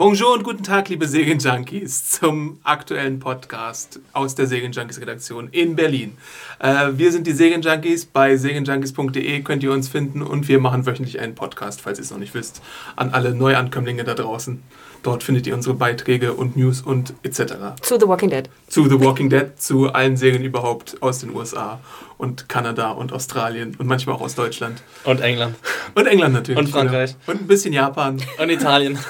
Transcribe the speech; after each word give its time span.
Bonjour 0.00 0.32
und 0.32 0.44
guten 0.44 0.62
Tag, 0.62 0.88
liebe 0.88 1.06
Serienjunkies, 1.06 2.08
zum 2.08 2.58
aktuellen 2.64 3.18
Podcast 3.18 4.00
aus 4.14 4.34
der 4.34 4.46
Serienjunkies 4.46 4.98
Redaktion 4.98 5.48
in 5.50 5.76
Berlin. 5.76 6.16
Äh, 6.58 6.92
wir 6.92 7.12
sind 7.12 7.26
die 7.26 7.32
Serienjunkies. 7.32 8.06
Bei 8.06 8.34
serienjunkies.de 8.34 9.42
könnt 9.42 9.62
ihr 9.62 9.70
uns 9.70 9.90
finden 9.90 10.22
und 10.22 10.48
wir 10.48 10.58
machen 10.58 10.86
wöchentlich 10.86 11.20
einen 11.20 11.34
Podcast, 11.34 11.82
falls 11.82 11.98
ihr 11.98 12.04
es 12.04 12.10
noch 12.10 12.16
nicht 12.16 12.32
wisst, 12.32 12.62
an 12.96 13.10
alle 13.10 13.34
Neuankömmlinge 13.34 14.02
da 14.04 14.14
draußen. 14.14 14.62
Dort 15.02 15.22
findet 15.22 15.46
ihr 15.46 15.52
unsere 15.52 15.74
Beiträge 15.74 16.32
und 16.32 16.56
News 16.56 16.80
und 16.80 17.12
etc. 17.22 17.76
Zu 17.82 18.00
The 18.00 18.08
Walking 18.08 18.30
Dead. 18.30 18.48
Zu 18.68 18.88
The 18.88 18.98
Walking 18.98 19.28
Dead, 19.28 19.48
zu 19.58 19.92
allen 19.92 20.16
Serien 20.16 20.44
überhaupt 20.44 20.96
aus 21.02 21.18
den 21.18 21.36
USA 21.36 21.78
und 22.16 22.48
Kanada 22.48 22.92
und 22.92 23.12
Australien 23.12 23.76
und 23.78 23.86
manchmal 23.86 24.16
auch 24.16 24.22
aus 24.22 24.34
Deutschland. 24.34 24.82
Und 25.04 25.20
England. 25.20 25.56
Und 25.94 26.06
England 26.06 26.32
natürlich. 26.32 26.58
Und 26.58 26.70
Frankreich. 26.70 27.16
Genau. 27.26 27.32
Und 27.32 27.44
ein 27.44 27.46
bisschen 27.46 27.74
Japan. 27.74 28.18
Und 28.38 28.48
Italien. 28.48 28.98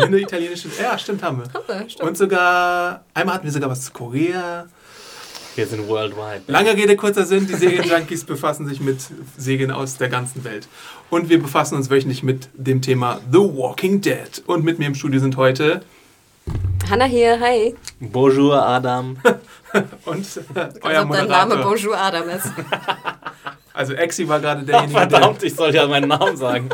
haben 0.00 0.10
wir 0.10 0.18
eine 0.18 0.20
italienische? 0.20 0.68
Ja, 0.80 0.96
stimmt, 0.98 1.22
haben 1.22 1.38
wir. 1.38 1.52
Haben 1.52 1.64
wir, 1.66 1.88
stimmt. 1.88 2.08
Und 2.08 2.16
sogar, 2.16 3.04
einmal 3.14 3.36
hatten 3.36 3.44
wir 3.44 3.52
sogar 3.52 3.70
was 3.70 3.82
zu 3.82 3.92
Korea. 3.92 4.66
Wir 5.54 5.66
sind 5.66 5.86
worldwide. 5.86 6.42
Lange 6.46 6.74
Rede, 6.74 6.96
kurzer 6.96 7.26
Sinn, 7.26 7.46
die 7.46 7.54
Serienjunkies 7.54 8.24
befassen 8.24 8.66
sich 8.66 8.80
mit 8.80 9.00
Serien 9.36 9.70
aus 9.70 9.98
der 9.98 10.08
ganzen 10.08 10.44
Welt. 10.44 10.66
Und 11.10 11.28
wir 11.28 11.42
befassen 11.42 11.76
uns 11.76 11.90
wöchentlich 11.90 12.22
mit 12.22 12.48
dem 12.54 12.80
Thema 12.80 13.20
The 13.30 13.38
Walking 13.38 14.00
Dead. 14.00 14.42
Und 14.46 14.64
mit 14.64 14.78
mir 14.78 14.86
im 14.86 14.94
Studio 14.94 15.20
sind 15.20 15.36
heute 15.36 15.82
Hanna 16.90 17.04
hier, 17.04 17.40
hi. 17.40 17.74
Bonjour, 18.00 18.60
Adam. 18.60 19.16
und 20.04 20.26
äh, 20.54 20.68
euer 20.82 21.02
ob 21.02 21.12
dein 21.12 21.26
Name 21.26 21.54
Moderator. 21.56 21.62
Bonjour 21.62 21.96
Adam 21.96 22.28
ist. 22.28 22.52
Also 23.74 23.94
Exi 23.94 24.28
war 24.28 24.38
gerade 24.38 24.60
Ach, 24.60 24.66
derjenige, 24.66 24.92
der... 25.08 25.08
verdammt, 25.10 25.42
ich 25.42 25.54
soll 25.54 25.74
ja 25.74 25.86
meinen 25.86 26.08
Namen 26.08 26.36
sagen. 26.36 26.68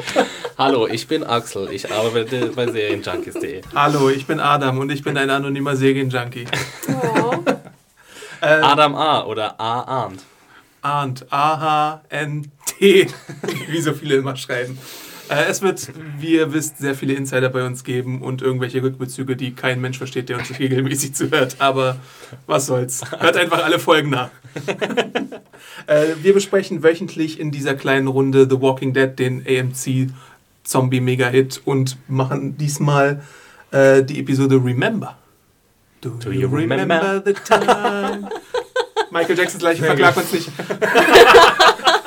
Hallo, 0.58 0.88
ich 0.88 1.06
bin 1.06 1.22
Axel. 1.22 1.70
Ich 1.70 1.92
arbeite 1.92 2.46
bei 2.48 2.66
Serienjunkies.de. 2.66 3.62
Hallo, 3.74 4.08
ich 4.08 4.26
bin 4.26 4.40
Adam 4.40 4.78
und 4.78 4.90
ich 4.90 5.04
bin 5.04 5.16
ein 5.16 5.30
anonymer 5.30 5.76
Serienjunkie. 5.76 6.46
Oh. 6.88 7.34
Äh, 8.40 8.46
Adam 8.46 8.96
A. 8.96 9.24
oder 9.24 9.60
A. 9.60 9.82
Arndt. 9.82 10.22
Arndt. 10.82 11.26
A-H-N-T. 11.30 13.08
Wie 13.68 13.80
so 13.80 13.92
viele 13.92 14.16
immer 14.16 14.36
schreiben. 14.36 14.78
Äh, 15.30 15.44
es 15.48 15.62
wird, 15.62 15.90
wie 16.18 16.34
ihr 16.34 16.52
wisst, 16.52 16.78
sehr 16.78 16.94
viele 16.94 17.14
Insider 17.14 17.48
bei 17.48 17.64
uns 17.64 17.84
geben 17.84 18.22
und 18.22 18.42
irgendwelche 18.42 18.82
Rückbezüge, 18.82 19.36
die 19.36 19.52
kein 19.54 19.80
Mensch 19.80 19.98
versteht, 19.98 20.28
der 20.28 20.38
uns 20.38 20.58
regelmäßig 20.58 21.14
zuhört. 21.14 21.56
Aber 21.58 21.96
was 22.46 22.66
soll's. 22.66 23.02
Hört 23.18 23.36
einfach 23.36 23.64
alle 23.64 23.78
Folgen 23.78 24.10
nach. 24.10 24.30
äh, 25.86 26.06
wir 26.22 26.34
besprechen 26.34 26.82
wöchentlich 26.82 27.38
in 27.38 27.50
dieser 27.50 27.74
kleinen 27.74 28.08
Runde 28.08 28.46
The 28.48 28.60
Walking 28.60 28.94
Dead, 28.94 29.18
den 29.18 29.44
AMC 29.46 30.10
Zombie 30.64 31.00
Mega-Hit 31.00 31.62
und 31.64 31.96
machen 32.08 32.56
diesmal 32.56 33.22
äh, 33.70 34.02
die 34.02 34.20
Episode 34.20 34.56
Remember. 34.56 35.16
Do, 36.00 36.10
Do 36.10 36.30
you 36.30 36.48
remember? 36.48 37.22
the 37.24 37.32
time? 37.32 38.28
Michael 39.10 39.36
Jacksons 39.38 39.60
gleich 39.60 39.80
verklagt 39.80 40.16
uns 40.16 40.32
nicht. 40.32 40.50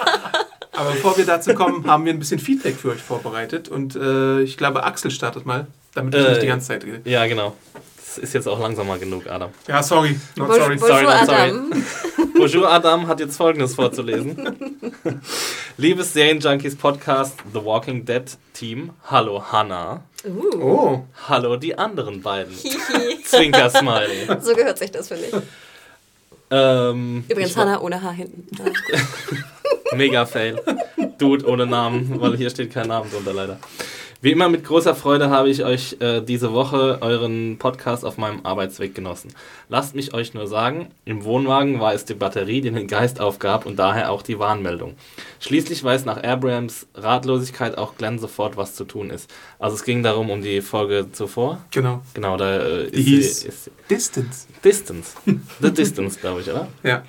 Aber 0.73 0.91
bevor 0.91 1.17
wir 1.17 1.25
dazu 1.25 1.53
kommen, 1.53 1.86
haben 1.86 2.05
wir 2.05 2.14
ein 2.14 2.19
bisschen 2.19 2.39
Feedback 2.39 2.75
für 2.75 2.89
euch 2.91 3.02
vorbereitet. 3.02 3.67
Und 3.69 3.95
äh, 3.95 4.41
ich 4.41 4.58
glaube, 4.58 4.83
Axel 4.83 5.11
startet 5.11 5.45
mal, 5.45 5.67
damit 5.94 6.16
ich 6.16 6.22
Äh, 6.25 6.30
nicht 6.30 6.41
die 6.44 6.47
ganze 6.47 6.67
Zeit 6.69 6.83
rede. 6.86 7.02
Ja, 7.09 7.25
genau. 7.27 7.55
Das 7.97 8.17
ist 8.17 8.33
jetzt 8.33 8.47
auch 8.47 8.59
langsam 8.59 8.88
mal 8.88 8.99
genug, 8.99 9.27
Adam. 9.30 9.52
Ja, 9.67 9.81
sorry. 9.83 10.19
Not 10.36 10.47
Bonjour, 10.49 10.64
sorry. 10.66 10.77
sorry, 10.80 11.03
not 11.03 11.25
sorry. 11.25 11.42
Adam. 11.49 11.86
Bonjour, 12.38 12.69
Adam 12.72 13.08
hat 13.08 13.19
jetzt 13.22 13.38
folgendes 13.38 13.75
vorzulesen. 13.75 14.92
Liebes 15.77 16.11
Serienjunkies 16.14 16.75
Podcast 16.75 17.36
The 17.53 17.64
Walking 17.64 18.03
Dead 18.05 18.23
Team. 18.53 18.92
Hallo, 19.05 19.42
Hannah. 19.52 20.03
Uh. 20.25 20.61
Oh, 20.61 21.05
Hallo, 21.30 21.55
die 21.55 21.77
anderen 21.77 22.22
beiden. 22.22 22.53
Hihi. 22.53 23.23
Zwinker-Smiley. 23.23 24.27
So 24.42 24.53
gehört 24.55 24.77
sich 24.77 24.92
das, 24.92 25.08
finde 25.08 25.26
ich. 25.27 25.33
Ähm, 26.53 27.23
Übrigens 27.30 27.52
ich 27.52 27.58
war- 27.58 27.65
Hanna 27.65 27.80
ohne 27.82 28.02
Haar 28.02 28.11
hinten. 28.14 28.45
Ist. 29.91 29.97
Mega 29.97 30.25
Fail. 30.25 30.59
Dude 31.17 31.45
ohne 31.47 31.65
Namen, 31.65 32.19
weil 32.19 32.35
hier 32.37 32.49
steht 32.49 32.71
kein 32.71 32.87
Name 32.87 33.07
drunter 33.09 33.33
leider. 33.33 33.59
Wie 34.23 34.31
immer 34.31 34.49
mit 34.49 34.63
großer 34.63 34.93
Freude 34.93 35.31
habe 35.31 35.49
ich 35.49 35.63
euch 35.65 35.97
äh, 35.99 36.21
diese 36.21 36.53
Woche 36.53 36.99
euren 37.02 37.57
Podcast 37.57 38.05
auf 38.05 38.19
meinem 38.19 38.45
Arbeitsweg 38.45 38.93
genossen. 38.93 39.33
Lasst 39.67 39.95
mich 39.95 40.13
euch 40.13 40.35
nur 40.35 40.45
sagen, 40.45 40.89
im 41.05 41.23
Wohnwagen 41.23 41.79
war 41.79 41.95
es 41.95 42.05
die 42.05 42.13
Batterie, 42.13 42.61
die 42.61 42.69
den 42.69 42.85
Geist 42.85 43.19
aufgab 43.19 43.65
und 43.65 43.79
daher 43.79 44.11
auch 44.11 44.21
die 44.21 44.37
Warnmeldung. 44.37 44.93
Schließlich 45.39 45.83
weiß 45.83 46.05
nach 46.05 46.21
Abrams 46.21 46.85
Ratlosigkeit 46.93 47.79
auch 47.79 47.95
Glenn 47.97 48.19
sofort, 48.19 48.58
was 48.58 48.75
zu 48.75 48.83
tun 48.83 49.09
ist. 49.09 49.27
Also 49.58 49.75
es 49.75 49.83
ging 49.83 50.03
darum 50.03 50.29
um 50.29 50.43
die 50.43 50.61
Folge 50.61 51.08
zuvor. 51.11 51.58
genau. 51.71 52.03
Genau, 52.13 52.37
da 52.37 52.59
äh, 52.59 52.91
Die 52.91 52.99
ist, 52.99 53.05
hieß 53.08 53.39
sie, 53.41 53.47
ist 53.47 53.71
Distance. 53.89 54.47
Distance. 54.63 55.15
The 55.61 55.71
Distance, 55.71 56.19
glaube 56.19 56.41
ich, 56.41 56.49
oder? 56.52 56.67
Ja. 56.83 57.02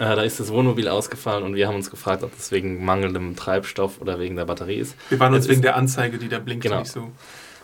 Äh, 0.00 0.16
da 0.16 0.22
ist 0.22 0.40
das 0.40 0.50
Wohnmobil 0.50 0.88
ausgefallen 0.88 1.44
und 1.44 1.54
wir 1.54 1.68
haben 1.68 1.74
uns 1.76 1.90
gefragt, 1.90 2.22
ob 2.22 2.34
das 2.34 2.50
wegen 2.52 2.82
mangelndem 2.82 3.36
Treibstoff 3.36 4.00
oder 4.00 4.18
wegen 4.18 4.34
der 4.34 4.46
Batterie 4.46 4.76
ist. 4.76 4.96
Wir 5.10 5.20
waren 5.20 5.34
uns 5.34 5.46
wegen 5.46 5.60
der 5.60 5.76
Anzeige, 5.76 6.16
die 6.16 6.30
da 6.30 6.38
blinkt, 6.38 6.64
Genau. 6.64 6.78
nicht 6.78 6.90
so. 6.90 7.12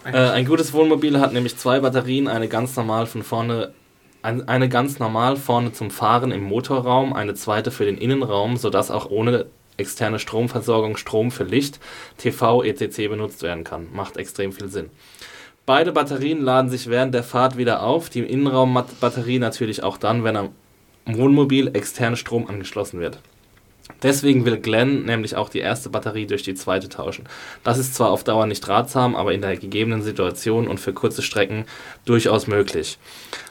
Äh, 0.05 0.19
ein 0.19 0.45
gutes 0.45 0.75
Wohnmobil 0.75 1.19
hat 1.19 1.33
nämlich 1.33 1.57
zwei 1.57 1.81
Batterien, 1.81 2.29
eine 2.29 2.47
ganz 2.47 2.77
normal 2.77 3.07
von 3.07 3.23
vorne, 3.23 3.73
ein, 4.21 4.47
eine 4.49 4.69
ganz 4.69 4.99
normal 4.99 5.37
vorne 5.37 5.73
zum 5.73 5.91
Fahren 5.91 6.31
im 6.31 6.45
Motorraum, 6.45 7.15
eine 7.15 7.33
zweite 7.35 7.71
für 7.71 7.87
den 7.87 7.97
Innenraum, 7.97 8.59
sodass 8.59 8.91
auch 8.91 9.11
ohne 9.11 9.47
externe 9.79 10.19
Stromversorgung 10.19 10.99
Strom 10.99 11.31
für 11.31 11.45
Licht, 11.45 11.81
TV, 12.19 12.63
etc. 12.63 13.09
benutzt 13.09 13.43
werden 13.43 13.65
kann. 13.65 13.89
Macht 13.95 14.19
extrem 14.19 14.53
viel 14.53 14.69
Sinn. 14.69 14.91
Beide 15.65 15.91
Batterien 15.91 16.43
laden 16.43 16.71
sich 16.71 16.91
während 16.91 17.15
der 17.15 17.23
Fahrt 17.23 17.57
wieder 17.57 17.83
auf, 17.83 18.11
die 18.11 18.21
Innenraumbatterie 18.21 19.39
natürlich 19.39 19.83
auch 19.83 19.97
dann, 19.97 20.23
wenn 20.23 20.37
am 20.37 20.51
Wohnmobil 21.06 21.69
externe 21.75 22.17
Strom 22.17 22.49
angeschlossen 22.49 23.00
wird. 23.00 23.19
Deswegen 24.03 24.44
will 24.44 24.59
Glenn 24.59 25.05
nämlich 25.05 25.37
auch 25.37 25.49
die 25.49 25.61
erste 25.61 25.89
Batterie 25.89 26.27
durch 26.27 26.43
die 26.43 26.55
zweite 26.55 26.89
tauschen. 26.89 27.25
Das 27.62 27.78
ist 27.78 27.94
zwar 27.94 28.11
auf 28.11 28.25
Dauer 28.25 28.47
nicht 28.47 28.67
ratsam, 28.69 29.15
aber 29.15 29.33
in 29.33 29.41
der 29.43 29.56
gegebenen 29.56 30.03
Situation 30.03 30.66
und 30.66 30.81
für 30.81 30.93
kurze 30.93 31.22
Strecken 31.22 31.65
durchaus 32.05 32.49
möglich. 32.49 32.99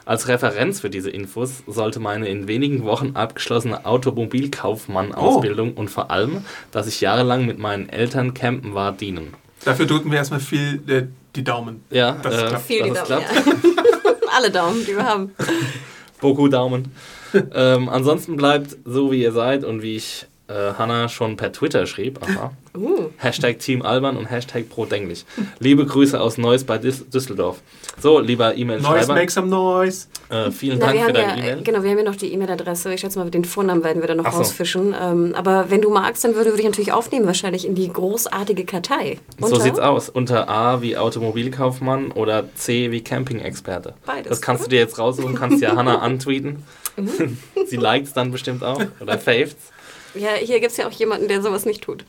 Als 0.04 0.28
Referenz 0.28 0.80
für 0.80 0.90
diese 0.90 1.08
Infos 1.10 1.62
sollte 1.66 2.00
meine 2.00 2.28
in 2.28 2.46
wenigen 2.48 2.84
Wochen 2.84 3.12
abgeschlossene 3.14 3.86
Automobilkaufmann-Ausbildung 3.86 5.72
und 5.74 5.88
vor 5.90 6.10
allem, 6.10 6.44
dass 6.70 6.86
ich 6.86 7.00
jahrelang 7.00 7.46
mit 7.46 7.58
meinen 7.58 7.88
Eltern 7.88 8.34
campen 8.34 8.74
war, 8.74 8.92
dienen. 8.92 9.34
Dafür 9.64 9.86
drücken 9.86 10.10
wir 10.10 10.18
erstmal 10.18 10.40
viel 10.40 10.80
äh, 10.86 11.06
die 11.34 11.44
Daumen. 11.44 11.82
Ja, 11.90 12.12
Das 12.22 12.34
äh, 12.42 12.46
klappt. 12.46 12.66
Viel 12.66 12.82
die 12.84 12.90
Daumen. 12.90 13.04
klappt. 13.04 13.34
Ja. 13.34 13.52
Alle 14.36 14.50
Daumen, 14.50 14.84
die 14.86 14.94
wir 14.94 15.04
haben. 15.04 15.32
Boku 16.20 16.48
Daumen. 16.48 16.92
ähm, 17.54 17.88
ansonsten 17.88 18.36
bleibt 18.36 18.76
so, 18.84 19.12
wie 19.12 19.22
ihr 19.22 19.32
seid 19.32 19.64
und 19.64 19.82
wie 19.82 19.96
ich 19.96 20.26
äh, 20.48 20.72
Hannah 20.78 21.08
schon 21.08 21.36
per 21.36 21.52
Twitter 21.52 21.86
schrieb. 21.86 22.20
Aha. 22.22 22.52
Uh. 22.76 23.08
Hashtag 23.16 23.58
Team 23.58 23.80
Alban 23.80 24.18
und 24.18 24.26
Hashtag 24.26 24.68
Prodenglich. 24.68 25.24
Liebe 25.60 25.86
Grüße 25.86 26.20
aus 26.20 26.36
Neuss 26.36 26.64
bei 26.64 26.76
Düs 26.76 27.08
Düsseldorf. 27.08 27.62
So, 28.02 28.18
lieber 28.20 28.54
E-Mail-Schreiber, 28.54 29.14
make 29.14 29.32
some 29.32 29.46
noise. 29.46 30.08
äh, 30.28 30.50
vielen 30.50 30.78
Na, 30.78 30.88
Dank 30.92 31.06
für 31.06 31.12
deine 31.14 31.28
ja, 31.28 31.36
E-Mail. 31.38 31.62
genau, 31.62 31.82
wir 31.82 31.88
haben 31.88 31.96
ja 31.96 32.04
noch 32.04 32.16
die 32.16 32.30
E-Mail-Adresse. 32.34 32.92
Ich 32.92 33.00
schätze 33.00 33.18
mal, 33.18 33.30
den 33.30 33.46
Vornamen 33.46 33.82
werden 33.82 34.02
wir 34.02 34.08
dann 34.08 34.18
noch 34.18 34.30
so. 34.30 34.36
rausfischen. 34.36 34.94
Ähm, 35.00 35.34
aber 35.34 35.70
wenn 35.70 35.80
du 35.80 35.88
magst, 35.88 36.22
dann 36.24 36.34
würde, 36.34 36.50
würde 36.50 36.60
ich 36.60 36.68
natürlich 36.68 36.92
aufnehmen, 36.92 37.24
wahrscheinlich 37.24 37.64
in 37.66 37.74
die 37.74 37.90
großartige 37.90 38.66
Kartei. 38.66 39.20
So 39.40 39.56
sieht's 39.58 39.78
aus. 39.78 40.10
Unter 40.10 40.50
A 40.50 40.82
wie 40.82 40.98
Automobilkaufmann 40.98 42.12
oder 42.12 42.44
C 42.56 42.90
wie 42.90 43.00
Camping-Experte. 43.02 43.94
Beides, 44.04 44.28
Das 44.28 44.42
kannst 44.42 44.64
oder? 44.64 44.68
du 44.68 44.76
dir 44.76 44.80
jetzt 44.82 44.98
raussuchen, 44.98 45.34
kannst 45.34 45.62
ja 45.62 45.74
Hannah 45.76 46.00
antweeten. 46.00 46.62
Mhm. 46.98 47.38
Sie 47.66 47.76
liked's 47.76 48.12
dann 48.12 48.30
bestimmt 48.32 48.62
auch 48.62 48.82
oder 49.00 49.18
favet's. 49.18 49.72
Ja, 50.16 50.34
hier 50.34 50.60
gibt 50.60 50.72
es 50.72 50.76
ja 50.78 50.86
auch 50.88 50.92
jemanden, 50.92 51.28
der 51.28 51.42
sowas 51.42 51.64
nicht 51.64 51.82
tut. 51.82 52.04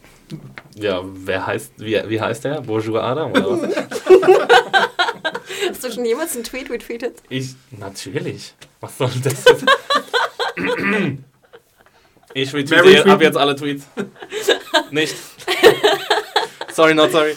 Ja, 0.75 1.01
wer 1.03 1.45
heißt, 1.45 1.73
wie, 1.77 2.01
wie 2.07 2.21
heißt 2.21 2.45
der? 2.45 2.61
Bonjour 2.61 3.03
Adam 3.03 3.31
oder 3.31 3.61
was? 3.61 3.75
Hast 5.69 5.83
du 5.83 5.91
schon 5.91 6.05
jemals 6.05 6.35
einen 6.35 6.43
Tweet 6.43 6.69
retweetet? 6.69 7.21
Ich, 7.29 7.55
natürlich. 7.71 8.53
Was 8.79 8.97
soll 8.97 9.11
das 9.23 9.43
ich 12.33 12.53
retweete 12.53 13.05
ab 13.05 13.21
jetzt 13.21 13.37
alle 13.37 13.55
Tweets. 13.55 13.85
Nicht. 14.91 15.15
Sorry, 16.73 16.93
not 16.93 17.11
sorry. 17.11 17.35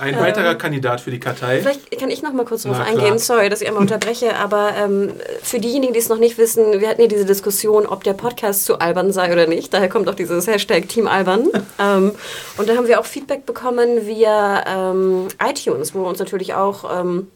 Ein 0.00 0.18
weiterer 0.18 0.54
Kandidat 0.54 1.00
für 1.00 1.10
die 1.10 1.20
Kartei. 1.20 1.60
Vielleicht 1.60 1.98
kann 1.98 2.10
ich 2.10 2.22
noch 2.22 2.32
mal 2.32 2.44
kurz 2.44 2.62
darauf 2.62 2.80
eingehen. 2.80 3.18
Sorry, 3.18 3.48
dass 3.48 3.60
ich 3.60 3.68
einmal 3.68 3.82
unterbreche, 3.82 4.36
aber 4.36 4.72
ähm, 4.76 5.12
für 5.42 5.58
diejenigen, 5.58 5.92
die 5.92 5.98
es 5.98 6.08
noch 6.08 6.18
nicht 6.18 6.38
wissen, 6.38 6.80
wir 6.80 6.88
hatten 6.88 7.00
ja 7.00 7.06
diese 7.06 7.24
Diskussion, 7.24 7.86
ob 7.86 8.04
der 8.04 8.14
Podcast 8.14 8.64
zu 8.64 8.78
albern 8.78 9.12
sei 9.12 9.32
oder 9.32 9.46
nicht. 9.46 9.72
Daher 9.72 9.88
kommt 9.88 10.08
auch 10.08 10.14
dieses 10.14 10.46
Hashtag 10.46 10.88
Team 10.88 11.06
Albern. 11.06 11.48
ähm, 11.78 12.12
und 12.56 12.68
da 12.68 12.76
haben 12.76 12.86
wir 12.86 13.00
auch 13.00 13.06
Feedback 13.06 13.46
bekommen 13.46 14.06
via 14.06 14.90
ähm, 14.92 15.28
iTunes, 15.42 15.94
wo 15.94 16.02
uns 16.04 16.18
natürlich 16.18 16.54
auch 16.54 17.00
ähm, 17.00 17.28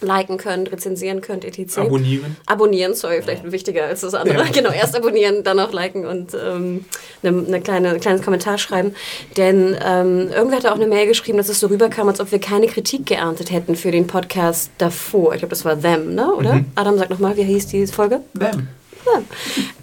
liken 0.00 0.36
könnt, 0.36 0.70
rezensieren 0.70 1.20
könnt, 1.20 1.44
etc. 1.44 1.78
Abonnieren. 1.78 2.36
Abonnieren, 2.46 2.94
sorry, 2.94 3.22
vielleicht 3.22 3.50
wichtiger 3.50 3.84
als 3.84 4.00
das 4.00 4.14
andere. 4.14 4.44
Genau, 4.52 4.70
erst 4.70 4.94
abonnieren, 4.96 5.42
dann 5.42 5.58
auch 5.58 5.72
liken 5.72 6.06
und 6.06 6.34
ähm, 6.34 6.84
eine, 7.22 7.46
eine 7.46 7.60
kleine, 7.60 7.90
ein 7.90 8.00
kleines 8.00 8.22
Kommentar 8.22 8.58
schreiben. 8.58 8.94
Denn 9.36 9.76
ähm, 9.84 10.30
irgendwer 10.30 10.58
hat 10.58 10.66
auch 10.66 10.76
eine 10.76 10.86
Mail 10.86 11.06
geschrieben, 11.06 11.38
dass 11.38 11.48
es 11.48 11.60
so 11.60 11.66
rüberkam, 11.66 12.08
als 12.08 12.20
ob 12.20 12.30
wir 12.30 12.38
keine 12.38 12.66
Kritik 12.66 13.06
geerntet 13.06 13.50
hätten 13.50 13.74
für 13.74 13.90
den 13.90 14.06
Podcast 14.06 14.70
davor. 14.78 15.32
Ich 15.32 15.40
glaube, 15.40 15.50
das 15.50 15.64
war 15.64 15.80
Them, 15.80 16.14
ne? 16.14 16.32
oder? 16.34 16.60
Adam, 16.74 16.98
sag 16.98 17.10
nochmal, 17.10 17.36
wie 17.36 17.42
hieß 17.42 17.66
die 17.68 17.86
Folge? 17.86 18.20
Them. 18.38 18.68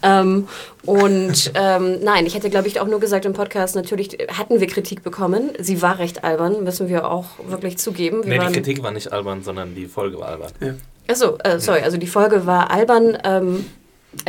Ähm, 0.04 0.48
und 0.84 1.52
ähm, 1.54 2.04
nein, 2.04 2.26
ich 2.26 2.34
hätte, 2.34 2.50
glaube 2.50 2.68
ich, 2.68 2.80
auch 2.80 2.88
nur 2.88 3.00
gesagt 3.00 3.26
im 3.26 3.34
Podcast, 3.34 3.76
natürlich 3.76 4.18
hatten 4.36 4.60
wir 4.60 4.66
Kritik 4.66 5.04
bekommen. 5.04 5.52
Sie 5.60 5.80
war 5.84 6.00
recht 6.00 6.24
albern, 6.24 6.64
müssen 6.64 6.90
wir 6.90 7.08
auch 7.08 7.26
wirklich 7.46 7.78
zugeben. 7.78 8.24
Wir 8.26 8.40
Nee, 8.40 8.48
die 8.48 8.54
Kritik 8.54 8.82
war 8.82 8.90
nicht 8.90 9.12
albern, 9.12 9.44
sondern 9.44 9.76
die 9.76 9.86
Folge 9.86 10.20
war 10.20 10.30
albern. 10.30 10.52
Ja. 10.60 10.74
Achso, 11.08 11.38
äh, 11.44 11.60
sorry, 11.60 11.82
also 11.82 11.98
die 11.98 12.08
Folge 12.08 12.48
war 12.48 12.72
albern. 12.72 13.16
Ähm, 13.24 13.66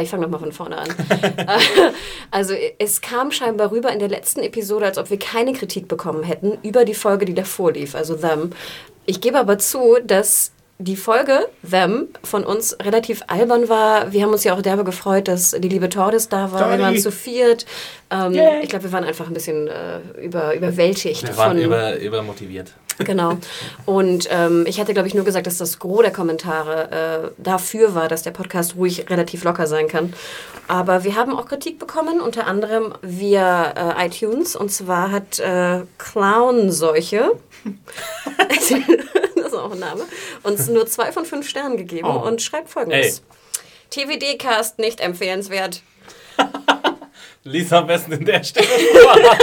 ich 0.01 0.11
fange 0.11 0.23
nochmal 0.23 0.41
von 0.41 0.53
vorne 0.53 0.79
an. 0.79 0.89
Also 2.31 2.55
es 2.79 3.01
kam 3.03 3.31
scheinbar 3.31 3.71
rüber 3.73 3.93
in 3.93 3.99
der 3.99 4.09
letzten 4.09 4.41
Episode, 4.41 4.87
als 4.87 4.97
ob 4.97 5.11
wir 5.11 5.19
keine 5.19 5.53
Kritik 5.53 5.87
bekommen 5.87 6.23
hätten 6.23 6.57
über 6.63 6.85
die 6.85 6.95
Folge, 6.95 7.27
die 7.27 7.35
davor 7.35 7.73
lief, 7.73 7.95
also 7.95 8.15
Them. 8.15 8.51
Ich 9.05 9.21
gebe 9.21 9.39
aber 9.39 9.59
zu, 9.59 9.99
dass 10.05 10.52
die 10.83 10.97
Folge 10.97 11.49
Them 11.69 12.09
von 12.25 12.45
uns 12.45 12.77
relativ 12.83 13.23
albern 13.27 13.69
war. 13.69 14.13
Wir 14.13 14.23
haben 14.23 14.33
uns 14.33 14.45
ja 14.45 14.55
auch 14.55 14.63
derbe 14.63 14.85
gefreut, 14.85 15.29
dass 15.29 15.53
die 15.53 15.69
liebe 15.69 15.89
Tordes 15.89 16.29
da 16.29 16.53
war. 16.53 16.61
Wir 16.61 16.67
Tordi. 16.67 16.83
waren 16.83 16.99
zu 16.99 17.13
viert. 17.13 17.67
Ähm, 18.11 18.35
ich 18.63 18.69
glaube, 18.69 18.85
wir 18.85 18.93
waren 18.93 19.05
einfach 19.05 19.27
ein 19.27 19.35
bisschen 19.35 19.69
äh, 19.69 20.01
über, 20.21 20.55
überwältigt 20.55 21.23
Wir 21.23 21.37
waren 21.37 21.57
von 21.57 21.63
über, 21.63 21.99
übermotiviert. 21.99 22.73
Genau. 22.99 23.39
Und 23.87 24.29
ähm, 24.31 24.65
ich 24.67 24.81
hatte, 24.81 24.93
glaube 24.93 25.09
ich, 25.09 25.15
nur 25.15 25.25
gesagt, 25.25 25.47
dass 25.47 25.59
das 25.59 25.79
Gros 25.79 26.03
der 26.03 26.13
Kommentare 26.13 27.31
äh, 27.39 27.43
dafür 27.43 27.95
war, 27.95 28.09
dass 28.09 28.23
der 28.23 28.33
Podcast 28.33 28.77
ruhig 28.77 29.09
relativ 29.09 29.45
locker 29.45 29.67
sein 29.67 29.89
kann. 29.89 30.13
Aber 30.69 31.05
wir 31.05 31.17
haben 31.17 31.35
auch 31.35 31.47
Kritik 31.47 31.79
bekommen, 31.79 32.21
unter 32.21 32.47
anderem 32.47 32.95
via 33.03 33.97
äh, 33.99 34.07
iTunes. 34.07 34.57
Und 34.57 34.71
zwar 34.71 35.11
hat 35.11 35.39
äh, 35.41 35.83
Clownseuche, 35.99 37.33
ist 39.53 39.59
auch 39.59 39.73
ein 39.73 39.79
Name, 39.79 40.05
uns 40.43 40.69
nur 40.69 40.87
zwei 40.87 41.13
von 41.13 41.25
fünf 41.25 41.49
Sternen 41.49 41.77
gegeben 41.77 42.09
Oh. 42.09 42.27
und 42.27 42.41
schreibt 42.43 42.69
folgendes. 42.71 43.23
TVD-Cast 43.91 44.79
nicht 44.79 45.01
empfehlenswert. 45.01 45.83
Lies 47.45 47.73
am 47.73 47.87
besten 47.89 48.13
in 48.13 48.25
der 48.25 48.43
Stelle. 48.45 48.67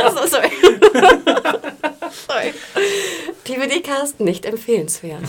Also, 0.03 0.25
sorry. 0.27 0.49
sorry. 2.27 2.53
TVD-Cast 3.43 4.19
nicht 4.21 4.45
empfehlenswert. 4.45 5.21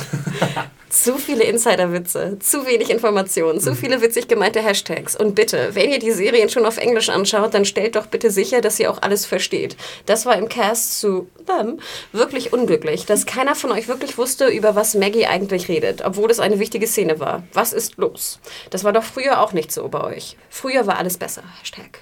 Zu 0.90 1.18
viele 1.18 1.44
Insiderwitze, 1.44 2.36
zu 2.40 2.66
wenig 2.66 2.90
Informationen, 2.90 3.60
zu 3.60 3.76
viele 3.76 4.02
witzig 4.02 4.26
gemeinte 4.26 4.60
Hashtags. 4.60 5.14
Und 5.14 5.36
bitte, 5.36 5.70
wenn 5.74 5.88
ihr 5.88 6.00
die 6.00 6.10
Serien 6.10 6.48
schon 6.48 6.66
auf 6.66 6.78
Englisch 6.78 7.10
anschaut, 7.10 7.54
dann 7.54 7.64
stellt 7.64 7.94
doch 7.94 8.06
bitte 8.06 8.32
sicher, 8.32 8.60
dass 8.60 8.80
ihr 8.80 8.90
auch 8.90 9.00
alles 9.00 9.24
versteht. 9.24 9.76
Das 10.06 10.26
war 10.26 10.36
im 10.36 10.48
Cast 10.48 11.00
zu 11.00 11.28
Them 11.46 11.78
wirklich 12.10 12.52
unglücklich, 12.52 13.06
dass 13.06 13.24
keiner 13.24 13.54
von 13.54 13.70
euch 13.70 13.86
wirklich 13.86 14.18
wusste, 14.18 14.48
über 14.48 14.74
was 14.74 14.96
Maggie 14.96 15.26
eigentlich 15.26 15.68
redet, 15.68 16.02
obwohl 16.04 16.28
es 16.28 16.40
eine 16.40 16.58
wichtige 16.58 16.88
Szene 16.88 17.20
war. 17.20 17.44
Was 17.52 17.72
ist 17.72 17.96
los? 17.96 18.40
Das 18.70 18.82
war 18.82 18.92
doch 18.92 19.04
früher 19.04 19.40
auch 19.40 19.52
nicht 19.52 19.70
so 19.70 19.86
bei 19.86 20.02
euch. 20.02 20.36
Früher 20.48 20.88
war 20.88 20.98
alles 20.98 21.18
besser. 21.18 21.44
Hashtag. 21.60 22.00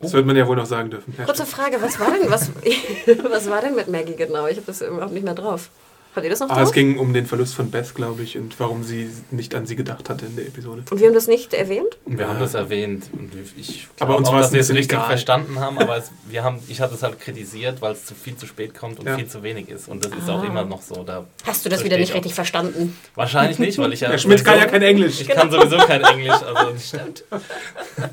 Das 0.00 0.12
wird 0.12 0.26
man 0.26 0.36
ja 0.36 0.46
wohl 0.46 0.56
noch 0.56 0.66
sagen 0.66 0.90
dürfen. 0.90 1.16
Kurze 1.24 1.46
Frage, 1.46 1.80
was 1.80 1.98
war 1.98 2.10
denn, 2.10 2.30
was, 2.30 2.50
was 3.30 3.48
war 3.48 3.62
denn 3.62 3.74
mit 3.74 3.88
Maggie 3.88 4.16
genau? 4.16 4.46
Ich 4.48 4.58
habe 4.58 4.66
das 4.66 4.82
überhaupt 4.82 5.14
nicht 5.14 5.24
mehr 5.24 5.34
drauf. 5.34 5.70
Habt 6.14 6.24
ihr 6.24 6.30
das 6.30 6.40
noch 6.40 6.50
Ah, 6.50 6.62
es 6.62 6.72
ging 6.72 6.98
um 6.98 7.12
den 7.12 7.26
Verlust 7.26 7.54
von 7.54 7.70
Beth, 7.70 7.94
glaube 7.94 8.22
ich, 8.22 8.36
und 8.38 8.58
warum 8.58 8.82
sie 8.82 9.08
nicht 9.30 9.54
an 9.54 9.66
sie 9.66 9.76
gedacht 9.76 10.08
hatte 10.10 10.26
in 10.26 10.36
der 10.36 10.46
Episode. 10.46 10.82
Und 10.90 11.00
wir 11.00 11.06
haben 11.06 11.14
das 11.14 11.28
nicht 11.28 11.54
erwähnt? 11.54 11.96
Wir 12.06 12.26
haben 12.28 12.40
das 12.40 12.54
erwähnt 12.54 13.04
und 13.12 13.30
ich 13.56 13.86
Aber 14.00 14.14
glaube 14.16 14.18
uns 14.18 14.28
war 14.32 14.40
es 14.40 14.46
dass 14.46 14.52
wir 14.52 14.60
es 14.60 14.70
ein 14.70 14.74
bisschen 14.74 14.76
richtig 14.76 14.96
egal. 14.98 15.06
verstanden 15.08 15.60
haben, 15.60 15.78
aber 15.80 15.96
es, 15.98 16.10
wir 16.28 16.42
haben, 16.42 16.58
ich 16.68 16.80
hatte 16.80 16.94
es 16.94 17.02
halt 17.02 17.20
kritisiert, 17.20 17.80
weil 17.82 17.92
es 17.92 18.04
zu 18.06 18.14
viel 18.14 18.36
zu 18.36 18.46
spät 18.46 18.74
kommt 18.74 18.98
und 18.98 19.06
Ja. 19.06 19.16
viel 19.16 19.26
zu 19.26 19.42
wenig 19.42 19.68
ist. 19.68 19.88
Und 19.88 20.04
das 20.04 20.12
ist 20.12 20.28
auch 20.28 20.42
immer 20.42 20.64
noch 20.64 20.82
so. 20.82 21.04
Da 21.04 21.24
Hast 21.46 21.64
du 21.64 21.68
das 21.68 21.84
wieder 21.84 21.98
nicht 21.98 22.14
richtig 22.14 22.34
verstanden? 22.34 22.96
Wahrscheinlich 23.14 23.58
nicht, 23.58 23.78
weil 23.78 23.92
ich 23.92 24.00
ja. 24.02 24.10
Der 24.10 24.18
Schmidt 24.18 24.44
kann 24.44 24.58
ja 24.58 24.66
kein 24.66 24.82
Englisch. 24.82 25.20
Ich 25.20 25.28
kann 25.28 25.50
sowieso 25.50 25.76
kein 25.78 26.02
Englisch. 26.02 26.30
Also 26.42 26.72
Stimmt. 26.78 27.24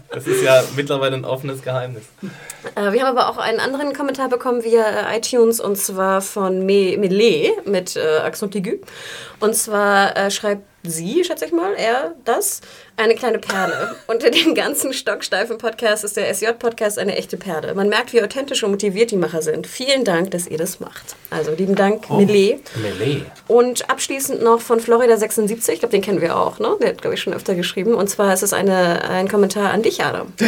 Das 0.09 0.27
ist 0.27 0.41
ja 0.43 0.63
mittlerweile 0.75 1.15
ein 1.15 1.25
offenes 1.25 1.61
Geheimnis. 1.61 2.03
Äh, 2.75 2.91
wir 2.93 3.03
haben 3.03 3.17
aber 3.17 3.29
auch 3.29 3.37
einen 3.37 3.59
anderen 3.59 3.93
Kommentar 3.93 4.29
bekommen 4.29 4.63
via 4.63 5.11
äh, 5.11 5.17
iTunes 5.17 5.59
und 5.59 5.77
zwar 5.77 6.21
von 6.21 6.65
Me 6.65 6.97
Mele 6.97 7.51
mit 7.65 7.84
äh, 7.95 8.17
Accent 8.23 8.55
aigu. 8.55 8.77
Und 9.39 9.55
zwar 9.55 10.15
äh, 10.17 10.31
schreibt 10.31 10.63
sie, 10.83 11.23
schätze 11.23 11.45
ich 11.45 11.51
mal, 11.51 11.73
er, 11.75 12.15
das, 12.25 12.61
eine 12.97 13.15
kleine 13.15 13.39
Perle. 13.39 13.95
Unter 14.07 14.29
dem 14.29 14.55
ganzen 14.55 14.93
stocksteifen 14.93 15.57
Podcast 15.57 16.03
ist 16.03 16.17
der 16.17 16.33
SJ-Podcast 16.33 16.97
eine 16.97 17.15
echte 17.15 17.37
Perle. 17.37 17.73
Man 17.75 17.89
merkt, 17.89 18.13
wie 18.13 18.21
authentisch 18.21 18.63
und 18.63 18.71
motiviert 18.71 19.11
die 19.11 19.17
Macher 19.17 19.41
sind. 19.41 19.67
Vielen 19.67 20.03
Dank, 20.03 20.31
dass 20.31 20.47
ihr 20.47 20.57
das 20.57 20.79
macht. 20.79 21.15
Also 21.29 21.51
lieben 21.51 21.75
Dank, 21.75 22.09
Mele. 22.09 22.59
Melee. 22.81 23.21
Und 23.47 23.89
abschließend 23.89 24.41
noch 24.41 24.61
von 24.61 24.79
Florida76, 24.79 25.71
ich 25.71 25.79
glaube, 25.79 25.91
den 25.91 26.01
kennen 26.01 26.21
wir 26.21 26.37
auch, 26.37 26.59
ne? 26.59 26.75
Der 26.81 26.89
hat, 26.89 27.01
glaube 27.01 27.15
ich, 27.15 27.21
schon 27.21 27.33
öfter 27.33 27.55
geschrieben. 27.55 27.93
Und 27.93 28.09
zwar 28.09 28.33
ist 28.33 28.43
es 28.43 28.53
eine, 28.53 29.09
ein 29.09 29.27
Kommentar 29.27 29.71
an 29.71 29.81
dich, 29.81 30.03
Adam. 30.03 30.31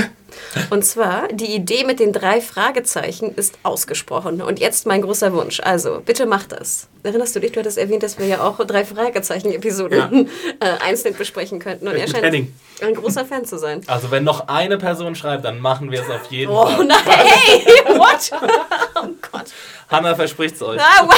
Und 0.70 0.86
zwar, 0.86 1.28
die 1.30 1.56
Idee 1.56 1.84
mit 1.84 2.00
den 2.00 2.14
drei 2.14 2.42
Fragezeichen 2.42 3.34
ist 3.36 3.58
ausgesprochen. 3.64 4.42
Und 4.42 4.60
jetzt 4.60 4.86
mein 4.86 5.02
großer 5.02 5.34
Wunsch. 5.34 5.60
Also, 5.62 6.02
bitte 6.06 6.26
mach 6.26 6.46
das. 6.46 6.88
Erinnerst 7.04 7.36
du 7.36 7.40
dich, 7.40 7.54
du 7.54 7.60
hattest 7.60 7.78
erwähnt, 7.78 8.04
dass 8.04 8.20
wir 8.20 8.28
ja 8.28 8.42
auch 8.42 8.58
drei 8.66 8.84
Fragezeichen-Episoden 8.86 10.30
äh, 10.60 10.66
einzeln 10.84 11.16
besprechen 11.16 11.60
könnten. 11.60 11.88
Und 11.88 11.96
er 11.96 12.08
scheint 12.08 12.37
Henning. 12.38 12.54
ein 12.82 12.94
großer 12.96 13.26
Fan 13.26 13.46
zu 13.46 13.58
sein. 13.58 13.82
Also 13.88 14.12
wenn 14.12 14.24
noch 14.24 14.48
eine 14.48 14.78
Person 14.78 15.16
schreibt, 15.16 15.46
dann 15.46 15.60
machen 15.60 15.92
wir 15.92 16.02
es 16.02 16.10
auf 16.10 16.30
jeden 16.32 16.52
Oh 16.52 16.66
Fall. 16.68 16.86
nein, 16.86 16.98
hey, 17.06 17.66
what? 17.98 18.32
Oh 18.96 19.08
Gott. 19.32 19.46
Hanna 19.90 20.16
verspricht 20.16 20.56
es 20.56 20.62
euch. 20.64 20.80
Ah. 20.82 21.08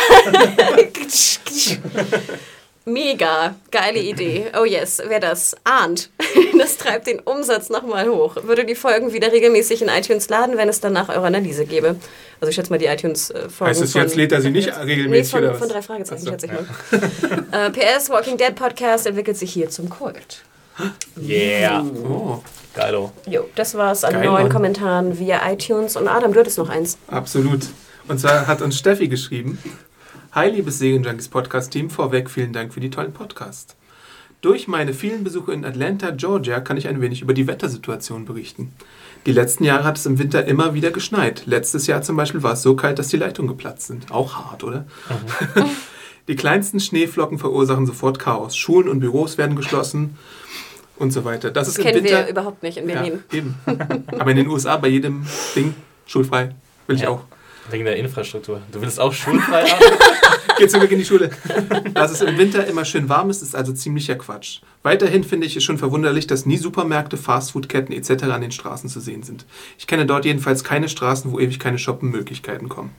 Mega, 2.86 3.56
geile 3.70 4.00
Idee. 4.00 4.48
Oh 4.60 4.66
yes, 4.66 5.00
wer 5.08 5.20
das 5.20 5.56
ahnt, 5.64 6.10
das 6.58 6.78
treibt 6.78 7.06
den 7.08 7.20
Umsatz 7.20 7.70
nochmal 7.70 8.08
hoch. 8.10 8.36
Würde 8.44 8.66
die 8.66 8.74
Folgen 8.74 9.14
wieder 9.14 9.32
regelmäßig 9.32 9.84
in 9.84 9.90
iTunes 9.90 10.28
laden, 10.30 10.58
wenn 10.58 10.70
es 10.70 10.80
danach 10.82 11.10
eure 11.10 11.28
Analyse 11.28 11.66
gäbe. 11.66 11.98
Also 12.42 12.50
ich 12.50 12.56
schätze 12.56 12.72
mal 12.72 12.80
die 12.80 12.88
iTunes-Folgen. 12.88 13.54
Heißt 13.60 13.82
es 13.84 13.94
jetzt, 13.94 14.16
lädt 14.16 14.32
er 14.32 14.42
sie 14.42 14.50
nicht 14.50 14.70
Nee, 14.70 14.84
regelmäßig 14.84 15.32
von, 15.32 15.44
oder 15.44 15.52
was? 15.52 15.60
von 15.60 15.70
drei 15.70 15.82
Fragezeichen, 15.84 16.22
so, 16.24 16.32
schätze 16.32 16.48
ich 16.48 16.52
mal. 16.52 17.66
äh, 17.68 17.70
PS 17.70 18.10
Walking 18.10 18.38
Dead 18.38 18.56
Podcast 18.56 19.06
entwickelt 19.06 19.38
sich 19.38 19.54
hier 19.54 19.70
zum 19.70 19.90
Kult. 19.90 20.42
Yeah. 21.22 21.84
Oh, 21.84 22.42
Geilo. 22.74 23.12
Jo, 23.28 23.46
das 23.56 23.76
war's 23.76 24.04
an 24.04 24.14
Geil, 24.14 24.26
neuen 24.26 24.44
Mann. 24.44 24.52
Kommentaren 24.52 25.20
via 25.20 25.52
iTunes. 25.52 25.96
Und 25.96 26.08
Adam, 26.08 26.34
du 26.34 26.40
hattest 26.40 26.58
noch 26.58 26.70
eins. 26.70 26.98
absolut. 27.08 27.68
Und 28.08 28.20
zwar 28.20 28.48
hat 28.48 28.62
uns 28.62 28.78
Steffi 28.78 29.08
geschrieben. 29.08 29.60
Hi, 30.32 30.50
liebes 30.50 30.80
Serienjunkies 30.80 31.28
Podcast-Team. 31.28 31.90
Vorweg 31.90 32.30
vielen 32.30 32.54
Dank 32.54 32.74
für 32.74 32.80
die 32.80 32.90
tollen 32.90 33.14
Podcasts. 33.14 33.76
Durch 34.42 34.68
meine 34.68 34.94
vielen 34.94 35.24
Besuche 35.24 35.52
in 35.52 35.66
Atlanta, 35.66 36.12
Georgia, 36.12 36.62
kann 36.62 36.78
ich 36.78 36.88
ein 36.88 37.02
wenig 37.02 37.22
über 37.22 37.34
die 37.34 37.46
Wettersituation 37.46 38.26
berichten. 38.26 38.74
Die 39.26 39.34
letzten 39.34 39.66
Jahre 39.66 39.84
hat 39.84 39.98
es 39.98 40.06
im 40.06 40.18
Winter 40.18 40.46
immer 40.46 40.74
wieder 40.74 40.92
geschneit. 40.92 41.44
Letztes 41.46 41.88
Jahr 41.88 42.02
zum 42.02 42.16
Beispiel 42.16 42.42
war 42.42 42.54
es 42.54 42.62
so 42.62 42.76
kalt, 42.76 43.00
dass 43.00 43.10
die 43.10 43.18
Leitungen 43.18 43.50
geplatzt 43.50 43.88
sind. 43.88 44.12
Auch 44.12 44.36
hart, 44.36 44.64
oder? 44.64 44.86
die 46.30 46.38
kleinsten 46.38 46.80
Schneeflocken 46.80 47.38
verursachen 47.38 47.86
sofort 47.86 48.18
Chaos. 48.18 48.56
Schulen 48.56 48.88
und 48.88 49.02
Büros 49.02 49.38
werden 49.38 49.58
geschlossen 49.58 50.18
und 51.00 51.12
so 51.12 51.26
weiter. 51.26 51.52
Das, 51.52 51.68
Das 51.68 51.70
ist 51.70 51.78
im 51.80 51.84
kennen 51.86 52.04
Winter 52.04 52.24
wir 52.26 52.28
überhaupt 52.30 52.62
nicht 52.64 52.78
in 52.78 52.88
Berlin. 52.88 53.24
ja, 53.32 53.38
eben. 53.38 53.56
Aber 54.20 54.32
in 54.32 54.38
den 54.38 54.48
USA 54.48 54.78
bei 54.78 54.88
jedem 54.90 55.26
Ding 55.56 55.74
schulfrei. 56.06 56.54
Will 56.88 56.96
ich 56.98 57.04
Ja. 57.04 57.10
auch. 57.10 57.22
Wegen 57.72 57.86
der 57.86 57.98
Infrastruktur. 57.98 58.62
Du 58.72 58.82
willst 58.82 59.00
auch 59.00 59.14
schulfrei 59.14 59.64
haben? 59.70 59.86
Geht 60.58 60.72
zurück 60.72 60.90
in 60.92 60.98
die 60.98 61.06
Schule. 61.06 61.30
Dass 61.94 62.12
es 62.12 62.22
im 62.22 62.36
Winter 62.38 62.66
immer 62.66 62.84
schön 62.84 63.08
warm 63.10 63.30
ist, 63.30 63.44
ist 63.44 63.56
also 63.56 63.72
ziemlicher 63.74 64.16
Quatsch. 64.16 64.62
Weiterhin 64.82 65.24
finde 65.24 65.46
ich 65.46 65.56
es 65.56 65.64
schon 65.64 65.78
verwunderlich, 65.78 66.26
dass 66.26 66.48
nie 66.48 66.58
Supermärkte, 66.58 67.16
Fastfoodketten 67.16 67.94
etc. 67.96 68.24
an 68.24 68.42
den 68.42 68.52
Straßen 68.52 68.90
zu 68.90 69.00
sehen 69.00 69.22
sind. 69.22 69.46
Ich 69.78 69.86
kenne 69.86 70.08
dort 70.08 70.26
jedenfalls 70.26 70.64
keine 70.64 70.90
Straßen, 70.90 71.32
wo 71.32 71.40
ewig 71.40 71.60
keine 71.60 71.78
Shoppenmöglichkeiten 71.78 72.70
kommen. 72.70 72.90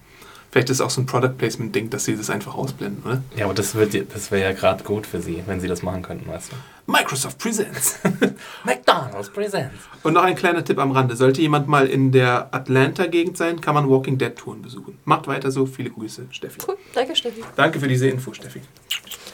Vielleicht 0.51 0.71
ist 0.71 0.81
auch 0.81 0.91
so 0.91 1.01
ein 1.01 1.07
Product 1.07 1.35
Placement 1.39 1.75
Ding, 1.75 1.91
dass 1.91 2.05
sie 2.05 2.17
das 2.17 2.29
einfach 2.29 2.57
ausblenden, 2.57 3.05
oder? 3.05 3.23
Ja, 3.37 3.45
aber 3.45 3.55
das, 3.55 3.75
wird, 3.77 3.95
das 4.13 4.31
wäre 4.33 4.43
ja 4.43 4.53
gerade 4.53 4.83
gut 4.83 5.07
für 5.07 5.21
sie, 5.21 5.43
wenn 5.47 5.61
sie 5.61 5.69
das 5.69 5.83
machen 5.83 6.03
könnten, 6.03 6.29
weißt 6.29 6.51
du. 6.51 6.57
Microsoft 6.91 7.39
Presents. 7.39 8.01
McDonald's 8.65 9.31
Presents. 9.31 9.77
Und 10.03 10.15
noch 10.15 10.25
ein 10.25 10.35
kleiner 10.35 10.65
Tipp 10.65 10.79
am 10.79 10.91
Rande. 10.91 11.15
Sollte 11.15 11.41
jemand 11.41 11.69
mal 11.69 11.87
in 11.87 12.11
der 12.11 12.53
Atlanta-Gegend 12.53 13.37
sein, 13.37 13.61
kann 13.61 13.75
man 13.75 13.89
Walking 13.89 14.19
Dead-Touren 14.19 14.61
besuchen. 14.61 14.99
Macht 15.05 15.29
weiter 15.29 15.53
so. 15.53 15.67
Viele 15.67 15.91
Grüße, 15.91 16.27
Steffi. 16.31 16.59
Cool, 16.67 16.77
danke 16.95 17.15
Steffi. 17.15 17.43
Danke 17.55 17.79
für 17.79 17.87
diese 17.87 18.09
Info, 18.09 18.33
Steffi. 18.33 18.61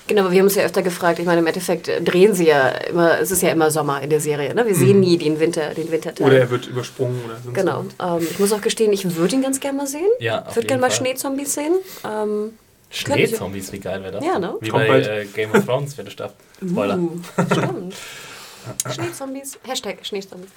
Genau, 0.08 0.22
aber 0.22 0.30
wir 0.32 0.38
haben 0.38 0.46
uns 0.46 0.54
ja 0.54 0.62
öfter 0.62 0.82
gefragt. 0.82 1.18
Ich 1.18 1.26
meine, 1.26 1.40
im 1.40 1.46
Endeffekt 1.46 1.88
äh, 1.88 2.00
drehen 2.00 2.32
sie 2.34 2.46
ja 2.46 2.68
immer, 2.68 3.18
es 3.20 3.30
ist 3.32 3.42
ja 3.42 3.50
immer 3.50 3.70
Sommer 3.70 4.00
in 4.02 4.10
der 4.10 4.20
Serie. 4.20 4.54
Ne? 4.54 4.64
Wir 4.66 4.74
sehen 4.74 5.00
nie 5.00 5.18
den 5.18 5.40
Winter, 5.40 5.74
den 5.74 5.90
Winterteil. 5.90 6.26
Oder 6.26 6.38
er 6.38 6.50
wird 6.50 6.66
übersprungen 6.68 7.20
oder 7.24 7.36
sonst 7.42 7.54
Genau. 7.54 7.84
Ähm, 8.00 8.26
ich 8.30 8.38
muss 8.38 8.52
auch 8.52 8.60
gestehen, 8.60 8.92
ich 8.92 9.16
würde 9.16 9.34
ihn 9.34 9.42
ganz 9.42 9.58
gerne 9.58 9.78
mal 9.78 9.86
sehen. 9.86 10.06
Ja, 10.20 10.44
Ich 10.48 10.54
würde 10.54 10.68
gerne 10.68 10.80
mal. 10.80 10.90
Schneezombies 10.92 11.54
sehen. 11.54 11.74
Ähm, 12.04 12.52
Schneezombies, 12.90 13.72
wie 13.72 13.80
geil 13.80 14.00
wäre 14.02 14.12
das? 14.12 14.24
Ja, 14.24 14.38
ne? 14.38 14.54
Wie 14.60 14.68
Kommt 14.68 14.84
bei 14.84 14.88
bald. 14.88 15.06
äh, 15.08 15.24
Game 15.26 15.50
of 15.52 15.64
Thrones, 15.66 15.94
vierte 15.94 16.10
Staffel. 16.12 16.36
Spoiler. 16.64 16.98
Uh, 16.98 17.20
stimmt. 17.50 17.94
Schneezombies. 18.94 19.58
Hashtag 19.66 19.98
Schneezombies. 20.06 20.50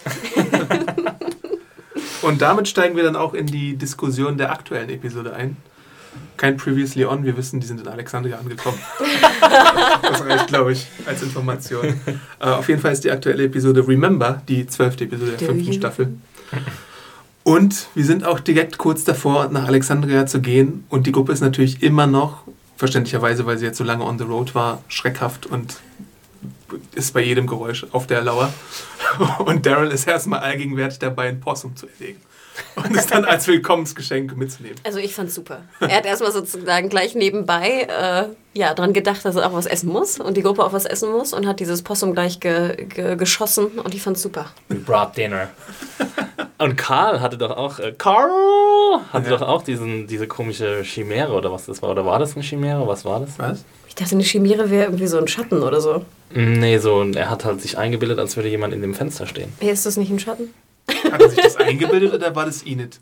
Und 2.21 2.41
damit 2.41 2.67
steigen 2.67 2.95
wir 2.95 3.03
dann 3.03 3.15
auch 3.15 3.33
in 3.33 3.47
die 3.47 3.75
Diskussion 3.77 4.37
der 4.37 4.51
aktuellen 4.51 4.89
Episode 4.89 5.33
ein. 5.33 5.57
Kein 6.39 6.55
Previously 6.55 7.03
On, 7.03 7.25
wir 7.25 7.35
wissen, 7.35 7.59
die 7.59 7.67
sind 7.67 7.81
in 7.81 7.87
Alexandria 7.89 8.37
angekommen. 8.37 8.79
das 10.01 10.23
reicht, 10.23 10.47
glaube 10.47 10.71
ich, 10.71 10.87
als 11.05 11.21
Information. 11.21 11.99
Äh, 12.39 12.45
auf 12.45 12.69
jeden 12.69 12.79
Fall 12.79 12.93
ist 12.93 13.03
die 13.03 13.11
aktuelle 13.11 13.43
Episode 13.43 13.85
Remember, 13.85 14.41
die 14.47 14.65
zwölfte 14.65 15.03
Episode 15.03 15.33
der 15.33 15.49
fünften? 15.49 15.73
Staffel. 15.73 16.13
Und 17.43 17.87
wir 17.93 18.05
sind 18.05 18.23
auch 18.23 18.39
direkt 18.39 18.77
kurz 18.77 19.03
davor, 19.03 19.49
nach 19.49 19.67
Alexandria 19.67 20.25
zu 20.27 20.39
gehen. 20.39 20.85
Und 20.87 21.07
die 21.07 21.11
Gruppe 21.11 21.33
ist 21.33 21.41
natürlich 21.41 21.83
immer 21.83 22.07
noch, 22.07 22.43
verständlicherweise, 22.77 23.45
weil 23.45 23.57
sie 23.57 23.65
jetzt 23.65 23.77
so 23.77 23.83
lange 23.83 24.05
on 24.05 24.17
the 24.17 24.23
road 24.23 24.55
war, 24.55 24.81
schreckhaft 24.87 25.45
und 25.45 25.81
ist 26.95 27.13
bei 27.13 27.21
jedem 27.21 27.47
Geräusch 27.47 27.85
auf 27.91 28.07
der 28.07 28.21
Lauer. 28.21 28.53
Und 29.39 29.65
Daryl 29.65 29.91
ist 29.91 30.07
erstmal 30.07 30.39
allgegenwärtig 30.39 30.99
dabei, 30.99 31.27
ein 31.27 31.41
Possum 31.41 31.75
zu 31.75 31.87
erlegen. 31.87 32.21
Und 32.75 32.95
es 32.95 33.07
dann 33.07 33.25
als 33.25 33.47
Willkommensgeschenk 33.47 34.35
mitzunehmen. 34.37 34.77
Also 34.83 34.99
ich 34.99 35.13
fand's 35.15 35.35
super. 35.35 35.61
Er 35.79 35.97
hat 35.97 36.05
erstmal 36.05 36.31
sozusagen 36.31 36.89
gleich 36.89 37.15
nebenbei 37.15 37.87
äh, 37.89 38.25
ja, 38.57 38.73
dran 38.73 38.93
gedacht, 38.93 39.23
dass 39.23 39.35
er 39.35 39.47
auch 39.47 39.53
was 39.53 39.65
essen 39.65 39.89
muss 39.89 40.19
und 40.19 40.35
die 40.37 40.41
Gruppe 40.41 40.63
auch 40.65 40.73
was 40.73 40.85
essen 40.85 41.11
muss 41.11 41.33
und 41.33 41.47
hat 41.47 41.59
dieses 41.59 41.81
Possum 41.81 42.13
gleich 42.13 42.39
ge 42.39 42.85
ge 42.85 43.15
geschossen 43.15 43.67
und 43.79 43.93
ich 43.95 44.01
fand's 44.01 44.21
super. 44.21 44.47
We 44.69 44.75
brought 44.75 45.15
dinner. 45.17 45.49
Und 46.57 46.75
Karl 46.77 47.21
hatte 47.21 47.37
doch 47.37 47.51
auch, 47.55 47.79
äh, 47.79 47.93
Karl 47.97 48.29
hatte 49.13 49.29
Ja. 49.29 49.37
doch 49.37 49.47
auch 49.47 49.61
diesen, 49.63 50.07
diese 50.07 50.27
komische 50.27 50.83
Chimäre 50.83 51.31
oder 51.33 51.51
was 51.51 51.65
das 51.65 51.81
war. 51.81 51.89
Oder 51.91 52.05
war 52.05 52.19
das 52.19 52.35
eine 52.35 52.43
Chimäre? 52.43 52.85
Was 52.87 53.05
war 53.05 53.21
das? 53.21 53.37
Was? 53.39 53.63
Ich 53.87 53.95
dachte, 53.95 54.15
eine 54.15 54.23
Chimere 54.23 54.69
wäre 54.69 54.85
irgendwie 54.85 55.07
so 55.07 55.17
ein 55.17 55.27
Schatten 55.27 55.61
oder 55.63 55.79
so. 55.81 56.03
Nee, 56.33 56.77
so, 56.77 56.95
und 56.95 57.15
er 57.15 57.29
hat 57.29 57.43
halt 57.45 57.61
sich 57.61 57.77
eingebildet, 57.77 58.19
als 58.19 58.35
würde 58.35 58.49
jemand 58.49 58.73
in 58.73 58.81
dem 58.81 58.93
Fenster 58.93 59.25
stehen. 59.25 59.51
Hey, 59.59 59.71
ist 59.71 59.85
das 59.85 59.97
nicht 59.97 60.11
ein 60.11 60.19
Schatten? 60.19 60.53
Hat 61.11 61.21
er 61.21 61.29
sich 61.29 61.39
das 61.41 61.55
eingebildet 61.57 62.13
oder 62.13 62.35
war 62.35 62.45
das 62.45 62.65
Enid? 62.65 62.99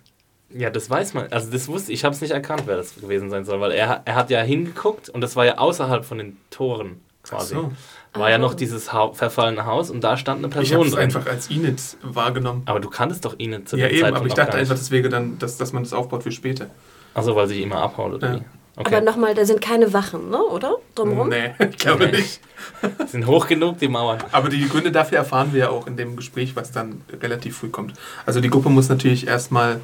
Ja, 0.53 0.69
das 0.69 0.89
weiß 0.89 1.13
man. 1.13 1.27
Also 1.31 1.51
das 1.51 1.67
wusste 1.67 1.91
ich, 1.91 2.03
habe 2.05 2.15
es 2.15 2.21
nicht 2.21 2.31
erkannt, 2.31 2.63
wer 2.65 2.77
das 2.77 2.95
gewesen 2.95 3.29
sein 3.29 3.43
soll, 3.45 3.59
weil 3.59 3.71
er, 3.71 4.01
er 4.05 4.15
hat 4.15 4.29
ja 4.29 4.41
hingeguckt 4.41 5.09
und 5.09 5.21
das 5.21 5.35
war 5.35 5.45
ja 5.45 5.57
außerhalb 5.57 6.05
von 6.05 6.17
den 6.19 6.37
Toren 6.49 7.01
quasi. 7.23 7.55
so. 7.55 7.71
War 8.13 8.29
ja 8.29 8.37
Ah. 8.37 8.39
noch 8.39 8.53
dieses 8.53 8.93
ha 8.93 9.11
verfallene 9.11 9.65
Haus 9.65 9.91
und 9.91 10.01
da 10.03 10.15
stand 10.15 10.39
eine 10.39 10.47
Ich 10.47 10.55
habe 10.55 10.63
Person 10.83 10.87
es 10.87 10.93
drin. 10.93 11.03
einfach 11.03 11.25
als 11.27 11.51
Enid 11.51 11.81
wahrgenommen. 12.01 12.63
Aber 12.65 12.79
du 12.79 12.89
kanntest 12.89 13.25
doch 13.25 13.35
ihn 13.37 13.65
zu 13.65 13.75
Ja, 13.77 13.87
dem 13.87 13.91
eben, 13.95 14.01
Zeitpunkt 14.01 14.17
aber 14.19 14.27
ich 14.27 14.33
dachte 14.33 14.57
einfach, 14.57 14.77
wäre 14.91 15.09
dann, 15.09 15.37
dass, 15.37 15.57
dass 15.57 15.73
man 15.73 15.83
das 15.83 15.91
aufbaut 15.93 16.23
für 16.23 16.31
später. 16.31 16.67
Achso, 17.13 17.35
weil 17.35 17.47
sie 17.47 17.61
immer 17.61 17.77
abhaut 17.81 18.13
oder 18.13 18.27
Ja. 18.27 18.35
wie? 18.39 18.43
Okay. 18.79 18.95
Aber 18.95 19.03
nochmal, 19.03 19.33
da 19.33 19.43
sind 19.43 19.59
keine 19.59 19.91
Wachen, 19.91 20.29
ne? 20.29 20.37
oder? 20.37 20.75
Drumherum? 20.93 21.29
Nee, 21.29 21.53
ich 21.71 21.77
glaube 21.77 22.05
Nee. 22.05 22.17
nicht. 22.17 22.39
sind 23.07 23.25
hoch 23.25 23.47
genug, 23.47 23.79
die 23.79 23.87
Mauern. 23.87 24.19
Aber 24.31 24.49
die 24.49 24.67
Gründe 24.69 24.91
dafür 24.91 25.17
erfahren 25.17 25.49
wir 25.51 25.59
ja 25.61 25.69
auch 25.69 25.87
in 25.87 25.97
dem 25.97 26.15
Gespräch, 26.15 26.55
was 26.55 26.71
dann 26.71 27.01
relativ 27.21 27.57
früh 27.57 27.69
kommt. 27.69 27.93
Also 28.27 28.39
die 28.39 28.49
Gruppe 28.51 28.69
muss 28.69 28.87
natürlich 28.87 29.25
erstmal 29.27 29.81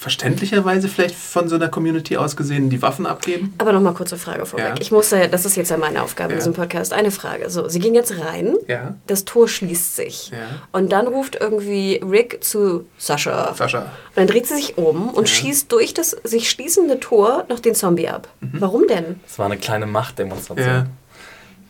verständlicherweise 0.00 0.88
vielleicht 0.88 1.14
von 1.14 1.48
so 1.48 1.56
einer 1.56 1.68
Community 1.68 2.16
aus 2.16 2.34
gesehen 2.34 2.70
die 2.70 2.80
Waffen 2.80 3.04
abgeben. 3.06 3.52
Aber 3.58 3.72
nochmal 3.72 3.92
kurze 3.92 4.16
Frage 4.16 4.46
vorweg. 4.46 4.66
Ja. 4.68 4.74
Ich 4.80 4.90
muss 4.90 5.10
ja, 5.10 5.26
das 5.26 5.44
ist 5.44 5.56
jetzt 5.56 5.70
ja 5.70 5.76
meine 5.76 6.02
Aufgabe 6.02 6.30
in 6.32 6.38
Ja. 6.38 6.40
diesem 6.40 6.54
Podcast, 6.54 6.92
eine 6.94 7.10
Frage. 7.10 7.50
So, 7.50 7.68
sie 7.68 7.78
ging 7.80 7.94
jetzt 7.94 8.14
rein, 8.18 8.56
Ja. 8.66 8.94
das 9.06 9.26
Tor 9.26 9.46
schließt 9.46 9.96
sich. 9.96 10.30
Ja. 10.30 10.38
Und 10.72 10.90
dann 10.92 11.06
ruft 11.06 11.36
irgendwie 11.38 12.00
Rick 12.02 12.42
zu 12.42 12.86
Sascha. 12.96 13.54
Sascha. 13.54 13.80
Und 13.80 13.88
dann 14.16 14.26
dreht 14.26 14.46
sie 14.46 14.54
sich 14.54 14.78
um 14.78 15.10
und 15.10 15.28
Ja. 15.28 15.34
schießt 15.34 15.70
durch 15.70 15.92
das 15.92 16.10
sich 16.24 16.48
schließende 16.48 16.98
Tor 16.98 17.44
noch 17.50 17.60
den 17.60 17.74
Zombie 17.74 18.08
ab. 18.08 18.28
Warum 18.40 18.86
denn? 18.88 19.20
Das 19.26 19.38
war 19.38 19.46
eine 19.46 19.58
kleine 19.58 19.86
Machtdemonstration. 19.86 20.66
Ja. 20.66 20.86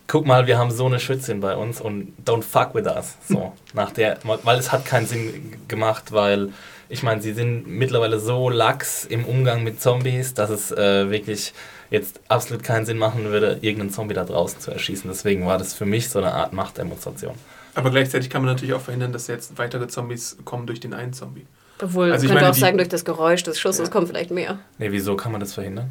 Guck 0.06 0.26
mal, 0.26 0.46
wir 0.46 0.58
haben 0.58 0.70
so 0.70 0.86
eine 0.86 0.98
Schützin 0.98 1.40
bei 1.40 1.56
uns 1.56 1.80
und 1.80 2.12
don't 2.24 2.42
fuck 2.42 2.74
with 2.74 2.86
us. 2.86 3.14
So, 3.28 3.52
nach 3.74 3.90
der, 3.92 4.18
weil 4.44 4.58
es 4.58 4.70
hat 4.72 4.84
keinen 4.84 5.06
Sinn 5.06 5.52
gemacht, 5.68 6.10
weil 6.12 6.50
ich 6.90 7.02
meine, 7.02 7.22
sie 7.22 7.32
sind 7.32 7.66
mittlerweile 7.68 8.18
so 8.18 8.50
lax 8.50 9.04
im 9.04 9.24
Umgang 9.24 9.62
mit 9.64 9.80
Zombies, 9.80 10.34
dass 10.34 10.50
es 10.50 10.72
äh, 10.72 11.08
wirklich 11.08 11.54
jetzt 11.90 12.20
absolut 12.28 12.62
keinen 12.64 12.84
Sinn 12.84 12.98
machen 12.98 13.24
würde, 13.24 13.58
irgendeinen 13.62 13.90
Zombie 13.90 14.14
da 14.14 14.24
draußen 14.24 14.60
zu 14.60 14.70
erschießen. 14.72 15.08
Deswegen 15.08 15.46
war 15.46 15.56
das 15.56 15.72
für 15.72 15.86
mich 15.86 16.08
so 16.10 16.18
eine 16.18 16.34
Art 16.34 16.52
Machtdemonstration. 16.52 17.34
Aber 17.74 17.90
gleichzeitig 17.90 18.28
kann 18.28 18.42
man 18.42 18.52
natürlich 18.52 18.74
auch 18.74 18.80
verhindern, 18.80 19.12
dass 19.12 19.28
jetzt 19.28 19.56
weitere 19.56 19.86
Zombies 19.86 20.36
kommen 20.44 20.66
durch 20.66 20.80
den 20.80 20.92
einen 20.92 21.12
Zombie. 21.12 21.46
Obwohl, 21.82 22.12
Also 22.12 22.24
ich 22.24 22.30
könnte 22.30 22.42
meine, 22.44 22.52
auch 22.54 22.58
sagen, 22.58 22.76
durch 22.76 22.88
das 22.88 23.04
Geräusch 23.04 23.44
des 23.44 23.58
Schusses 23.58 23.88
Ja. 23.88 23.92
kommen 23.92 24.06
vielleicht 24.08 24.30
mehr. 24.32 24.58
Nee, 24.78 24.90
wieso 24.90 25.16
kann 25.16 25.30
man 25.32 25.40
das 25.40 25.54
verhindern? 25.54 25.90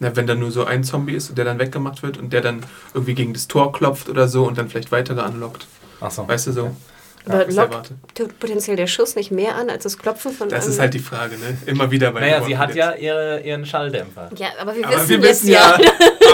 Na, 0.00 0.16
wenn 0.16 0.26
da 0.26 0.34
nur 0.34 0.50
so 0.50 0.64
ein 0.64 0.82
Zombie 0.82 1.12
ist, 1.14 1.36
der 1.36 1.44
dann 1.44 1.58
weggemacht 1.58 2.02
wird 2.02 2.16
und 2.18 2.32
der 2.32 2.40
dann 2.40 2.62
irgendwie 2.94 3.14
gegen 3.14 3.34
das 3.34 3.48
Tor 3.48 3.72
klopft 3.72 4.08
oder 4.08 4.28
so 4.28 4.46
und 4.46 4.56
dann 4.56 4.68
vielleicht 4.68 4.92
weitere 4.92 5.20
anlockt. 5.20 5.66
Achso. 6.00 6.26
Weißt 6.26 6.46
du 6.46 6.52
so? 6.52 6.62
Okay. 6.62 6.72
Aber 7.28 7.46
lockt 7.50 7.92
potenziell 8.38 8.76
der 8.76 8.86
Schuss 8.86 9.16
nicht 9.16 9.30
mehr 9.30 9.54
an 9.56 9.70
als 9.70 9.82
das 9.84 9.98
Klopfen 9.98 10.32
von 10.32 10.48
Das 10.48 10.66
ist 10.66 10.78
halt 10.78 10.94
die 10.94 10.98
Frage, 10.98 11.36
ne? 11.38 11.56
Immer 11.66 11.90
wieder 11.90 12.10
bei 12.12 12.20
Naja, 12.20 12.42
sie 12.42 12.56
hat 12.56 12.74
ja 12.74 12.94
ihre, 12.94 13.40
ihren 13.40 13.66
Schalldämpfer. 13.66 14.30
Ja, 14.36 14.48
aber 14.60 14.74
wir 14.76 14.86
Aber 14.86 14.96
wissen 14.96 15.08
wir 15.08 15.16
jetzt 15.28 15.42
wissen 15.42 15.50
ja, 15.50 15.78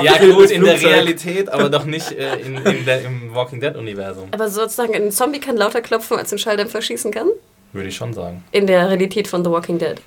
Ja, 0.03 0.13
Abfilm 0.15 0.37
gut, 0.37 0.51
in 0.51 0.65
der. 0.65 0.81
Realität, 0.81 1.49
aber 1.49 1.69
doch 1.69 1.85
nicht 1.85 2.13
äh, 2.13 2.37
in, 2.37 2.57
in 2.59 2.85
der, 2.85 3.03
im 3.05 3.35
Walking 3.35 3.61
Dead-Universum. 3.61 4.29
Aber 4.31 4.49
sozusagen, 4.49 4.95
ein 4.95 5.11
Zombie 5.11 5.41
kann 5.41 5.57
lauter 5.57 5.81
klopfen, 5.81 6.19
als 6.19 6.33
ein 6.33 6.39
Schalldämpfer 6.39 6.83
schießen 6.83 7.11
kann? 7.11 7.29
Würde 7.73 7.89
ich 7.89 7.97
schon 7.97 8.13
sagen. 8.13 8.45
In 8.53 8.67
der 8.67 8.89
Realität 8.89 9.29
von 9.29 9.45
The 9.45 9.51
Walking 9.51 9.79
Dead. 9.79 10.01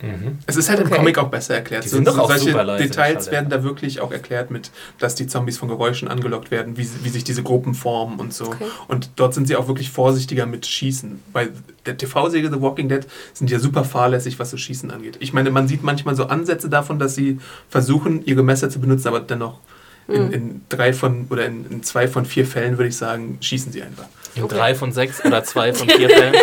Mhm. 0.00 0.38
Es 0.46 0.56
ist 0.56 0.68
halt 0.68 0.78
im 0.80 0.86
Okay. 0.86 0.96
Comic 0.96 1.18
auch 1.18 1.28
besser 1.28 1.54
erklärt. 1.56 1.84
Die 1.84 1.88
sind 1.88 2.06
doch 2.06 2.18
auch 2.18 2.28
solche 2.28 2.50
super 2.50 2.62
leise, 2.64 2.84
die 2.84 2.88
Details 2.88 3.30
werden 3.32 3.50
da 3.50 3.64
wirklich 3.64 4.00
auch 4.00 4.12
erklärt 4.12 4.50
mit, 4.50 4.70
dass 4.98 5.14
die 5.16 5.26
Zombies 5.26 5.58
von 5.58 5.68
Geräuschen 5.68 6.06
angelockt 6.08 6.50
werden, 6.50 6.76
wie, 6.76 6.88
wie 7.02 7.08
sich 7.08 7.24
diese 7.24 7.42
Gruppen 7.42 7.74
formen 7.74 8.20
und 8.20 8.32
so. 8.32 8.46
Okay. 8.46 8.64
Und 8.86 9.10
dort 9.16 9.34
sind 9.34 9.48
sie 9.48 9.56
auch 9.56 9.66
wirklich 9.66 9.90
vorsichtiger 9.90 10.46
mit 10.46 10.66
Schießen. 10.66 11.20
Bei 11.32 11.48
der 11.86 11.96
TV-Serie 11.96 12.50
The 12.50 12.60
Walking 12.60 12.88
Dead 12.88 13.06
sind 13.34 13.50
die 13.50 13.54
ja 13.54 13.58
super 13.60 13.84
fahrlässig, 13.84 14.38
was 14.38 14.50
so 14.50 14.56
Schießen 14.56 14.90
angeht. 14.90 15.16
Ich 15.20 15.32
meine, 15.32 15.50
man 15.50 15.66
sieht 15.66 15.82
manchmal 15.82 16.14
so 16.14 16.26
Ansätze 16.26 16.68
davon, 16.68 16.98
dass 17.00 17.14
sie 17.16 17.40
versuchen, 17.68 18.24
ihre 18.24 18.42
Messer 18.44 18.70
zu 18.70 18.80
benutzen, 18.80 19.08
aber 19.08 19.20
dennoch 19.20 19.58
in, 20.06 20.32
in 20.32 20.60
drei 20.70 20.92
von 20.94 21.26
oder 21.28 21.44
in, 21.44 21.66
in 21.70 21.82
zwei 21.82 22.08
von 22.08 22.24
vier 22.24 22.46
Fällen 22.46 22.78
würde 22.78 22.88
ich 22.88 22.96
sagen, 22.96 23.36
schießen 23.42 23.72
sie 23.72 23.82
einfach. 23.82 24.06
In 24.36 24.44
Okay. 24.44 24.54
drei 24.54 24.74
von 24.74 24.92
sechs 24.92 25.22
oder 25.24 25.42
zwei 25.44 25.74
von 25.74 25.86
vier 25.90 26.08
Fällen. 26.08 26.34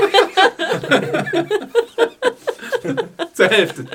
Zur 3.35 3.47
Hälfte. 3.49 3.85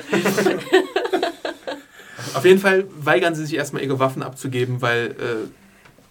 Auf 2.33 2.45
jeden 2.45 2.59
Fall 2.59 2.85
weigern 2.97 3.35
sie 3.35 3.45
sich 3.45 3.55
erstmal 3.55 3.83
ihre 3.83 3.99
Waffen 3.99 4.23
abzugeben, 4.23 4.81
weil 4.81 5.07
äh, 5.07 5.47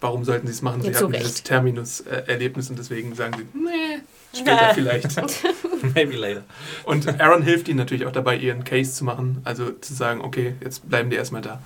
warum 0.01 0.23
sollten 0.23 0.45
sie 0.47 0.53
es 0.53 0.61
machen? 0.61 0.81
Sie 0.81 0.91
zu 0.91 0.99
hatten 0.99 1.11
Recht. 1.13 1.23
dieses 1.25 1.43
Terminus-Erlebnis 1.43 2.69
und 2.69 2.77
deswegen 2.77 3.15
sagen 3.15 3.33
sie, 3.37 3.47
nee, 3.57 4.01
später 4.37 4.67
Nee. 4.67 4.73
vielleicht. 4.75 5.09
Maybe 5.95 6.15
later. 6.17 6.43
Und 6.83 7.19
Aaron 7.19 7.41
hilft 7.41 7.67
ihnen 7.69 7.77
natürlich 7.77 8.05
auch 8.05 8.11
dabei, 8.11 8.35
ihren 8.35 8.63
Case 8.63 8.93
zu 8.93 9.03
machen, 9.05 9.41
also 9.45 9.71
zu 9.71 9.93
sagen, 9.93 10.21
okay, 10.21 10.55
jetzt 10.61 10.87
bleiben 10.89 11.09
die 11.09 11.15
erstmal 11.15 11.41
da. 11.41 11.61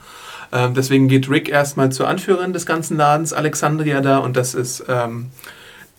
Ähm, 0.53 0.74
deswegen 0.75 1.07
geht 1.07 1.29
Rick 1.29 1.50
erstmal 1.50 1.91
zur 1.91 2.07
Anführerin 2.07 2.53
des 2.53 2.65
ganzen 2.65 2.95
Ladens, 2.98 3.34
Alexandria 3.34 4.00
da, 4.01 4.19
und 4.19 4.38
das 4.38 4.53
ist 4.53 4.86
ähm, 4.88 5.31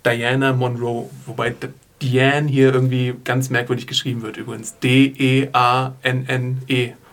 Diana 0.05 0.53
Monroe, 0.53 1.11
wobei 1.27 1.55
Diane 2.03 2.49
hier 2.49 2.75
irgendwie 2.75 3.15
ganz 3.25 3.49
merkwürdig 3.51 3.87
geschrieben 3.87 4.23
wird 4.23 4.37
übrigens. 4.37 4.79
D-E-A-N-N-E 4.81 5.53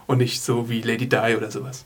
und 0.07 0.17
nicht 0.17 0.41
so 0.41 0.69
wie 0.69 0.81
Lady 0.81 1.07
Di 1.07 1.35
oder 1.37 1.49
sowas. 1.51 1.85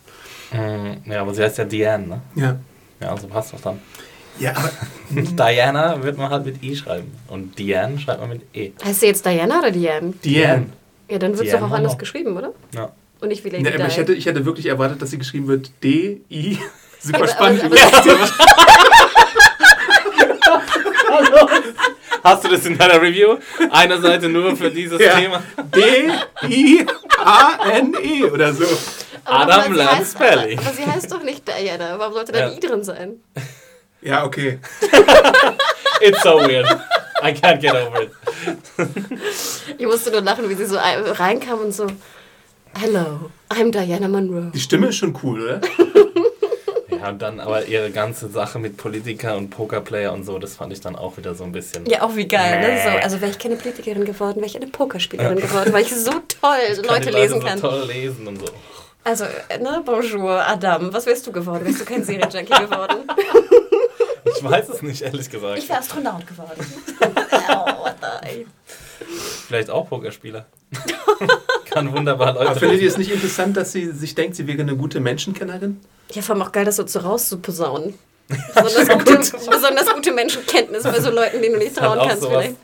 Mm, 0.51 1.11
Ja, 1.11 1.21
aber 1.21 1.33
sie 1.33 1.43
heißt 1.43 1.57
ja 1.59 1.65
Diane, 1.65 2.07
ne? 2.07 2.21
Ja. 2.35 2.57
Ja, 2.99 3.09
also 3.11 3.27
passt 3.27 3.53
doch 3.53 3.61
dann. 3.61 3.79
Ja, 4.39 4.51
aber 4.55 4.71
Diana 5.11 6.01
wird 6.01 6.17
man 6.17 6.29
halt 6.31 6.45
mit 6.45 6.63
I 6.63 6.75
schreiben. 6.75 7.11
Und 7.27 7.57
Diane 7.59 7.99
schreibt 7.99 8.21
man 8.21 8.29
mit 8.29 8.41
E. 8.55 8.71
Heißt 8.83 9.01
sie 9.01 9.07
jetzt 9.07 9.25
Diana 9.25 9.59
oder 9.59 9.71
Diane? 9.71 10.13
Diane. 10.23 10.67
Ja, 11.09 11.19
dann 11.19 11.37
wird 11.37 11.47
es 11.47 11.53
doch 11.53 11.59
auch 11.61 11.71
anders 11.71 11.93
Monroe. 11.93 11.97
geschrieben, 11.97 12.37
oder? 12.37 12.53
Ja. 12.75 12.91
Und 13.21 13.29
nicht 13.29 13.43
wie 13.43 13.49
Lady 13.49 13.63
Ne, 13.63 13.69
aber 13.73 13.83
Di. 13.85 13.89
ich, 13.89 13.97
hätte, 13.97 14.13
ich 14.13 14.25
hätte 14.25 14.45
wirklich 14.45 14.65
erwartet, 14.67 15.01
dass 15.01 15.09
sie 15.11 15.17
geschrieben 15.17 15.47
wird 15.47 15.71
D-I. 15.83 16.57
Super 16.99 17.17
Aber- 17.19 17.27
spannend. 17.27 17.63
aber- 17.63 17.75
übrigens. 17.75 18.33
Hast 22.23 22.43
du 22.43 22.49
das 22.49 22.65
in 22.65 22.77
deiner 22.77 23.01
Review? 23.01 23.37
Eine 23.71 23.99
Seite 24.01 24.29
nur 24.29 24.55
für 24.55 24.69
dieses 24.71 24.99
Ja. 25.01 25.15
Thema. 25.19 25.43
D-I-A-N-E 26.97 28.23
oder 28.25 28.53
so. 28.53 28.65
Aber 29.25 29.53
Adam 29.65 30.05
Spelling. 30.05 30.59
Aber 30.59 30.71
sie 30.71 30.85
heißt 30.85 31.11
doch 31.11 31.21
nicht 31.23 31.47
Diana. 31.47 31.97
Warum 31.99 32.13
sollte 32.13 32.31
da 32.31 32.39
Ja. 32.39 32.47
ein 32.47 32.53
I 32.57 32.59
drin 32.59 32.83
sein? 32.83 33.21
Ja, 34.01 34.23
okay. 34.25 34.59
It's 36.01 36.21
so 36.23 36.35
weird. 36.39 36.67
I 37.23 37.31
can't 37.33 37.59
get 37.59 37.73
over 37.73 38.03
it. 38.03 38.11
Ich 39.77 39.85
musste 39.85 40.11
nur 40.11 40.21
lachen, 40.21 40.47
wie 40.49 40.53
sie 40.53 40.65
so 40.67 40.77
ein- 40.77 41.03
reinkam 41.03 41.59
und 41.59 41.71
so. 41.73 41.87
Hello, 42.79 43.31
I'm 43.49 43.71
Diana 43.71 44.07
Monroe. 44.07 44.51
Die 44.53 44.59
Stimme 44.59 44.87
ist 44.89 44.97
schon 44.97 45.17
cool, 45.23 45.41
oder? 45.41 45.61
Ja, 46.99 47.09
und 47.09 47.21
dann 47.21 47.39
aber 47.39 47.65
ihre 47.65 47.91
ganze 47.91 48.29
Sache 48.29 48.59
mit 48.59 48.77
Politiker 48.77 49.37
und 49.37 49.49
Pokerplayer 49.49 50.13
und 50.13 50.23
so, 50.23 50.39
das 50.39 50.55
fand 50.55 50.73
ich 50.73 50.81
dann 50.81 50.95
auch 50.95 51.17
wieder 51.17 51.35
so 51.35 51.43
ein 51.43 51.51
bisschen. 51.51 51.85
Ja, 51.85 52.01
auch 52.01 52.15
wie 52.15 52.27
geil, 52.27 52.59
ne? 52.59 52.81
So, 52.83 52.89
also 52.89 53.21
wäre 53.21 53.31
ich 53.31 53.39
keine 53.39 53.55
Politikerin 53.55 54.05
geworden, 54.05 54.37
wäre 54.37 54.47
ich 54.47 54.55
eine 54.55 54.67
Pokerspielerin 54.67 55.37
geworden, 55.39 55.73
weil 55.73 55.83
ich 55.83 55.95
so 55.95 56.11
toll 56.11 56.57
Kann 56.75 56.83
Leute 56.85 57.09
lesen 57.11 57.41
so 57.41 57.47
kann. 57.47 57.59
toll 57.59 57.85
lesen 57.87 58.27
und 58.27 58.39
so. 58.39 58.45
Also, 59.03 59.23
äh, 59.47 59.57
ne, 59.57 59.81
bonjour, 59.85 60.45
Adam. 60.45 60.93
Was 60.93 61.05
wärst 61.05 61.25
du 61.27 61.31
geworden? 61.31 61.65
Wärst 61.65 61.79
du 61.79 61.85
kein 61.85 62.03
Serienjunkie 62.03 62.53
geworden? 62.53 63.07
Ich 64.35 64.43
weiß 64.43 64.69
es 64.69 64.81
nicht, 64.81 65.01
ehrlich 65.01 65.29
gesagt. 65.29 65.57
Ich 65.57 65.69
wäre 65.69 65.79
Astronaut 65.79 66.27
geworden. 66.27 66.65
oh, 67.49 67.87
nein. 68.01 68.45
Vielleicht 69.47 69.69
auch 69.69 69.87
Pokerspieler. 69.87 70.45
Kann 71.69 71.91
wunderbar 71.91 72.33
Leute. 72.33 72.49
Aber 72.49 72.59
findet 72.59 72.81
ihr 72.81 72.87
es 72.87 72.97
nicht 72.97 73.11
interessant, 73.11 73.57
dass 73.57 73.71
sie 73.71 73.91
sich 73.91 74.15
denkt, 74.15 74.35
sie 74.35 74.47
wäre 74.47 74.61
eine 74.61 74.75
gute 74.75 74.99
Menschenkennerin? 74.99 75.79
Ja, 76.11 76.21
vor 76.21 76.35
allem 76.35 76.43
auch 76.43 76.51
geil, 76.51 76.65
das 76.65 76.77
so 76.77 76.83
zu 76.83 76.99
rauszuposaunen. 76.99 77.93
Besonders 78.55 78.89
gute, 78.89 79.37
besonders 79.49 79.93
gute 79.93 80.11
Menschenkenntnis 80.11 80.83
bei 80.83 80.99
so 80.99 81.09
Leuten, 81.11 81.41
denen 81.41 81.53
du 81.53 81.59
nicht 81.59 81.77
trauen 81.77 81.97
kannst. 81.99 82.21
sowas, 82.21 82.43
vielleicht. 82.43 82.55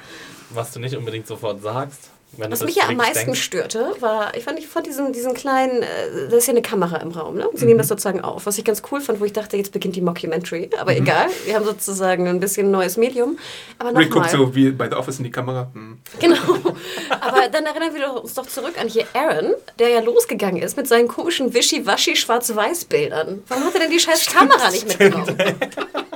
was 0.49 0.71
du 0.71 0.79
nicht 0.81 0.95
unbedingt 0.95 1.25
sofort 1.25 1.61
sagst. 1.61 2.09
Was 2.37 2.63
mich 2.63 2.75
ja 2.75 2.87
am 2.87 2.95
meisten 2.95 3.25
denkst. 3.25 3.41
störte, 3.43 3.93
war, 3.99 4.35
ich 4.35 4.43
fand, 4.43 4.57
ich 4.57 4.67
fand 4.67 4.87
diesen, 4.87 5.13
diesen 5.13 5.33
kleinen, 5.35 5.83
äh, 5.83 6.29
da 6.31 6.37
ist 6.37 6.47
ja 6.47 6.51
eine 6.53 6.61
Kamera 6.63 6.97
im 6.97 7.11
Raum, 7.11 7.35
ne? 7.35 7.47
Und 7.47 7.57
Sie 7.59 7.65
Mhm. 7.65 7.69
nehmen 7.69 7.77
das 7.79 7.89
sozusagen 7.89 8.21
auf. 8.21 8.45
Was 8.47 8.57
ich 8.57 8.65
ganz 8.65 8.81
cool 8.91 9.01
fand, 9.01 9.19
wo 9.19 9.25
ich 9.25 9.33
dachte, 9.33 9.55
jetzt 9.57 9.71
beginnt 9.71 9.95
die 9.95 10.01
Mockumentary. 10.01 10.69
Aber 10.79 10.91
Mhm. 10.91 10.97
egal, 10.97 11.27
wir 11.45 11.55
haben 11.55 11.65
sozusagen 11.65 12.27
ein 12.27 12.39
bisschen 12.39 12.67
ein 12.67 12.71
neues 12.71 12.97
Medium. 12.97 13.37
Aber 13.77 13.97
Rick 13.99 14.09
guckt 14.11 14.31
so 14.31 14.55
wie 14.55 14.71
bei 14.71 14.89
The 14.89 14.95
Office 14.95 15.19
in 15.19 15.25
die 15.25 15.31
Kamera. 15.31 15.69
Hm. 15.73 15.99
Genau. 16.19 16.37
Aber 17.21 17.47
dann 17.49 17.65
erinnern 17.65 17.93
wir 17.93 18.13
uns 18.23 18.33
doch 18.33 18.47
zurück 18.47 18.73
an 18.81 18.87
hier 18.87 19.05
Aaron, 19.13 19.53
der 19.77 19.89
ja 19.89 19.99
losgegangen 20.01 20.61
ist 20.61 20.75
mit 20.75 20.87
seinen 20.87 21.07
komischen 21.07 21.53
Wischi-Waschi 21.53 22.15
Schwarz-Weiß-Bildern. 22.15 23.43
Warum 23.47 23.63
hat 23.65 23.73
er 23.75 23.81
denn 23.81 23.91
die 23.91 23.99
scheiß 23.99 24.25
Kamera 24.27 24.69
nicht 24.71 24.87
mitgenommen? 24.87 25.37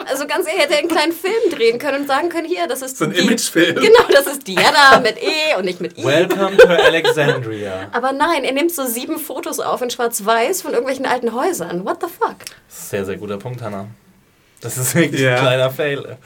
Also 0.10 0.26
ganz 0.26 0.48
ehrlich, 0.48 0.62
hätte 0.64 0.74
er 0.76 0.80
einen 0.80 0.88
kleinen 0.88 1.12
Film 1.12 1.34
drehen 1.52 1.80
können 1.80 2.04
und 2.04 2.08
sagen 2.08 2.30
können, 2.30 2.48
hier, 2.48 2.66
das 2.66 2.82
ist 2.82 2.98
So 2.98 3.04
ein 3.04 3.12
Imagefilm. 3.12 3.76
Genau, 3.76 4.00
das 4.10 4.26
ist 4.26 4.48
Diana 4.48 5.02
mit 5.02 5.18
E 5.22 5.54
und 5.58 5.66
nicht 5.66 5.82
mit 5.82 5.98
I. 5.98 6.06
Welcome 6.08 6.58
to 6.58 6.68
Alexandria. 6.68 7.88
Aber 7.92 8.12
nein, 8.14 8.44
er 8.44 8.54
nimmt 8.54 8.72
so 8.72 8.86
sieben 8.86 9.18
Fotos 9.20 9.60
auf 9.60 9.82
in 9.82 9.90
Schwarz-Weiß 9.90 10.62
von 10.62 10.72
irgendwelchen 10.72 11.06
alten 11.06 11.34
Häusern. 11.34 11.86
What 11.86 11.98
the 12.02 12.08
fuck? 12.08 12.36
Sehr, 12.68 13.06
sehr 13.06 13.18
guter 13.18 13.38
Punkt, 13.38 13.62
Hannah. 13.62 13.88
Das 14.62 14.78
ist 14.78 14.96
wirklich 14.96 15.22
Ja. 15.22 15.36
ein 15.36 15.40
kleiner 15.42 15.70
Fail. 15.70 16.18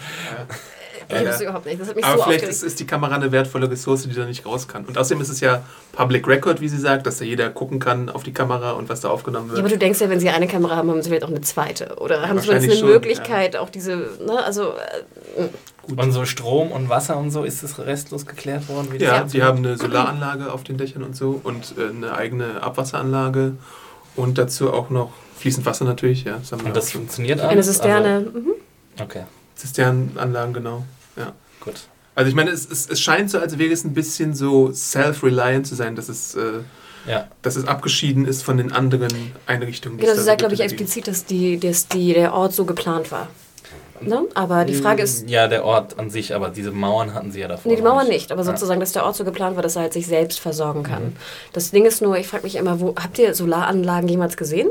Ich 1.10 1.16
Ja. 1.18 1.24
das 1.24 1.42
überhaupt 1.42 1.66
nicht. 1.66 1.82
Das 1.82 1.90
hat 1.90 1.96
mich 1.98 2.06
Aber 2.06 2.18
so 2.20 2.24
vielleicht 2.24 2.46
ist, 2.46 2.64
ist 2.64 2.80
die 2.80 2.88
Kamera 2.88 3.16
eine 3.16 3.30
wertvolle 3.34 3.70
Ressource, 3.70 4.04
die 4.04 4.14
da 4.16 4.24
nicht 4.26 4.46
raus 4.46 4.70
kann. 4.70 4.86
Und 4.86 4.98
außerdem 4.98 5.22
ist 5.22 5.28
es 5.28 5.42
ja 5.42 5.62
Public 5.92 6.26
Record, 6.26 6.62
wie 6.62 6.70
sie 6.70 6.78
sagt, 6.78 7.06
dass 7.06 7.18
da 7.18 7.26
jeder 7.26 7.50
gucken 7.50 7.80
kann 7.80 8.10
auf 8.10 8.24
die 8.24 8.32
Kamera 8.34 8.72
und 8.72 8.88
was 8.88 9.02
da 9.02 9.10
aufgenommen 9.10 9.48
Ja, 9.48 9.54
aber 9.56 9.64
wird. 9.64 9.74
du 9.74 9.78
denkst 9.78 10.00
ja, 10.00 10.10
wenn 10.10 10.22
sie 10.22 10.30
eine 10.30 10.48
Kamera 10.48 10.78
haben, 10.78 10.90
haben 10.90 11.02
sie 11.02 11.10
vielleicht 11.10 11.26
auch 11.26 11.30
eine 11.30 11.42
zweite. 11.42 11.96
Oder 11.98 12.22
haben 12.30 12.40
sie 12.40 12.48
wahrscheinlich 12.48 12.72
eine 12.72 12.80
schon, 12.80 12.90
Möglichkeit, 12.90 13.58
auch 13.58 13.70
diese, 13.70 13.98
ne, 14.26 14.42
also 14.46 14.70
äh, 15.38 15.50
Und 15.84 16.12
so 16.12 16.26
Strom 16.26 16.72
und 16.72 16.90
Wasser 16.90 17.18
und 17.18 17.32
so, 17.32 17.44
ist 17.44 17.64
das 17.64 17.80
restlos 17.80 18.26
geklärt 18.26 18.70
worden? 18.70 18.90
Wie 18.92 18.98
das 19.00 19.08
ja, 19.08 19.24
die 19.24 19.44
haben 19.44 19.58
eine 19.60 19.78
Solaranlage 19.78 20.52
auf 20.52 20.64
den 20.64 20.78
Dächern 20.78 21.04
und 21.04 21.16
so 21.16 21.42
und 21.44 21.76
äh, 21.78 21.90
eine 21.90 22.14
eigene 22.16 22.62
Abwasseranlage 22.62 23.54
und 24.16 24.38
dazu 24.38 24.72
auch 24.72 24.90
noch 24.90 25.12
fließend 25.38 25.66
Wasser 25.66 25.86
natürlich. 25.86 26.24
Ja, 26.24 26.38
das 26.38 26.52
Und 26.52 26.76
das 26.76 26.88
auch 26.88 26.92
funktioniert 26.94 27.40
eine 27.40 27.50
alles? 27.50 27.66
Zisterne. 27.68 28.22
mhm. 28.22 28.36
Also, 28.98 29.04
okay, 29.04 29.24
Zisternenanlagen, 29.56 30.54
genau. 30.54 30.86
Ja. 31.18 31.34
gut. 31.60 31.76
Also 32.14 32.30
ich 32.30 32.36
meine, 32.36 32.52
es, 32.52 32.70
es, 32.70 32.90
es 32.90 33.00
scheint 33.00 33.32
so, 33.32 33.40
als 33.40 33.58
wäre 33.58 33.72
es 33.72 33.84
ein 33.84 33.94
bisschen 33.94 34.36
so 34.36 34.72
self-reliant 34.72 35.66
zu 35.66 35.76
sein, 35.76 35.96
dass 35.96 36.10
es, 36.10 36.36
äh, 36.36 36.60
Ja, 37.08 37.28
dass 37.42 37.56
es 37.56 37.66
abgeschieden 37.66 38.26
ist 38.26 38.44
von 38.44 38.58
den 38.58 38.72
anderen 38.72 39.32
Einrichtungen. 39.48 39.98
Genau, 39.98 40.14
sie 40.14 40.22
sagt, 40.22 40.40
glaube 40.40 40.54
ich, 40.54 40.60
explizit, 40.60 41.08
dass, 41.08 41.26
die, 41.26 41.58
dass 41.60 41.88
die, 41.88 42.14
der 42.14 42.34
Ort 42.34 42.54
so 42.54 42.66
geplant 42.66 43.12
war. 43.12 43.28
Ne? 44.04 44.24
Aber 44.34 44.66
die 44.66 44.74
Frage 44.74 45.04
ist, 45.04 45.30
Ja, 45.30 45.48
der 45.48 45.64
Ort 45.66 45.98
an 46.00 46.10
sich, 46.10 46.34
aber 46.36 46.50
diese 46.50 46.72
Mauern 46.72 47.14
hatten 47.14 47.32
sie 47.32 47.40
ja 47.42 47.48
davor. 47.48 47.70
nee, 47.72 47.76
die 47.78 47.82
noch 47.82 47.94
Mauer 47.96 48.04
nicht, 48.06 48.32
aber 48.32 48.42
Ja. 48.42 48.46
sozusagen, 48.46 48.80
dass 48.80 48.92
der 48.94 49.06
Ort 49.06 49.16
so 49.16 49.24
geplant 49.24 49.56
war, 49.56 49.64
dass 49.64 49.76
er 49.76 49.84
halt 49.84 49.94
sich 49.94 50.08
selbst 50.08 50.40
versorgen 50.40 50.84
kann. 50.84 51.04
Mhm. 51.04 51.16
Das 51.54 51.72
Ding 51.72 51.86
ist 51.86 52.02
nur, 52.02 52.18
ich 52.18 52.28
frage 52.28 52.44
mich 52.44 52.56
immer, 52.56 52.80
wo 52.80 52.96
habt 53.02 53.18
ihr 53.20 53.34
Solaranlagen 53.36 54.08
jemals 54.10 54.38
gesehen? 54.38 54.70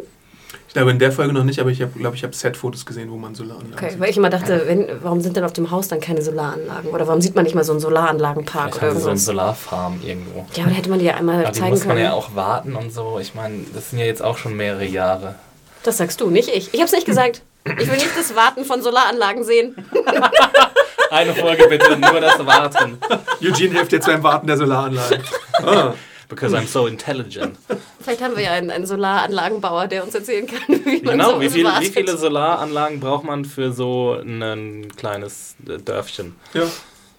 Ich 0.66 0.74
glaube 0.74 0.92
in 0.92 1.00
der 1.00 1.10
Folge 1.10 1.32
noch 1.32 1.42
nicht, 1.42 1.58
aber 1.58 1.70
ich 1.70 1.82
habe, 1.82 1.98
glaube 1.98 2.14
ich, 2.14 2.22
habe 2.22 2.32
Set-Fotos 2.32 2.86
gesehen, 2.86 3.10
wo 3.10 3.16
man 3.16 3.34
Solaranlagen 3.34 3.74
Okay, 3.74 3.90
sieht. 3.90 4.00
weil 4.00 4.10
ich 4.10 4.16
immer 4.16 4.30
dachte, 4.30 4.62
wenn, 4.66 4.86
warum 5.02 5.20
sind 5.20 5.36
denn 5.36 5.42
auf 5.42 5.52
dem 5.52 5.70
Haus 5.72 5.88
dann 5.88 6.00
keine 6.00 6.22
Solaranlagen? 6.22 6.90
Oder 6.92 7.08
warum 7.08 7.20
sieht 7.20 7.34
man 7.34 7.42
nicht 7.44 7.56
mal 7.56 7.64
so 7.64 7.72
einen 7.72 7.80
Solaranlagenpark 7.80 8.74
Vielleicht 8.76 8.82
oder 8.84 8.94
sie 8.94 9.00
so 9.02 9.08
eine? 9.10 9.18
Solarfarm 9.18 10.00
irgendwo. 10.04 10.46
Ja, 10.54 10.62
aber 10.62 10.70
da 10.70 10.76
hätte 10.76 10.90
man 10.90 11.00
die 11.00 11.06
ja 11.06 11.14
einmal 11.14 11.40
Aber 11.44 11.50
die 11.52 11.58
zeigen 11.58 11.70
muss 11.72 11.80
man 11.84 11.96
können. 11.96 12.04
ja 12.06 12.12
auch 12.12 12.36
warten 12.36 12.76
und 12.76 12.92
so. 12.92 13.18
Ich 13.20 13.34
meine, 13.34 13.64
das 13.74 13.90
sind 13.90 13.98
ja 13.98 14.04
jetzt 14.04 14.22
auch 14.22 14.38
schon 14.38 14.56
mehrere 14.56 14.84
Jahre. 14.84 15.34
Das 15.82 15.96
sagst 15.96 16.20
du, 16.20 16.30
nicht 16.30 16.48
ich. 16.48 16.72
Ich 16.72 16.80
hab's 16.80 16.92
nicht 16.92 17.06
gesagt. 17.06 17.42
Ich 17.64 17.90
will 17.90 17.96
nicht 17.96 18.16
das 18.16 18.34
Warten 18.34 18.64
von 18.64 18.82
Solaranlagen 18.82 19.44
sehen. 19.44 19.74
Eine 21.10 21.34
Folge 21.34 21.66
bitte, 21.68 21.96
nur 21.98 22.20
das 22.20 22.44
Warten. 22.46 22.98
Eugene 23.42 23.74
hilft 23.74 23.92
jetzt 23.92 24.06
beim 24.06 24.22
Warten 24.22 24.46
der 24.46 24.56
Solaranlage. 24.56 25.20
Ah, 25.62 25.94
Because 26.28 26.56
I'm 26.56 26.68
so 26.68 26.86
intelligent. 26.86 27.58
Vielleicht 28.00 28.22
haben 28.22 28.36
wir 28.36 28.44
ja 28.44 28.52
einen, 28.52 28.70
einen 28.70 28.86
Solaranlagenbauer, 28.86 29.88
der 29.88 30.04
uns 30.04 30.14
erzählen 30.14 30.46
kann, 30.46 30.60
wie 30.68 31.02
man 31.02 31.18
Genau, 31.18 31.32
so 31.32 31.40
wie, 31.40 31.50
viel, 31.50 31.66
wie 31.80 31.86
viele 31.86 32.16
Solaranlagen 32.16 33.00
braucht 33.00 33.24
man 33.24 33.44
für 33.44 33.72
so 33.72 34.12
ein 34.14 34.88
kleines 34.96 35.56
Dörfchen? 35.58 36.36
ja. 36.54 36.62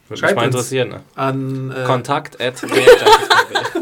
Würde 0.08 0.26
mich 0.26 0.36
mal 0.36 0.46
interessieren. 0.46 0.90
Ne? 0.90 1.02
An 1.16 1.72
äh, 1.72 1.86
Kontakt 1.86 2.42
at 2.42 2.56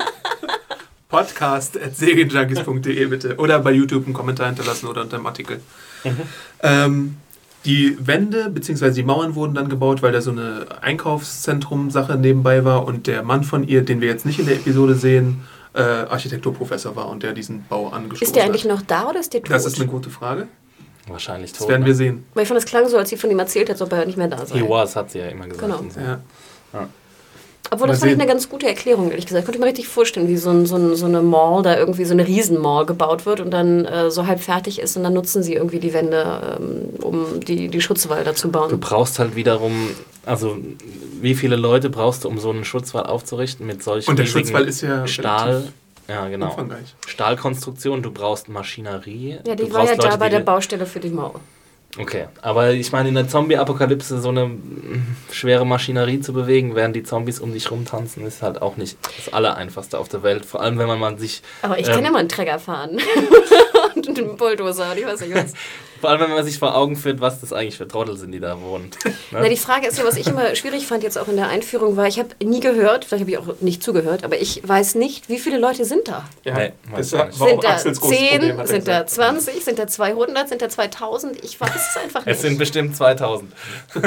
podcast.serienjunkies.de 1.10 3.06
bitte. 3.08 3.36
Oder 3.38 3.60
bei 3.60 3.72
YouTube 3.72 4.06
einen 4.06 4.13
Kommentar 4.13 4.48
hinterlassen 4.48 4.88
oder 4.88 5.02
unter 5.02 5.17
dem 5.17 5.26
Artikel. 5.26 5.60
Mhm. 6.04 6.22
Ähm, 6.62 7.17
die 7.65 7.98
Wände 8.00 8.50
bzw. 8.50 8.91
die 8.91 9.04
Mauern 9.04 9.36
wurden 9.36 9.54
dann 9.56 9.67
gebaut, 9.69 10.02
weil 10.02 10.13
da 10.13 10.22
so 10.22 10.32
eine 10.32 10.67
Einkaufszentrum-Sache 10.82 12.15
nebenbei 12.15 12.63
war 12.63 12.86
und 12.86 13.08
der 13.08 13.24
Mann 13.24 13.43
von 13.43 13.67
ihr, 13.67 13.84
den 13.84 14.00
wir 14.02 14.08
jetzt 14.08 14.26
nicht 14.26 14.39
in 14.39 14.45
der 14.45 14.56
Episode 14.56 14.95
sehen, 14.95 15.41
äh, 15.74 15.82
Architekturprofessor 15.82 16.95
war 16.95 17.10
und 17.10 17.24
der 17.24 17.34
diesen 17.34 17.65
Bau 17.67 17.89
angestoßen 17.89 18.26
Ist 18.26 18.36
der 18.36 18.43
eigentlich 18.45 18.63
hat. 18.63 18.72
noch 18.72 18.82
da 18.84 19.10
oder 19.10 19.19
ist 19.19 19.34
der 19.34 19.41
tot? 19.41 19.52
Das 19.52 19.65
ist 19.65 19.78
eine 19.80 19.88
gute 19.89 20.10
Frage. 20.10 20.48
Wahrscheinlich 21.08 21.52
Das 21.52 21.60
tot. 21.62 21.69
werden 21.69 21.82
ne? 21.82 21.88
wir 21.88 21.95
sehen. 21.95 22.24
Weil 22.34 22.43
ich 22.43 22.48
fand, 22.48 22.60
es 22.60 22.65
klang 22.65 22.88
so, 22.88 22.98
als 22.98 23.10
sie 23.10 23.17
von 23.17 23.32
ihm 23.32 23.39
erzählt 23.39 23.69
hat, 23.69 23.82
ob 23.82 23.91
er 23.91 24.06
nicht 24.06 24.17
mehr 24.17 24.28
da 24.28 24.45
sei. 24.45 24.60
He 24.60 24.65
was, 24.69 24.95
hat 24.95 25.12
sie 25.12 25.19
ja 25.19 25.28
immer 25.28 25.48
gesagt. 25.48 25.67
Genau. 25.67 25.84
so. 25.91 26.00
Ja. 26.00 26.19
Obwohl, 27.72 27.88
das 27.88 28.00
fand 28.00 28.12
ich 28.12 28.18
eine 28.18 28.28
ganz 28.28 28.50
gute 28.50 28.68
Erklärung, 28.68 29.12
ehrlich 29.12 29.26
gesagt. 29.26 29.44
Ich 29.44 29.46
konnte 29.46 29.60
mir 29.60 29.68
richtig 29.68 29.88
vorstellen, 29.88 30.28
wie 30.28 30.38
so, 30.38 30.50
ein, 30.50 30.66
so, 30.66 30.76
ein, 30.76 30.96
so 30.96 31.06
eine 31.06 31.22
Mall, 31.22 31.62
da 31.62 31.78
irgendwie 31.78 32.06
so 32.06 32.14
eine 32.14 32.26
Riesenmall 32.26 32.86
gebaut 32.86 33.26
wird 33.26 33.40
und 33.40 33.52
dann 33.52 33.86
äh, 33.86 34.10
so 34.10 34.26
halb 34.26 34.40
fertig 34.40 34.80
ist 34.80 34.98
und 34.98 35.04
dann 35.04 35.14
nutzen 35.14 35.44
sie 35.44 35.54
irgendwie 35.54 35.80
die 35.80 35.94
Wände, 35.94 36.58
ähm, 36.60 36.90
um 37.04 37.40
die, 37.42 37.68
die 37.68 37.82
Schutzwall 37.82 38.24
da 38.24 38.34
zu 38.34 38.48
Du 38.48 38.52
bauen. 38.54 38.80
brauchst 38.80 39.20
halt 39.20 39.36
wiederum, 39.36 39.90
also 40.26 40.58
wie 41.22 41.36
viele 41.36 41.56
Leute 41.56 41.90
brauchst 41.90 42.24
du, 42.24 42.28
um 42.28 42.40
so 42.40 42.50
einen 42.50 42.66
Schutzwall 42.66 43.04
aufzurichten 43.04 43.68
mit 43.68 43.84
solchen 43.84 44.10
Und 44.10 44.18
der 44.18 44.26
riesigen 44.26 44.46
Schutzwall 44.46 44.68
ist 44.68 44.82
ja 44.82 45.06
Stahl, 45.06 45.68
ja 46.08 46.28
genau. 46.28 46.56
Stahlkonstruktion. 47.06 48.02
Du 48.02 48.12
brauchst 48.12 48.50
Maschinerie. 48.50 49.38
Ja, 49.46 49.56
du 49.56 49.66
die 49.66 49.74
war 49.74 49.86
ja 49.86 49.96
da 49.96 50.16
bei 50.16 50.30
der 50.30 50.40
Baustelle 50.40 50.86
für 50.86 51.00
die 51.00 51.10
Mall. 51.10 51.34
Okay, 51.97 52.28
aber 52.41 52.71
ich 52.71 52.91
meine, 52.91 53.10
in 53.10 53.15
der 53.15 53.28
Zombie-Apokalypse 53.28 54.21
so 54.21 54.30
eine 54.30 54.52
schwere 55.32 55.65
Maschinerie 55.65 56.19
zu 56.19 56.34
bewegen, 56.34 56.75
während 56.75 56.95
die 56.95 57.02
Zombies 57.04 57.39
um 57.39 57.52
dich 57.52 57.71
rumtanzen, 57.71 58.25
ist 58.28 58.43
halt 58.43 58.62
auch 58.62 58.78
nicht 58.78 58.97
das 59.17 59.34
Allereinfachste 59.34 59.97
auf 59.97 60.08
der 60.08 60.21
Welt. 60.21 60.45
Vor 60.45 60.62
allem, 60.62 60.78
wenn 60.78 60.88
man 60.88 60.99
mal 60.99 61.17
sich, 61.17 61.41
Aber 61.63 61.80
ich 61.80 61.88
Ähm. 61.88 61.93
kann 61.95 62.06
ja 62.06 62.12
mal 62.12 62.19
einen 62.19 62.30
Trecker 62.30 62.60
fahren. 62.60 62.99
und 63.95 64.08
einen 64.08 64.38
Bulldozer 64.38 64.91
und 64.91 64.99
ich 64.99 65.06
weiß 65.06 65.21
nicht 65.21 65.34
was. 65.34 65.54
Vor 66.02 66.10
allem, 66.10 66.20
wenn 66.22 66.30
man 66.32 66.44
sich 66.46 66.58
vor 66.60 66.76
Augen 66.76 66.96
führt, 66.96 67.20
was 67.22 67.42
das 67.42 67.54
eigentlich 67.54 67.78
für 67.78 67.88
Trottel 67.88 68.18
sind, 68.18 68.32
die 68.32 68.40
da 68.40 68.60
wohnen. 68.62 68.92
Ne? 69.32 69.42
Na, 69.44 69.50
die 69.50 69.58
Frage 69.58 69.86
ist 69.88 69.98
ja, 70.00 70.06
was 70.06 70.18
ich 70.18 70.26
immer 70.26 70.56
schwierig 70.56 70.88
fand 70.88 71.04
jetzt 71.04 71.16
auch 71.18 71.28
in 71.28 71.36
der 71.36 71.50
Einführung 71.50 71.96
war, 71.98 72.08
ich 72.08 72.18
habe 72.18 72.30
nie 72.44 72.60
gehört, 72.62 73.06
vielleicht 73.06 73.22
habe 73.22 73.32
ich 73.32 73.38
auch 73.38 73.62
nicht 73.62 73.84
zugehört, 73.84 74.24
aber 74.24 74.42
ich 74.42 74.68
weiß 74.68 74.96
nicht, 74.96 75.30
wie 75.30 75.38
viele 75.38 75.60
Leute 75.60 75.86
sind 75.86 76.08
da. 76.08 76.28
Ja, 76.44 76.56
Nee, 76.56 76.72
das 76.96 77.12
weiß 77.14 77.34
ich 77.36 77.40
war, 77.40 77.48
Sind 77.50 77.64
da 77.64 77.70
Axels 77.70 78.02
großes 78.02 78.18
10, 78.18 78.30
Problem, 78.40 78.66
sind 78.68 78.88
da 78.88 79.02
gesagt. 79.04 79.10
20, 79.12 79.64
sind 79.64 79.78
da 79.80 79.86
200, 79.88 80.50
sind 80.50 80.62
da 80.64 80.70
2000? 80.70 81.44
Ich 81.46 81.62
weiß 81.62 81.70
es 81.76 81.98
einfach 82.04 82.26
nicht. 82.26 82.36
Es 82.36 82.42
sind 82.42 82.58
bestimmt 82.58 82.96
2000. 82.96 83.52
ja, 83.96 84.02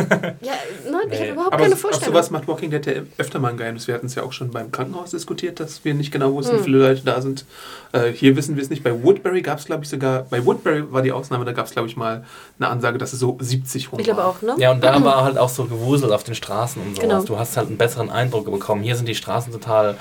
nein, 0.90 1.00
ich 1.11 1.11
Nee. 1.11 1.18
habe 1.20 1.33
überhaupt 1.33 1.52
Aber 1.55 1.62
keine 1.62 1.76
Vorstellung. 1.76 2.14
sowas 2.14 2.31
macht 2.31 2.48
Walking 2.48 2.70
Dead 2.70 2.85
ja 2.87 2.92
öfter 3.18 3.38
mal 3.38 3.50
ein 3.50 3.57
Geheimnis. 3.57 3.87
Wir 3.87 3.94
hatten 3.94 4.07
es 4.07 4.14
ja 4.16 4.24
auch 4.24 4.33
schon 4.33 4.50
beim 4.50 4.72
Krankenhaus 4.72 5.11
diskutiert, 5.11 5.61
dass 5.61 5.85
wir 5.85 5.94
nicht 5.94 6.11
genau 6.11 6.33
wussten, 6.33 6.55
Hm. 6.55 6.61
wie 6.61 6.64
viele 6.64 6.78
Leute 6.78 7.02
da 7.05 7.20
sind. 7.20 7.44
Äh, 7.92 8.11
hier 8.11 8.35
wissen 8.37 8.57
wir 8.57 8.62
es 8.62 8.70
nicht. 8.70 8.83
Bei 8.83 9.02
Woodbury 9.05 9.42
gab 9.42 9.59
es, 9.59 9.66
glaube 9.66 9.85
ich, 9.85 9.90
sogar, 9.90 10.22
bei 10.31 10.44
Woodbury 10.44 10.90
war 10.92 11.02
die 11.02 11.12
Ausnahme, 11.12 11.44
da 11.44 11.52
gab 11.52 11.66
es, 11.66 11.72
glaube 11.72 11.81
ich, 11.86 11.96
mal 11.96 12.24
eine 12.58 12.68
Ansage, 12.68 12.98
dass 12.98 13.12
es 13.12 13.20
so 13.20 13.36
70 13.40 13.92
rum 13.92 14.00
ich 14.00 14.04
glaube 14.04 14.24
auch, 14.24 14.42
ne? 14.42 14.54
Ja, 14.58 14.72
und 14.72 14.82
da 14.82 15.02
war 15.04 15.24
halt 15.24 15.38
auch 15.38 15.48
so 15.48 15.64
Gewusel 15.64 16.12
auf 16.12 16.24
den 16.24 16.34
Straßen 16.34 16.80
und 16.82 16.96
sowas. 16.96 17.08
Genau. 17.08 17.22
Du 17.22 17.38
hast 17.38 17.56
halt 17.56 17.68
einen 17.68 17.78
besseren 17.78 18.10
Eindruck 18.10 18.50
bekommen. 18.50 18.82
Hier 18.82 18.96
sind 18.96 19.06
die 19.06 19.14
Straßen 19.14 19.52
total 19.52 19.96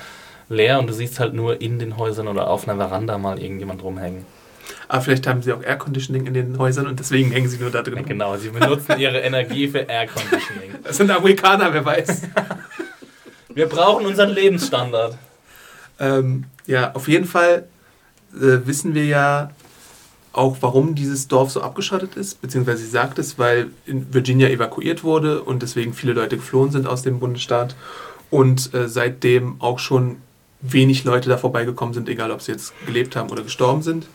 leer 0.49 0.79
und 0.79 0.87
du 0.87 0.93
siehst 0.93 1.19
halt 1.19 1.33
nur 1.33 1.61
in 1.61 1.79
den 1.79 1.97
Häusern 1.97 2.27
oder 2.27 2.49
auf 2.49 2.67
einer 2.67 2.77
Veranda 2.77 3.17
mal 3.17 3.39
irgendjemand 3.41 3.83
rumhängen. 3.83 4.25
Aber 4.87 5.01
vielleicht 5.01 5.25
haben 5.25 5.41
sie 5.41 5.53
auch 5.53 5.63
Air 5.63 5.77
Conditioning 5.77 6.27
in 6.27 6.33
den 6.33 6.57
Häusern 6.57 6.87
und 6.87 6.99
deswegen 6.99 7.31
hängen 7.31 7.47
sie 7.47 7.57
nur 7.57 7.71
da 7.71 7.81
drin. 7.81 7.95
Ja, 7.97 8.01
genau, 8.03 8.35
sie 8.37 8.49
benutzen 8.49 8.99
ihre 8.99 9.19
Energie 9.19 9.67
für 9.67 9.79
Air 9.79 10.07
Conditioning. 10.07 10.75
Das 10.83 10.97
sind 10.97 11.09
Amerikaner, 11.09 11.73
wer 11.73 11.85
weiß. 11.85 12.23
Wir 13.53 13.67
brauchen 13.67 14.05
unseren 14.05 14.29
Lebensstandard. 14.29 15.17
ähm, 15.99 16.45
ja, 16.67 16.93
auf 16.93 17.07
jeden 17.07 17.25
Fall 17.25 17.67
äh, 18.33 18.65
wissen 18.65 18.93
wir 18.93 19.05
ja 19.05 19.51
auch, 20.33 20.57
warum 20.61 20.95
dieses 20.95 21.27
Dorf 21.27 21.51
so 21.51 21.61
abgeschottet 21.61 22.15
ist, 22.15 22.41
beziehungsweise 22.41 22.83
sie 22.83 22.89
sagt 22.89 23.19
es, 23.19 23.37
weil 23.37 23.71
in 23.85 24.13
Virginia 24.13 24.47
evakuiert 24.49 25.03
wurde 25.03 25.41
und 25.41 25.61
deswegen 25.61 25.93
viele 25.93 26.13
Leute 26.13 26.37
geflohen 26.37 26.71
sind 26.71 26.87
aus 26.87 27.01
dem 27.01 27.19
Bundesstaat 27.19 27.75
und 28.29 28.73
äh, 28.73 28.87
seitdem 28.87 29.55
auch 29.59 29.79
schon 29.79 30.17
wenig 30.61 31.03
Leute 31.03 31.27
da 31.27 31.37
vorbeigekommen 31.37 31.93
sind, 31.93 32.07
egal 32.07 32.31
ob 32.31 32.41
sie 32.41 32.51
jetzt 32.51 32.73
gelebt 32.85 33.15
haben 33.15 33.29
oder 33.29 33.43
gestorben 33.43 33.81
sind. 33.81 34.07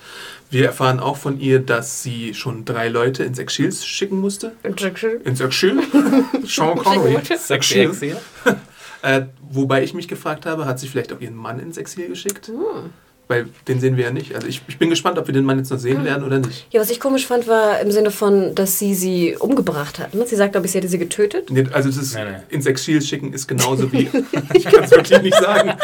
Wir 0.49 0.67
erfahren 0.67 1.01
auch 1.01 1.17
von 1.17 1.41
ihr, 1.41 1.59
dass 1.59 2.03
sie 2.03 2.33
schon 2.35 2.65
drei 2.65 2.89
Leute 2.89 3.25
ins 3.25 3.39
Exil 3.39 3.73
schicken 3.73 4.21
musste. 4.21 4.53
Ins 5.25 5.41
Exil? 5.41 5.83
Sean 6.45 6.79
Connery. 6.79 7.19
Sexy 7.37 7.81
Exil. 7.81 8.17
Äh, 9.03 9.27
wobei 9.51 9.85
ich 9.85 9.95
mich 9.95 10.09
gefragt 10.09 10.47
habe, 10.47 10.65
hat 10.65 10.81
sie 10.81 10.89
vielleicht 10.89 11.13
auch 11.13 11.21
ihren 11.21 11.37
Mann 11.37 11.61
ins 11.61 11.77
Exil 11.77 12.09
geschickt? 12.09 12.51
Weil 13.29 13.49
den 13.67 13.81
sehen 13.81 13.97
wir 13.97 14.05
ja 14.05 14.11
nicht. 14.13 14.37
Also 14.37 14.47
ich, 14.47 14.63
ich 14.69 14.79
bin 14.79 14.89
gespannt, 14.89 15.19
ob 15.19 15.27
wir 15.27 15.35
den 15.35 15.45
Mann 15.45 15.59
jetzt 15.59 15.71
noch 15.71 15.79
sehen 15.81 16.05
werden 16.05 16.23
oder 16.25 16.39
nicht. 16.39 16.67
Ja, 16.71 16.81
was 16.81 16.91
ich 16.91 17.01
komisch 17.01 17.27
fand, 17.27 17.49
war 17.49 17.81
im 17.81 17.91
Sinne 17.91 18.13
von, 18.13 18.55
dass 18.55 18.79
sie 18.79 18.95
sie 18.95 19.37
umgebracht 19.37 19.99
hat. 19.99 20.15
Ne? 20.15 20.25
Sie 20.27 20.37
sagt, 20.37 20.53
glaube 20.53 20.67
ich, 20.67 20.73
sie 20.73 20.79
hätte 20.79 20.87
sie 20.89 20.99
getötet. 20.99 21.51
Nee, 21.51 21.67
Also 21.73 21.89
das 21.89 21.99
ist, 21.99 22.15
Nee, 22.15 22.25
nee. 22.25 22.37
ins 22.55 22.67
Exil 22.67 23.03
schicken 23.03 23.33
ist 23.33 23.49
genauso 23.49 23.91
wie, 23.93 24.09
ich 24.55 24.65
kann 24.65 24.85
es 24.85 24.93
wirklich 24.93 25.23
nicht 25.23 25.37
sagen, 25.39 25.75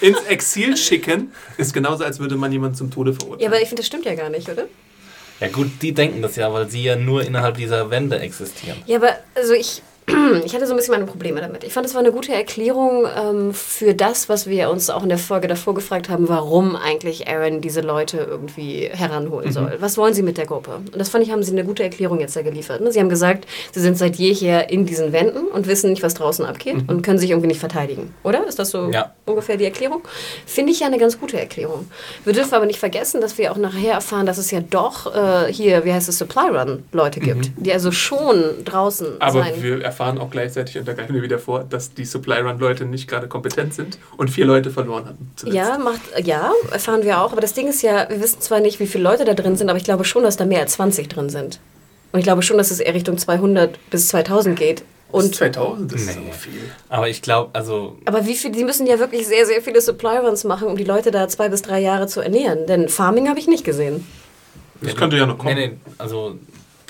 ins 0.00 0.20
Exil 0.28 0.76
schicken 0.76 1.32
ist 1.58 1.74
genauso, 1.74 2.04
als 2.04 2.20
würde 2.20 2.36
man 2.36 2.52
jemanden 2.52 2.76
zum 2.76 2.90
Tode 2.92 3.10
Ja, 3.10 3.18
verurteilen. 3.18 3.52
aber 3.52 3.60
ich 3.60 3.68
finde, 3.68 3.80
das 3.80 3.88
stimmt 3.88 4.04
ja 4.04 4.14
gar 4.14 4.30
nicht, 4.30 4.48
oder? 4.48 4.66
Ja 5.40 5.48
gut, 5.48 5.70
die 5.82 5.92
denken 5.92 6.22
das 6.22 6.36
ja, 6.36 6.52
weil 6.52 6.70
sie 6.70 6.84
ja 6.84 6.94
nur 6.96 7.22
innerhalb 7.26 7.56
dieser 7.56 7.90
Wände 7.90 8.18
existieren. 8.20 8.78
Ja, 8.86 8.96
aber 8.98 9.10
also 9.34 9.52
ich, 9.54 9.82
ich 10.44 10.54
hatte 10.54 10.66
so 10.66 10.72
ein 10.72 10.76
bisschen 10.76 10.92
meine 10.94 11.06
Probleme 11.06 11.40
damit. 11.40 11.64
Ich 11.64 11.72
fand, 11.72 11.84
es 11.86 11.94
war 11.94 12.00
eine 12.00 12.12
gute 12.12 12.32
Erklärung 12.32 13.06
ähm, 13.16 13.52
für 13.52 13.92
das, 13.94 14.28
was 14.28 14.46
wir 14.46 14.70
uns 14.70 14.88
auch 14.88 15.02
in 15.02 15.08
der 15.08 15.18
Folge 15.18 15.48
davor 15.48 15.74
gefragt 15.74 16.08
haben, 16.08 16.28
warum 16.28 16.76
eigentlich 16.76 17.26
Aaron 17.28 17.60
diese 17.60 17.80
Leute 17.80 18.18
irgendwie 18.18 18.88
heranholen 18.92 19.50
soll. 19.52 19.76
Was 19.80 19.98
wollen 19.98 20.14
sie 20.14 20.22
mit 20.22 20.38
der 20.38 20.46
Gruppe? 20.46 20.76
Und 20.76 20.96
das 20.96 21.08
fand 21.08 21.24
ich, 21.24 21.32
haben 21.32 21.42
sie 21.42 21.50
eine 21.52 21.64
gute 21.64 21.82
Erklärung 21.82 22.20
jetzt 22.20 22.36
da 22.36 22.42
geliefert. 22.42 22.80
Ne? 22.82 22.92
Sie 22.92 23.00
haben 23.00 23.08
gesagt, 23.08 23.46
sie 23.72 23.80
sind 23.80 23.98
seit 23.98 24.16
jeher 24.16 24.70
in 24.70 24.86
diesen 24.86 25.12
Wänden 25.12 25.46
und 25.48 25.66
wissen 25.66 25.90
nicht, 25.90 26.02
was 26.04 26.14
draußen 26.14 26.44
abgeht 26.44 26.76
und 26.88 27.02
können 27.02 27.18
sich 27.18 27.30
irgendwie 27.30 27.48
nicht 27.48 27.60
verteidigen. 27.60 28.14
Oder? 28.22 28.46
Ist 28.46 28.58
das 28.60 28.70
so 28.70 28.90
Ja. 28.90 29.12
ungefähr 29.24 29.56
die 29.56 29.64
Erklärung? 29.64 30.02
Finde 30.46 30.72
ich 30.72 30.80
ja 30.80 30.86
eine 30.86 30.98
ganz 30.98 31.18
gute 31.18 31.38
Erklärung. 31.40 31.90
Wir 32.24 32.32
dürfen 32.32 32.54
aber 32.54 32.66
nicht 32.66 32.78
vergessen, 32.78 33.20
dass 33.20 33.38
wir 33.38 33.50
auch 33.50 33.56
nachher 33.56 33.94
erfahren, 33.94 34.26
dass 34.26 34.38
es 34.38 34.50
ja 34.52 34.60
doch 34.60 35.14
äh, 35.14 35.52
hier, 35.52 35.84
wie 35.84 35.92
heißt 35.92 36.08
es, 36.08 36.18
Supply 36.18 36.48
Run 36.56 36.84
Leute 36.92 37.18
gibt, 37.20 37.50
die 37.56 37.72
also 37.72 37.90
schon 37.90 38.64
draußen 38.64 39.06
Aber 39.20 39.40
sein. 39.40 39.52
wir 39.60 39.80
erfahren 39.98 40.18
auch 40.18 40.30
gleichzeitig, 40.30 40.76
und 40.78 40.86
da 40.86 40.92
greifen 40.92 41.14
wir 41.14 41.22
wieder 41.22 41.38
vor, 41.38 41.64
dass 41.64 41.94
die 41.94 42.04
Supply 42.04 42.40
Run-Leute 42.40 42.84
nicht 42.84 43.08
gerade 43.08 43.28
kompetent 43.28 43.72
sind 43.74 43.98
und 44.18 44.28
vier 44.28 44.44
Leute 44.44 44.70
verloren 44.70 45.06
hatten. 45.06 45.30
zuletzt. 45.36 45.56
Ja, 45.56 45.78
macht, 45.78 46.00
ja, 46.22 46.52
erfahren 46.70 47.02
wir 47.02 47.20
auch. 47.22 47.32
Aber 47.32 47.40
das 47.40 47.54
Ding 47.54 47.66
ist 47.68 47.82
ja, 47.82 48.08
wir 48.10 48.20
wissen 48.20 48.40
zwar 48.40 48.60
nicht, 48.60 48.78
wie 48.78 48.86
viele 48.86 49.04
Leute 49.04 49.24
da 49.24 49.32
drin 49.34 49.56
sind, 49.56 49.70
aber 49.70 49.78
ich 49.78 49.84
glaube 49.84 50.04
schon, 50.04 50.22
dass 50.22 50.36
da 50.36 50.44
mehr 50.44 50.60
als 50.60 50.72
20 50.74 51.08
drin 51.08 51.30
sind. 51.30 51.60
Und 52.12 52.18
ich 52.20 52.24
glaube 52.24 52.42
schon, 52.42 52.58
dass 52.58 52.70
es 52.70 52.80
eher 52.80 52.94
Richtung 52.94 53.16
200 53.18 53.78
bis 53.90 54.08
2000 54.08 54.58
geht. 54.58 54.82
Und 55.12 55.24
Und, 55.24 55.34
2000, 55.36 55.92
das 55.92 56.00
ist 56.02 56.06
Nee. 56.08 56.26
so 56.26 56.32
viel. 56.32 56.60
Aber 56.88 57.08
ich 57.08 57.22
glaube, 57.22 57.50
also 57.52 57.96
aber 58.04 58.26
wie 58.26 58.34
viel, 58.34 58.50
die 58.52 58.64
müssen 58.64 58.86
ja 58.86 58.98
wirklich 58.98 59.26
sehr, 59.26 59.46
sehr 59.46 59.62
viele 59.62 59.80
Supply 59.80 60.18
Runs 60.18 60.44
machen, 60.44 60.66
um 60.68 60.76
die 60.76 60.84
Leute 60.84 61.10
da 61.10 61.28
zwei 61.28 61.48
bis 61.48 61.62
drei 61.62 61.80
Jahre 61.80 62.06
zu 62.06 62.20
ernähren. 62.20 62.66
Denn 62.66 62.88
Farming 62.88 63.28
habe 63.28 63.38
ich 63.38 63.46
nicht 63.46 63.64
gesehen. 63.64 64.06
Das 64.82 64.94
könnte 64.96 65.16
ja 65.16 65.24
noch 65.26 65.38
kommen. 65.38 65.54
Nee, 65.54 65.68
nee, 65.68 65.76
also 65.96 66.36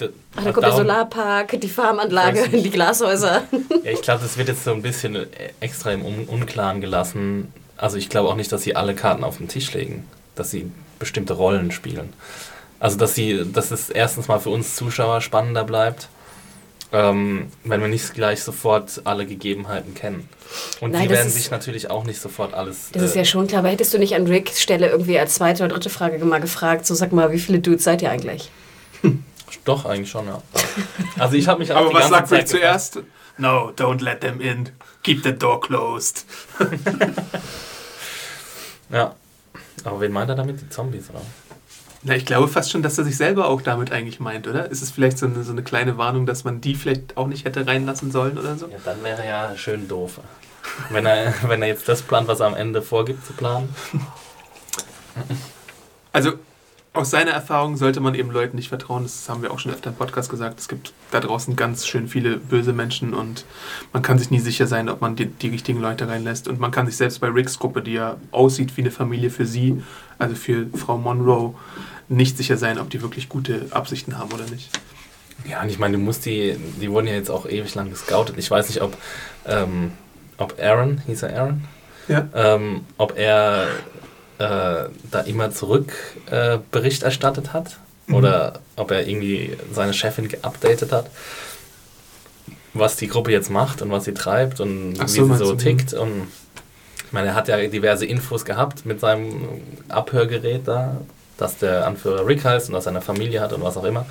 Ach, 0.02 0.44
da 0.44 0.52
kommt 0.52 0.56
der 0.64 0.70
darum- 0.70 0.76
Solarpark, 0.78 1.60
die 1.60 1.68
Farmanlage, 1.68 2.48
die 2.52 2.70
Glashäuser. 2.70 3.42
Ja, 3.82 3.90
ich 3.90 4.02
glaube, 4.02 4.22
das 4.22 4.36
wird 4.36 4.48
jetzt 4.48 4.64
so 4.64 4.72
ein 4.72 4.82
bisschen 4.82 5.16
äh, 5.16 5.26
extra 5.60 5.92
im 5.92 6.04
Un 6.04 6.24
Unklaren 6.26 6.80
gelassen. 6.80 7.52
Also 7.76 7.96
ich 7.96 8.08
glaube 8.08 8.28
auch 8.28 8.36
nicht, 8.36 8.50
dass 8.52 8.62
sie 8.62 8.74
alle 8.76 8.94
Karten 8.94 9.24
auf 9.24 9.36
den 9.38 9.48
Tisch 9.48 9.72
legen, 9.74 10.06
dass 10.34 10.50
sie 10.50 10.70
bestimmte 10.98 11.34
Rollen 11.34 11.70
spielen. 11.72 12.12
Also 12.80 12.96
dass 12.98 13.14
sie, 13.14 13.44
dass 13.52 13.70
es 13.70 13.90
erstens 13.90 14.28
mal 14.28 14.38
für 14.38 14.50
uns 14.50 14.76
Zuschauer 14.76 15.20
spannender 15.20 15.64
bleibt, 15.64 16.08
ähm, 16.92 17.48
wenn 17.64 17.80
wir 17.80 17.88
nicht 17.88 18.14
gleich 18.14 18.42
sofort 18.42 19.00
alle 19.04 19.26
Gegebenheiten 19.26 19.94
kennen. 19.94 20.28
Und 20.80 20.92
Nein, 20.92 21.02
die 21.04 21.10
werden 21.10 21.26
ist- 21.26 21.34
sich 21.34 21.50
natürlich 21.50 21.90
auch 21.90 22.04
nicht 22.04 22.20
sofort 22.20 22.54
alles. 22.54 22.90
Das 22.92 23.02
ist 23.02 23.14
äh, 23.16 23.20
ja 23.20 23.24
schon 23.24 23.46
klar, 23.46 23.58
aber 23.60 23.70
hättest 23.70 23.92
du 23.92 23.98
nicht 23.98 24.14
an 24.14 24.26
Ricks 24.26 24.60
Stelle 24.62 24.88
irgendwie 24.88 25.18
als 25.18 25.34
zweite 25.34 25.64
oder 25.64 25.74
dritte 25.74 25.90
Frage 25.90 26.22
mal 26.24 26.40
gefragt, 26.40 26.86
so 26.86 26.94
sag 26.94 27.12
mal, 27.12 27.32
wie 27.32 27.38
viele 27.40 27.58
Dudes 27.58 27.84
seid 27.84 28.02
ihr 28.02 28.10
eigentlich? 28.10 28.50
Doch, 29.64 29.84
eigentlich 29.84 30.10
schon, 30.10 30.26
ja. 30.26 30.42
Also 31.18 31.36
ich 31.36 31.48
habe 31.48 31.60
mich 31.60 31.74
Aber 31.74 31.92
was 31.92 32.08
sagt 32.08 32.30
Rick 32.32 32.48
zuerst? 32.48 33.00
No, 33.38 33.72
don't 33.76 34.02
let 34.02 34.20
them 34.20 34.40
in. 34.40 34.70
Keep 35.02 35.22
the 35.22 35.32
door 35.32 35.60
closed. 35.60 36.24
Ja. 38.90 39.14
Aber 39.84 40.00
wen 40.00 40.12
meint 40.12 40.30
er 40.30 40.36
damit? 40.36 40.60
Die 40.60 40.68
Zombies, 40.68 41.10
oder? 41.10 41.20
Na, 42.02 42.14
ich 42.14 42.24
glaube 42.24 42.48
fast 42.48 42.70
schon, 42.70 42.82
dass 42.82 42.98
er 42.98 43.04
sich 43.04 43.16
selber 43.16 43.48
auch 43.48 43.60
damit 43.60 43.90
eigentlich 43.90 44.20
meint, 44.20 44.46
oder? 44.46 44.70
Ist 44.70 44.82
es 44.82 44.90
vielleicht 44.90 45.18
so 45.18 45.26
eine, 45.26 45.42
so 45.42 45.52
eine 45.52 45.62
kleine 45.62 45.98
Warnung, 45.98 46.26
dass 46.26 46.44
man 46.44 46.60
die 46.60 46.74
vielleicht 46.74 47.16
auch 47.16 47.26
nicht 47.26 47.44
hätte 47.44 47.66
reinlassen 47.66 48.12
sollen 48.12 48.38
oder 48.38 48.56
so? 48.56 48.68
Ja, 48.68 48.78
dann 48.84 49.02
wäre 49.02 49.26
ja 49.26 49.56
schön 49.56 49.88
doof. 49.88 50.20
Wenn 50.90 51.06
er, 51.06 51.34
wenn 51.48 51.62
er 51.62 51.68
jetzt 51.68 51.88
das 51.88 52.02
plant, 52.02 52.28
was 52.28 52.40
er 52.40 52.46
am 52.46 52.54
Ende 52.54 52.82
vorgibt 52.82 53.26
zu 53.26 53.32
planen. 53.32 53.74
Also 56.12 56.34
aus 56.96 57.10
seiner 57.10 57.32
Erfahrung 57.32 57.76
sollte 57.76 58.00
man 58.00 58.14
eben 58.14 58.30
Leuten 58.30 58.56
nicht 58.56 58.68
vertrauen. 58.68 59.02
Das 59.02 59.28
haben 59.28 59.42
wir 59.42 59.50
auch 59.50 59.58
schon 59.58 59.72
öfter 59.72 59.90
im 59.90 59.96
Podcast 59.96 60.30
gesagt. 60.30 60.58
Es 60.58 60.68
gibt 60.68 60.92
da 61.10 61.20
draußen 61.20 61.54
ganz 61.56 61.86
schön 61.86 62.08
viele 62.08 62.38
böse 62.38 62.72
Menschen 62.72 63.14
und 63.14 63.44
man 63.92 64.02
kann 64.02 64.18
sich 64.18 64.30
nie 64.30 64.40
sicher 64.40 64.66
sein, 64.66 64.88
ob 64.88 65.00
man 65.00 65.16
die, 65.16 65.26
die 65.26 65.48
richtigen 65.48 65.80
Leute 65.80 66.08
reinlässt. 66.08 66.48
Und 66.48 66.58
man 66.58 66.70
kann 66.70 66.86
sich 66.86 66.96
selbst 66.96 67.20
bei 67.20 67.28
Ricks 67.28 67.58
Gruppe, 67.58 67.82
die 67.82 67.92
ja 67.92 68.16
aussieht 68.30 68.76
wie 68.76 68.80
eine 68.80 68.90
Familie 68.90 69.30
für 69.30 69.46
sie, 69.46 69.82
also 70.18 70.34
für 70.34 70.66
Frau 70.74 70.96
Monroe, 70.96 71.54
nicht 72.08 72.36
sicher 72.36 72.56
sein, 72.56 72.78
ob 72.78 72.90
die 72.90 73.02
wirklich 73.02 73.28
gute 73.28 73.66
Absichten 73.70 74.18
haben 74.18 74.32
oder 74.32 74.44
nicht. 74.50 74.70
Ja, 75.48 75.62
und 75.62 75.68
ich 75.68 75.78
meine, 75.78 75.96
du 75.96 76.02
musst 76.02 76.24
die, 76.24 76.56
die 76.80 76.90
wurden 76.90 77.06
ja 77.06 77.14
jetzt 77.14 77.30
auch 77.30 77.46
ewig 77.46 77.74
lang 77.74 77.90
gescoutet. 77.90 78.38
Ich 78.38 78.50
weiß 78.50 78.68
nicht, 78.68 78.80
ob, 78.80 78.96
ähm, 79.46 79.92
ob 80.38 80.58
Aaron, 80.60 81.02
hieß 81.06 81.24
er 81.24 81.38
Aaron? 81.38 81.64
Ja. 82.08 82.28
Ähm, 82.34 82.84
ob 82.98 83.18
er 83.18 83.66
äh, 84.38 84.88
da 85.10 85.20
immer 85.24 85.50
zurück 85.50 85.92
äh, 86.30 86.58
Bericht 86.70 87.02
erstattet 87.02 87.52
hat 87.52 87.78
oder 88.10 88.60
ob 88.76 88.90
er 88.90 89.06
irgendwie 89.06 89.56
seine 89.72 89.92
Chefin 89.92 90.28
geupdatet 90.28 90.92
hat, 90.92 91.10
was 92.74 92.96
die 92.96 93.08
Gruppe 93.08 93.32
jetzt 93.32 93.50
macht 93.50 93.82
und 93.82 93.90
was 93.90 94.04
sie 94.04 94.14
treibt 94.14 94.60
und 94.60 94.94
Ach 94.98 95.04
wie 95.04 95.08
so, 95.08 95.26
sie 95.26 95.36
so 95.38 95.52
du, 95.52 95.56
tickt. 95.56 95.92
Und 95.94 96.28
ich 97.04 97.12
meine, 97.12 97.28
er 97.28 97.34
hat 97.34 97.48
ja 97.48 97.56
diverse 97.66 98.06
Infos 98.06 98.44
gehabt 98.44 98.86
mit 98.86 99.00
seinem 99.00 99.62
Abhörgerät 99.88 100.68
da, 100.68 100.98
dass 101.36 101.58
der 101.58 101.86
Anführer 101.86 102.26
Rick 102.26 102.44
heißt 102.44 102.68
und 102.68 102.74
dass 102.74 102.86
er 102.86 102.90
eine 102.90 103.02
Familie 103.02 103.40
hat 103.40 103.52
und 103.52 103.62
was 103.62 103.76
auch 103.76 103.84
immer. 103.84 104.06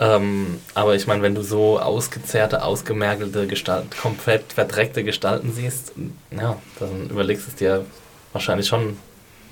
Ähm, 0.00 0.60
aber 0.74 0.96
ich 0.96 1.06
meine, 1.06 1.22
wenn 1.22 1.36
du 1.36 1.42
so 1.42 1.78
ausgezerrte, 1.78 2.64
ausgemergelte, 2.64 3.46
Gestalt, 3.46 3.96
komplett 3.96 4.52
verdreckte 4.52 5.04
Gestalten 5.04 5.52
siehst, 5.52 5.92
ja, 6.36 6.56
dann 6.80 7.10
überlegst 7.10 7.46
du 7.46 7.50
es 7.50 7.56
dir 7.56 7.84
wahrscheinlich 8.32 8.66
schon 8.66 8.96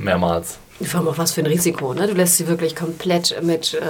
mehrmals. 0.02 0.58
Vor 0.82 1.00
allem 1.00 1.08
auch 1.08 1.18
was 1.18 1.32
für 1.32 1.42
ein 1.42 1.46
Risiko, 1.46 1.94
ne? 1.94 2.06
Du 2.06 2.14
lässt 2.14 2.36
sie 2.36 2.46
wirklich 2.48 2.74
komplett 2.74 3.40
mit, 3.42 3.74
äh, 3.74 3.80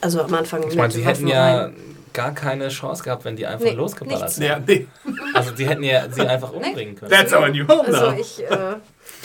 also 0.00 0.22
am 0.22 0.34
Anfang 0.34 0.62
Ich 0.68 0.76
meine, 0.76 0.92
sie 0.92 1.00
Waffen 1.04 1.26
hätten 1.26 1.28
ja 1.28 1.62
rein. 1.64 1.74
gar 2.12 2.32
keine 2.34 2.68
Chance 2.68 3.02
gehabt, 3.02 3.24
wenn 3.24 3.36
die 3.36 3.46
einfach 3.46 3.64
Nee, 3.64 3.72
losgeballert 3.72 4.38
wären. 4.38 4.64
Ja, 4.68 4.74
nee. 4.74 4.86
Also 5.32 5.52
die 5.52 5.66
hätten 5.66 5.82
ja 5.82 6.06
sie 6.10 6.22
einfach 6.22 6.52
umbringen 6.52 6.96
können. 6.96 7.10
That's 7.10 7.32
our 7.32 7.48
new 7.48 7.66
home 7.66 7.84
Also 7.86 8.10
now. 8.10 8.16
ich, 8.18 8.42
äh, 8.42 8.74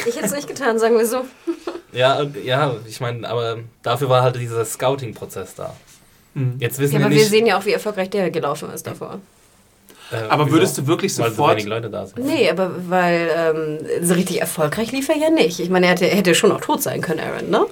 ich 0.08 0.16
hätte 0.16 0.26
es 0.26 0.34
nicht 0.34 0.48
getan, 0.48 0.80
sagen 0.80 0.98
wir 0.98 1.06
so. 1.06 1.22
Ja, 1.92 2.20
und- 2.20 2.36
ja, 2.46 2.76
ich 2.88 3.02
meine, 3.02 3.28
aber 3.28 3.58
dafür 3.82 4.10
war 4.10 4.22
halt 4.22 4.36
dieser 4.36 4.64
Scouting-Prozess 4.64 5.56
da. 5.56 5.76
Mhm. 6.36 6.58
Jetzt 6.60 6.78
wissen 6.78 6.94
Ja, 6.94 7.00
wir 7.00 7.06
aber 7.08 7.16
wir 7.16 7.22
nicht. 7.22 7.32
sehen 7.32 7.48
ja 7.48 7.58
auch, 7.58 7.66
wie 7.66 7.74
erfolgreich 7.74 8.12
der 8.12 8.30
gelaufen 8.30 8.70
ist 8.72 8.86
davor. 8.86 9.20
Äh, 10.12 10.16
Aber 10.30 10.46
wieso? 10.46 10.56
würdest 10.56 10.78
du 10.78 10.88
wirklich 10.88 11.18
Weil 11.18 11.30
so 11.30 11.36
sofort... 11.36 11.52
wenig 11.54 11.66
Leute 11.66 11.90
da 11.90 12.06
sind. 12.06 12.26
Nee, 12.26 12.50
aber 12.50 12.72
weil 12.90 13.30
ähm, 13.36 14.06
so 14.06 14.14
richtig 14.14 14.42
erfolgreich 14.42 14.92
lief 14.92 15.10
er 15.10 15.18
ja 15.18 15.30
nicht. 15.30 15.60
Ich 15.60 15.70
meine, 15.70 15.86
er 15.88 15.92
hätte, 15.94 16.06
er 16.10 16.16
hätte 16.18 16.36
schon 16.36 16.52
auch 16.52 16.62
tot 16.62 16.82
sein 16.82 17.02
können, 17.02 17.20
Aaron, 17.20 17.50
ne? 17.50 17.66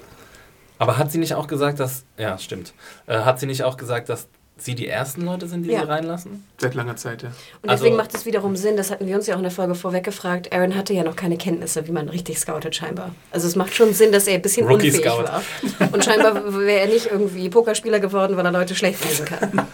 Aber 0.80 0.98
hat 0.98 1.12
sie 1.12 1.18
nicht 1.18 1.34
auch 1.34 1.48
gesagt, 1.48 1.80
dass. 1.80 2.04
Ja, 2.18 2.38
stimmt. 2.38 2.74
Äh, 3.08 3.20
hat 3.20 3.40
sie 3.40 3.48
nicht 3.48 3.64
auch 3.64 3.78
gesagt, 3.78 4.10
dass 4.10 4.28
sie 4.60 4.74
die 4.74 4.88
ersten 4.88 5.22
Leute 5.22 5.48
sind, 5.48 5.64
die 5.64 5.70
Ja. 5.72 5.82
sie 5.82 5.88
reinlassen? 5.88 6.44
Seit 6.60 6.74
langer 6.74 6.96
Zeit, 6.96 7.22
ja. 7.22 7.30
Und 7.62 7.70
Also- 7.70 7.84
deswegen 7.84 7.96
macht 7.98 8.16
es 8.16 8.26
wiederum 8.26 8.56
Sinn, 8.56 8.76
das 8.76 8.90
hatten 8.90 9.06
wir 9.06 9.16
uns 9.16 9.28
ja 9.28 9.36
auch 9.36 9.38
in 9.40 9.44
der 9.44 9.52
Folge 9.52 9.76
vorweg 9.76 10.04
gefragt, 10.04 10.52
Aaron 10.52 10.76
hatte 10.76 10.94
ja 10.94 11.04
noch 11.04 11.16
keine 11.16 11.38
Kenntnisse, 11.38 11.88
wie 11.88 11.92
man 11.92 12.10
richtig 12.10 12.40
scoutet 12.40 12.76
scheinbar. 12.76 13.12
Also 13.32 13.48
es 13.48 13.56
macht 13.56 13.76
schon 13.76 13.94
Sinn, 13.94 14.12
dass 14.12 14.26
er 14.28 14.34
ein 14.36 14.42
bisschen 14.42 14.68
Rookie 14.68 14.88
unfähig 14.90 15.06
Scout. 15.06 15.24
war. 15.26 15.44
Und 15.92 16.04
scheinbar 16.04 16.34
wäre 16.60 16.80
er 16.82 16.88
nicht 16.88 17.06
irgendwie 17.12 17.50
Pokerspieler 17.50 18.00
geworden, 18.00 18.36
weil 18.36 18.46
er 18.46 18.52
Leute 18.52 18.74
schlecht 18.74 19.04
lesen 19.06 19.26
kann. 19.26 19.52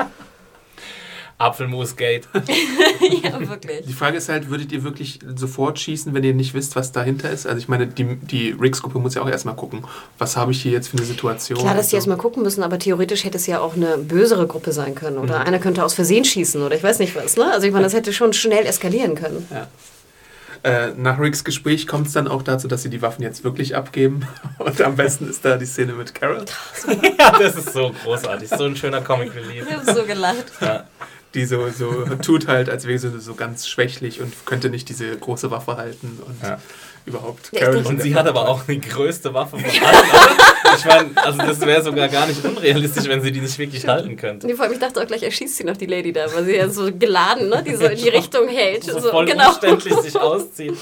Apfelmus-Gate. 1.43 2.27
ja, 3.23 3.39
wirklich. 3.49 3.86
Die 3.86 3.93
Frage 3.93 4.17
ist 4.17 4.29
halt, 4.29 4.49
würdet 4.49 4.71
ihr 4.71 4.84
wirklich 4.84 5.19
sofort 5.36 5.79
schießen, 5.79 6.13
wenn 6.13 6.23
ihr 6.23 6.34
nicht 6.34 6.53
wisst, 6.53 6.75
was 6.75 6.91
dahinter 6.91 7.29
ist? 7.29 7.45
Also 7.45 7.60
ich 7.60 7.67
meine, 7.67 7.88
die, 7.88 8.15
die 8.15 8.51
Riggs-Gruppe 8.51 8.99
muss 8.99 9.15
ja 9.15 9.21
auch 9.21 9.29
erstmal 9.29 9.56
gucken, 9.56 9.84
was 10.17 10.38
habe 10.38 10.51
ich 10.51 10.62
hier 10.62 10.71
jetzt 10.71 10.88
für 10.88 10.97
eine 10.97 11.06
Situation? 11.06 11.60
Klar, 11.60 11.75
dass 11.75 11.89
die 11.89 11.95
und 11.95 11.99
erstmal 11.99 12.17
gucken 12.17 12.43
müssen, 12.43 12.63
aber 12.63 12.79
theoretisch 12.79 13.23
hätte 13.23 13.38
es 13.38 13.47
ja 13.47 13.60
auch 13.60 13.75
eine 13.75 13.97
bösere 13.97 14.47
Gruppe 14.47 14.71
sein 14.71 14.95
können. 14.95 15.17
Oder 15.17 15.41
einer 15.41 15.60
könnte 15.60 15.84
aus 15.84 15.93
Versehen 15.93 16.25
schießen 16.25 16.62
oder 16.62 16.75
ich 16.75 16.84
weiß 16.84 16.99
nicht 16.99 17.15
was. 17.15 17.38
Ne? 17.38 17.51
Also 17.51 17.67
ich 17.67 17.73
meine, 17.73 17.84
das 17.84 17.93
hätte 17.93 18.13
schon 18.13 18.34
schnell 18.34 18.65
eskalieren 18.65 19.15
können. 19.15 19.47
Ja. 19.51 19.67
Äh, 20.63 20.93
nach 20.95 21.19
Ricks 21.19 21.43
Gespräch 21.43 21.88
kommt 21.88 22.08
es 22.08 22.13
dann 22.13 22.29
auch 22.29 22.41
dazu, 22.41 22.69
dass 22.69 22.84
sie 22.84 22.89
die 22.89 23.01
Waffen 23.01 23.21
jetzt 23.21 23.43
wirklich 23.43 23.75
abgeben. 23.75 24.25
Und 24.60 24.82
am 24.82 24.95
besten 24.95 25.29
ist 25.29 25.43
da 25.43 25.58
die 25.58 25.65
Szene 25.65 25.91
mit 25.91 26.15
Carol, 26.15 26.45
ja, 27.19 27.38
das 27.38 27.58
ist 27.58 27.73
so 27.73 27.91
großartig. 28.03 28.49
So 28.49 28.63
ein 28.63 28.75
schöner 28.75 29.01
Comic 29.01 29.36
Relief. 29.36 29.65
Ich 29.67 29.75
habe 29.75 29.93
so 29.93 30.06
gelacht. 30.06 30.45
Ja. 30.62 30.86
Die 31.34 31.46
so, 31.46 31.67
so 31.69 32.06
tut 32.22 32.48
halt, 32.48 32.69
als 32.69 32.86
wäre 32.88 33.00
sie 33.00 33.19
so 33.19 33.34
ganz 33.36 33.67
schwächlich 33.67 34.22
und 34.22 34.34
könnte 34.46 34.69
nicht 34.69 34.88
diese 34.89 35.17
große 35.17 35.50
Waffe 35.52 35.78
halten. 35.78 36.19
Und 36.26 36.48
Ja. 36.48 36.60
überhaupt. 37.06 37.52
Carol 37.52 37.86
Und 37.86 38.02
sie 38.02 38.15
hat 38.15 38.28
aber 38.28 38.48
auch 38.48 38.63
die 38.63 38.80
größte 38.80 39.34
Waffe 39.34 39.58
von 39.58 39.65
allen. 39.65 40.78
Ich 40.78 40.86
meine, 40.86 41.10
also 41.15 41.38
das 41.39 41.60
wäre 41.62 41.84
sogar 41.84 42.08
gar 42.08 42.26
nicht 42.28 42.43
unrealistisch, 42.46 43.06
wenn 43.08 43.22
sie 43.22 43.32
die 43.32 43.41
nicht 43.41 43.58
wirklich 43.58 43.88
halten 43.88 44.15
könnte. 44.15 44.48
Nee, 44.48 44.54
vor 44.54 44.65
allem, 44.65 44.74
ich 44.74 44.80
dachte 44.80 45.02
auch 45.02 45.08
gleich, 45.08 45.24
erschießt 45.24 45.58
sie 45.58 45.63
noch 45.63 45.78
die 45.78 45.86
Lady 45.86 46.13
da, 46.13 46.26
weil 46.34 46.46
sie 46.46 46.56
ja 46.56 46.69
so 46.69 46.89
geladen, 46.93 47.50
ne, 47.50 47.63
die 47.67 47.76
so 47.76 47.86
in 47.86 47.98
die 47.98 48.10
Richtung 48.10 48.48
hält. 48.48 48.84
So, 48.86 49.00
So, 49.00 49.10
voll 49.10 49.26
genau. 49.26 49.50
umständlich 49.50 49.93
sich 49.96 50.19
auszieht. 50.19 50.74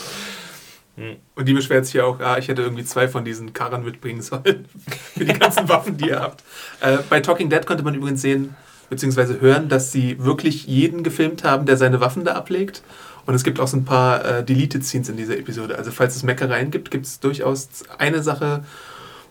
Und 1.36 1.46
die 1.48 1.54
beschwert 1.54 1.86
sich 1.86 1.96
ja 1.96 2.04
auch, 2.04 2.20
ah, 2.20 2.38
ich 2.38 2.48
hätte 2.48 2.62
irgendwie 2.62 2.84
zwei 2.86 3.08
von 3.08 3.26
diesen 3.26 3.54
Karren 3.54 3.84
mitbringen 3.84 4.22
sollen. 4.22 4.66
Für 5.18 5.26
die 5.26 5.34
ganzen 5.34 5.68
Waffen, 5.68 5.98
die 5.98 6.10
ihr 6.10 6.20
habt. 6.20 6.44
Äh, 6.82 6.98
bei 7.10 7.22
Talking 7.22 7.50
Dead 7.50 7.66
konnte 7.66 7.84
man 7.84 7.96
übrigens 7.96 8.22
sehen, 8.22 8.56
beziehungsweise 8.92 9.40
hören, 9.40 9.70
dass 9.70 9.94
sie 9.94 10.22
wirklich 10.24 10.68
jeden 10.68 11.02
gefilmt 11.02 11.46
haben, 11.46 11.66
der 11.66 11.78
seine 11.78 12.02
Waffen 12.02 12.26
da 12.26 12.34
ablegt. 12.34 12.84
Und 13.26 13.34
es 13.34 13.46
gibt 13.46 13.62
auch 13.62 13.68
so 13.68 13.78
ein 13.78 13.86
paar 13.86 14.26
äh, 14.26 14.44
Deleted 14.44 14.84
Scenes 14.84 15.08
in 15.08 15.16
dieser 15.16 15.38
Episode. 15.38 15.78
Also 15.78 15.92
falls 15.92 16.18
es 16.18 16.24
Meckereien 16.24 16.72
gibt, 16.72 16.92
gibt 16.92 17.06
es 17.06 17.22
durchaus 17.22 17.70
eine 17.98 18.22
Sache, 18.22 18.66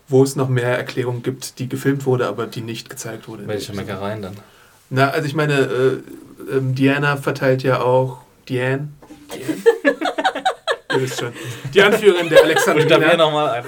wo 0.07 0.23
es 0.23 0.35
noch 0.35 0.49
mehr 0.49 0.75
Erklärung 0.77 1.21
gibt, 1.21 1.59
die 1.59 1.69
gefilmt 1.69 2.07
wurde, 2.07 2.27
aber 2.27 2.47
die 2.47 2.61
nicht 2.61 2.89
gezeigt 2.89 3.27
wurde. 3.27 3.47
Welche. 3.47 3.73
Meckereien 3.73 4.23
dann? 4.23 4.35
Na, 4.89 5.11
also 5.11 5.27
ich 5.27 5.35
meine, 5.35 5.53
äh, 5.53 6.57
ähm, 6.57 6.73
Diana 6.73 7.17
verteilt 7.17 7.61
ja 7.61 7.81
auch. 7.81 8.17
Diane? 8.49 8.87
Diane? 9.31 9.95
Ihr 10.91 11.01
wisst 11.03 11.19
schon. 11.19 11.33
Die 11.71 11.81
Anführerin 11.83 12.29
der 12.29 12.45
Ich 12.47 12.55
darf 12.55 12.65
hier 12.65 12.73
Alexandrina 12.73 13.15
nochmal 13.15 13.49
ein. 13.49 13.63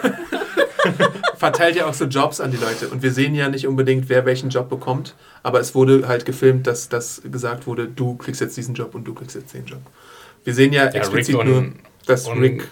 verteilt 1.38 1.76
ja 1.76 1.86
auch 1.86 1.94
so 1.94 2.06
Jobs 2.06 2.40
an 2.40 2.52
die 2.52 2.58
Leute. 2.58 2.90
Und 2.90 3.04
wir 3.04 3.12
sehen 3.12 3.36
ja 3.36 3.50
nicht 3.50 3.68
unbedingt, 3.68 4.10
wer 4.10 4.26
welchen 4.26 4.50
Job 4.50 4.70
bekommt. 4.70 5.16
Aber 5.42 5.60
es 5.60 5.76
wurde 5.76 6.08
halt 6.08 6.26
gefilmt, 6.26 6.68
dass 6.68 6.90
das 6.90 7.22
gesagt 7.30 7.68
wurde, 7.68 7.88
du 7.88 8.16
kriegst 8.16 8.42
jetzt 8.42 8.58
diesen 8.58 8.76
Job 8.76 8.96
und 8.96 9.06
du 9.06 9.14
kriegst 9.14 9.36
jetzt 9.36 9.54
den 9.54 9.66
Job. 9.66 9.82
Wir 10.44 10.54
sehen 10.54 10.74
ja, 10.74 10.86
Ja, 10.86 10.92
explizit 10.92 11.36
Rick 11.38 11.46
nur, 11.46 11.58
und, 11.58 11.76
dass 12.06 12.28
und, 12.28 12.40
Rick, 12.40 12.68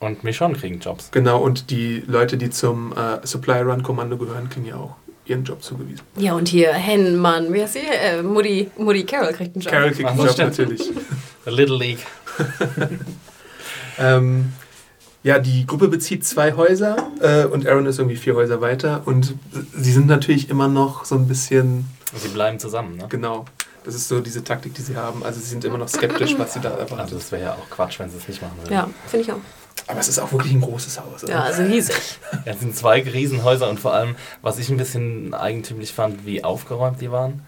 und 0.00 0.24
Michonne 0.24 0.54
kriegen 0.54 0.80
Jobs. 0.80 1.10
genau, 1.12 1.40
und 1.40 1.70
die 1.70 2.02
Leute, 2.06 2.36
die 2.36 2.50
zum 2.50 2.92
äh, 2.92 3.24
Supply 3.26 3.60
Run 3.60 3.82
Kommando 3.82 4.16
gehören, 4.16 4.48
kriegen 4.48 4.66
ja 4.66 4.76
auch 4.76 4.96
ihren 5.24 5.44
Job 5.44 5.62
zugewiesen. 5.62 6.02
Ja, 6.16 6.34
und 6.34 6.48
hier 6.48 6.72
Hen, 6.72 7.16
Mann, 7.16 7.52
wie 7.52 7.62
heißt 7.62 7.74
sie? 7.74 7.80
Äh, 7.80 8.22
Mutti, 8.22 8.70
Mutti 8.76 9.04
Carol 9.04 9.32
kriegt 9.32 9.54
einen 9.54 9.62
Job. 9.62 9.72
Carol 9.72 9.90
kriegt 9.92 10.08
einen 10.08 10.18
Job 10.18 10.30
stimmt. 10.30 10.58
natürlich. 10.58 10.90
The 11.44 11.50
Little 11.50 11.78
League. 11.78 12.00
Ähm, 13.98 14.52
ja, 15.22 15.38
die 15.38 15.66
Gruppe 15.66 15.88
bezieht 15.88 16.24
zwei 16.24 16.54
Häuser 16.54 16.96
äh, 17.20 17.44
und 17.44 17.66
Aaron 17.66 17.86
ist 17.86 17.98
irgendwie 17.98 18.16
vier 18.16 18.34
Häuser 18.34 18.60
weiter 18.60 19.02
und 19.04 19.34
sie 19.76 19.92
sind 19.92 20.06
natürlich 20.06 20.50
immer 20.50 20.68
noch 20.68 21.04
so 21.04 21.14
ein 21.14 21.28
bisschen, 21.28 21.88
Sie 22.16 22.28
bleiben 22.28 22.58
zusammen, 22.58 22.96
ne? 22.96 23.06
genau, 23.08 23.44
das 23.84 23.94
ist 23.94 24.08
so 24.08 24.20
diese 24.20 24.44
Taktik, 24.44 24.74
die 24.74 24.82
sie 24.82 24.96
haben. 24.96 25.24
Also 25.24 25.40
sie 25.40 25.46
sind 25.46 25.64
immer 25.64 25.78
noch 25.78 25.88
skeptisch, 25.88 26.34
was 26.38 26.54
sie 26.54 26.60
da 26.60 26.70
Also 26.70 26.94
erwartet. 26.94 27.16
das 27.18 27.32
wäre 27.32 27.42
ja 27.42 27.52
auch 27.54 27.70
Quatsch, 27.70 27.98
wenn 27.98 28.10
sie 28.10 28.16
es 28.18 28.28
nicht 28.28 28.42
machen 28.42 28.56
würden. 28.62 28.72
Ja, 28.72 28.88
finde 29.08 29.24
ich 29.24 29.32
auch. 29.32 29.38
Aber 29.88 29.98
es 29.98 30.08
ist 30.08 30.18
auch 30.20 30.30
wirklich 30.32 30.52
ein 30.52 30.60
großes 30.60 31.00
Haus. 31.00 31.24
oder? 31.24 31.32
Ja, 31.32 31.40
also 31.42 31.62
riesig. 31.62 31.96
Ja, 32.44 32.52
es 32.52 32.60
sind 32.60 32.76
zwei 32.76 33.02
Riesenhäuser 33.02 33.68
und 33.68 33.80
vor 33.80 33.92
allem, 33.94 34.14
was 34.42 34.58
ich 34.58 34.68
ein 34.70 34.76
bisschen 34.76 35.34
eigentümlich 35.34 35.92
fand, 35.92 36.24
wie 36.26 36.44
aufgeräumt 36.44 37.00
die 37.00 37.10
waren. 37.10 37.42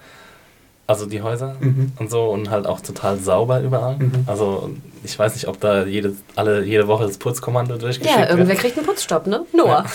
Also 0.87 1.07
die 1.07 1.23
Häuser 1.23 1.57
Mhm. 1.61 1.93
und 1.99 2.11
so 2.11 2.25
und 2.27 2.51
halt 2.51 2.67
auch 2.67 2.81
total 2.81 3.19
sauber 3.19 3.61
überall. 3.61 3.97
Mhm. 3.97 4.25
Also 4.27 4.71
ich 5.03 5.19
weiß 5.19 5.35
nicht, 5.35 5.49
ob 5.49 5.59
da 5.61 5.85
jede, 5.85 6.15
alle, 6.37 6.63
jede 6.65 6.87
Woche 6.89 7.07
das 7.07 7.17
Putzkommando 7.19 7.77
durchgeschickt 7.77 8.15
Ja, 8.15 8.25
irgendwer 8.29 8.49
wird. 8.49 8.59
kriegt 8.59 8.77
einen 8.77 8.87
Putzstopp, 8.87 9.27
ne? 9.27 9.47
Noah. 9.55 9.85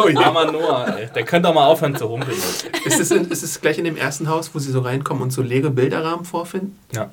Oh 0.00 0.08
je. 0.08 0.14
Armer 0.16 0.52
Noah, 0.52 0.96
ey. 0.96 1.08
Der 1.12 1.24
könnte 1.24 1.48
auch 1.48 1.54
mal 1.54 1.66
aufhören 1.66 1.96
zu 1.96 2.08
humpeln. 2.08 2.36
Ist 2.84 3.00
es, 3.00 3.10
in, 3.10 3.28
ist 3.32 3.42
es 3.42 3.60
gleich 3.60 3.78
in 3.78 3.84
dem 3.84 3.96
ersten 3.96 4.28
Haus, 4.28 4.48
wo 4.54 4.60
sie 4.60 4.70
so 4.70 4.78
reinkommen 4.78 5.24
und 5.24 5.32
so 5.32 5.42
leere 5.42 5.70
Bilderrahmen 5.70 6.24
vorfinden? 6.24 6.78
Ja. 6.92 7.10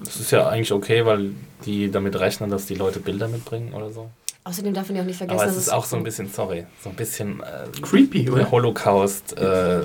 Das 0.00 0.16
ist 0.16 0.32
ja 0.32 0.48
eigentlich 0.48 0.72
okay, 0.72 1.06
weil 1.06 1.30
die 1.64 1.92
damit 1.92 2.18
rechnen, 2.18 2.50
dass 2.50 2.66
die 2.66 2.74
Leute 2.74 2.98
Bilder 2.98 3.28
mitbringen 3.28 3.72
oder 3.74 3.90
so. 3.92 4.10
Außerdem 4.46 4.74
darf 4.74 4.88
man 4.88 4.96
ja 4.96 5.02
auch 5.02 5.06
nicht 5.06 5.16
vergessen, 5.16 5.40
Aber 5.40 5.48
es 5.48 5.56
dass 5.56 5.66
ist 5.66 5.72
auch 5.72 5.86
so 5.86 5.96
ein 5.96 6.04
bisschen, 6.04 6.30
sorry, 6.30 6.66
so 6.82 6.90
ein 6.90 6.96
bisschen 6.96 7.40
äh, 7.40 7.80
Creepy, 7.80 8.28
oder? 8.28 8.50
Holocaust 8.50 9.38
äh, 9.38 9.78
äh, 9.78 9.82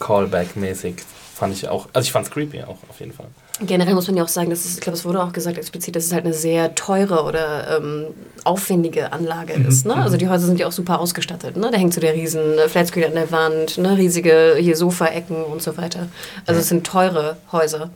Callback-mäßig. 0.00 0.96
Fand 1.36 1.54
ich 1.54 1.68
auch, 1.68 1.86
also 1.92 2.04
ich 2.04 2.10
fand's 2.10 2.32
creepy 2.32 2.64
auch 2.64 2.78
auf 2.88 2.98
jeden 2.98 3.12
Fall. 3.12 3.26
Generell 3.60 3.94
muss 3.94 4.08
man 4.08 4.16
ja 4.16 4.24
auch 4.24 4.28
sagen, 4.28 4.50
dass 4.50 4.64
es, 4.64 4.74
ich 4.74 4.80
glaube, 4.80 4.98
es 4.98 5.04
wurde 5.04 5.22
auch 5.22 5.32
gesagt 5.32 5.56
explizit, 5.56 5.94
dass 5.94 6.06
es 6.06 6.12
halt 6.12 6.24
eine 6.24 6.34
sehr 6.34 6.74
teure 6.74 7.22
oder 7.22 7.78
ähm, 7.78 8.06
aufwendige 8.42 9.12
Anlage 9.12 9.52
ist. 9.52 9.86
Ne? 9.86 9.94
Also 9.94 10.16
die 10.16 10.28
Häuser 10.28 10.46
sind 10.46 10.58
ja 10.58 10.66
auch 10.66 10.72
super 10.72 10.98
ausgestattet. 10.98 11.56
Ne? 11.56 11.70
Da 11.70 11.78
hängt 11.78 11.94
so 11.94 12.00
der 12.00 12.14
riesen 12.14 12.58
äh, 12.58 12.68
Flatscreen 12.68 13.04
an 13.04 13.14
der 13.14 13.30
Wand, 13.30 13.78
ne? 13.78 13.96
riesige 13.96 14.56
hier 14.58 14.74
Sofaecken 14.76 15.44
und 15.44 15.62
so 15.62 15.76
weiter. 15.76 16.08
Also 16.44 16.60
es 16.60 16.68
sind 16.68 16.84
teure 16.84 17.36
Häuser. 17.52 17.90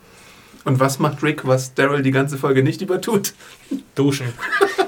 Und 0.64 0.78
was 0.78 1.00
macht 1.00 1.24
Rick, 1.24 1.44
was 1.44 1.74
Daryl 1.74 2.02
die 2.02 2.12
ganze 2.12 2.38
Folge 2.38 2.62
nicht 2.62 2.80
übertut? 2.80 3.34
Duschen. 3.96 4.32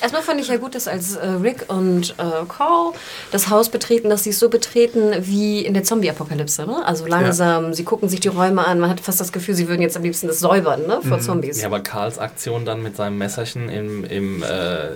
Erstmal 0.00 0.22
fand 0.22 0.40
ich 0.40 0.48
ja 0.48 0.56
gut, 0.56 0.74
dass 0.74 0.88
als 0.88 1.16
äh, 1.16 1.26
Rick 1.26 1.64
und 1.68 2.10
äh, 2.18 2.44
Carl 2.48 2.92
das 3.32 3.48
Haus 3.50 3.68
betreten, 3.68 4.10
dass 4.10 4.24
sie 4.24 4.30
es 4.30 4.38
so 4.38 4.48
betreten 4.48 5.12
wie 5.20 5.64
in 5.64 5.74
der 5.74 5.84
Zombie-Apokalypse. 5.84 6.66
Ne? 6.66 6.84
Also 6.84 7.06
langsam, 7.06 7.74
sie 7.74 7.84
gucken 7.84 8.08
sich 8.08 8.20
die 8.20 8.28
Räume 8.28 8.66
an, 8.66 8.80
man 8.80 8.90
hat 8.90 9.00
fast 9.00 9.20
das 9.20 9.32
Gefühl, 9.32 9.54
sie 9.54 9.68
würden 9.68 9.82
jetzt 9.82 9.96
am 9.96 10.02
liebsten 10.02 10.26
das 10.26 10.40
säubern 10.40 10.86
ne? 10.86 11.00
vor 11.02 11.20
Zombies. 11.20 11.60
Ja, 11.60 11.66
aber 11.66 11.80
Karls 11.80 12.18
Aktion 12.18 12.64
dann 12.64 12.82
mit 12.82 12.96
seinem 12.96 13.18
Messerchen 13.18 13.68
im, 13.68 14.04
im 14.04 14.42
äh, 14.42 14.88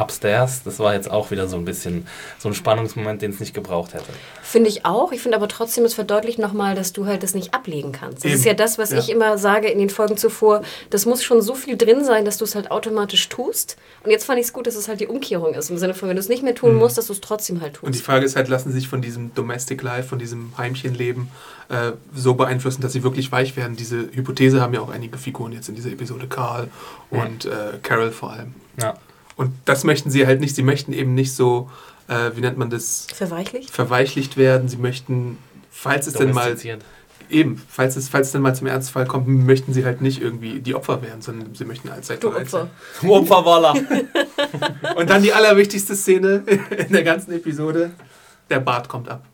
Upstairs, 0.00 0.62
das 0.64 0.78
war 0.78 0.94
jetzt 0.94 1.10
auch 1.10 1.30
wieder 1.30 1.48
so 1.48 1.56
ein 1.56 1.64
bisschen 1.64 2.06
so 2.38 2.48
ein 2.48 2.54
Spannungsmoment, 2.54 3.22
den 3.22 3.30
es 3.30 3.40
nicht 3.40 3.54
gebraucht 3.54 3.94
hätte. 3.94 4.04
Finde 4.42 4.68
ich 4.70 4.84
auch. 4.84 5.12
Ich 5.12 5.20
finde 5.22 5.36
aber 5.36 5.48
trotzdem, 5.48 5.84
es 5.84 5.94
verdeutlicht 5.94 6.38
nochmal, 6.38 6.74
dass 6.74 6.92
du 6.92 7.06
halt 7.06 7.22
das 7.22 7.34
nicht 7.34 7.54
ablegen 7.54 7.92
kannst. 7.92 8.18
Das 8.18 8.26
Eben. 8.26 8.34
ist 8.34 8.44
ja 8.44 8.54
das, 8.54 8.78
was 8.78 8.90
Ja. 8.90 8.98
ich 8.98 9.10
immer 9.10 9.38
sage 9.38 9.68
in 9.68 9.78
den 9.78 9.90
Folgen 9.90 10.16
zuvor. 10.16 10.62
Das 10.90 11.06
muss 11.06 11.22
schon 11.22 11.42
so 11.42 11.54
viel 11.54 11.76
drin 11.76 12.04
sein, 12.04 12.24
dass 12.24 12.38
du 12.38 12.44
es 12.44 12.54
halt 12.54 12.70
automatisch 12.70 13.28
tust. 13.28 13.76
Und 14.04 14.10
jetzt 14.10 14.24
fand 14.24 14.33
ich 14.38 14.46
es 14.46 14.52
gut, 14.52 14.66
dass 14.66 14.76
es 14.76 14.88
halt 14.88 15.00
die 15.00 15.06
Umkehrung 15.06 15.54
ist. 15.54 15.70
Im 15.70 15.78
Sinne 15.78 15.94
von, 15.94 16.08
wenn 16.08 16.16
du 16.16 16.20
es 16.20 16.28
nicht 16.28 16.42
mehr 16.42 16.54
tun 16.54 16.74
musst, 16.74 16.98
dass 16.98 17.06
du 17.08 17.12
es 17.12 17.20
trotzdem 17.20 17.60
halt 17.60 17.82
Und 17.82 17.94
die 17.94 17.98
tust. 17.98 18.06
Frage 18.06 18.24
ist 18.24 18.36
halt, 18.36 18.48
lassen 18.48 18.70
sie 18.70 18.78
sich 18.78 18.88
von 18.88 19.02
diesem 19.02 19.34
Domestic 19.34 19.82
Life, 19.82 20.08
von 20.08 20.18
diesem 20.18 20.52
Heimchenleben 20.56 21.28
äh, 21.68 21.92
so 22.14 22.34
beeinflussen, 22.34 22.82
dass 22.82 22.92
sie 22.92 23.02
wirklich 23.02 23.30
weich 23.32 23.56
werden? 23.56 23.76
Diese 23.76 24.08
Hypothese 24.12 24.60
haben 24.60 24.74
ja 24.74 24.80
auch 24.80 24.90
einige 24.90 25.18
Figuren 25.18 25.52
jetzt 25.52 25.68
in 25.68 25.74
dieser 25.74 25.90
Episode, 25.90 26.26
Carl 26.26 26.68
und 27.10 27.46
äh, 27.46 27.78
Carol 27.82 28.10
vor 28.10 28.32
allem. 28.32 28.54
Ja. 28.80 28.94
Und 29.36 29.52
das 29.64 29.84
möchten 29.84 30.10
sie 30.10 30.26
halt 30.26 30.40
nicht. 30.40 30.54
Sie 30.54 30.62
möchten 30.62 30.92
eben 30.92 31.14
nicht 31.14 31.34
so, 31.34 31.70
äh, 32.08 32.30
wie 32.34 32.40
nennt 32.40 32.58
man 32.58 32.70
das, 32.70 33.06
Verweichlicht? 33.14 33.70
verweichlicht 33.70 34.36
werden. 34.36 34.68
Sie 34.68 34.76
möchten, 34.76 35.38
falls 35.70 36.06
es 36.06 36.14
denn 36.14 36.32
mal. 36.32 36.56
Eben, 37.30 37.60
falls 37.68 37.96
es, 37.96 38.08
falls 38.08 38.28
es 38.28 38.32
denn 38.32 38.42
mal 38.42 38.54
zum 38.54 38.66
Ernstfall 38.66 39.06
kommt, 39.06 39.28
möchten 39.28 39.72
sie 39.72 39.84
halt 39.84 40.00
nicht 40.00 40.20
irgendwie 40.20 40.60
die 40.60 40.74
Opfer 40.74 41.02
werden, 41.02 41.22
sondern 41.22 41.54
sie 41.54 41.64
möchten 41.64 41.88
allzeit 41.88 42.22
Du 42.22 42.30
bereit 42.30 42.50
sein. 42.50 42.70
Opfer. 43.02 43.10
Opferwaller. 43.10 43.74
Und 44.96 45.10
dann 45.10 45.22
die 45.22 45.32
allerwichtigste 45.32 45.94
Szene 45.94 46.42
in 46.86 46.92
der 46.92 47.02
ganzen 47.02 47.32
Episode: 47.32 47.90
der 48.50 48.60
Bart 48.60 48.88
kommt 48.88 49.08
ab. 49.08 49.24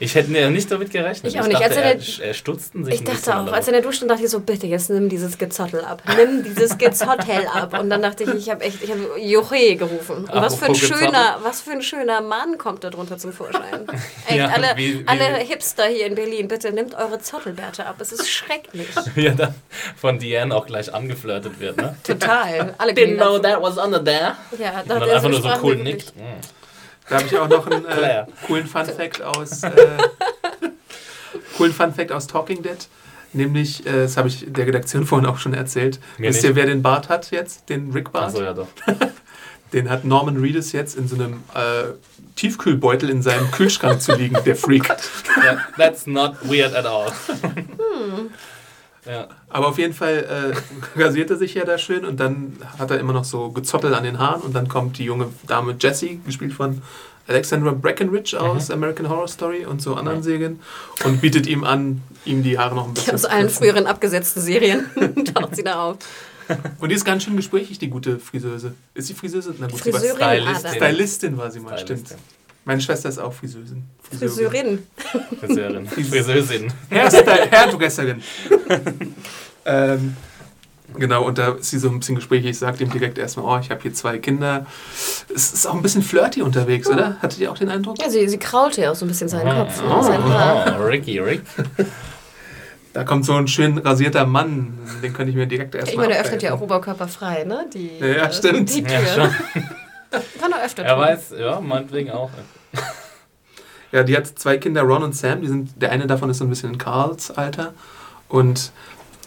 Ich 0.00 0.14
hätte 0.14 0.30
ja 0.32 0.48
nicht 0.50 0.70
damit 0.70 0.90
gerechnet. 0.90 1.32
Ich 1.32 1.40
auch 1.40 1.46
nicht. 1.46 1.54
Dachte, 1.54 1.64
Als 1.66 1.76
er 1.76 2.22
er, 2.22 2.28
er 2.28 2.34
stutzten 2.34 2.84
sich 2.84 2.94
Ich 2.94 3.00
ein 3.00 3.06
dachte 3.06 3.36
auch, 3.36 3.52
als 3.52 3.66
er 3.66 3.74
in 3.74 3.80
der 3.80 3.82
Dusche 3.82 3.96
stand, 3.98 4.10
dachte 4.12 4.22
ich 4.24 4.30
so, 4.30 4.40
bitte, 4.40 4.66
jetzt 4.66 4.90
nimm 4.90 5.08
dieses 5.08 5.38
Gezottel 5.38 5.80
ab. 5.84 6.02
Nimm 6.16 6.44
dieses 6.44 6.78
Gezottel 6.78 7.46
ab. 7.52 7.78
Und 7.78 7.90
dann 7.90 8.02
dachte 8.02 8.24
ich, 8.24 8.30
ich 8.34 8.50
habe 8.50 8.62
echt, 8.64 8.82
ich 8.82 8.90
habe 8.90 9.18
Joche 9.20 9.76
gerufen. 9.76 10.18
Und 10.18 10.32
was 10.32 10.54
für, 10.54 10.66
ein 10.66 10.72
Gezottel. 10.72 10.98
schöner, 11.06 11.38
was 11.42 11.60
für 11.62 11.72
ein 11.72 11.82
schöner 11.82 12.20
Mann 12.20 12.58
kommt 12.58 12.84
da 12.84 12.90
drunter 12.90 13.18
zum 13.18 13.32
Vorschein. 13.32 13.86
Echt, 14.28 14.36
Ja, 14.38 14.46
alle, 14.48 14.68
wie- 14.76 15.00
wie- 15.00 15.08
alle 15.08 15.24
Hipster 15.38 15.86
hier 15.86 16.06
in 16.06 16.14
Berlin, 16.14 16.48
bitte 16.48 16.70
nimmt 16.72 16.94
eure 16.94 17.18
Zottelbärte 17.18 17.86
ab. 17.86 17.96
Es 18.00 18.12
ist 18.12 18.28
schrecklich. 18.30 18.86
ja, 19.16 19.32
dann 19.32 19.54
von 19.96 20.18
Diane 20.18 20.54
auch 20.54 20.66
gleich 20.66 20.92
angeflirtet 20.94 21.58
wird, 21.60 21.76
ne? 21.76 21.96
Total. 22.04 22.74
Alle 22.78 22.92
Didn't 22.92 23.16
know 23.16 23.38
that 23.38 23.60
was 23.62 23.76
under 23.78 24.02
there. 24.04 24.36
da- 24.52 24.64
Ja, 24.64 24.80
Und 24.82 24.88
dann 24.90 25.02
einfach 25.10 25.28
nur 25.28 25.42
so 25.42 25.50
cool 25.62 25.76
nickt. 25.76 26.14
Mm. 26.16 26.20
Da 27.08 27.16
habe 27.16 27.26
ich 27.26 27.36
auch 27.36 27.48
noch 27.48 27.66
einen 27.66 27.84
äh, 27.86 28.24
coolen 28.46 28.66
Fun 28.66 28.84
Fact 28.84 29.22
aus 29.22 29.62
äh, 29.62 29.70
coolen 31.56 31.72
Fun 31.72 31.92
Fact 31.94 32.12
aus 32.12 32.26
Talking 32.26 32.62
Dead. 32.62 32.76
Nämlich, 33.32 33.86
äh, 33.86 34.02
das 34.02 34.16
habe 34.16 34.28
ich 34.28 34.44
der 34.48 34.66
Redaktion 34.66 35.04
vorhin 35.04 35.26
auch 35.26 35.38
schon 35.38 35.54
erzählt. 35.54 36.00
Mir 36.16 36.30
Wisst 36.30 36.42
nicht. 36.42 36.50
ihr, 36.50 36.56
wer 36.56 36.66
den 36.66 36.82
Bart 36.82 37.08
hat 37.08 37.30
jetzt? 37.30 37.68
Den 37.68 37.92
Rick 37.92 38.12
Bart? 38.12 38.28
Achso, 38.28 38.42
ja 38.42 38.54
doch. 38.54 38.68
Den 39.74 39.90
hat 39.90 40.02
Norman 40.04 40.38
Reedus 40.38 40.72
jetzt 40.72 40.96
in 40.96 41.08
so 41.08 41.16
einem 41.16 41.44
äh, 41.54 41.92
Tiefkühlbeutel 42.36 43.10
in 43.10 43.20
seinem 43.20 43.50
Kühlschrank 43.50 44.00
zu 44.00 44.14
liegen, 44.14 44.38
der 44.46 44.56
Freak. 44.56 44.84
That, 44.88 45.58
that's 45.76 46.06
not 46.06 46.36
weird 46.42 46.74
at 46.74 46.86
all. 46.86 47.12
Ja. 49.08 49.28
Aber 49.48 49.68
auf 49.68 49.78
jeden 49.78 49.94
Fall 49.94 50.54
äh, 50.96 51.00
rasiert 51.00 51.30
er 51.30 51.36
sich 51.36 51.54
ja 51.54 51.64
da 51.64 51.78
schön 51.78 52.04
und 52.04 52.18
dann 52.20 52.56
hat 52.78 52.90
er 52.90 52.98
immer 53.00 53.12
noch 53.12 53.24
so 53.24 53.50
Gezottel 53.50 53.94
an 53.94 54.04
den 54.04 54.18
Haaren 54.18 54.42
und 54.42 54.54
dann 54.54 54.68
kommt 54.68 54.98
die 54.98 55.04
junge 55.04 55.28
Dame 55.46 55.74
Jessie, 55.80 56.20
gespielt 56.26 56.52
von 56.52 56.82
Alexandra 57.26 57.72
Breckenridge 57.72 58.40
aus 58.40 58.70
American 58.70 59.08
Horror 59.08 59.28
Story 59.28 59.66
und 59.66 59.82
so 59.82 59.94
anderen 59.94 60.18
Ja. 60.18 60.24
Serien 60.24 60.60
und 61.04 61.20
bietet 61.20 61.46
ihm 61.46 61.62
an, 61.64 62.00
ihm 62.24 62.42
die 62.42 62.58
Haare 62.58 62.74
noch 62.74 62.88
ein 62.88 62.94
bisschen 62.94 63.14
Aus 63.14 63.22
zu 63.22 63.30
allen 63.30 63.42
kürzen. 63.42 63.58
früheren 63.58 63.86
abgesetzten 63.86 64.40
Serien 64.42 64.86
taucht 65.34 65.56
sie 65.56 65.62
da 65.64 65.82
auf. 65.84 65.98
Und 66.78 66.88
die 66.88 66.94
ist 66.94 67.04
ganz 67.04 67.24
schön 67.24 67.36
gesprächig, 67.36 67.78
die 67.78 67.90
gute 67.90 68.18
Friseuse. 68.18 68.72
Ist 68.94 69.08
sie 69.08 69.14
Friseuse? 69.14 69.54
Na 69.58 69.66
gut, 69.66 69.84
sie 69.84 69.92
war 69.92 70.00
Friseurin. 70.00 70.22
Stylistin. 70.42 70.66
Ada. 70.66 70.74
Stylistin 70.74 71.36
war 71.36 71.50
sie 71.50 71.60
mal, 71.60 71.78
Stylistin. 71.78 72.06
stimmt. 72.16 72.37
Meine 72.68 72.82
Schwester 72.82 73.08
ist 73.08 73.16
auch 73.16 73.32
Friseusin. 73.32 73.82
Friseurin. 74.02 74.86
Friseurin. 75.40 75.86
Friseurin. 75.86 76.70
Hairstyle, 76.90 77.50
Hairdresserin. 77.50 78.22
ähm, 79.64 80.16
Genau, 80.94 81.24
und 81.24 81.36
da 81.38 81.52
ist 81.52 81.70
sie 81.70 81.78
so 81.78 81.88
ein 81.88 81.98
bisschen 81.98 82.14
gesprächig. 82.14 82.50
Ich 82.50 82.58
sagte 82.58 82.82
ihm 82.82 82.90
direkt 82.90 83.18
erstmal, 83.18 83.44
oh, 83.46 83.60
ich 83.60 83.70
habe 83.70 83.80
hier 83.82 83.92
zwei 83.92 84.18
Kinder. 84.18 84.66
Es 85.34 85.52
ist 85.52 85.66
auch 85.66 85.74
ein 85.74 85.82
bisschen 85.82 86.02
flirty 86.02 86.42
unterwegs, 86.42 86.88
oder? 86.88 87.16
Hattet 87.20 87.38
ihr 87.40 87.52
auch 87.52 87.58
den 87.58 87.68
Eindruck? 87.68 87.98
Ja, 88.00 88.08
sie, 88.10 88.26
sie 88.28 88.38
kraulte 88.38 88.80
ja 88.82 88.90
auch 88.90 88.94
so 88.94 89.04
ein 89.04 89.08
bisschen 89.08 89.28
seinen 89.28 89.54
Kopf, 89.54 89.82
Oh, 89.86 90.02
sein 90.02 90.22
Haar. 90.24 90.78
oh, 90.80 90.84
Ricky, 90.84 91.18
Rick. 91.20 91.42
Da 92.94 93.04
kommt 93.04 93.26
so 93.26 93.34
ein 93.34 93.46
schön 93.46 93.78
rasierter 93.78 94.26
Mann, 94.26 94.76
den 95.02 95.12
könnte 95.12 95.30
ich 95.30 95.36
mir 95.36 95.46
direkt 95.46 95.74
erstmal 95.74 95.92
Ich 95.92 95.98
meine, 95.98 96.14
er 96.14 96.24
öffnet 96.24 96.42
ja 96.42 96.54
auch 96.54 96.60
oberkörperfrei, 96.62 97.44
ne? 97.44 97.66
Die, 97.72 97.98
Ja, 98.00 98.06
ja, 98.06 98.24
äh, 98.24 98.32
stimmt. 98.32 98.74
Die 98.74 98.82
Tür. 98.82 98.98
Ja, 98.98 99.14
schon. 99.14 99.64
Kann 100.40 100.52
er 100.52 100.64
öfter 100.64 100.82
Er 100.84 100.94
tun. 100.94 101.00
weiß, 101.04 101.34
ja, 101.38 101.60
meinetwegen 101.60 102.10
auch. 102.10 102.30
Ja, 103.92 104.02
die 104.02 104.16
hat 104.16 104.26
zwei 104.26 104.58
Kinder, 104.58 104.82
Ron 104.82 105.02
und 105.02 105.14
Sam. 105.16 105.40
Die 105.40 105.48
sind, 105.48 105.70
der 105.80 105.90
eine 105.92 106.06
davon 106.06 106.28
ist 106.30 106.38
so 106.38 106.44
ein 106.44 106.50
bisschen 106.50 106.72
in 106.74 106.78
Carls 106.78 107.30
Alter. 107.30 107.72
Und 108.28 108.70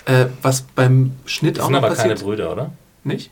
äh, 0.05 0.25
was 0.41 0.61
beim 0.61 1.13
Schnitt 1.25 1.57
Das 1.57 1.63
auch 1.63 1.67
sind 1.67 1.73
noch 1.73 1.83
aber 1.83 1.95
keine 1.95 2.13
passiert. 2.13 2.27
Brüder, 2.27 2.51
oder? 2.51 2.71
Nicht? 3.03 3.31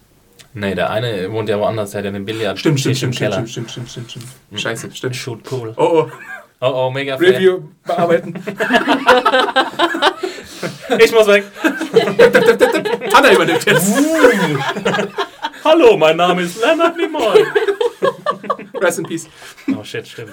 Nee, 0.53 0.73
der 0.73 0.89
eine 0.89 1.31
wohnt 1.31 1.47
ja 1.47 1.59
woanders, 1.59 1.91
der 1.91 1.99
hat 1.99 2.05
ja 2.05 2.11
den 2.11 2.25
Billard. 2.25 2.57
Stimmt, 2.57 2.79
stimmt, 2.79 2.97
stimmt, 2.97 3.15
stimmt, 3.15 3.33
stimmt, 3.33 3.49
stimmt, 3.51 3.69
stimmt, 3.71 3.89
stimmt, 3.91 4.11
stimmt. 4.11 4.61
Scheiße, 4.61 4.89
stimmt. 4.91 5.15
Shoot 5.15 5.43
Pool. 5.43 5.73
Oh, 5.77 6.05
oh. 6.07 6.11
Oh, 6.61 6.87
oh, 6.87 6.91
mega 6.91 7.17
fair. 7.17 7.35
Review 7.35 7.59
bearbeiten. 7.85 8.33
Ich 10.99 11.11
muss 11.13 11.27
weg. 11.27 11.45
Anna 13.13 13.31
übernimmt 13.31 13.63
jetzt. 13.65 13.93
Hallo, 15.71 15.95
mein 15.95 16.17
Name 16.17 16.41
ist 16.41 16.59
Leonard 16.59 16.97
Nimoy. 16.97 17.45
Rest 18.81 18.97
in 18.97 19.05
Peace. 19.05 19.29
Oh 19.77 19.83
shit, 19.83 20.07
stimmt. 20.07 20.31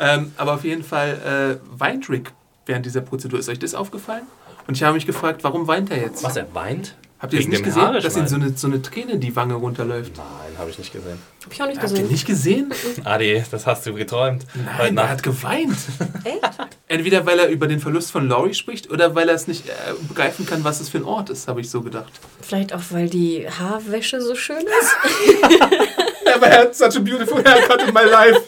Ähm, 0.00 0.32
aber 0.36 0.54
auf 0.54 0.64
jeden 0.64 0.82
Fall 0.82 1.60
äh, 1.62 1.78
weint 1.78 2.10
Rick 2.10 2.32
während 2.66 2.84
dieser 2.84 3.00
Prozedur. 3.00 3.38
Ist 3.38 3.48
euch 3.48 3.60
das 3.60 3.76
aufgefallen? 3.76 4.24
Und 4.66 4.76
ich 4.76 4.82
habe 4.82 4.94
mich 4.94 5.06
gefragt, 5.06 5.44
warum 5.44 5.68
weint 5.68 5.92
er 5.92 5.98
jetzt? 5.98 6.24
Was, 6.24 6.34
er 6.34 6.52
weint? 6.52 6.96
Habt 7.20 7.34
ihr 7.34 7.40
es 7.40 7.48
nicht 7.48 7.62
gesehen, 7.62 7.82
Haare 7.82 8.00
dass 8.00 8.16
ihm 8.16 8.26
so 8.26 8.36
eine, 8.36 8.56
so 8.56 8.66
eine 8.66 8.80
Träne 8.80 9.18
die 9.18 9.36
Wange 9.36 9.52
runterläuft? 9.52 10.16
Nein, 10.16 10.58
habe 10.58 10.70
ich 10.70 10.78
nicht 10.78 10.90
gesehen. 10.90 11.18
Hab 11.44 11.52
ich 11.52 11.62
auch 11.62 11.66
nicht 11.66 11.78
Habt 11.78 11.90
ihr 11.90 11.96
gesehen. 11.96 12.10
nicht 12.10 12.26
gesehen? 12.26 12.74
Adi, 13.04 13.44
das 13.50 13.66
hast 13.66 13.84
du 13.84 13.92
geträumt. 13.92 14.46
Nein, 14.54 14.96
er 14.96 15.10
hat 15.10 15.22
geweint. 15.22 15.76
Echt? 16.24 16.40
Entweder 16.88 17.26
weil 17.26 17.38
er 17.38 17.48
über 17.48 17.66
den 17.66 17.78
Verlust 17.78 18.10
von 18.10 18.26
Laurie 18.26 18.54
spricht 18.54 18.90
oder 18.90 19.14
weil 19.14 19.28
er 19.28 19.34
es 19.34 19.46
nicht 19.48 19.68
äh, 19.68 19.72
begreifen 20.08 20.46
kann, 20.46 20.64
was 20.64 20.80
es 20.80 20.88
für 20.88 20.96
ein 20.96 21.04
Ort 21.04 21.28
ist, 21.28 21.46
habe 21.46 21.60
ich 21.60 21.68
so 21.68 21.82
gedacht. 21.82 22.10
Vielleicht 22.40 22.72
auch, 22.72 22.80
weil 22.88 23.10
die 23.10 23.46
Haarwäsche 23.46 24.22
so 24.22 24.34
schön 24.34 24.56
ist. 24.56 24.96
Never 26.24 26.50
had 26.50 26.74
such 26.74 26.96
a 26.96 27.00
beautiful 27.00 27.44
haircut 27.44 27.82
in 27.86 27.92
my 27.92 28.04
life. 28.04 28.40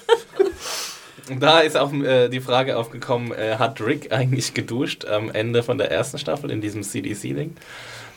Da 1.39 1.61
ist 1.61 1.77
auch 1.77 1.93
äh, 1.93 2.29
die 2.31 2.41
Frage 2.41 2.79
aufgekommen, 2.79 3.33
äh, 3.33 3.57
hat 3.59 3.81
Rick 3.83 4.13
eigentlich 4.13 4.55
geduscht 4.55 5.05
am 5.05 5.31
Ende 5.31 5.63
von 5.63 5.77
der 5.77 5.91
ersten 5.91 6.19
Staffel 6.19 6.51
in 6.51 6.61
diesem 6.63 6.83
CDC-Ding? 6.83 7.55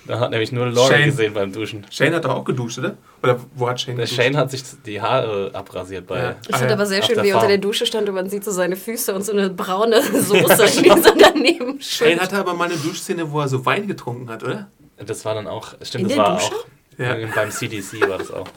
Da 0.08 0.20
hat 0.20 0.30
nämlich 0.32 0.52
nur 0.52 0.68
Laurie 0.68 0.94
Shane. 0.94 1.06
gesehen 1.06 1.34
beim 1.34 1.52
Duschen. 1.52 1.86
Shane 1.90 2.14
hat 2.16 2.26
doch 2.26 2.36
auch 2.36 2.44
geduscht, 2.44 2.78
oder? 2.78 2.96
Oder 3.24 3.40
wo 3.56 3.68
hat 3.68 3.82
Shane 3.82 3.96
Der 3.98 4.06
geduscht? 4.06 4.22
Shane 4.22 4.38
hat 4.38 4.52
sich 4.52 4.64
die 4.86 5.02
Haare 5.02 5.50
abrasiert 5.54 6.06
bei. 6.06 6.20
Ja. 6.20 6.36
Ich 6.48 6.54
Ah, 6.54 6.58
finde 6.58 6.74
ja. 6.74 6.76
aber 6.78 6.86
sehr 6.86 7.00
Auf 7.00 7.06
schön, 7.06 7.24
wie 7.24 7.30
er 7.30 7.36
unter 7.36 7.48
der 7.48 7.58
Dusche 7.58 7.86
stand 7.86 8.08
und 8.08 8.16
man 8.16 8.30
sieht 8.30 8.44
so 8.44 8.52
seine 8.52 8.76
Füße 8.76 9.16
und 9.16 9.24
so 9.26 9.32
eine 9.32 9.50
braune 9.50 10.02
Soße, 10.14 10.82
die 10.84 10.90
so 10.90 11.12
daneben 11.18 11.82
Shane 11.82 12.10
schwimmt. 12.10 12.22
hatte 12.22 12.38
aber 12.38 12.54
mal 12.54 12.66
eine 12.66 12.78
Duschszene, 12.78 13.32
wo 13.32 13.40
er 13.40 13.48
so 13.48 13.66
Wein 13.66 13.88
getrunken 13.88 14.30
hat, 14.30 14.44
oder? 14.44 14.68
Das 15.04 15.26
war 15.26 15.34
dann 15.34 15.48
auch, 15.48 15.74
stimmt, 15.82 16.04
In 16.04 16.08
das 16.10 16.16
der 16.18 16.24
war 16.26 16.36
Dusche? 16.38 16.52
auch 16.54 16.66
Ja. 16.98 17.16
beim 17.36 17.52
CDC 17.52 18.08
war 18.08 18.18
das 18.20 18.32
auch. 18.32 18.48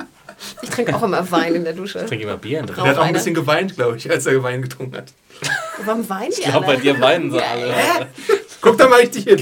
Ich 0.63 0.71
trinke 0.71 0.95
auch 0.95 1.03
immer 1.03 1.29
Wein 1.33 1.55
in 1.57 1.65
der 1.65 1.73
Dusche. 1.73 1.99
Ich 2.01 2.05
trinke 2.07 2.25
immer 2.25 2.37
Bier 2.37 2.61
in 2.61 2.67
der 2.67 2.77
Dusche. 2.77 2.85
Der 2.87 2.93
hat 2.95 2.99
auch 3.03 3.07
ein 3.07 3.13
bisschen 3.13 3.35
geweint, 3.35 3.75
glaube 3.75 3.97
ich, 3.97 4.09
als 4.09 4.25
er 4.27 4.41
Wein 4.45 4.63
getrunken 4.63 4.97
hat. 4.99 5.13
Warum 5.85 6.09
weinen 6.09 6.31
die 6.31 6.43
Ich 6.43 6.47
glaube, 6.47 6.67
bei 6.67 6.77
dir 6.77 7.01
weinen 7.01 7.33
sie 7.33 7.41
alle. 7.43 7.75
Guck 8.61 8.77
da 8.79 8.89
mal 8.89 9.01
richtig 9.01 9.25
hin. 9.25 9.41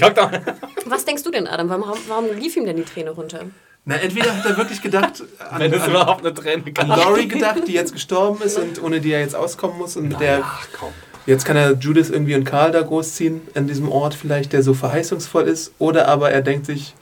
Was 0.85 1.05
denkst 1.05 1.23
du 1.23 1.31
denn, 1.31 1.47
Adam? 1.47 1.69
Warum, 1.69 1.97
warum 2.07 2.25
lief 2.37 2.55
ihm 2.55 2.65
denn 2.65 2.75
die 2.77 2.83
Träne 2.83 3.09
runter? 3.11 3.41
Na, 3.85 3.95
entweder 3.95 4.35
hat 4.35 4.45
er 4.45 4.57
wirklich 4.57 4.81
gedacht 4.81 5.23
an, 5.49 5.59
Wenn 5.61 5.73
es 5.73 5.81
an, 5.83 5.89
überhaupt 5.91 6.25
eine 6.25 6.33
Träne 6.33 6.63
an 6.65 6.73
gab. 6.73 6.97
Laurie 6.97 7.27
gedacht, 7.27 7.61
die 7.67 7.73
jetzt 7.73 7.93
gestorben 7.93 8.41
ist 8.43 8.57
und 8.57 8.81
ohne 8.83 8.99
die 8.99 9.11
er 9.13 9.21
jetzt 9.21 9.35
auskommen 9.35 9.77
muss. 9.77 9.95
Und 9.95 10.09
mit 10.09 10.19
der, 10.19 10.41
Ach 10.43 10.67
komm. 10.77 10.89
jetzt 11.25 11.45
kann 11.45 11.55
er 11.55 11.71
Judith 11.73 12.09
irgendwie 12.09 12.35
und 12.35 12.43
Karl 12.43 12.71
da 12.71 12.81
großziehen, 12.81 13.41
an 13.55 13.65
diesem 13.67 13.89
Ort 13.91 14.13
vielleicht, 14.13 14.51
der 14.53 14.61
so 14.61 14.73
verheißungsvoll 14.73 15.47
ist. 15.47 15.71
Oder 15.79 16.07
aber 16.09 16.31
er 16.31 16.41
denkt 16.41 16.65
sich, 16.65 16.93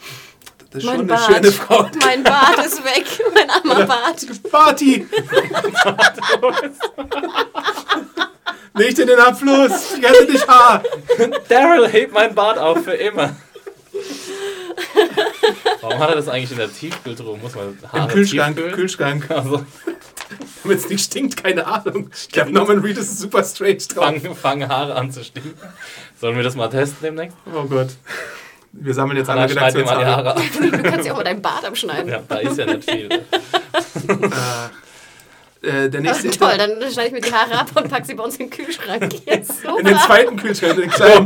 das 0.71 0.84
ist 0.84 0.89
schon 0.89 0.99
eine 0.99 1.06
Bart. 1.06 1.25
schöne 1.25 1.51
Frau. 1.51 1.89
Mein 2.06 2.21
Bart 2.23 2.65
ist 2.65 2.84
weg. 2.86 3.06
Mein 3.34 3.49
armer 3.49 3.86
Bart. 3.88 4.25
Party! 4.51 5.08
Nicht 8.78 9.00
in 9.00 9.08
den 9.08 9.20
Abfluss! 9.20 9.96
Ich 9.98 10.04
rette 10.04 10.26
dich, 10.32 10.48
Haar! 10.48 10.84
Daryl, 11.50 11.88
heb 11.88 12.12
mein 12.14 12.36
Bart 12.36 12.58
auf 12.58 12.84
für 12.84 12.94
immer. 12.94 13.36
Warum 15.82 16.00
hat 16.00 16.10
er 16.10 16.16
das 16.16 16.28
eigentlich 16.28 16.52
in 16.52 16.58
der 16.58 16.72
Tiefkühltruhe? 16.72 17.38
Muss 17.38 17.56
man 17.56 17.78
Haare 17.92 18.04
Im 18.04 18.08
Kühlschrank, 18.10 18.56
tiefkühlen? 18.56 18.76
Kühlschrank. 18.76 19.32
Also, 19.32 19.66
Damit 20.64 20.80
es 20.80 20.90
nicht 20.90 21.06
stinkt, 21.06 21.42
keine 21.42 21.66
Ahnung. 21.68 22.10
Ich 22.14 22.30
glaube, 22.30 22.52
Norman 22.52 22.80
Reed 22.80 22.98
ist 22.98 23.20
super 23.20 23.44
strange 23.44 23.78
drauf. 23.78 24.06
fang, 24.06 24.36
fang 24.36 24.68
Haare 24.68 24.96
an 24.96 25.12
zu 25.12 25.24
stinken. 25.24 25.54
Sollen 26.20 26.36
wir 26.36 26.44
das 26.44 26.56
mal 26.56 26.68
testen 26.70 26.98
demnächst? 27.02 27.38
Oh 27.54 27.64
Gott. 27.66 27.90
Wir 28.72 28.94
sammeln 28.94 29.18
jetzt 29.18 29.30
alle 29.30 29.48
schneid 29.48 29.74
dir 29.74 29.86
mal 29.86 29.98
die 30.00 30.04
Redaktionshaare. 30.04 30.82
Du 30.82 30.84
kannst 30.84 31.06
ja 31.06 31.14
auch 31.14 31.18
mal 31.18 31.24
deinen 31.24 31.42
Bart 31.42 31.64
abschneiden. 31.64 32.12
Ja, 32.12 32.22
da 32.28 32.36
ist 32.38 32.58
ja 32.58 32.66
nicht 32.66 32.90
viel. 32.90 33.08
Äh, 35.65 35.89
der 35.89 36.01
Ach, 36.01 36.04
nächste 36.21 36.30
toll, 36.32 36.58
dann 36.58 36.78
schneide 36.91 37.08
ich 37.08 37.13
mir 37.13 37.21
die 37.21 37.34
Haare 37.34 37.60
ab 37.60 37.67
und 37.75 37.89
packe 37.89 38.06
sie 38.06 38.13
bei 38.13 38.23
uns 38.23 38.36
in 38.38 38.49
den 38.49 38.51
Kühlschrank. 38.51 39.13
Jetzt 39.25 39.62
super. 39.62 39.80
In 39.80 39.86
den 39.86 39.97
zweiten 39.99 40.36
Kühlschrank, 40.38 40.75
in 40.75 40.82
den 40.82 40.89
kleinen. 40.91 41.25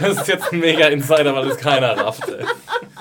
Das 0.00 0.18
ist 0.18 0.26
jetzt 0.26 0.52
ein 0.52 0.58
mega 0.58 0.88
Insider, 0.88 1.32
weil 1.36 1.48
es 1.50 1.56
keiner 1.56 1.96
rafft. 1.96 2.28
Ey. 2.28 2.44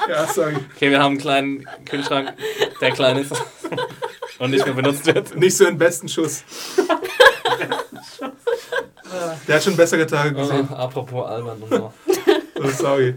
Ja, 0.08 0.28
sorry. 0.28 0.54
Okay, 0.76 0.92
wir 0.92 1.00
haben 1.00 1.14
einen 1.14 1.18
kleinen 1.18 1.68
Kühlschrank, 1.90 2.34
der 2.80 2.92
klein 2.92 3.18
ist 3.18 3.34
und 4.38 4.52
nicht 4.52 4.64
mehr 4.64 4.76
benutzt 4.76 5.06
wird. 5.08 5.36
Nicht 5.36 5.58
so 5.58 5.66
den 5.66 5.78
besten 5.78 6.08
Schuss. 6.08 6.44
Der 9.48 9.56
hat 9.56 9.64
schon 9.64 9.76
bessere 9.76 10.08
Tage 10.08 10.34
gesehen. 10.34 10.68
Oh, 10.72 10.76
apropos 10.76 11.40
und 11.40 11.70
so. 11.70 11.94
Oh, 12.56 12.68
sorry. 12.70 13.16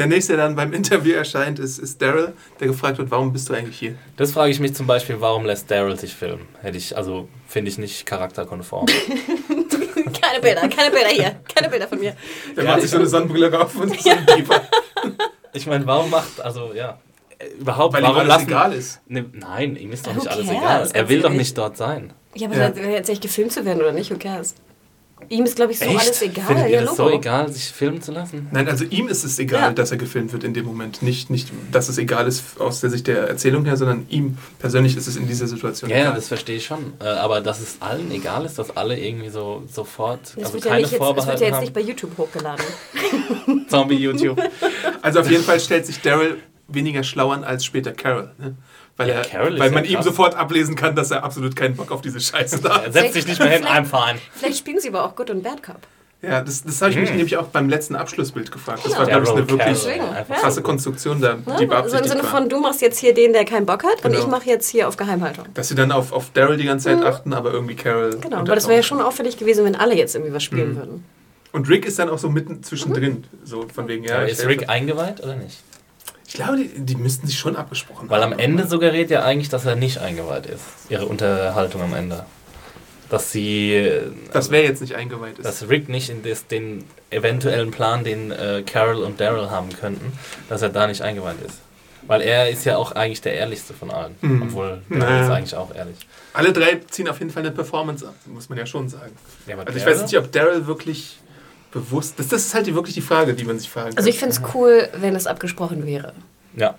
Der 0.00 0.06
nächste, 0.06 0.34
der 0.34 0.46
dann 0.46 0.56
beim 0.56 0.72
Interview 0.72 1.12
erscheint, 1.12 1.58
ist, 1.58 1.78
ist 1.78 2.00
Daryl, 2.00 2.32
der 2.58 2.68
gefragt 2.68 2.96
wird, 2.96 3.10
warum 3.10 3.34
bist 3.34 3.50
du 3.50 3.52
eigentlich 3.52 3.78
hier? 3.78 3.96
Das 4.16 4.32
frage 4.32 4.50
ich 4.50 4.58
mich 4.58 4.74
zum 4.74 4.86
Beispiel, 4.86 5.20
warum 5.20 5.44
lässt 5.44 5.70
Daryl 5.70 5.98
sich 5.98 6.14
filmen? 6.14 6.48
Hätte 6.62 6.78
ich, 6.78 6.96
also 6.96 7.28
finde 7.46 7.70
ich 7.70 7.76
nicht 7.76 8.06
charakterkonform. 8.06 8.86
Keine 10.22 10.40
Bilder, 10.40 10.68
keine 10.68 10.90
Bilder 10.90 11.08
hier. 11.10 11.40
Keine 11.54 11.68
Bilder 11.68 11.86
von 11.86 11.98
mir. 11.98 12.14
Der 12.56 12.64
Ja, 12.64 12.70
macht 12.70 12.78
ich- 12.78 12.82
sich 12.84 12.90
so 12.92 12.96
eine 12.96 13.06
Sonnenbrille 13.06 13.52
rauf 13.52 13.74
und 13.76 14.00
so 14.00 14.10
ein 14.10 14.24
Pieper, 14.26 14.62
Ich 15.52 15.66
meine, 15.66 15.86
warum 15.86 16.08
macht, 16.10 16.40
also 16.40 16.72
ja, 16.74 16.98
überhaupt, 17.58 17.92
weil 17.92 18.00
ihm 18.02 18.04
warum 18.04 18.18
alles 18.18 18.28
lassen... 18.28 18.48
egal 18.48 18.72
ist. 18.72 19.00
Ne, 19.06 19.26
nein, 19.32 19.76
ihm 19.76 19.92
ist 19.92 20.06
doch 20.06 20.12
Who 20.12 20.20
nicht 20.20 20.28
alles 20.28 20.46
cares, 20.46 20.90
egal. 20.92 21.02
Er 21.02 21.08
will 21.10 21.20
doch 21.20 21.30
nicht 21.30 21.58
dort 21.58 21.76
sein. 21.76 22.12
Ja, 22.34 22.48
aber 22.48 22.56
Ja. 22.56 22.98
echt 23.00 23.20
gefilmt 23.20 23.52
zu 23.52 23.64
werden 23.66 23.80
oder 23.80 23.92
nicht, 23.92 24.10
who 24.10 24.16
cares? 24.18 24.54
Ihm 25.28 25.44
ist, 25.44 25.54
glaube 25.56 25.70
ich, 25.72 25.78
so 25.78 25.84
alles 25.84 26.22
egal. 26.22 26.44
Findet 26.46 26.66
ihr 26.66 26.70
ja, 26.72 26.80
das 26.80 26.98
Logo. 26.98 27.10
so 27.10 27.16
egal, 27.16 27.52
sich 27.52 27.64
filmen 27.70 28.02
zu 28.02 28.10
lassen? 28.10 28.48
Nein, 28.50 28.68
also 28.68 28.84
ihm 28.84 29.06
ist 29.08 29.22
es 29.22 29.38
egal, 29.38 29.60
Ja. 29.60 29.72
dass 29.72 29.90
er 29.92 29.96
gefilmt 29.96 30.32
wird 30.32 30.42
in 30.44 30.54
dem 30.54 30.64
Moment. 30.66 31.02
Nicht, 31.02 31.30
nicht, 31.30 31.52
dass 31.70 31.88
es 31.88 31.98
egal 31.98 32.26
ist 32.26 32.60
aus 32.60 32.80
der 32.80 32.90
Sicht 32.90 33.06
der 33.06 33.28
Erzählung 33.28 33.64
her, 33.64 33.76
sondern 33.76 34.06
ihm 34.08 34.38
persönlich 34.58 34.96
ist 34.96 35.06
es 35.06 35.16
in 35.16 35.28
dieser 35.28 35.46
Situation 35.46 35.88
Ja, 35.90 35.96
ja, 35.96 36.02
egal. 36.04 36.14
das 36.16 36.28
verstehe 36.28 36.56
ich 36.56 36.64
schon. 36.66 36.94
Äh, 37.00 37.04
Aber 37.04 37.40
dass 37.40 37.60
es 37.60 37.76
allen 37.80 38.10
egal 38.10 38.44
ist, 38.44 38.58
dass 38.58 38.76
alle 38.76 38.98
irgendwie 38.98 39.28
so 39.30 39.62
sofort, 39.72 40.20
Das 40.36 40.46
also 40.46 40.58
ja 40.58 40.64
keine 40.64 40.76
nicht 40.82 40.92
jetzt, 40.92 41.00
das 41.00 41.00
wird 41.00 41.02
Vorbehalte 41.16 41.40
ja 41.42 41.46
jetzt 41.48 41.54
haben. 41.56 41.60
nicht 41.62 41.74
bei 41.74 41.80
YouTube 41.82 42.18
hochgeladen. 42.18 42.64
Zombie-YouTube. 43.68 44.40
Also 45.02 45.20
auf 45.20 45.30
jeden 45.30 45.44
Fall 45.44 45.60
stellt 45.60 45.86
sich 45.86 46.00
Daryl 46.00 46.38
weniger 46.68 47.02
schlau 47.02 47.30
an 47.30 47.44
als 47.44 47.64
später 47.64 47.92
Carol. 47.92 48.30
Ne? 48.38 48.54
Weil, 49.00 49.08
Ja, 49.08 49.22
er, 49.22 49.58
weil 49.58 49.68
ja 49.68 49.70
man 49.70 49.84
ihm 49.86 50.02
sofort 50.02 50.34
ablesen 50.34 50.76
kann, 50.76 50.94
dass 50.94 51.10
er 51.10 51.24
absolut 51.24 51.56
keinen 51.56 51.74
Bock 51.74 51.90
auf 51.90 52.02
diese 52.02 52.20
Scheiße 52.20 52.60
da 52.62 52.68
Er 52.80 52.84
hat. 52.86 52.92
setzt 52.92 53.14
sich 53.14 53.26
nicht 53.26 53.40
mehr 53.40 53.48
hin, 53.48 53.64
fine. 53.86 54.18
Vielleicht 54.34 54.58
spielen 54.58 54.78
sie 54.78 54.88
aber 54.90 55.04
auch 55.04 55.16
Good 55.16 55.30
und 55.30 55.42
Bad 55.42 55.62
Cop. 55.62 55.76
Ja, 56.22 56.42
das, 56.42 56.62
das 56.62 56.82
habe 56.82 56.90
ich 56.90 56.98
mich 56.98 57.08
Hm. 57.08 57.16
nämlich 57.16 57.38
auch 57.38 57.46
beim 57.46 57.70
letzten 57.70 57.96
Abschlussbild 57.96 58.52
gefragt. 58.52 58.80
Das 58.84 58.92
Ja. 58.92 58.98
war, 58.98 59.06
glaube 59.06 59.24
ich, 59.24 59.30
eine 59.32 59.48
wirklich 59.50 59.86
ja. 59.86 60.22
krasse 60.38 60.60
Konstruktion 60.60 61.18
da, 61.18 61.38
die 61.58 61.66
So 61.88 61.96
im 61.96 62.04
Sinne 62.04 62.24
von, 62.24 62.46
du 62.50 62.60
machst 62.60 62.82
jetzt 62.82 62.98
hier 62.98 63.14
den, 63.14 63.32
der 63.32 63.46
keinen 63.46 63.64
Bock 63.64 63.84
hat, 63.84 64.04
und 64.04 64.10
Genau. 64.12 64.18
ich 64.18 64.26
mache 64.26 64.44
jetzt 64.44 64.68
hier 64.68 64.86
auf 64.86 64.98
Geheimhaltung. 64.98 65.46
Dass 65.54 65.68
sie 65.68 65.74
dann 65.74 65.90
auf, 65.92 66.12
auf 66.12 66.28
Daryl 66.34 66.58
die 66.58 66.64
ganze 66.66 66.90
Zeit 66.90 67.02
achten, 67.02 67.32
aber 67.32 67.52
irgendwie 67.52 67.74
Carol. 67.74 68.18
Genau, 68.20 68.36
aber 68.36 68.54
das 68.54 68.68
wäre 68.68 68.76
ja 68.76 68.82
schon 68.82 69.00
auffällig 69.00 69.38
gewesen, 69.38 69.64
wenn 69.64 69.76
alle 69.76 69.94
jetzt 69.96 70.14
irgendwie 70.14 70.34
was 70.34 70.42
spielen 70.42 70.72
Mhm. 70.72 70.76
würden. 70.76 71.04
Und 71.52 71.68
Rick 71.70 71.86
ist 71.86 71.98
dann 71.98 72.10
auch 72.10 72.18
so 72.18 72.28
mitten 72.28 72.62
zwischendrin. 72.62 73.24
So 73.44 73.66
von 73.74 73.88
wegen, 73.88 74.04
ja. 74.04 74.16
Aber 74.18 74.28
ist. 74.28 74.46
Rick 74.46 74.68
eingeweiht 74.68 75.20
oder 75.22 75.36
nicht? 75.36 75.58
Ich 76.30 76.36
glaube, 76.36 76.58
die, 76.58 76.68
die 76.84 76.94
müssten 76.94 77.26
sich 77.26 77.36
schon 77.36 77.56
abgesprochen 77.56 78.08
Weil 78.08 78.22
haben. 78.22 78.34
am 78.34 78.38
Ende 78.38 78.64
suggeriert 78.68 79.10
ja 79.10 79.24
eigentlich, 79.24 79.48
dass 79.48 79.66
er 79.66 79.74
nicht 79.74 79.98
eingeweiht 79.98 80.46
ist. 80.46 80.62
Ihre 80.88 81.06
Unterhaltung 81.06 81.82
am 81.82 81.92
Ende. 81.92 82.24
Dass 83.08 83.32
sie. 83.32 83.72
äh, 83.74 84.02
Das 84.32 84.52
wäre 84.52 84.62
jetzt 84.62 84.80
nicht 84.80 84.94
eingeweiht 84.94 85.40
ist. 85.40 85.44
dass 85.44 85.68
Rick 85.68 85.88
nicht 85.88 86.08
in 86.08 86.22
das, 86.22 86.46
den 86.46 86.84
eventuellen 87.10 87.72
Plan, 87.72 88.04
den 88.04 88.30
äh, 88.30 88.62
Carol 88.64 89.02
und 89.02 89.20
Daryl 89.20 89.50
haben 89.50 89.70
könnten, 89.72 90.12
dass 90.48 90.62
er 90.62 90.68
da 90.68 90.86
nicht 90.86 91.02
eingeweiht 91.02 91.40
ist. 91.44 91.58
Weil 92.06 92.20
er 92.22 92.48
ist 92.48 92.64
ja 92.64 92.76
auch 92.76 92.92
eigentlich 92.92 93.20
der 93.22 93.34
ehrlichste 93.34 93.74
von 93.74 93.90
allen. 93.90 94.14
Mhm. 94.20 94.42
Obwohl 94.42 94.82
Naja. 94.88 95.04
Daryl 95.06 95.22
ist 95.24 95.30
eigentlich 95.30 95.54
auch 95.56 95.74
ehrlich. 95.74 95.96
Alle 96.32 96.52
drei 96.52 96.80
ziehen 96.88 97.08
auf 97.08 97.18
jeden 97.18 97.32
Fall 97.32 97.42
eine 97.42 97.50
Performance 97.50 98.06
ab, 98.06 98.14
muss 98.26 98.48
man 98.48 98.56
ja 98.56 98.66
schon 98.66 98.88
sagen. 98.88 99.10
Ja, 99.48 99.54
aber 99.54 99.66
Also 99.66 99.76
ich 99.78 99.82
Daryl? 99.84 99.96
weiß 99.98 100.02
nicht, 100.12 100.16
ob 100.18 100.30
Daryl 100.30 100.66
wirklich 100.68 101.18
bewusst. 101.72 102.14
Das, 102.18 102.28
das 102.28 102.46
ist 102.46 102.54
halt 102.54 102.72
wirklich 102.74 102.94
die 102.94 103.00
Frage, 103.00 103.34
die 103.34 103.44
man 103.44 103.58
sich 103.58 103.68
fragen 103.70 103.90
kann. 103.90 103.98
Also 103.98 104.08
ich 104.08 104.18
finde 104.18 104.34
es 104.34 104.42
cool, 104.54 104.88
wenn 104.96 105.14
es 105.16 105.26
abgesprochen 105.26 105.86
wäre. 105.86 106.12
Ja. 106.56 106.74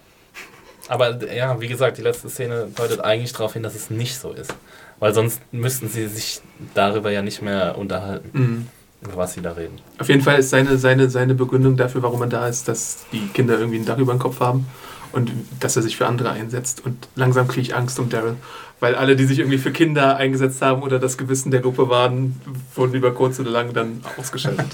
Aber 0.88 1.24
ja, 1.34 1.60
wie 1.62 1.68
gesagt, 1.68 1.98
die 1.98 2.02
letzte 2.02 2.30
Szene 2.30 2.68
deutet 2.76 3.00
eigentlich 3.02 3.32
darauf 3.32 3.54
hin, 3.54 3.64
dass 3.64 3.76
es 3.76 3.90
nicht 3.90 4.20
so 4.20 4.32
ist. 4.34 4.54
Weil 5.00 5.14
sonst 5.14 5.40
müssten 5.52 5.88
sie 5.88 6.08
sich 6.08 6.42
darüber 6.74 7.12
ja 7.12 7.22
nicht 7.22 7.42
mehr 7.42 7.78
unterhalten, 7.78 8.30
Mhm. 8.34 8.68
über 9.02 9.18
was 9.18 9.34
sie 9.34 9.42
da 9.42 9.54
reden. 9.54 9.80
Auf 10.00 10.10
jeden 10.10 10.22
Fall 10.22 10.40
ist 10.40 10.50
seine, 10.50 10.78
seine, 10.78 11.10
seine 11.10 11.34
Begründung 11.34 11.78
dafür, 11.78 12.04
warum 12.04 12.22
er 12.22 12.28
da 12.28 12.48
ist, 12.48 12.68
dass 12.68 13.06
die 13.12 13.28
Kinder 13.34 13.58
irgendwie 13.58 13.80
ein 13.80 13.86
Dach 13.86 13.98
über 13.98 14.14
den 14.14 14.20
Kopf 14.20 14.40
haben 14.42 14.68
und 15.14 15.32
dass 15.60 15.76
er 15.76 15.82
sich 15.82 15.98
für 15.98 16.08
andere 16.08 16.32
einsetzt. 16.32 16.84
Und 16.86 17.08
langsam 17.16 17.48
kriege 17.48 17.62
ich 17.62 17.76
Angst 17.76 18.00
um 18.00 18.10
Daryl. 18.10 18.36
Weil 18.80 18.96
alle, 18.96 19.16
die 19.16 19.26
sich 19.26 19.38
irgendwie 19.38 19.60
für 19.60 19.72
Kinder 19.72 20.16
eingesetzt 20.18 20.62
haben 20.64 20.82
oder 20.82 20.98
das 20.98 21.18
Gewissen 21.18 21.52
der 21.52 21.60
Gruppe 21.62 21.90
waren, 21.90 22.42
wurden 22.76 22.96
über 22.96 23.14
kurz 23.14 23.40
oder 23.40 23.52
lang 23.52 23.74
dann 23.74 24.04
ausgeschaltet. 24.18 24.66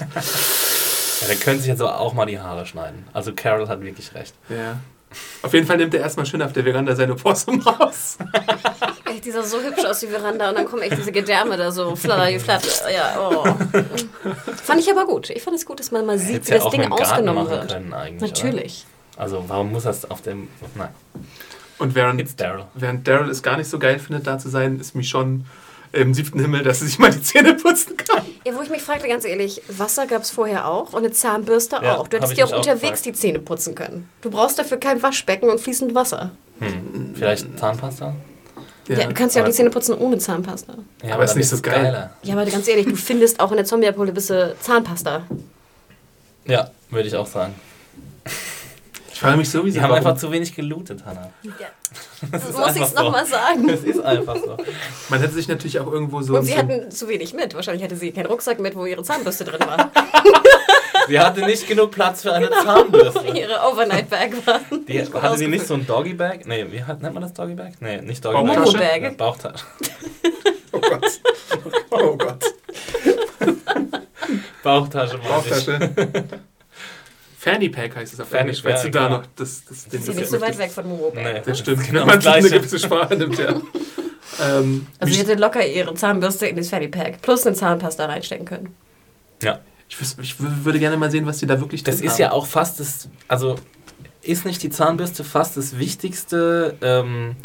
Ja, 1.20 1.26
der 1.26 1.36
könnte 1.36 1.60
sich 1.60 1.68
jetzt 1.68 1.82
aber 1.82 2.00
auch 2.00 2.14
mal 2.14 2.24
die 2.26 2.38
Haare 2.40 2.64
schneiden. 2.64 3.04
Also 3.12 3.32
Carol 3.34 3.68
hat 3.68 3.82
wirklich 3.82 4.14
recht. 4.14 4.34
ja. 4.48 4.78
Auf 5.40 5.54
jeden 5.54 5.66
Fall 5.66 5.78
nimmt 5.78 5.94
er 5.94 6.00
erstmal 6.00 6.26
schön 6.26 6.42
auf 6.42 6.52
der 6.52 6.64
Veranda 6.64 6.94
seine 6.94 7.14
Possum 7.14 7.60
raus. 7.62 8.18
Echt, 9.10 9.24
die 9.24 9.30
sah 9.30 9.42
so 9.42 9.58
hübsch 9.58 9.82
aus, 9.86 10.00
die 10.00 10.06
Veranda. 10.06 10.50
Und 10.50 10.58
dann 10.58 10.66
kommen 10.66 10.82
echt 10.82 10.98
diese 10.98 11.12
Gedärme 11.12 11.56
da 11.56 11.70
so 11.72 11.96
flatter, 11.96 12.38
flatter. 12.38 12.90
Ja, 12.90 13.18
oh. 13.18 13.44
Fand 14.62 14.80
ich 14.80 14.90
aber 14.90 15.06
gut. 15.06 15.30
Ich 15.30 15.42
fand 15.42 15.56
es 15.56 15.64
gut, 15.64 15.80
dass 15.80 15.90
man 15.92 16.04
mal 16.04 16.18
sieht, 16.18 16.42
Hätte 16.42 16.46
wie 16.48 16.50
ja 16.50 16.56
das 16.58 16.66
auch 16.66 16.70
Ding 16.70 16.92
ausgenommen 16.92 17.48
wird. 17.48 17.72
können 17.72 17.94
eigentlich. 17.94 18.20
Natürlich. 18.20 18.84
Oder? 18.86 18.97
Also 19.18 19.44
warum 19.48 19.72
muss 19.72 19.82
das 19.82 20.08
auf 20.10 20.22
dem... 20.22 20.48
Nein, 20.76 20.88
Und 21.78 21.94
während, 21.94 22.40
Daryl. 22.40 22.64
während 22.74 23.06
Daryl 23.06 23.28
es 23.30 23.42
gar 23.42 23.56
nicht 23.56 23.68
so 23.68 23.78
geil 23.78 23.98
findet, 23.98 24.26
da 24.26 24.38
zu 24.38 24.48
sein, 24.48 24.78
ist 24.78 24.94
Michonne 24.94 25.44
im 25.90 26.14
siebten 26.14 26.38
Himmel, 26.38 26.62
dass 26.62 26.80
sie 26.80 26.86
sich 26.86 26.98
mal 26.98 27.10
die 27.10 27.22
Zähne 27.22 27.54
putzen 27.54 27.96
kann. 27.96 28.22
Ja, 28.46 28.54
wo 28.54 28.62
ich 28.62 28.70
mich 28.70 28.82
fragte, 28.82 29.08
ganz 29.08 29.24
ehrlich, 29.24 29.60
Wasser 29.68 30.06
gab 30.06 30.22
es 30.22 30.30
vorher 30.30 30.68
auch 30.68 30.92
und 30.92 30.98
eine 31.04 31.10
Zahnbürste 31.12 31.80
Ja, 31.82 31.96
auch. 31.96 32.06
Du 32.08 32.18
hättest 32.18 32.36
dir 32.36 32.44
auch 32.46 32.52
unterwegs 32.56 32.80
gefragt. 33.02 33.06
die 33.06 33.12
Zähne 33.14 33.38
putzen 33.40 33.74
können. 33.74 34.08
Du 34.20 34.30
brauchst 34.30 34.58
dafür 34.58 34.76
kein 34.78 35.02
Waschbecken 35.02 35.48
und 35.50 35.60
fließend 35.60 35.94
Wasser. 35.94 36.30
Hm. 36.60 37.14
Vielleicht 37.14 37.58
Zahnpasta? 37.58 38.14
Ja. 38.86 39.06
du 39.06 39.14
kannst 39.14 39.34
ja 39.36 39.42
auch 39.42 39.46
die 39.46 39.52
Zähne 39.52 39.70
putzen 39.70 39.94
ohne 39.98 40.18
Zahnpasta. 40.18 40.74
Ja, 41.02 41.14
Aber 41.14 41.24
ist 41.24 41.36
nicht 41.36 41.48
so 41.48 41.60
geil. 41.60 41.82
geiler. 41.82 42.10
Ja, 42.22 42.34
aber 42.34 42.44
ganz 42.46 42.68
ehrlich, 42.68 42.86
du 42.86 42.96
findest 42.96 43.40
auch 43.40 43.50
in 43.50 43.56
der 43.56 43.66
Zombie-Apokalypse 43.66 44.56
Zahnpasta. 44.60 45.22
Ja, 46.46 46.70
würde 46.90 47.08
ich 47.08 47.16
auch 47.16 47.26
sagen. 47.26 47.54
Ich 49.18 49.22
frage 49.22 49.36
mich 49.36 49.50
sowieso, 49.50 49.74
Die 49.74 49.82
haben 49.82 49.90
warum- 49.90 50.06
einfach 50.06 50.16
zu 50.20 50.30
wenig 50.30 50.54
gelootet, 50.54 51.04
Hannah. 51.04 51.32
Das 52.30 52.44
ist 52.48 52.56
muss 52.56 52.76
ich 52.76 52.82
einfach 52.82 52.86
so. 52.96 53.02
nochmal 53.02 53.26
sagen. 53.26 53.68
Es 53.68 53.82
ist 53.82 53.98
einfach 54.00 54.36
so. 54.36 54.56
man 55.08 55.20
hätte 55.20 55.32
sich 55.34 55.48
natürlich 55.48 55.80
auch 55.80 55.90
irgendwo 55.90 56.22
so... 56.22 56.36
Und 56.36 56.44
sie 56.44 56.56
hatten 56.56 56.88
zu 56.92 57.08
wenig 57.08 57.34
mit. 57.34 57.52
Wahrscheinlich 57.52 57.82
hatte 57.82 57.96
sie 57.96 58.12
keinen 58.12 58.26
Rucksack 58.26 58.60
mit, 58.60 58.76
wo 58.76 58.86
ihre 58.86 59.02
Zahnbürste 59.02 59.44
drin 59.44 59.58
war. 59.66 59.90
Sie 61.08 61.18
hatte 61.18 61.40
nicht 61.44 61.66
genug 61.66 61.90
Platz 61.90 62.22
für 62.22 62.32
eine 62.32 62.48
Zahnbürste. 62.50 63.26
ihre 63.34 63.58
Overnight-Bag 63.72 64.46
war. 64.46 64.60
Die, 64.86 65.00
hatte 65.02 65.38
sie 65.38 65.48
nicht 65.48 65.66
so 65.66 65.74
ein 65.74 65.84
Doggy 65.86 66.14
Bag? 66.14 66.46
Nee, 66.46 66.66
wie 66.70 66.84
hat, 66.84 67.00
nennt 67.02 67.14
man 67.14 67.22
das 67.24 67.32
Doggy 67.32 67.54
Bag? 67.54 67.72
Nee, 67.80 68.00
nicht 68.02 68.24
Doggy 68.24 68.46
Bauchtasche? 68.46 68.78
Bag. 68.78 69.02
Ja, 69.02 69.10
Bauchtasche. 69.10 69.64
Oh 70.70 70.80
Gott. 70.80 71.20
Oh 71.90 72.16
Gott. 72.16 72.44
Bauchtasche, 74.62 75.18
meine 75.18 75.42
ich. 75.58 75.66
Bauchtasche. 75.66 76.24
Fanny 77.52 77.68
Pack 77.68 77.96
heißt 77.96 78.14
es 78.14 78.20
auf 78.20 78.28
Fanny 78.28 78.42
Englisch, 78.42 78.62
Pack, 78.62 78.82
du 78.82 78.90
da 78.90 79.06
genau. 79.06 79.18
noch 79.18 79.26
das, 79.36 79.62
das, 79.68 79.84
Sie 79.90 79.96
ist 79.96 80.14
nicht 80.14 80.28
so 80.28 80.40
weit 80.40 80.58
weg 80.58 80.70
von 80.70 80.88
Momo-Bag. 80.88 81.34
Nee. 81.34 81.42
Das 81.44 81.58
stimmt. 81.58 81.84
Genau 81.86 82.00
man 82.06 82.14
das 82.16 82.24
Gleiche. 82.24 82.50
gewisse 82.50 82.78
Sprache 82.78 83.16
nimmt, 83.16 83.38
ja. 83.38 83.50
ähm, 84.42 84.86
Also 84.98 85.14
sie 85.14 85.20
hätte 85.20 85.34
locker 85.34 85.64
ihre 85.66 85.94
Zahnbürste 85.94 86.46
in 86.46 86.56
das 86.56 86.68
Fanny-Pack 86.68 87.22
plus 87.22 87.46
eine 87.46 87.56
Zahnpasta 87.56 88.06
reinstecken 88.06 88.46
können. 88.46 88.74
Ja. 89.42 89.60
ich, 89.88 89.96
wüs- 89.96 90.16
ich 90.20 90.32
wü- 90.34 90.64
würde 90.64 90.78
gerne 90.78 90.96
mal 90.96 91.10
sehen, 91.10 91.26
was 91.26 91.38
die 91.38 91.46
da 91.46 91.58
wirklich 91.60 91.82
Das 91.84 92.00
ist 92.00 92.12
haben. 92.14 92.20
ja 92.20 92.32
auch 92.32 92.46
fast 92.46 92.80
das, 92.80 93.08
also 93.28 93.56
ist 94.22 94.44
nicht 94.44 94.62
die 94.62 94.70
Zahnbürste 94.70 95.24
fast 95.24 95.56
das 95.56 95.78
wichtigste 95.78 96.76
ähm, 96.82 97.36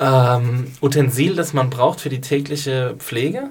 ähm, 0.00 0.72
Utensil, 0.80 1.34
das 1.36 1.52
man 1.52 1.70
braucht 1.70 2.00
für 2.00 2.08
die 2.08 2.20
tägliche 2.20 2.94
Pflege? 2.98 3.50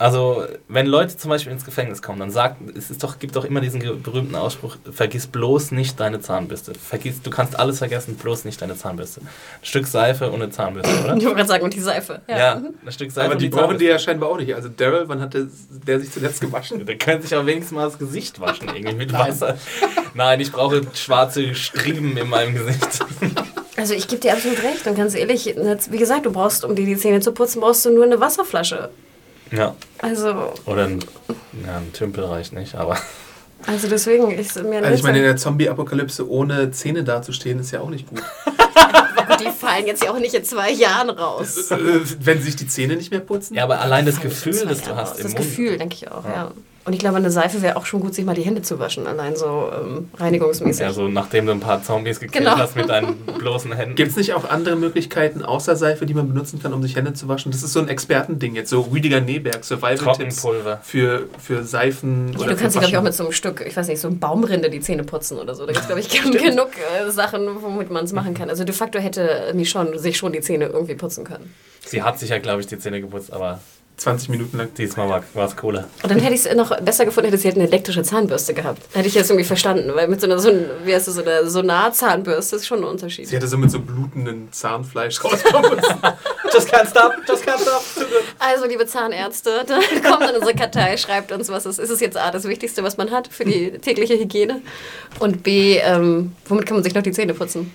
Also, 0.00 0.44
wenn 0.68 0.86
Leute 0.86 1.16
zum 1.16 1.28
Beispiel 1.28 1.52
ins 1.52 1.64
Gefängnis 1.64 2.02
kommen, 2.02 2.20
dann 2.20 2.30
sagt, 2.30 2.58
es 2.76 2.88
ist 2.88 3.02
doch, 3.02 3.18
gibt 3.18 3.34
doch 3.34 3.44
immer 3.44 3.60
diesen 3.60 3.80
berühmten 4.00 4.36
Ausspruch, 4.36 4.76
vergiss 4.92 5.26
bloß 5.26 5.72
nicht 5.72 5.98
deine 5.98 6.20
Zahnbürste. 6.20 6.72
Vergiss, 6.74 7.20
du 7.20 7.30
kannst 7.30 7.58
alles 7.58 7.78
vergessen, 7.78 8.14
bloß 8.14 8.44
nicht 8.44 8.62
deine 8.62 8.76
Zahnbürste. 8.76 9.22
Ein 9.22 9.28
Stück 9.62 9.88
Seife 9.88 10.30
und 10.30 10.40
eine 10.40 10.50
Zahnbürste, 10.50 10.92
oder? 11.02 11.16
Ich 11.18 11.24
wollte 11.24 11.36
gerade 11.36 11.48
sagen, 11.48 11.64
und 11.64 11.74
die 11.74 11.80
Seife. 11.80 12.22
Ja, 12.28 12.62
ein 12.84 12.92
Stück 12.92 13.10
Seife 13.10 13.26
Aber 13.26 13.34
und 13.34 13.42
die 13.42 13.48
brauchen 13.48 13.76
die 13.76 13.86
ja 13.86 13.98
scheinbar 13.98 14.28
auch 14.28 14.38
nicht. 14.38 14.54
Also 14.54 14.68
Daryl, 14.68 15.08
wann 15.08 15.20
hat 15.20 15.34
der, 15.34 15.48
der 15.68 15.98
sich 15.98 16.12
zuletzt 16.12 16.40
gewaschen? 16.40 16.78
Der 16.86 16.96
könnte 16.96 17.26
sich 17.26 17.36
auch 17.36 17.44
wenigstens 17.44 17.72
mal 17.72 17.84
das 17.84 17.98
Gesicht 17.98 18.40
waschen, 18.40 18.68
irgendwie 18.68 18.94
mit 18.94 19.12
Wasser. 19.12 19.58
Nein, 20.14 20.40
ich 20.40 20.52
brauche 20.52 20.82
schwarze 20.94 21.54
Striemen 21.54 22.16
in 22.16 22.28
meinem 22.28 22.54
Gesicht. 22.54 23.00
Also 23.76 23.94
ich 23.94 24.08
gebe 24.08 24.20
dir 24.20 24.32
absolut 24.32 24.62
recht. 24.62 24.86
Und 24.86 24.96
ganz 24.96 25.14
ehrlich, 25.14 25.44
jetzt, 25.44 25.92
wie 25.92 25.98
gesagt, 25.98 26.24
du 26.24 26.32
brauchst, 26.32 26.64
um 26.64 26.74
dir 26.74 26.86
die 26.86 26.96
Zähne 26.96 27.20
zu 27.20 27.32
putzen, 27.32 27.60
brauchst 27.60 27.84
du 27.84 27.90
nur 27.90 28.04
eine 28.04 28.20
Wasserflasche. 28.20 28.90
Ja. 29.50 29.74
Also, 29.98 30.52
Oder 30.66 30.84
ein, 30.84 31.00
ja, 31.66 31.76
ein 31.78 31.92
Tümpel 31.92 32.24
reicht 32.24 32.52
nicht, 32.52 32.74
aber. 32.74 32.98
also 33.66 33.88
deswegen 33.88 34.30
ist 34.32 34.62
mir 34.62 34.82
Also 34.82 34.94
ich 34.94 35.02
meine, 35.02 35.18
in 35.18 35.24
der 35.24 35.36
Zombie-Apokalypse 35.36 36.28
ohne 36.28 36.70
Zähne 36.70 37.04
dazustehen, 37.04 37.58
ist 37.60 37.70
ja 37.70 37.80
auch 37.80 37.90
nicht 37.90 38.08
gut. 38.08 38.22
die 39.40 39.50
fallen 39.50 39.86
jetzt 39.86 40.02
ja 40.04 40.10
auch 40.10 40.18
nicht 40.18 40.34
in 40.34 40.44
zwei 40.44 40.70
Jahren 40.70 41.10
raus. 41.10 41.70
Äh, 41.70 41.76
Wenn 42.20 42.38
sie 42.38 42.44
sich 42.44 42.56
die 42.56 42.66
Zähne 42.66 42.96
nicht 42.96 43.10
mehr 43.10 43.20
putzen? 43.20 43.54
Ja, 43.54 43.64
aber 43.64 43.80
allein 43.80 44.06
das 44.06 44.20
Gefühl, 44.20 44.64
das 44.66 44.82
du 44.82 44.96
hast 44.96 45.12
raus. 45.12 45.18
im 45.18 45.22
Das 45.24 45.32
Mund. 45.32 45.36
Gefühl, 45.36 45.78
denke 45.78 45.94
ich 45.94 46.10
auch, 46.10 46.24
ja. 46.24 46.50
Und 46.88 46.94
ich 46.94 47.00
glaube, 47.00 47.18
eine 47.18 47.30
Seife 47.30 47.60
wäre 47.60 47.76
auch 47.76 47.84
schon 47.84 48.00
gut, 48.00 48.14
sich 48.14 48.24
mal 48.24 48.34
die 48.34 48.40
Hände 48.40 48.62
zu 48.62 48.78
waschen, 48.78 49.06
allein 49.06 49.36
so 49.36 49.70
ähm, 49.78 50.08
reinigungsmäßig. 50.16 50.80
Ja, 50.80 50.90
so 50.90 51.06
nachdem 51.06 51.44
du 51.44 51.52
ein 51.52 51.60
paar 51.60 51.82
Zombies 51.82 52.18
gekillt 52.18 52.46
Genau. 52.46 52.56
hast 52.56 52.76
mit 52.76 52.88
deinen 52.88 53.14
bloßen 53.38 53.70
Händen. 53.74 53.94
Gibt 53.94 54.12
es 54.12 54.16
nicht 54.16 54.32
auch 54.32 54.48
andere 54.48 54.74
Möglichkeiten 54.74 55.42
außer 55.42 55.76
Seife, 55.76 56.06
die 56.06 56.14
man 56.14 56.28
benutzen 56.28 56.62
kann, 56.62 56.72
um 56.72 56.80
sich 56.82 56.96
Hände 56.96 57.12
zu 57.12 57.28
waschen? 57.28 57.52
Das 57.52 57.62
ist 57.62 57.74
so 57.74 57.80
ein 57.80 57.88
Expertending 57.88 58.54
jetzt, 58.54 58.70
so 58.70 58.80
Rüdiger 58.80 59.20
Neberg, 59.20 59.66
Survival-Tipps 59.66 60.46
für, 60.80 61.26
für 61.38 61.62
Seifen 61.62 62.32
Ja, 62.32 62.38
oder 62.38 62.48
du 62.52 62.56
für 62.56 62.62
kannst 62.62 62.76
dir, 62.76 62.80
glaube 62.80 62.92
ich, 62.92 62.96
auch 62.96 63.02
mit 63.02 63.12
so 63.12 63.24
einem 63.24 63.32
Stück, 63.32 63.62
ich 63.66 63.76
weiß 63.76 63.86
nicht, 63.88 64.00
so 64.00 64.08
einem 64.08 64.18
Baumrinde 64.18 64.70
die 64.70 64.80
Zähne 64.80 65.04
putzen 65.04 65.36
oder 65.36 65.54
so. 65.54 65.66
Da 65.66 65.72
gibt 65.72 65.82
es, 65.82 65.88
glaube 65.88 66.00
ich, 66.00 66.08
genug 66.42 66.70
äh, 67.06 67.10
Sachen, 67.10 67.48
womit 67.60 67.90
man 67.90 68.06
es 68.06 68.14
machen 68.14 68.32
kann. 68.32 68.48
Also 68.48 68.64
de 68.64 68.74
facto 68.74 68.98
hätte 68.98 69.52
Michonne 69.52 69.98
sich 69.98 70.16
schon 70.16 70.32
die 70.32 70.40
Zähne 70.40 70.68
irgendwie 70.68 70.94
putzen 70.94 71.24
können. 71.24 71.52
Sie 71.84 72.02
hat 72.02 72.18
sich 72.18 72.30
ja, 72.30 72.38
glaube 72.38 72.62
ich, 72.62 72.66
die 72.66 72.78
Zähne 72.78 73.02
geputzt, 73.02 73.30
aber 73.30 73.60
20 73.98 74.28
Minuten 74.28 74.56
lang. 74.56 74.68
diesmal 74.74 75.08
war 75.34 75.44
es 75.44 75.56
cooler. 75.56 75.88
Und 76.02 76.10
dann 76.10 76.20
hätte 76.20 76.34
ich 76.34 76.46
es 76.46 76.54
noch 76.54 76.74
besser 76.80 77.04
gefunden, 77.04 77.30
hätte 77.30 77.38
sie 77.38 77.48
halt 77.48 77.56
eine 77.56 77.66
elektrische 77.66 78.02
Zahnbürste 78.02 78.54
gehabt. 78.54 78.80
Hätte 78.94 79.08
ich 79.08 79.14
das 79.14 79.28
irgendwie 79.28 79.44
verstanden, 79.44 79.90
weil 79.94 80.06
mit 80.06 80.20
so 80.20 80.26
einer, 80.26 80.38
so, 80.38 80.50
wie 80.84 80.94
heißt 80.94 81.08
das, 81.08 81.16
so 81.16 81.22
einer 81.22 81.46
Sonar-Zahnbürste 81.46 82.56
ist 82.56 82.66
schon 82.66 82.78
ein 82.78 82.84
Unterschied. 82.84 83.26
Sie 83.26 83.34
hätte 83.34 83.48
so 83.48 83.58
mit 83.58 83.72
so 83.72 83.80
blutendem 83.80 84.52
Zahnfleisch 84.52 85.22
rauskommen 85.22 85.74
müssen. 85.74 85.96
Just 86.52 86.72
can't 86.72 86.88
stop, 86.88 87.12
just 87.28 87.46
can't 87.46 87.60
stop. 87.60 87.82
Also, 88.38 88.66
liebe 88.66 88.86
Zahnärzte, 88.86 89.66
kommt 90.02 90.22
dann 90.22 90.34
unsere 90.34 90.54
Kartei, 90.54 90.96
schreibt 90.96 91.30
uns, 91.30 91.50
was 91.50 91.66
ist. 91.66 91.78
Ist 91.78 91.90
es 91.90 92.00
jetzt 92.00 92.16
A, 92.16 92.30
das 92.30 92.44
Wichtigste, 92.44 92.82
was 92.82 92.96
man 92.96 93.10
hat 93.10 93.28
für 93.28 93.44
die 93.44 93.72
tägliche 93.78 94.14
Hygiene? 94.14 94.62
Und 95.18 95.42
B, 95.42 95.76
ähm, 95.76 96.32
womit 96.46 96.64
kann 96.64 96.76
man 96.76 96.84
sich 96.84 96.94
noch 96.94 97.02
die 97.02 97.12
Zähne 97.12 97.34
putzen? 97.34 97.72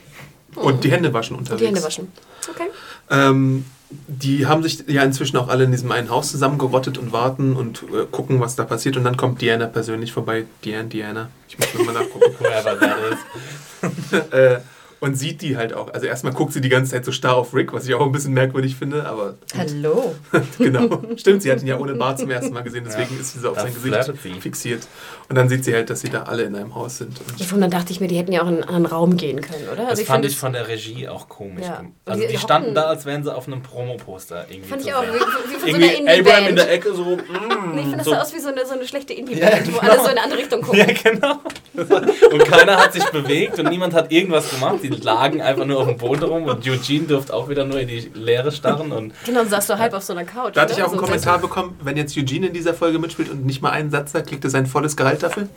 Und 0.55 0.83
die 0.83 0.91
Hände 0.91 1.13
waschen 1.13 1.35
unterwegs. 1.35 1.61
Die 1.61 1.67
Hände 1.67 1.83
waschen. 1.83 2.11
Okay. 2.49 2.69
Ähm, 3.11 3.65
die 4.07 4.45
haben 4.45 4.63
sich 4.63 4.83
ja 4.87 5.03
inzwischen 5.03 5.37
auch 5.37 5.47
alle 5.47 5.63
in 5.63 5.71
diesem 5.71 5.91
einen 5.91 6.09
Haus 6.09 6.31
zusammengerottet 6.31 6.97
und 6.97 7.11
warten 7.11 7.55
und 7.55 7.83
äh, 7.83 8.05
gucken, 8.09 8.39
was 8.39 8.55
da 8.55 8.63
passiert. 8.63 8.97
Und 8.97 9.03
dann 9.03 9.17
kommt 9.17 9.41
Diana 9.41 9.67
persönlich 9.67 10.11
vorbei. 10.11 10.45
Diana, 10.63 10.83
Diana. 10.83 11.29
Ich 11.47 11.57
muss 11.57 11.73
nochmal 11.73 11.93
nachgucken. 11.95 12.33
Whoever 12.39 12.79
that 12.79 12.97
is. 13.11 14.19
äh, 14.31 14.59
und 15.03 15.15
sieht 15.15 15.41
die 15.41 15.57
halt 15.57 15.73
auch. 15.73 15.93
Also 15.93 16.05
erstmal 16.07 16.33
guckt 16.33 16.53
sie 16.53 16.61
die 16.61 16.69
ganze 16.69 16.91
Zeit 16.91 17.03
so 17.05 17.11
starr 17.11 17.35
auf 17.35 17.53
Rick, 17.53 17.73
was 17.73 17.85
ich 17.87 17.93
auch 17.93 18.05
ein 18.05 18.11
bisschen 18.13 18.33
merkwürdig 18.33 18.75
finde, 18.75 19.05
aber 19.05 19.35
Hallo. 19.57 20.15
genau. 20.57 21.01
Stimmt, 21.17 21.43
sie 21.43 21.51
hat 21.51 21.61
ihn 21.61 21.67
ja 21.67 21.77
ohne 21.77 21.93
Bart 21.95 22.19
zum 22.19 22.31
ersten 22.31 22.53
Mal 22.53 22.61
gesehen, 22.63 22.83
deswegen 22.85 23.13
Ja. 23.15 23.19
ist 23.21 23.33
sie 23.33 23.39
so 23.39 23.49
auf 23.51 23.59
sein 23.59 23.73
Gesicht 23.73 24.13
fixiert. 24.41 24.87
Und 25.29 25.35
dann 25.35 25.49
sieht 25.49 25.65
sie 25.65 25.73
halt, 25.73 25.89
dass 25.89 26.01
sie 26.01 26.09
da 26.09 26.23
alle 26.23 26.43
in 26.43 26.55
einem 26.55 26.73
Haus 26.75 26.97
sind. 26.99 27.19
Und 27.39 27.53
Und 27.53 27.61
dann 27.61 27.69
dachte 27.71 27.91
ich 27.91 27.99
mir, 27.99 28.07
die 28.07 28.17
hätten 28.17 28.31
ja 28.31 28.41
auch 28.43 28.47
in 28.47 28.55
einen 28.55 28.63
anderen 28.63 28.85
Raum 28.85 29.17
gehen 29.17 29.41
können, 29.41 29.65
oder? 29.67 29.81
Das 29.83 29.89
Also 29.91 30.03
fand 30.05 30.15
finde 30.23 30.27
ich 30.29 30.37
von 30.37 30.53
der 30.53 30.67
Regie 30.67 31.07
auch 31.07 31.27
komisch. 31.29 31.65
Ja. 31.65 31.81
Also 32.05 32.23
Die- 32.27 32.37
standen 32.37 32.73
da, 32.73 32.83
als 32.83 33.05
wären 33.05 33.23
sie 33.23 33.33
auf 33.35 33.47
einem 33.47 33.61
Promoposter 33.61 34.45
irgendwie 34.49 34.69
Fand 34.69 34.81
ich 34.85 34.93
auch, 34.93 35.03
wie, 35.03 35.07
wie 35.07 35.19
von 35.19 35.59
so 35.59 35.67
Irgendwie 35.67 36.07
einer 36.07 36.19
Abraham 36.19 36.47
in 36.47 36.55
der 36.55 36.69
Indie-Band. 36.69 36.69
Ecke 36.69 36.93
so. 36.93 37.03
mm, 37.03 37.75
Nee, 37.75 37.81
ich 37.81 37.81
finde, 37.81 37.97
das 37.97 38.05
so. 38.05 38.11
sah 38.11 38.21
aus 38.21 38.33
wie 38.33 38.39
so 38.39 38.47
eine, 38.49 38.65
so 38.65 38.73
eine 38.73 38.87
schlechte 38.87 39.13
Indie-Band, 39.13 39.67
Ja, 39.67 39.73
wo 39.73 39.79
genau. 39.79 39.91
alle 39.91 39.99
so 39.99 40.05
in 40.05 40.11
eine 40.11 40.23
andere 40.23 40.39
Richtung 40.39 40.61
gucken. 40.61 40.79
Ja, 40.79 40.85
genau. 41.11 41.39
Und 42.31 42.45
keiner 42.45 42.77
hat 42.77 42.93
sich 42.93 43.03
bewegt 43.05 43.57
und 43.59 43.69
niemand 43.69 43.93
hat 43.93 44.11
irgendwas 44.11 44.49
gemacht. 44.49 44.75
Die 44.83 44.89
lagen 45.03 45.41
einfach 45.41 45.65
nur 45.65 45.79
auf 45.79 45.87
dem 45.87 45.97
Boden 45.97 46.23
rum 46.23 46.43
und 46.43 46.67
Eugene 46.67 47.05
durfte 47.07 47.33
auch 47.33 47.49
wieder 47.49 47.65
nur 47.65 47.79
in 47.79 47.87
die 47.87 48.11
Leere 48.13 48.51
starren. 48.51 48.91
Und 48.91 49.13
Genau, 49.25 49.41
und 49.41 49.49
saß 49.49 49.67
so 49.67 49.77
halb 49.77 49.93
auf 49.93 50.03
so 50.03 50.13
einer 50.13 50.25
Couch. 50.25 50.55
da 50.55 50.61
hatte 50.61 50.73
ich 50.73 50.77
oder? 50.79 50.87
auch 50.87 50.91
einen 50.91 50.99
So 50.99 51.05
Kommentar 51.05 51.39
bekommen, 51.39 51.77
wenn 51.83 51.97
jetzt 51.97 52.17
Eugene 52.17 52.47
in 52.47 52.53
dieser 52.53 52.73
Folge 52.73 52.99
mitspielt 52.99 53.29
und 53.31 53.45
nicht 53.45 53.61
mal 53.61 53.71
einen 53.71 53.91
Satz 53.91 54.11
sagt, 54.11 54.27
kriegt 54.29 54.43
er 54.43 54.49
sein 54.49 54.65
volles 54.65 54.95
Gehalt 54.97 55.23
dafür. 55.23 55.47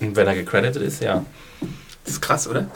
und 0.00 0.16
wenn 0.16 0.26
er 0.26 0.34
gecredited 0.34 0.82
ist, 0.82 1.02
ja. 1.02 1.24
Das 2.04 2.14
ist 2.14 2.20
krass, 2.22 2.48
oder? 2.48 2.66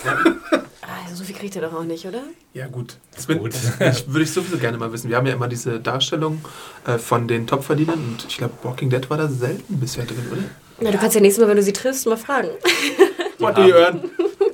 Ah, 0.82 1.14
so 1.14 1.24
viel 1.24 1.34
kriegt 1.34 1.56
er 1.56 1.62
doch 1.62 1.72
auch 1.72 1.84
nicht, 1.84 2.06
oder? 2.06 2.22
Ja, 2.52 2.66
gut. 2.66 2.96
Das 3.14 3.26
Gut. 3.26 3.52
Ich, 3.80 4.06
würde 4.06 4.22
ich 4.22 4.30
sowieso 4.32 4.58
gerne 4.58 4.76
mal 4.76 4.92
wissen. 4.92 5.08
Wir 5.08 5.16
haben 5.16 5.26
ja 5.26 5.32
immer 5.32 5.48
diese 5.48 5.80
Darstellung 5.80 6.44
äh, 6.86 6.98
von 6.98 7.26
den 7.26 7.46
Topverdienern 7.46 7.98
und 7.98 8.26
ich 8.28 8.36
glaube, 8.38 8.52
Walking 8.62 8.90
Dead 8.90 9.08
war 9.08 9.16
da 9.16 9.28
selten 9.28 9.80
bisher 9.80 10.04
drin, 10.04 10.18
oder? 10.30 10.42
Na, 10.80 10.90
du 10.90 10.98
kannst 10.98 11.14
ja 11.14 11.20
nächstes 11.22 11.40
Mal, 11.42 11.48
wenn 11.48 11.56
du 11.56 11.62
sie 11.62 11.72
triffst, 11.72 12.06
mal 12.06 12.16
fragen. 12.18 12.48
What 13.38 13.56
do 13.56 13.62
you 13.62 13.74
earn? 13.76 14.02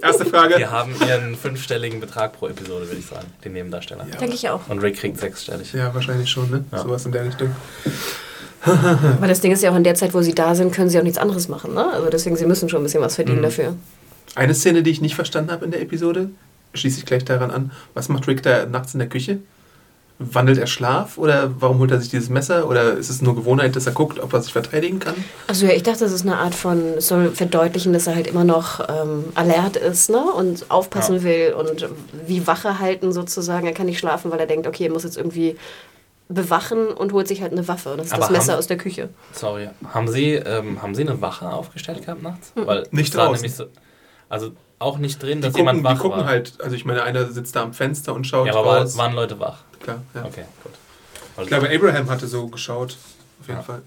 Erste 0.03 0.25
Frage. 0.25 0.57
Die 0.57 0.67
haben 0.67 0.93
ihren 1.07 1.35
fünfstelligen 1.37 2.01
Betrag 2.01 2.33
pro 2.33 2.49
Episode, 2.49 2.87
würde 2.87 2.99
ich 2.99 3.07
sagen, 3.07 3.27
die 3.45 3.49
Nebendarsteller. 3.51 4.07
Ja. 4.11 4.17
Denke 4.19 4.35
ich 4.35 4.49
auch. 4.49 4.61
Und 4.69 4.79
Rick 4.81 4.97
kriegt 4.99 5.19
sechsstellig. 5.19 5.73
Ja, 5.73 5.95
wahrscheinlich 5.95 6.31
schon, 6.31 6.51
ne? 6.51 6.65
Ja. 6.73 6.83
Sowas 6.83 7.05
in 7.07 7.13
der 7.13 7.25
Richtung. 7.27 7.55
Aber 8.63 9.27
das 9.27 9.41
Ding 9.41 9.53
ist 9.53 9.63
ja 9.63 9.71
auch, 9.71 9.77
in 9.77 9.85
der 9.85 9.95
Zeit, 9.95 10.13
wo 10.13 10.21
sie 10.21 10.35
da 10.35 10.55
sind, 10.55 10.73
können 10.75 10.91
sie 10.91 10.99
auch 10.99 11.03
nichts 11.03 11.19
anderes 11.19 11.49
machen, 11.49 11.73
ne? 11.75 11.91
Also 11.93 12.11
deswegen, 12.11 12.37
sie 12.37 12.47
müssen 12.47 12.69
schon 12.69 12.81
ein 12.81 12.85
bisschen 12.85 13.01
was 13.03 13.15
verdienen 13.15 13.39
Mhm. 13.39 13.43
dafür. 13.45 13.75
Eine 14.35 14.55
Szene, 14.55 14.83
die 14.83 14.91
ich 14.91 15.01
nicht 15.01 15.15
verstanden 15.15 15.51
habe 15.51 15.65
in 15.65 15.71
der 15.71 15.81
Episode, 15.81 16.31
schließe 16.75 16.99
ich 16.99 17.07
gleich 17.07 17.25
daran 17.25 17.51
an. 17.51 17.73
Was 17.95 18.09
macht 18.09 18.29
Rick 18.29 18.43
da 18.43 18.67
nachts 18.67 18.93
in 18.95 18.99
der 19.01 19.09
Küche? 19.09 19.39
Wandelt 20.23 20.59
er 20.59 20.67
Schlaf 20.67 21.17
oder 21.17 21.51
warum 21.61 21.79
holt 21.79 21.91
er 21.91 21.99
sich 21.99 22.11
dieses 22.11 22.29
Messer? 22.29 22.69
Oder 22.69 22.93
ist 22.93 23.09
es 23.09 23.23
nur 23.23 23.35
Gewohnheit, 23.35 23.75
dass 23.75 23.87
er 23.87 23.93
guckt, 23.93 24.21
ob 24.21 24.33
er 24.35 24.43
sich 24.43 24.53
verteidigen 24.53 24.99
kann? 24.99 25.15
Also 25.47 25.65
ja, 25.65 25.73
ich 25.73 25.83
dachte, 25.83 26.01
das 26.01 26.13
ist 26.13 26.23
eine 26.27 26.37
Art 26.37 26.55
von, 26.55 26.79
es 26.99 27.09
soll 27.09 27.31
verdeutlichen, 27.31 27.95
dass 27.95 28.07
er 28.07 28.15
halt 28.17 28.27
immer 28.27 28.45
noch 28.45 28.81
ähm, 28.89 29.25
alert 29.35 29.77
ist, 29.77 30.11
ne? 30.11 30.23
Und 30.23 30.71
aufpassen 30.71 31.17
Ja. 31.17 31.23
will 31.23 31.55
und 31.59 31.89
wie 32.27 32.47
Wache 32.47 32.79
halten 32.81 33.13
sozusagen. 33.13 33.67
Er 33.67 33.73
kann 33.73 33.87
nicht 33.87 33.99
schlafen, 33.99 34.31
weil 34.31 34.39
er 34.41 34.47
denkt, 34.47 34.67
okay, 34.67 34.85
er 34.85 34.93
muss 34.93 35.05
jetzt 35.05 35.17
irgendwie 35.17 35.57
bewachen 36.29 36.89
und 36.89 37.13
holt 37.13 37.27
sich 37.27 37.41
halt 37.43 37.53
eine 37.53 37.67
Waffe. 37.67 37.91
Und 37.93 37.99
das 37.99 38.09
ist 38.09 38.13
Aber 38.13 38.21
das 38.23 38.31
Messer 38.31 38.53
haben- 38.53 38.59
aus 38.59 38.67
der 38.67 38.77
Küche. 38.77 39.09
Sorry, 39.33 39.69
haben 39.93 40.07
Sie, 40.07 40.35
ähm, 40.35 40.81
haben 40.83 40.95
Sie 40.95 41.03
eine 41.03 41.21
Wache 41.21 41.49
aufgestellt 41.51 42.05
gehabt 42.05 42.23
nachts? 42.23 42.53
Weil 42.55 42.87
Nicht 42.93 43.17
draußen. 43.17 43.49
so, 43.49 43.65
also 44.29 44.51
auch 44.79 44.99
nicht 44.99 45.23
drin, 45.23 45.39
Die 45.39 45.43
dass 45.43 45.53
gucken, 45.55 45.61
jemand 45.67 45.79
die 45.81 45.85
wach 45.85 45.99
gucken 45.99 46.21
war. 46.21 46.27
halt, 46.27 46.53
also 46.63 46.77
ich 46.77 46.85
meine, 46.85 47.03
einer 47.03 47.27
sitzt 47.33 47.57
da 47.57 47.63
am 47.63 47.73
Fenster 47.73 48.15
und 48.15 48.27
schaut 48.27 48.47
ja, 48.47 48.55
aber 48.55 48.65
war, 48.67 48.79
raus. 48.83 48.97
waren 48.97 49.15
Leute 49.15 49.41
wach. 49.41 49.59
Klar, 49.83 50.03
ja. 50.15 50.25
Okay, 50.25 50.45
gut. 50.63 50.73
Weil 51.37 51.45
Ich 51.45 51.49
glaube, 51.49 51.71
Abraham 51.71 52.11
hatte 52.11 52.27
so 52.27 52.47
geschaut, 52.49 52.97
auf 53.41 53.49
jeden 53.49 53.61
Ja. 53.61 53.65
Fall. 53.65 53.83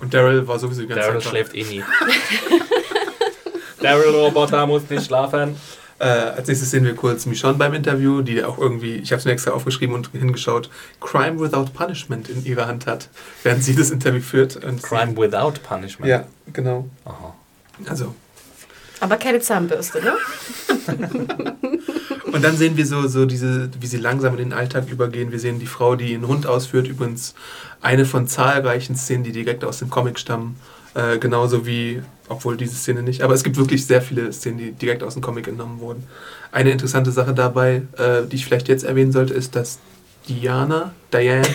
Und 0.00 0.12
Daryl 0.12 0.46
war 0.48 0.58
sowieso 0.58 0.82
die 0.82 0.88
ganze 0.88 1.04
Daryl 1.06 1.20
Zeit 1.20 1.30
schläft 1.30 1.54
eh 1.54 1.64
nie. 1.64 1.84
Daryl 3.80 4.14
Roboter 4.14 4.66
muss 4.66 4.88
nicht 4.90 5.06
schlafen. 5.06 5.56
Äh, 5.98 6.04
als 6.04 6.48
nächstes 6.48 6.70
sehen 6.72 6.84
wir 6.84 6.96
kurz 6.96 7.26
Michonne 7.26 7.54
beim 7.54 7.74
Interview, 7.74 8.22
die 8.22 8.42
auch 8.42 8.58
irgendwie, 8.58 8.96
ich 8.96 9.12
habe 9.12 9.20
es 9.20 9.24
mir 9.24 9.30
extra 9.32 9.52
aufgeschrieben 9.52 9.94
und 9.94 10.10
hingeschaut, 10.12 10.68
Crime 11.00 11.38
Without 11.38 11.66
Punishment 11.72 12.28
in 12.28 12.44
ihrer 12.44 12.66
Hand 12.66 12.86
hat, 12.86 13.08
während 13.44 13.62
sie 13.62 13.76
das 13.76 13.90
Interview 13.92 14.20
führt. 14.20 14.56
Und 14.56 14.82
Crime 14.82 15.16
without 15.16 15.60
punishment. 15.62 16.08
Ja, 16.10 16.24
genau. 16.52 16.88
Aha. 17.04 17.34
Also. 17.88 18.14
Aber 18.98 19.16
keine 19.16 19.38
Zahnbürste, 19.40 20.00
ne? 20.02 20.16
Und 22.30 22.42
dann 22.42 22.56
sehen 22.56 22.76
wir 22.76 22.86
so, 22.86 23.08
so 23.08 23.26
diese, 23.26 23.68
wie 23.80 23.86
sie 23.86 23.96
langsam 23.96 24.34
in 24.34 24.38
den 24.38 24.52
Alltag 24.52 24.88
übergehen. 24.88 25.32
Wir 25.32 25.40
sehen 25.40 25.58
die 25.58 25.66
Frau, 25.66 25.96
die 25.96 26.14
einen 26.14 26.28
Hund 26.28 26.46
ausführt. 26.46 26.86
Übrigens 26.86 27.34
eine 27.80 28.04
von 28.04 28.28
zahlreichen 28.28 28.94
Szenen, 28.94 29.24
die 29.24 29.32
direkt 29.32 29.64
aus 29.64 29.78
dem 29.78 29.90
Comic 29.90 30.18
stammen. 30.18 30.56
Äh, 30.94 31.18
genauso 31.18 31.66
wie, 31.66 32.02
obwohl 32.28 32.56
diese 32.56 32.74
Szene 32.74 33.02
nicht, 33.02 33.22
aber 33.22 33.32
es 33.32 33.42
gibt 33.42 33.56
wirklich 33.56 33.86
sehr 33.86 34.02
viele 34.02 34.30
Szenen, 34.30 34.58
die 34.58 34.72
direkt 34.72 35.02
aus 35.02 35.14
dem 35.14 35.22
Comic 35.22 35.48
entnommen 35.48 35.80
wurden. 35.80 36.06
Eine 36.50 36.70
interessante 36.70 37.10
Sache 37.10 37.32
dabei, 37.32 37.82
äh, 37.96 38.26
die 38.30 38.36
ich 38.36 38.44
vielleicht 38.44 38.68
jetzt 38.68 38.84
erwähnen 38.84 39.10
sollte, 39.10 39.32
ist, 39.32 39.56
dass 39.56 39.78
Diana, 40.28 40.92
Diane, 41.10 41.48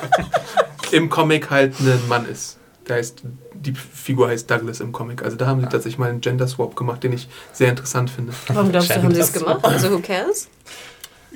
im 0.90 1.10
Comic 1.10 1.50
halt 1.50 1.78
ein 1.80 2.08
Mann 2.08 2.26
ist. 2.26 2.56
Der 2.88 2.96
heißt, 2.96 3.22
die 3.54 3.72
Figur 3.72 4.28
heißt 4.28 4.50
Douglas 4.50 4.80
im 4.80 4.92
Comic. 4.92 5.22
Also 5.22 5.36
da 5.36 5.46
haben 5.46 5.60
sie 5.60 5.66
tatsächlich 5.66 5.98
mal 5.98 6.10
einen 6.10 6.20
Gender 6.20 6.46
Swap 6.46 6.76
gemacht, 6.76 7.02
den 7.02 7.12
ich 7.12 7.28
sehr 7.52 7.70
interessant 7.70 8.10
finde. 8.10 8.32
Warum 8.48 8.70
glaubst 8.70 8.90
du, 8.90 9.02
haben 9.02 9.14
sie 9.14 9.20
es 9.20 9.32
gemacht? 9.32 9.60
Also 9.62 9.90
who 9.90 10.00
cares? 10.00 10.48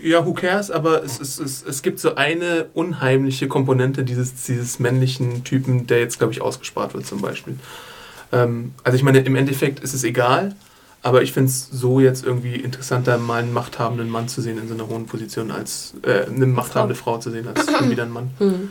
Ja, 0.00 0.24
who 0.24 0.32
cares, 0.32 0.70
aber 0.70 1.02
es, 1.02 1.20
es, 1.20 1.38
es, 1.38 1.64
es 1.64 1.82
gibt 1.82 1.98
so 1.98 2.14
eine 2.14 2.66
unheimliche 2.74 3.48
Komponente 3.48 4.04
dieses, 4.04 4.44
dieses 4.44 4.78
männlichen 4.78 5.42
Typen, 5.42 5.86
der 5.86 5.98
jetzt, 6.00 6.18
glaube 6.18 6.32
ich, 6.32 6.40
ausgespart 6.40 6.94
wird 6.94 7.06
zum 7.06 7.20
Beispiel. 7.20 7.56
Ähm, 8.30 8.74
also 8.84 8.96
ich 8.96 9.02
meine, 9.02 9.18
im 9.20 9.34
Endeffekt 9.34 9.80
ist 9.80 9.94
es 9.94 10.04
egal, 10.04 10.54
aber 11.02 11.22
ich 11.22 11.32
finde 11.32 11.50
es 11.50 11.68
so 11.70 12.00
jetzt 12.00 12.24
irgendwie 12.24 12.56
interessanter, 12.56 13.18
mal 13.18 13.42
einen 13.42 13.52
machthabenden 13.52 14.08
Mann 14.08 14.28
zu 14.28 14.40
sehen 14.40 14.58
in 14.58 14.68
so 14.68 14.74
einer 14.74 14.88
hohen 14.88 15.06
Position, 15.06 15.50
als 15.50 15.94
äh, 16.02 16.26
eine 16.26 16.46
machthabende 16.46 16.94
Frau 16.94 17.18
zu 17.18 17.30
sehen, 17.30 17.48
als 17.48 17.66
irgendwie 17.66 17.90
wieder 17.90 18.04
ein 18.04 18.10
Mann. 18.10 18.30
Hm. 18.38 18.70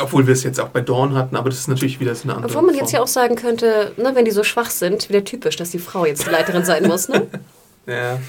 Obwohl 0.00 0.26
wir 0.26 0.34
es 0.34 0.44
jetzt 0.44 0.60
auch 0.60 0.68
bei 0.68 0.80
Dawn 0.80 1.14
hatten, 1.14 1.34
aber 1.36 1.50
das 1.50 1.58
ist 1.58 1.68
natürlich 1.68 1.98
wieder 1.98 2.14
so 2.14 2.24
eine 2.24 2.34
andere 2.34 2.50
Obwohl 2.52 2.66
man 2.66 2.74
jetzt 2.74 2.90
Form. 2.90 2.94
ja 2.94 3.02
auch 3.02 3.08
sagen 3.08 3.34
könnte, 3.34 3.92
ne, 3.96 4.12
wenn 4.14 4.24
die 4.24 4.30
so 4.30 4.44
schwach 4.44 4.70
sind, 4.70 5.08
wieder 5.08 5.24
typisch, 5.24 5.56
dass 5.56 5.70
die 5.70 5.78
Frau 5.80 6.06
jetzt 6.06 6.26
die 6.26 6.30
Leiterin 6.30 6.64
sein 6.64 6.86
muss, 6.86 7.08
ne? 7.08 7.26
Ja. 7.86 8.20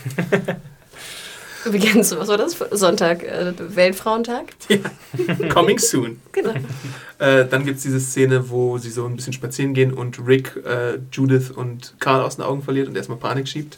Übrigens, 1.65 2.15
was 2.17 2.27
war 2.27 2.37
das? 2.37 2.57
Sonntag, 2.71 3.21
äh, 3.23 3.53
Weltfrauentag? 3.57 4.45
Coming 5.53 5.77
soon. 5.77 6.19
Genau. 6.31 6.53
Äh, 7.19 7.45
dann 7.45 7.65
gibt 7.65 7.77
es 7.77 7.83
diese 7.83 7.99
Szene, 7.99 8.49
wo 8.49 8.77
sie 8.79 8.89
so 8.89 9.05
ein 9.05 9.15
bisschen 9.15 9.33
spazieren 9.33 9.73
gehen 9.75 9.93
und 9.93 10.25
Rick 10.25 10.55
äh, 10.65 10.97
Judith 11.11 11.51
und 11.51 11.93
Carl 11.99 12.21
aus 12.23 12.37
den 12.37 12.45
Augen 12.45 12.63
verliert 12.63 12.87
und 12.87 12.95
erstmal 12.95 13.19
Panik 13.19 13.47
schiebt. 13.47 13.77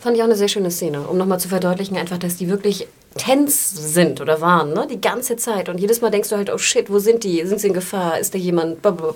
Fand 0.00 0.16
ich 0.16 0.22
auch 0.22 0.26
eine 0.26 0.36
sehr 0.36 0.48
schöne 0.48 0.70
Szene, 0.70 1.00
um 1.00 1.16
nochmal 1.16 1.40
zu 1.40 1.48
verdeutlichen, 1.48 1.96
einfach, 1.96 2.18
dass 2.18 2.36
die 2.36 2.50
wirklich 2.50 2.86
tens 3.16 3.94
sind 3.94 4.20
oder 4.20 4.40
waren, 4.40 4.72
ne? 4.72 4.86
Die 4.90 5.00
ganze 5.00 5.36
Zeit. 5.36 5.68
Und 5.68 5.78
jedes 5.78 6.00
Mal 6.00 6.10
denkst 6.10 6.28
du 6.28 6.36
halt, 6.36 6.50
oh 6.50 6.58
shit, 6.58 6.90
wo 6.90 6.98
sind 6.98 7.24
die? 7.24 7.44
Sind 7.46 7.60
sie 7.60 7.68
in 7.68 7.74
Gefahr? 7.74 8.18
Ist 8.18 8.34
da 8.34 8.38
jemand? 8.38 8.82
Blablabla. 8.82 9.14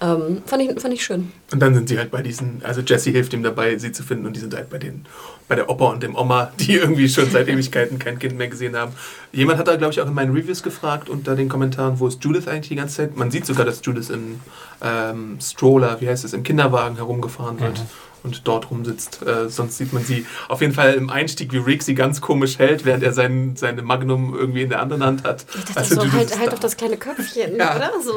Ähm, 0.00 0.42
fand, 0.44 0.62
ich, 0.62 0.80
fand 0.80 0.92
ich 0.92 1.04
schön. 1.04 1.32
Und 1.52 1.60
dann 1.60 1.72
sind 1.72 1.88
sie 1.88 1.96
halt 1.96 2.10
bei 2.10 2.20
diesen, 2.20 2.60
also 2.64 2.80
Jesse 2.80 3.10
hilft 3.10 3.32
ihm 3.32 3.42
dabei, 3.42 3.78
sie 3.78 3.92
zu 3.92 4.02
finden 4.02 4.26
und 4.26 4.34
die 4.34 4.40
sind 4.40 4.52
halt 4.52 4.68
bei 4.68 4.78
den, 4.78 5.06
bei 5.46 5.54
der 5.54 5.70
Opa 5.70 5.86
und 5.86 6.02
dem 6.02 6.16
Oma, 6.16 6.52
die 6.58 6.74
irgendwie 6.74 7.08
schon 7.08 7.30
seit 7.30 7.48
Ewigkeiten 7.48 7.98
kein 7.98 8.18
Kind 8.18 8.36
mehr 8.36 8.48
gesehen 8.48 8.76
haben. 8.76 8.92
Jemand 9.32 9.58
hat 9.58 9.68
da, 9.68 9.76
glaube 9.76 9.92
ich, 9.92 10.00
auch 10.00 10.06
in 10.06 10.14
meinen 10.14 10.34
Reviews 10.34 10.62
gefragt 10.62 11.08
unter 11.08 11.36
den 11.36 11.48
Kommentaren, 11.48 12.00
wo 12.00 12.08
ist 12.08 12.22
Judith 12.24 12.48
eigentlich 12.48 12.68
die 12.68 12.76
ganze 12.76 12.96
Zeit? 12.96 13.16
Man 13.16 13.30
sieht 13.30 13.46
sogar, 13.46 13.64
dass 13.64 13.80
Judith 13.84 14.10
im 14.10 14.40
ähm, 14.82 15.38
Stroller, 15.40 16.00
wie 16.00 16.08
heißt 16.08 16.24
es, 16.24 16.32
im 16.32 16.42
Kinderwagen 16.42 16.96
herumgefahren 16.96 17.60
wird. 17.60 17.80
Und 18.24 18.48
dort 18.48 18.70
rumsitzt. 18.70 19.20
Äh, 19.24 19.48
sonst 19.50 19.76
sieht 19.78 19.92
man 19.92 20.02
sie 20.02 20.24
auf 20.48 20.60
jeden 20.62 20.72
Fall 20.72 20.94
im 20.94 21.10
Einstieg, 21.10 21.52
wie 21.52 21.58
Rick 21.58 21.82
sie 21.82 21.94
ganz 21.94 22.20
komisch 22.22 22.58
hält, 22.58 22.84
während 22.86 23.02
er 23.04 23.12
sein, 23.12 23.54
seine 23.54 23.82
Magnum 23.82 24.34
irgendwie 24.34 24.62
in 24.62 24.70
der 24.70 24.80
anderen 24.80 25.04
Hand 25.04 25.24
hat. 25.24 25.44
Ich 25.54 25.64
dachte 25.66 25.78
Also 25.80 25.94
so, 25.96 26.00
Judith 26.04 26.14
halt, 26.16 26.38
halt 26.38 26.48
da. 26.48 26.52
auf 26.54 26.60
das 26.60 26.76
kleine 26.76 26.96
Köpfchen, 26.96 27.54
Ja. 27.56 27.76
oder? 27.76 27.92
So 28.02 28.14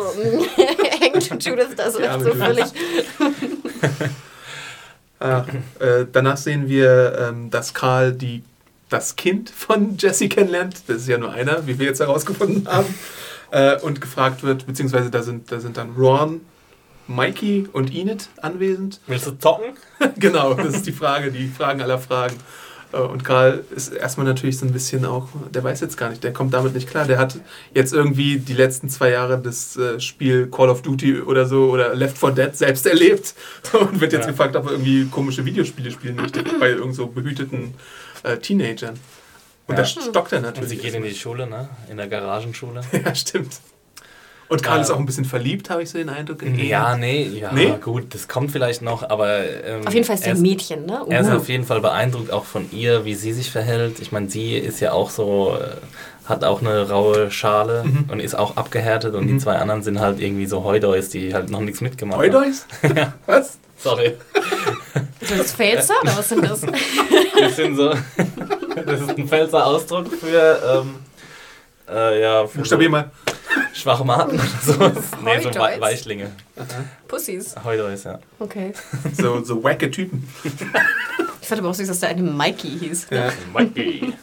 hängt 1.01 1.43
Judith 1.45 1.75
da 1.75 1.91
so, 1.91 1.99
arme 2.01 2.23
so 2.23 2.33
völlig. 2.33 2.65
Ah, 5.19 5.45
äh, 5.79 6.05
danach 6.11 6.37
sehen 6.37 6.69
wir, 6.69 7.17
ähm, 7.29 7.49
dass 7.49 7.73
Karl 7.73 8.11
die, 8.13 8.43
das 8.89 9.15
Kind 9.15 9.49
von 9.49 9.97
Jesse 9.97 10.29
kennenlernt. 10.29 10.75
Das 10.87 10.97
ist 10.97 11.07
ja 11.07 11.17
nur 11.17 11.31
einer, 11.31 11.65
wie 11.65 11.79
wir 11.79 11.87
jetzt 11.87 11.99
herausgefunden 11.99 12.67
haben. 12.67 12.93
Äh, 13.49 13.79
und 13.81 13.99
gefragt 13.99 14.43
wird, 14.43 14.67
beziehungsweise 14.67 15.09
da 15.09 15.23
sind, 15.23 15.51
da 15.51 15.59
sind 15.59 15.77
dann 15.77 15.95
Ron, 15.97 16.41
Mikey 17.07 17.67
und 17.71 17.93
Enid 17.93 18.27
anwesend. 18.41 18.99
Willst 19.07 19.27
du 19.27 19.31
zocken? 19.31 19.77
genau, 20.17 20.53
das 20.53 20.75
ist 20.75 20.85
die 20.87 20.91
Frage, 20.91 21.31
die 21.31 21.47
Fragen 21.47 21.81
aller 21.81 21.99
Fragen. 21.99 22.35
Äh, 22.93 22.97
Und 22.97 23.23
Karl 23.23 23.63
ist 23.75 23.89
erstmal 23.93 24.25
natürlich 24.25 24.57
so 24.57 24.65
ein 24.65 24.71
bisschen 24.73 25.05
auch, 25.05 25.27
der 25.53 25.63
weiß 25.63 25.81
jetzt 25.81 25.97
gar 25.97 26.09
nicht, 26.09 26.23
der 26.23 26.33
kommt 26.33 26.53
damit 26.53 26.73
nicht 26.73 26.89
klar. 26.89 27.05
Der 27.05 27.17
hat 27.17 27.37
jetzt 27.73 27.93
irgendwie 27.93 28.39
die 28.39 28.53
letzten 28.53 28.89
zwei 28.89 29.09
Jahre 29.11 29.37
das 29.39 29.75
äh, 29.77 29.99
Spiel 29.99 30.47
Call 30.49 30.69
of 30.69 30.81
Duty 30.81 31.21
oder 31.21 31.45
so 31.45 31.69
oder 31.69 31.95
Left 31.95 32.17
4 32.17 32.31
Dead 32.31 32.55
selbst 32.55 32.85
erlebt 32.87 33.35
und 33.73 33.99
wird 34.01 34.13
jetzt 34.13 34.25
Ja. 34.25 34.31
gefragt, 34.31 34.55
ob 34.55 34.65
er 34.65 34.71
irgendwie 34.73 35.05
komische 35.07 35.43
Videospiele 35.45 35.91
spielen 35.91 36.15
möchte 36.15 36.43
bei 36.59 36.69
irgend 36.69 36.95
so 36.95 37.07
behüteten 37.07 37.73
äh, 38.23 38.37
Teenagern. 38.37 38.97
Und 39.67 39.75
Ja. 39.75 39.81
da 39.81 39.85
stockt 39.85 40.31
er 40.31 40.37
Und 40.39 40.45
natürlich. 40.45 40.69
sie 40.69 40.77
geht 40.77 40.93
in 40.93 41.03
die 41.03 41.13
Schule, 41.13 41.45
ne? 41.45 41.67
In 41.89 41.97
der 41.97 42.07
Garagenschule. 42.07 42.81
ja, 43.05 43.13
stimmt. 43.13 43.59
Und 44.49 44.63
Karl 44.63 44.77
Ähm, 44.77 44.83
ist 44.83 44.91
auch 44.91 44.99
ein 44.99 45.05
bisschen 45.05 45.25
verliebt, 45.25 45.69
habe 45.69 45.83
ich 45.83 45.89
so 45.89 45.97
den 45.97 46.07
Eindruck. 46.09 46.41
Ja, 46.43 46.95
nee, 46.95 47.23
ja, 47.23 47.51
Nee? 47.51 47.73
gut, 47.83 48.13
das 48.13 48.27
kommt 48.29 48.51
vielleicht 48.51 48.81
noch, 48.81 49.09
aber. 49.09 49.39
Ähm, 49.43 49.85
Auf 49.85 49.93
jeden 49.93 50.05
Fall 50.05 50.15
ist 50.15 50.25
er 50.25 50.33
der 50.33 50.41
Mädchen, 50.41 50.85
ne? 50.85 51.01
Er 51.09 51.19
ist 51.21 51.27
Uh. 51.29 51.35
auf 51.35 51.49
jeden 51.49 51.65
Fall 51.65 51.81
beeindruckt 51.81 52.31
auch 52.31 52.45
von 52.45 52.71
ihr, 52.71 53.03
wie 53.03 53.13
sie 53.15 53.33
sich 53.33 53.51
verhält. 53.51 53.99
Ich 53.99 54.11
meine, 54.13 54.29
sie 54.29 54.55
ist 54.57 54.79
ja 54.79 54.93
auch 54.93 55.09
so, 55.09 55.57
äh, 55.59 56.29
hat 56.29 56.43
auch 56.45 56.61
eine 56.61 56.89
raue 56.89 57.29
Schale 57.31 57.83
Mhm. 57.85 58.05
und 58.09 58.19
ist 58.21 58.35
auch 58.35 58.55
abgehärtet 58.57 59.15
und 59.15 59.25
Mhm. 59.25 59.27
die 59.33 59.37
zwei 59.39 59.55
anderen 59.57 59.81
sind 59.83 59.99
halt 59.99 60.21
irgendwie 60.21 60.45
so 60.45 60.63
Heudeus, 60.63 61.09
die 61.09 61.33
halt 61.33 61.49
noch 61.49 61.59
nichts 61.61 61.81
mitgemacht 61.81 62.17
haben. 62.19 62.33
Heudeus? 62.33 62.65
Was? 63.25 63.57
Sorry. 63.79 64.13
Ist 65.21 65.39
das 65.39 65.51
Pfälzer 65.53 65.93
oder 66.01 66.17
was 66.17 66.29
sind 66.29 66.43
das? 66.43 66.61
Das 67.39 67.55
sind 67.55 67.75
so, 67.75 67.89
das 68.85 69.01
ist 69.01 69.09
ein 69.17 69.27
Pfälzer 69.27 69.65
Ausdruck 69.65 70.07
für, 70.11 70.81
ähm, 70.81 70.95
äh, 71.87 72.21
ja, 72.21 72.47
für 72.47 72.57
Buchstabier 72.59 72.89
mal. 72.89 73.11
Schwachmaten 73.77 74.39
oder 74.39 74.43
sowas. 74.63 74.93
Nee, 75.23 75.41
so? 75.41 75.49
We 75.49 75.81
Weichlinge. 75.81 76.31
Pussys. 77.07 77.55
Heudeus, 77.63 78.03
ja. 78.03 78.19
Okay. 78.39 78.73
So, 79.13 79.43
so 79.43 79.63
wacke 79.63 79.89
Typen. 79.91 80.27
Ich 81.39 81.49
fand 81.49 81.61
aber 81.61 81.69
auch 81.69 81.75
süß, 81.75 81.87
dass 81.87 82.01
da 82.01 82.07
eine 82.07 82.21
Mikey 82.23 82.77
hieß. 82.77 83.07
Ja. 83.09 83.31
Mikey. 83.57 84.13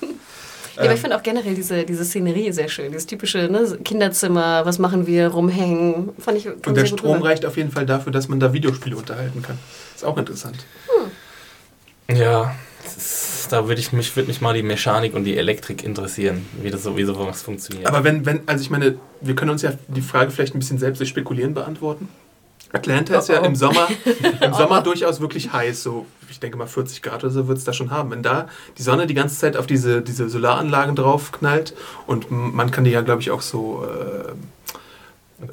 Ja, 0.77 0.83
aber 0.83 0.93
ich 0.93 1.01
finde 1.01 1.17
auch 1.17 1.23
generell 1.23 1.55
diese, 1.55 1.85
diese 1.85 2.05
Szenerie 2.05 2.53
sehr 2.53 2.69
schön. 2.69 2.89
Dieses 2.93 3.07
typische 3.07 3.49
ne, 3.49 3.79
Kinderzimmer, 3.83 4.67
was 4.67 4.79
machen 4.79 5.07
wir, 5.07 5.29
rumhängen. 5.29 6.11
Fand 6.19 6.37
ich 6.37 6.49
Und 6.49 6.77
der 6.77 6.85
Strom 6.85 7.17
rüber. 7.17 7.29
reicht 7.29 7.47
auf 7.47 7.57
jeden 7.57 7.71
Fall 7.71 7.87
dafür, 7.87 8.13
dass 8.13 8.29
man 8.29 8.41
da 8.41 8.53
Videospiele 8.53 8.95
unterhalten 8.95 9.41
kann. 9.41 9.59
Ist 9.95 10.05
auch 10.05 10.19
interessant. 10.19 10.67
Ja, 12.11 12.43
das 12.43 12.55
ist, 12.85 13.49
da 13.51 13.69
würde 13.69 13.81
ich 13.81 13.93
mich, 13.93 14.15
würd 14.17 14.29
mich 14.29 14.41
mal 14.41 14.55
die 14.55 14.63
Mechanik 14.63 15.15
und 15.15 15.25
die 15.25 15.37
Elektrik 15.37 15.85
interessieren, 15.85 16.47
wie 16.61 16.71
das 16.71 16.83
so, 16.83 16.97
wie 16.97 17.05
sowas 17.05 17.43
funktioniert. 17.43 17.87
Aber 17.87 18.05
wenn, 18.05 18.25
wenn, 18.27 18.41
also 18.47 18.63
ich 18.63 18.71
meine, 18.71 18.97
wir 19.21 19.35
können 19.35 19.51
uns 19.51 19.63
ja 19.63 19.73
die 19.89 20.03
Frage 20.03 20.31
vielleicht 20.31 20.55
ein 20.55 20.59
bisschen 20.59 20.79
selbst 20.79 20.99
durch 21.01 21.11
Spekulieren 21.11 21.55
beantworten. 21.55 22.09
Atlanta 22.73 23.19
ist 23.19 23.29
ja 23.29 23.39
Oh, 23.39 23.43
oh. 23.43 23.47
im 23.47 23.55
Sommer, 23.55 23.89
im 24.41 24.55
Sommer 24.55 24.83
durchaus 24.83 25.21
wirklich 25.21 25.53
heiß, 25.53 25.83
so 25.83 26.07
ich 26.31 26.41
denke 26.41 26.59
mal 26.59 26.67
40 26.67 27.03
Grad 27.03 27.23
oder 27.23 27.33
so 27.33 27.47
wird 27.47 27.59
es 27.59 27.65
da 27.65 27.73
schon 27.73 27.91
haben. 27.91 28.11
Wenn 28.11 28.23
da 28.23 28.49
die 28.77 28.83
Sonne 28.83 29.07
die 29.07 29.15
ganze 29.15 29.39
Zeit 29.39 29.57
auf 29.57 29.67
diese, 29.67 30.03
diese 30.03 30.29
Solaranlagen 30.29 30.97
drauf 30.97 31.31
knallt 31.31 31.75
und 32.07 32.31
man 32.31 32.71
kann 32.73 32.83
die 32.83 32.91
ja, 32.91 33.03
glaube 33.03 33.23
ich, 33.23 33.31
auch 33.31 33.41
so 33.41 33.85
äh, 33.85 34.33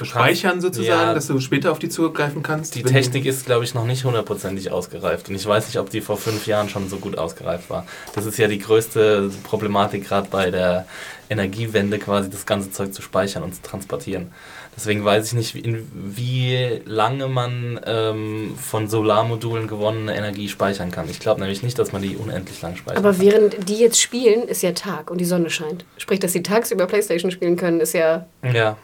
speichern 0.04 0.62
sozusagen, 0.62 0.90
Ja. 1.10 1.14
dass 1.14 1.28
du 1.28 1.40
später 1.40 1.72
auf 1.72 1.80
die 1.80 1.90
zugreifen 1.90 2.44
kannst. 2.44 2.76
Die 2.76 2.84
Technik 2.84 3.26
ist, 3.26 3.46
glaube 3.46 3.64
ich, 3.64 3.74
noch 3.74 3.86
nicht 3.86 4.04
hundertprozentig 4.06 4.72
ausgereift. 4.72 5.30
Und 5.30 5.36
ich 5.36 5.46
weiß 5.46 5.68
nicht, 5.68 5.80
ob 5.80 5.90
die 5.90 6.02
vor 6.02 6.18
fünf 6.18 6.48
Jahren 6.48 6.70
schon 6.70 6.90
so 6.90 6.98
gut 6.98 7.18
ausgereift 7.18 7.70
war. 7.70 7.86
Das 8.16 8.26
ist 8.26 8.38
ja 8.38 8.48
die 8.48 8.60
größte 8.60 9.30
Problematik 9.44 10.08
gerade 10.08 10.28
bei 10.30 10.52
der 10.52 10.86
Energiewende, 11.30 11.98
quasi 11.98 12.30
das 12.30 12.46
ganze 12.46 12.72
Zeug 12.72 12.94
zu 12.94 13.02
speichern 13.02 13.44
und 13.44 13.56
zu 13.56 13.62
transportieren. 13.62 14.32
Deswegen 14.76 15.04
weiß 15.04 15.28
ich 15.28 15.34
nicht, 15.34 15.54
wie- 15.56 15.60
in 15.60 15.88
wie 15.94 16.82
lange 16.86 17.28
man 17.28 17.80
ähm, 17.86 18.54
von 18.58 18.88
Solarmodulen 18.88 19.68
gewonnene 19.68 20.16
Energie 20.16 20.48
speichern 20.48 20.92
kann. 20.92 21.10
Ich 21.10 21.20
glaube 21.20 21.42
nämlich 21.42 21.62
nicht, 21.62 21.78
dass 21.78 21.92
man 21.92 22.02
die 22.02 22.16
unendlich 22.16 22.62
lang 22.62 22.76
speichern 22.78 22.98
Aber 23.04 23.12
kann. 23.14 23.22
während 23.22 23.68
die 23.70 23.76
jetzt 23.78 24.00
spielen, 24.02 24.44
ist 24.48 24.62
ja 24.64 24.72
Tag 24.72 25.12
und 25.12 25.18
die 25.20 25.26
Sonne 25.26 25.50
scheint. 25.50 25.84
Sprich, 25.98 26.20
dass 26.22 26.32
sie 26.32 26.42
tagsüber 26.42 26.86
Playstation 26.88 27.32
spielen 27.32 27.58
können, 27.58 27.82
ist 27.82 27.94
ja 27.94 28.28
Ja, 28.44 28.78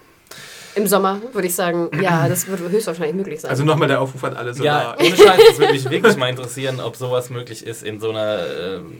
im 0.77 0.87
Sommer, 0.87 1.19
würde 1.33 1.47
ich 1.47 1.55
sagen, 1.55 1.89
ja, 2.01 2.27
das 2.29 2.47
wird 2.47 2.59
höchstwahrscheinlich 2.59 3.15
möglich 3.15 3.41
sein. 3.41 3.51
Also 3.51 3.63
nochmal 3.63 3.87
der 3.87 3.99
Aufruf 3.99 4.23
an 4.23 4.35
alle 4.35 4.51
Ja, 4.51 4.53
Solar. 4.55 4.97
ohne 4.99 5.15
Scheiß, 5.15 5.41
das 5.49 5.59
würde 5.59 5.73
mich 5.73 5.89
wirklich 5.89 6.17
mal 6.17 6.29
interessieren, 6.29 6.79
ob 6.79 6.95
sowas 6.95 7.29
möglich 7.29 7.65
ist 7.65 7.83
in 7.83 7.99
so 7.99 8.11
einer 8.11 8.39
ähm, 8.47 8.95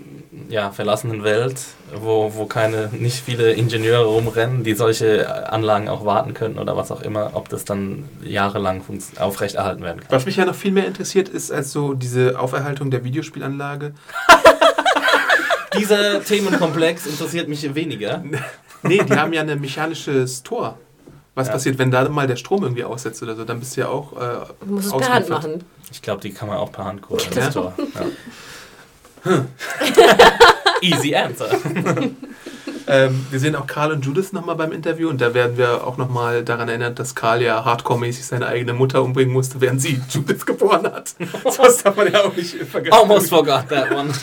ja, 0.50 0.72
verlassenen 0.72 1.24
Welt, 1.24 1.56
wo, 1.94 2.34
wo 2.36 2.46
keine, 2.46 2.90
nicht 2.92 3.24
viele 3.24 3.54
Ingenieure 3.54 4.06
rumrennen, 4.06 4.64
die 4.64 4.74
solche 4.74 5.52
Anlagen 5.52 5.88
auch 5.88 6.06
warten 6.06 6.34
könnten 6.34 6.60
oder 6.60 6.76
was 6.76 6.92
auch 6.92 7.02
immer, 7.02 7.32
ob 7.34 7.50
das 7.50 7.66
dann 7.66 8.06
jahrelang 8.24 8.82
aufrechterhalten 9.20 9.84
werden 9.84 10.00
kann. 10.02 10.10
Was 10.10 10.26
mich 10.26 10.38
ja 10.38 10.46
noch 10.46 10.56
viel 10.56 10.72
mehr 10.72 10.88
interessiert, 10.88 11.30
ist 11.30 11.52
als 11.52 11.72
so 11.72 11.94
diese 11.94 12.40
Auferhaltung 12.40 12.92
der 12.92 13.04
Videospielanlage. 13.04 13.94
Dieser 15.78 16.24
Themenkomplex 16.24 17.06
interessiert 17.06 17.48
mich 17.48 17.76
weniger. 17.76 18.24
Nee, 18.84 19.04
die 19.04 19.14
haben 19.14 19.34
ja 19.34 19.42
ein 19.42 19.60
mechanisches 19.62 20.42
Tor. 20.42 20.78
Was 21.38 21.48
Ja. 21.48 21.54
passiert, 21.54 21.78
wenn 21.78 21.92
da 21.92 22.10
mal 22.10 22.26
der 22.26 22.36
Strom 22.36 22.64
irgendwie 22.64 22.84
aussetzt 22.84 23.22
oder 23.22 23.36
so? 23.36 23.44
Dann 23.46 23.60
bist 23.60 23.78
du 23.78 23.82
ja 23.82 23.90
auch. 23.90 24.12
Äh, 24.14 24.46
du 24.66 24.74
musst 24.74 24.88
es 24.88 24.92
per 24.98 25.14
Hand 25.14 25.30
machen. 25.30 25.64
Ich 25.92 26.02
glaube, 26.02 26.20
die 26.20 26.32
kann 26.34 26.48
man 26.48 26.58
auch 26.58 26.72
per 26.72 26.86
Hand 26.86 27.02
koden. 27.04 27.28
Ja. 27.36 27.50
Ja. 27.50 27.74
Easy 30.82 31.16
answer. 31.16 31.48
Ähm, 32.90 33.28
wir 33.32 33.40
sehen 33.42 33.54
auch 33.58 33.68
Karl 33.68 33.92
und 33.92 34.06
Judith 34.06 34.32
nochmal 34.32 34.56
beim 34.56 34.72
Interview 34.72 35.10
und 35.10 35.20
da 35.20 35.34
werden 35.34 35.58
wir 35.58 35.86
auch 35.86 35.98
nochmal 35.98 36.46
daran 36.46 36.70
erinnert, 36.70 36.98
dass 37.00 37.16
Karl 37.16 37.42
ja 37.42 37.66
hardcore-mäßig 37.66 38.24
seine 38.26 38.48
eigene 38.48 38.72
Mutter 38.72 39.04
umbringen 39.04 39.34
musste, 39.34 39.60
während 39.60 39.82
sie 39.82 40.00
Judith 40.10 40.46
geboren 40.46 40.86
hat. 40.86 41.14
Das 41.44 41.84
darf 41.84 41.98
man 41.98 42.10
ja 42.10 42.24
auch 42.24 42.34
nicht 42.34 42.56
vergessen. 42.56 42.94
Almost 42.98 43.28
forgot 43.28 43.68
that 43.68 43.92
one. 43.92 44.14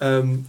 Ähm, 0.00 0.46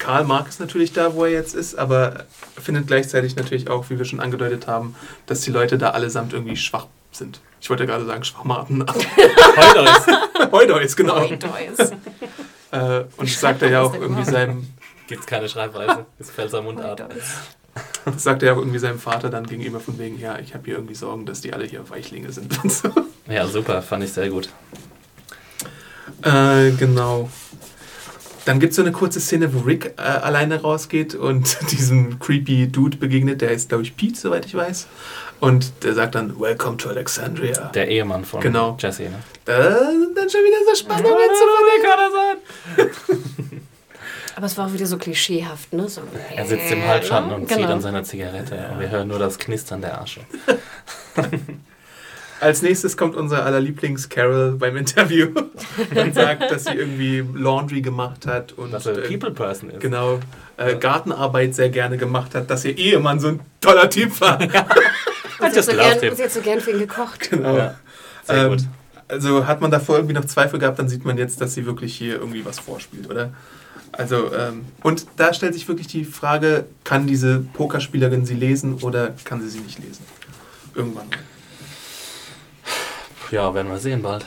Karl 0.00 0.24
mag 0.24 0.48
es 0.48 0.58
natürlich 0.58 0.92
da, 0.92 1.14
wo 1.14 1.24
er 1.26 1.30
jetzt 1.30 1.54
ist, 1.54 1.76
aber 1.76 2.24
findet 2.60 2.88
gleichzeitig 2.88 3.36
natürlich 3.36 3.68
auch, 3.68 3.90
wie 3.90 3.98
wir 3.98 4.04
schon 4.04 4.18
angedeutet 4.18 4.66
haben, 4.66 4.96
dass 5.26 5.42
die 5.42 5.52
Leute 5.52 5.78
da 5.78 5.90
allesamt 5.90 6.32
irgendwie 6.32 6.56
schwach 6.56 6.86
sind. 7.12 7.40
Ich 7.60 7.70
wollte 7.70 7.86
gerade 7.86 8.06
sagen 8.06 8.24
Schwachmaten, 8.24 8.80
ist. 8.86 10.50
Heudeus, 10.50 10.96
genau. 10.96 11.26
Toys. 11.28 11.92
Äh, 12.72 13.00
und 13.16 13.28
das 13.28 13.40
sagt 13.40 13.62
er 13.62 13.68
ja 13.68 13.80
auch 13.82 13.94
irgendwie 13.94 14.24
seinem, 14.24 14.64
Gibt 15.08 15.26
keine 15.26 15.48
Schreibweise. 15.48 16.06
Das 16.20 16.30
Pfälzer 16.30 16.62
Mundart. 16.62 17.02
das 18.04 18.22
sagt 18.22 18.44
er 18.44 18.50
ja 18.50 18.54
auch 18.54 18.58
irgendwie 18.58 18.78
seinem 18.78 19.00
Vater 19.00 19.28
dann 19.28 19.44
gegenüber 19.44 19.80
von 19.80 19.98
wegen, 19.98 20.20
ja, 20.20 20.38
ich 20.38 20.54
habe 20.54 20.66
hier 20.66 20.74
irgendwie 20.74 20.94
Sorgen, 20.94 21.26
dass 21.26 21.40
die 21.40 21.52
alle 21.52 21.64
hier 21.64 21.90
Weichlinge 21.90 22.30
sind 22.30 22.62
und 22.62 22.72
so. 22.72 22.88
Ja, 23.28 23.48
super, 23.48 23.82
fand 23.82 24.04
ich 24.04 24.12
sehr 24.12 24.28
gut. 24.28 24.50
Äh, 26.22 26.70
genau. 26.78 27.28
Dann 28.50 28.58
gibt 28.58 28.72
es 28.72 28.76
so 28.78 28.82
eine 28.82 28.90
kurze 28.90 29.20
Szene, 29.20 29.54
wo 29.54 29.60
Rick 29.60 29.94
äh, 29.96 30.00
alleine 30.00 30.60
rausgeht 30.60 31.14
und 31.14 31.56
diesem 31.70 32.18
creepy 32.18 32.66
Dude 32.66 32.96
begegnet, 32.96 33.42
der 33.42 33.52
ist, 33.52 33.68
glaube 33.68 33.84
ich, 33.84 33.96
Pete, 33.96 34.18
soweit 34.18 34.44
ich 34.44 34.56
weiß. 34.56 34.88
Und 35.38 35.84
der 35.84 35.94
sagt 35.94 36.16
dann, 36.16 36.40
Welcome 36.40 36.76
to 36.78 36.88
Alexandria. 36.88 37.68
Der 37.68 37.86
Ehemann 37.86 38.24
von 38.24 38.40
Genau. 38.40 38.76
Jesse, 38.80 39.04
ne? 39.04 39.22
Da 39.44 39.78
sind 39.92 40.18
dann 40.18 40.28
schon 40.28 40.40
wieder 40.40 40.56
so 40.68 40.74
Spannungen 40.74 41.28
zu 41.32 41.44
verlegen. 42.74 43.00
Aber 44.34 44.46
es 44.46 44.58
war 44.58 44.66
auch 44.66 44.72
wieder 44.72 44.86
so 44.86 44.98
klischeehaft, 44.98 45.72
ne? 45.72 45.88
So, 45.88 46.00
Er 46.34 46.44
sitzt 46.44 46.72
im 46.72 46.84
Halbschatten 46.84 47.30
und 47.30 47.48
zieht 47.48 47.56
genau. 47.58 47.74
an 47.74 47.80
seiner 47.80 48.02
Zigarette 48.02 48.68
und 48.72 48.80
wir 48.80 48.90
hören 48.90 49.06
nur 49.06 49.20
das 49.20 49.38
Knistern 49.38 49.80
der 49.80 50.00
Asche. 50.00 50.22
Als 52.40 52.62
nächstes 52.62 52.96
kommt 52.96 53.16
unser 53.16 53.44
aller 53.44 53.60
Lieblings-Carol 53.60 54.52
beim 54.52 54.76
Interview 54.76 55.28
und 55.94 56.14
sagt, 56.14 56.50
dass 56.50 56.64
sie 56.64 56.72
irgendwie 56.74 57.22
Laundry 57.34 57.82
gemacht 57.82 58.26
hat 58.26 58.52
und 58.52 58.72
Dass 58.72 58.86
er 58.86 58.96
äh, 58.98 59.08
People 59.08 59.30
Person 59.30 59.70
ist. 59.70 59.80
genau 59.80 60.20
äh, 60.56 60.76
Gartenarbeit 60.76 61.54
sehr 61.54 61.68
gerne 61.68 61.96
gemacht 61.98 62.34
hat, 62.34 62.50
dass 62.50 62.64
ihr 62.64 62.76
Ehemann 62.78 63.20
so 63.20 63.28
ein 63.28 63.40
toller 63.60 63.88
Typ 63.90 64.20
war. 64.20 64.38
Und 65.40 65.54
sie, 65.54 65.62
so 65.62 65.72
gern, 65.72 65.98
him. 66.00 66.14
sie 66.14 66.22
hat 66.22 66.30
so 66.32 66.40
gern 66.42 66.60
für 66.60 66.70
ihn 66.72 66.80
gekocht. 66.80 67.30
Genau. 67.30 67.56
Ja, 67.56 67.74
sehr 68.24 68.36
Ähm, 68.44 68.48
gut. 68.50 68.60
Also 69.08 69.46
hat 69.46 69.62
man 69.62 69.70
davor 69.70 69.96
irgendwie 69.96 70.14
noch 70.14 70.26
Zweifel 70.26 70.58
gehabt, 70.58 70.78
dann 70.78 70.88
sieht 70.88 71.04
man 71.06 71.16
jetzt, 71.16 71.40
dass 71.40 71.54
sie 71.54 71.64
wirklich 71.64 71.96
hier 71.96 72.16
irgendwie 72.16 72.44
was 72.44 72.58
vorspielt, 72.58 73.08
oder? 73.10 73.30
Also, 73.92 74.32
ähm, 74.34 74.66
und 74.82 75.06
da 75.16 75.32
stellt 75.32 75.54
sich 75.54 75.66
wirklich 75.66 75.86
die 75.86 76.04
Frage, 76.04 76.66
kann 76.84 77.06
diese 77.06 77.40
Pokerspielerin 77.54 78.26
sie 78.26 78.34
lesen 78.34 78.74
oder 78.82 79.14
kann 79.24 79.40
sie 79.40 79.48
sie 79.48 79.60
nicht 79.60 79.78
lesen? 79.78 80.04
Irgendwann. 80.74 81.06
Ja, 83.30 83.52
werden 83.54 83.70
wir 83.70 83.78
sehen 83.78 84.02
bald. 84.02 84.24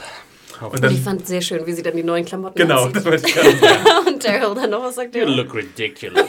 Und 0.62 0.82
Und 0.84 0.92
ich 0.92 1.02
fand 1.02 1.28
sehr 1.28 1.42
schön, 1.42 1.66
wie 1.66 1.74
sie 1.74 1.84
dann 1.84 1.96
die 1.96 2.04
neuen 2.04 2.24
Klamotten 2.26 2.58
genau, 2.58 2.88
das 2.88 3.06
anzieht. 3.06 3.06
wollte 3.06 3.28
ich 3.28 3.34
gerade 3.36 3.58
sagen. 3.58 4.08
Und 4.08 4.24
Daryl 4.26 4.56
dann 4.56 4.70
noch 4.70 4.84
was 4.84 4.96
sagt. 4.96 5.14
You 5.16 5.22
Ja. 5.24 5.28
look 5.30 5.54
ridiculous. 5.54 6.24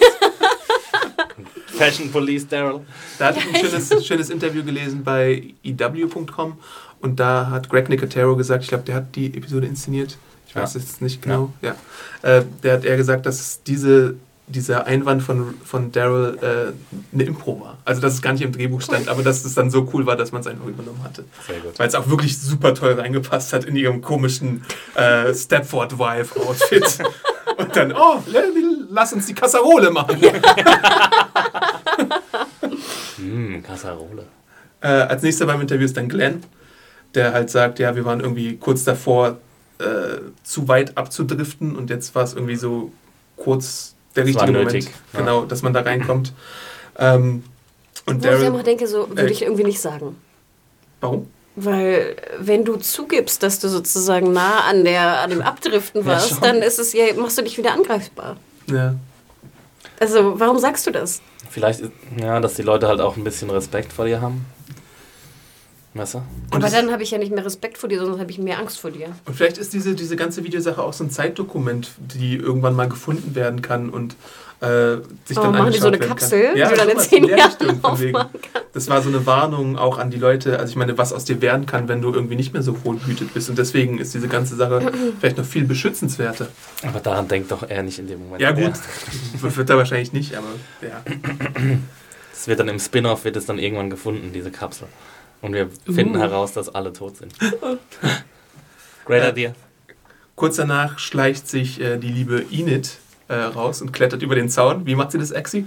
Fashion 1.67 2.11
Police, 2.11 2.47
Daryl. 2.49 2.81
Da 3.19 3.27
hatte 3.29 3.41
ich 3.41 3.47
ein 3.55 3.65
schönes, 3.69 4.07
schönes 4.07 4.31
Interview 4.31 4.63
gelesen 4.65 5.03
bei 5.05 5.55
EW.com 5.65 6.59
und 7.01 7.21
da 7.21 7.49
hat 7.51 7.69
Greg 7.69 7.89
Nicotero 7.89 8.37
gesagt, 8.37 8.63
ich 8.63 8.69
glaube, 8.69 8.85
der 8.85 8.95
hat 8.97 9.15
die 9.17 9.27
Episode 9.37 9.67
inszeniert, 9.67 10.17
ich 10.47 10.55
weiß 10.57 10.75
Ja. 10.75 10.81
jetzt 10.81 11.03
nicht 11.03 11.21
genau, 11.23 11.53
ja. 11.63 11.75
Äh, 12.23 12.45
der 12.63 12.75
hat 12.75 12.85
eher 12.85 12.97
gesagt, 12.97 13.27
dass 13.27 13.63
diese, 13.65 14.15
dieser 14.47 14.87
Einwand 14.87 15.23
von, 15.23 15.55
von 15.65 15.91
Daryl 15.91 16.39
äh, 16.43 17.15
eine 17.15 17.23
Impro 17.25 17.61
war. 17.61 17.79
Also, 17.85 18.01
dass 18.01 18.15
es 18.15 18.23
gar 18.23 18.33
nicht 18.33 18.43
im 18.43 18.53
Drehbuch 18.53 18.83
stand, 18.83 19.09
aber 19.09 19.23
dass 19.23 19.45
es 19.45 19.55
dann 19.55 19.71
so 19.71 19.89
cool 19.93 20.07
war, 20.07 20.17
dass 20.17 20.33
man 20.33 20.43
es 20.43 20.47
einfach 20.47 20.67
übernommen 20.67 21.03
hatte. 21.03 21.25
Sehr 21.47 21.61
gut. 21.61 21.79
Weil 21.79 21.89
es 21.89 21.95
auch 21.95 22.09
wirklich 22.09 22.39
super 22.39 22.75
toll 22.75 22.93
reingepasst 22.93 23.53
hat 23.53 23.65
in 23.65 23.75
ihrem 23.77 24.03
komischen 24.03 24.65
äh, 24.95 25.33
Stepford-Wife-Outfit. 25.35 26.99
Und 27.57 27.77
dann, 27.77 27.93
oh, 27.93 28.23
lass 28.91 29.13
uns 29.13 29.27
die 29.27 29.35
Kasserole 29.35 29.91
machen. 29.91 30.21
Hm, 33.17 33.63
Kasserole. 33.63 34.27
Äh, 34.81 34.89
als 34.89 35.23
nächster 35.23 35.47
beim 35.47 35.61
Interview 35.61 35.85
ist 35.85 35.97
dann 35.97 36.09
Glenn, 36.09 36.43
der 37.15 37.33
halt 37.33 37.49
sagt, 37.49 37.79
ja, 37.79 37.95
wir 37.95 38.05
waren 38.05 38.21
irgendwie 38.21 38.57
kurz 38.57 38.85
davor, 38.85 39.39
äh, 39.79 40.21
zu 40.43 40.69
weit 40.69 40.97
abzudriften 40.99 41.77
und 41.77 41.91
jetzt 41.91 42.15
war 42.15 42.25
es 42.25 42.35
irgendwie 42.35 42.57
so 42.57 42.93
kurz 43.37 43.94
der 44.17 44.27
richtige 44.27 44.53
nötig, 44.53 44.85
Moment, 44.85 45.03
ja. 45.13 45.19
genau, 45.21 45.45
dass 45.45 45.63
man 45.63 45.73
da 45.73 45.81
reinkommt. 45.81 46.33
Ähm, 46.99 47.45
und 48.07 48.15
Wo 48.17 48.19
ich 48.19 48.33
Daryl, 48.33 48.47
immer 48.47 48.63
denke, 48.63 48.87
so 48.87 49.09
würde 49.09 49.23
Äh, 49.29 49.31
ich 49.31 49.43
irgendwie 49.43 49.65
nicht 49.65 49.81
sagen. 49.81 50.17
warum? 51.01 51.29
Weil 51.57 52.17
wenn 52.41 52.65
du 52.65 52.77
zugibst, 52.77 53.43
dass 53.45 53.61
du 53.61 53.69
sozusagen 53.69 54.33
nah 54.33 54.63
an, 54.69 54.85
der, 54.85 55.21
an 55.21 55.31
dem 55.31 55.41
Abdriften 55.43 56.01
Ja, 56.03 56.07
warst, 56.09 56.31
schon. 56.31 56.41
dann 56.41 56.57
ist 56.63 56.79
es 56.81 56.93
ja, 56.93 57.05
machst 57.17 57.39
du 57.39 57.43
dich 57.43 57.57
wieder 57.59 57.73
angreifbar. 57.73 58.37
Ja. 58.67 58.97
Also 60.01 60.39
warum 60.41 60.59
sagst 60.59 60.87
du 60.87 60.91
das? 60.91 61.21
Vielleicht, 61.49 61.83
ja, 62.21 62.41
dass 62.41 62.55
die 62.55 62.63
Leute 62.63 62.89
halt 62.89 63.01
auch 63.01 63.17
ein 63.17 63.23
bisschen 63.23 63.51
Respekt 63.51 63.93
vor 63.93 64.05
dir 64.07 64.21
haben. 64.21 64.45
Weißt 65.95 66.15
du? 66.15 66.19
Und 66.19 66.27
Aber 66.65 66.69
dann 66.69 66.91
habe 66.91 67.03
ich 67.05 67.13
ja 67.13 67.19
nicht 67.19 67.33
mehr 67.33 67.45
Respekt 67.45 67.79
vor 67.79 67.89
dir, 67.89 68.01
sondern 68.01 68.19
habe 68.21 68.31
ich 68.31 68.39
mehr 68.39 68.59
Angst 68.59 68.81
vor 68.81 68.91
dir. 68.91 69.07
Und 69.27 69.35
vielleicht 69.37 69.59
ist 69.59 69.73
diese, 69.73 69.95
diese 69.95 70.17
ganze 70.17 70.43
Videosache 70.43 70.83
auch 70.83 70.93
so 70.93 71.05
ein 71.05 71.11
Zeitdokument, 71.11 71.93
die 71.99 72.35
irgendwann 72.37 72.75
mal 72.75 72.89
gefunden 72.89 73.35
werden 73.37 73.63
kann 73.63 73.91
und 73.91 74.17
äh, 74.61 74.97
sich 75.25 75.39
Oh, 75.39 75.43
dann 75.43 75.53
machen 75.53 75.73
die 75.73 75.79
so 75.79 75.87
eine 75.89 75.99
Kapsel, 75.99 76.47
kann. 76.47 76.55
die 76.57 76.63
du 76.63 76.75
dann 76.77 76.89
in 76.89 76.99
zehn 76.99 77.25
Jahren 77.25 77.53
Das 78.73 78.89
war 78.89 79.03
so 79.03 79.09
eine 79.09 79.25
Warnung 79.27 79.77
auch 79.79 79.99
an 79.99 80.11
die 80.11 80.17
Leute. 80.19 80.59
Also 80.59 80.71
ich 80.71 80.77
meine, 80.77 80.99
was 80.99 81.13
aus 81.13 81.25
dir 81.27 81.41
werden 81.41 81.67
kann, 81.67 81.87
wenn 81.87 82.03
du 82.03 82.13
irgendwie 82.13 82.35
nicht 82.37 82.53
mehr 82.53 82.63
so 82.63 82.85
wohlbehütet 82.85 83.33
bist. 83.35 83.49
Und 83.51 83.59
deswegen 83.59 83.99
ist 83.99 84.15
diese 84.15 84.27
ganze 84.27 84.57
Sache 84.57 84.91
vielleicht 85.21 85.39
noch 85.39 85.45
viel 85.45 85.65
beschützenswerter. 85.65 86.49
Aber 86.85 86.99
daran 87.01 87.29
denkt 87.29 87.53
doch 87.53 87.63
er 87.69 87.83
nicht 87.85 87.99
in 88.01 88.09
dem 88.09 88.21
Moment. 88.25 88.41
Ja 88.43 88.51
gut, 88.53 88.73
Der- 89.43 89.57
wird 89.57 89.71
er 89.71 89.77
wahrscheinlich 89.77 90.13
nicht, 90.13 90.35
aber 90.35 90.47
ja. 90.83 91.03
Es 92.33 92.49
wird 92.49 92.59
dann 92.59 92.69
im 92.69 92.81
Spin-off 92.81 93.25
wird 93.25 93.37
es 93.37 93.47
dann 93.47 93.59
irgendwann 93.61 93.91
gefunden, 93.91 94.33
diese 94.33 94.51
Kapsel. 94.51 94.89
Und 95.45 95.53
wir 95.53 95.69
finden 95.93 96.17
Uh. 96.17 96.21
heraus, 96.21 96.53
dass 96.55 96.75
alle 96.75 96.93
tot 96.93 97.19
sind. 97.19 97.35
Great 99.05 99.23
Ja. 99.25 99.29
idea. 99.31 99.53
Kurz 100.37 100.57
danach 100.57 100.99
schleicht 100.99 101.47
sich 101.49 101.81
äh, 101.81 101.99
die 101.99 102.09
liebe 102.09 102.45
Enid 102.51 102.97
äh, 103.29 103.35
raus 103.35 103.83
und 103.83 103.93
klettert 103.93 104.23
über 104.23 104.35
den 104.35 104.49
Zaun. 104.49 104.87
Wie 104.87 104.95
macht 104.95 105.13
sie 105.13 105.19
das, 105.19 105.31
Exi? 105.31 105.67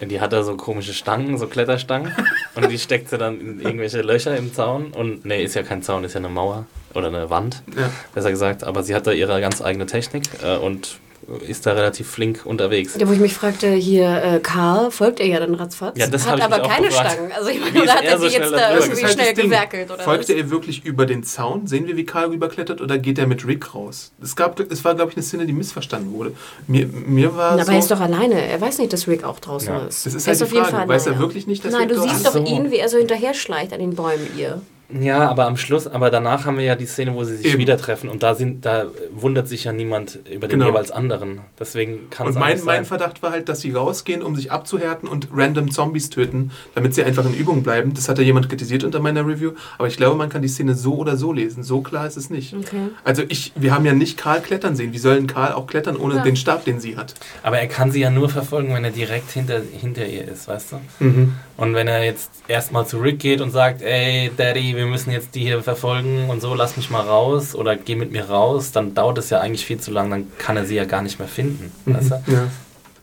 Die 0.00 0.20
hat 0.20 0.32
da 0.32 0.42
so 0.42 0.56
komische 0.56 0.92
Stangen, 0.92 1.38
so 1.38 1.46
Kletterstangen. 1.46 2.12
und 2.54 2.70
die 2.70 2.78
steckt 2.78 3.08
sie 3.08 3.16
dann 3.16 3.40
in 3.40 3.60
irgendwelche 3.60 4.02
Löcher 4.02 4.36
im 4.36 4.52
Zaun. 4.52 4.88
Und 4.92 5.24
nee, 5.24 5.42
ist 5.42 5.54
ja 5.54 5.62
kein 5.62 5.82
Zaun, 5.82 6.04
ist 6.04 6.12
ja 6.12 6.18
eine 6.18 6.28
Mauer 6.28 6.66
oder 6.92 7.06
eine 7.08 7.30
Wand, 7.30 7.62
Ja. 7.76 7.88
besser 8.14 8.30
gesagt. 8.30 8.62
Aber 8.64 8.82
sie 8.82 8.94
hat 8.94 9.06
da 9.06 9.12
ihre 9.12 9.40
ganz 9.40 9.62
eigene 9.62 9.86
Technik 9.86 10.24
äh, 10.42 10.56
und 10.58 10.98
ist 11.46 11.66
da 11.66 11.72
relativ 11.72 12.08
flink 12.08 12.40
unterwegs. 12.44 12.96
Ja, 12.98 13.08
wo 13.08 13.12
ich 13.12 13.20
mich 13.20 13.34
fragte, 13.34 13.68
hier, 13.72 14.22
äh, 14.22 14.40
Karl, 14.40 14.90
folgt 14.90 15.20
er 15.20 15.26
ja 15.26 15.40
dann 15.40 15.54
ratzfatz? 15.54 15.98
Ja, 15.98 16.06
das 16.06 16.26
Hat 16.26 16.40
aber 16.40 16.60
keine 16.60 16.88
gefragt. 16.88 17.12
Stangen. 17.12 17.32
Also 17.32 17.50
ich 17.50 17.60
meine, 17.60 17.76
ist 17.76 17.82
oder 17.82 17.94
hat 17.94 18.04
er 18.04 18.10
er 18.12 18.18
so 18.18 18.28
sie 18.28 18.34
jetzt 18.34 18.52
da 18.52 18.56
drüber 18.56 18.72
irgendwie 18.74 18.92
ist 18.92 19.04
halt 19.04 19.12
schnell 19.14 19.34
gewerkelt 19.34 19.90
oder 19.90 20.02
Folgte 20.02 20.32
was? 20.34 20.40
er 20.40 20.50
wirklich 20.50 20.84
über 20.84 21.06
den 21.06 21.22
Zaun? 21.24 21.66
Sehen 21.66 21.86
wir, 21.86 21.96
wie 21.96 22.04
Karl 22.04 22.28
rüberklettert 22.30 22.80
oder 22.80 22.98
geht 22.98 23.18
er 23.18 23.26
mit 23.26 23.46
Rick 23.46 23.74
raus? 23.74 24.12
Es, 24.22 24.36
gab, 24.36 24.58
es 24.60 24.84
war, 24.84 24.94
glaube 24.94 25.10
ich, 25.10 25.16
eine 25.16 25.22
Szene, 25.24 25.46
die 25.46 25.52
missverstanden 25.52 26.12
wurde. 26.12 26.32
Mir, 26.66 26.86
mir 26.86 27.34
war 27.36 27.50
Na, 27.56 27.62
aber 27.62 27.64
so, 27.64 27.72
er 27.72 27.78
ist 27.78 27.90
doch 27.90 28.00
alleine. 28.00 28.40
Er 28.46 28.60
weiß 28.60 28.78
nicht, 28.78 28.92
dass 28.92 29.06
Rick 29.08 29.24
auch 29.24 29.40
draußen 29.40 29.68
Ja. 29.68 29.86
ist. 29.86 30.06
Das 30.06 30.14
ist 30.14 30.26
er 30.26 30.32
halt 30.32 30.40
die 30.40 30.44
auf 30.44 30.52
jeden 30.52 30.64
Frage. 30.64 30.76
Fall 30.76 30.88
Weiß 30.88 31.06
er 31.06 31.12
alleine. 31.12 31.22
wirklich 31.26 31.46
nicht, 31.46 31.64
dass 31.64 31.72
Nein, 31.72 31.88
Rick 31.88 31.96
du 31.96 32.02
siehst 32.02 32.16
ist? 32.16 32.26
doch 32.26 32.32
so. 32.32 32.44
ihn, 32.44 32.70
wie 32.70 32.76
er 32.76 32.88
so 32.88 32.98
hinterher 32.98 33.34
schleicht 33.34 33.72
an 33.72 33.80
den 33.80 33.94
Bäumen 33.94 34.26
ihr. 34.36 34.60
Ja, 35.00 35.28
aber 35.28 35.46
am 35.46 35.56
Schluss, 35.56 35.86
aber 35.86 36.10
danach 36.10 36.44
haben 36.46 36.56
wir 36.56 36.64
ja 36.64 36.76
die 36.76 36.86
Szene, 36.86 37.14
wo 37.14 37.24
sie 37.24 37.36
sich 37.36 37.46
Eben. 37.46 37.58
wieder 37.58 37.76
treffen 37.76 38.08
und 38.08 38.22
da 38.22 38.34
sind, 38.34 38.64
da 38.64 38.86
wundert 39.12 39.48
sich 39.48 39.64
ja 39.64 39.72
niemand 39.72 40.18
über 40.30 40.46
den 40.46 40.58
Genau. 40.60 40.70
jeweils 40.70 40.90
anderen. 40.90 41.40
Deswegen 41.58 42.10
kann 42.10 42.28
es 42.28 42.34
Und 42.36 42.40
mein, 42.40 42.50
eigentlich 42.52 42.64
mein 42.64 42.76
sein. 42.76 42.84
Verdacht 42.84 43.22
war 43.22 43.32
halt, 43.32 43.48
dass 43.48 43.60
sie 43.60 43.72
rausgehen, 43.72 44.22
um 44.22 44.36
sich 44.36 44.52
abzuhärten 44.52 45.08
und 45.08 45.28
random 45.34 45.70
Zombies 45.70 46.10
töten, 46.10 46.50
damit 46.74 46.94
sie 46.94 47.02
einfach 47.04 47.24
in 47.26 47.34
Übung 47.34 47.62
bleiben. 47.62 47.92
Das 47.94 48.08
hat 48.08 48.18
ja 48.18 48.24
jemand 48.24 48.48
kritisiert 48.48 48.84
unter 48.84 49.00
meiner 49.00 49.26
Review. 49.26 49.52
Aber 49.78 49.88
ich 49.88 49.96
glaube, 49.96 50.16
man 50.16 50.28
kann 50.28 50.42
die 50.42 50.48
Szene 50.48 50.74
so 50.74 50.94
oder 50.94 51.16
so 51.16 51.32
lesen. 51.32 51.62
So 51.62 51.80
klar 51.80 52.06
ist 52.06 52.16
es 52.16 52.30
nicht. 52.30 52.54
Okay. 52.54 52.88
Also 53.02 53.22
ich, 53.28 53.52
wir 53.56 53.74
haben 53.74 53.84
ja 53.84 53.92
nicht 53.94 54.16
Karl 54.16 54.40
klettern 54.42 54.76
sehen. 54.76 54.92
Wie 54.92 54.98
soll 54.98 55.16
denn 55.16 55.26
Karl 55.26 55.52
auch 55.52 55.66
klettern 55.66 55.96
ohne 55.96 56.16
Ja. 56.16 56.22
den 56.22 56.36
Stab, 56.36 56.64
den 56.64 56.78
sie 56.80 56.96
hat? 56.96 57.14
Aber 57.42 57.58
er 57.58 57.66
kann 57.66 57.90
sie 57.90 58.00
ja 58.00 58.10
nur 58.10 58.28
verfolgen, 58.28 58.72
wenn 58.74 58.84
er 58.84 58.90
direkt 58.90 59.30
hinter, 59.32 59.60
hinter 59.80 60.06
ihr 60.06 60.28
ist, 60.28 60.46
weißt 60.46 60.72
du? 60.72 61.04
Mhm. 61.04 61.32
Und 61.56 61.74
wenn 61.74 61.86
er 61.88 62.04
jetzt 62.04 62.30
erstmal 62.48 62.86
zu 62.86 62.98
Rick 62.98 63.20
geht 63.20 63.40
und 63.40 63.50
sagt, 63.50 63.80
ey 63.82 64.30
Daddy, 64.36 64.74
wir 64.76 64.83
müssen 64.86 65.10
jetzt 65.10 65.34
die 65.34 65.40
hier 65.40 65.62
verfolgen 65.62 66.28
und 66.30 66.40
so, 66.40 66.54
lass 66.54 66.76
mich 66.76 66.90
mal 66.90 67.00
raus 67.02 67.54
oder 67.54 67.76
geh 67.76 67.94
mit 67.94 68.12
mir 68.12 68.24
raus, 68.28 68.72
dann 68.72 68.94
dauert 68.94 69.18
es 69.18 69.30
ja 69.30 69.40
eigentlich 69.40 69.64
viel 69.66 69.78
zu 69.80 69.90
lang, 69.90 70.10
dann 70.10 70.26
kann 70.38 70.56
er 70.56 70.64
sie 70.64 70.74
ja 70.76 70.84
gar 70.84 71.02
nicht 71.02 71.18
mehr 71.18 71.28
finden. 71.28 71.72
Weißt 71.86 72.10
du? 72.10 72.14
Ja. 72.32 72.48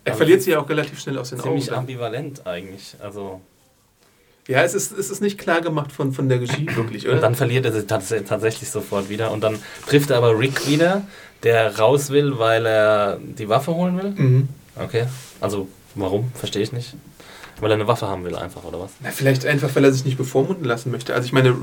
Er 0.03 0.13
Aber 0.13 0.17
verliert 0.17 0.41
sie 0.41 0.51
ja 0.51 0.59
auch 0.59 0.67
relativ 0.69 0.99
schnell 0.99 1.17
aus 1.17 1.29
den 1.29 1.39
Ziemlich 1.39 1.63
Augen. 1.65 1.69
dann. 1.71 1.79
ambivalent 1.79 2.47
eigentlich. 2.47 2.95
Also, 2.99 3.39
Ja, 4.47 4.63
es 4.63 4.73
ist, 4.73 4.91
es 4.91 5.11
ist 5.11 5.21
nicht 5.21 5.37
klar 5.37 5.61
gemacht 5.61 5.91
von, 5.91 6.11
von 6.11 6.27
der 6.27 6.41
Regie, 6.41 6.67
wirklich, 6.75 7.05
oder? 7.05 7.15
und 7.15 7.21
dann 7.21 7.35
verliert 7.35 7.65
er 7.65 7.71
sie 7.71 7.85
tats 7.85 8.13
tatsächlich 8.27 8.69
sofort 8.69 9.09
wieder. 9.09 9.31
Und 9.31 9.41
dann 9.43 9.59
trifft 9.87 10.09
er 10.09 10.17
aber 10.17 10.37
Rick 10.39 10.67
wieder, 10.67 11.03
der 11.43 11.77
raus 11.77 12.09
will, 12.09 12.39
weil 12.39 12.65
er 12.65 13.19
die 13.21 13.47
Waffe 13.49 13.73
holen 13.75 13.97
will. 14.01 14.09
mhm. 14.11 14.49
Okay. 14.75 15.05
Also, 15.39 15.67
warum? 15.95 16.31
Verstehe 16.33 16.63
ich 16.63 16.71
nicht. 16.71 16.95
Weil 17.61 17.71
er 17.71 17.75
eine 17.75 17.87
Waffe 17.87 18.07
haben 18.07 18.25
will, 18.25 18.35
einfach, 18.35 18.63
oder 18.63 18.79
was? 18.79 18.91
Na, 18.99 19.11
vielleicht 19.11 19.45
einfach, 19.45 19.73
weil 19.75 19.85
er 19.85 19.93
sich 19.93 20.03
nicht 20.03 20.17
bevormunden 20.17 20.65
lassen 20.65 20.91
möchte. 20.91 21.13
Also 21.13 21.25
ich 21.25 21.31
meine, 21.31 21.55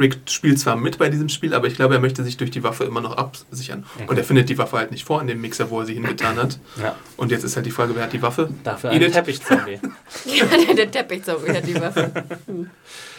Rick 0.00 0.18
spielt 0.26 0.58
zwar 0.58 0.76
mit 0.76 0.98
bei 0.98 1.10
diesem 1.10 1.28
Spiel, 1.28 1.54
aber 1.54 1.66
ich 1.66 1.76
glaube, 1.76 1.94
er 1.94 2.00
möchte 2.00 2.24
sich 2.24 2.38
durch 2.38 2.50
die 2.50 2.62
Waffe 2.64 2.84
immer 2.84 3.00
noch 3.00 3.16
absichern. 3.16 3.84
Okay. 3.94 4.06
Und 4.08 4.16
er 4.16 4.24
findet 4.24 4.48
die 4.48 4.58
Waffe 4.58 4.78
halt 4.78 4.90
nicht 4.90 5.04
vor 5.04 5.20
in 5.20 5.26
dem 5.26 5.40
Mixer, 5.40 5.70
wo 5.70 5.80
er 5.80 5.86
sie 5.86 5.94
hingetan 5.94 6.36
hat. 6.36 6.58
Ja. 6.80 6.96
Und 7.16 7.30
jetzt 7.30 7.44
ist 7.44 7.54
halt 7.54 7.66
die 7.66 7.70
Frage, 7.70 7.94
wer 7.94 8.04
hat 8.04 8.12
die 8.12 8.22
Waffe? 8.22 8.48
Dafür 8.64 8.90
ein? 8.90 9.12
Teppichzombie. 9.12 9.78
Ja, 10.24 10.44
der, 10.46 10.74
der 10.74 10.90
Teppichzombie 10.90 11.50
hat 11.52 11.66
die 11.66 11.80
Waffe. 11.80 12.10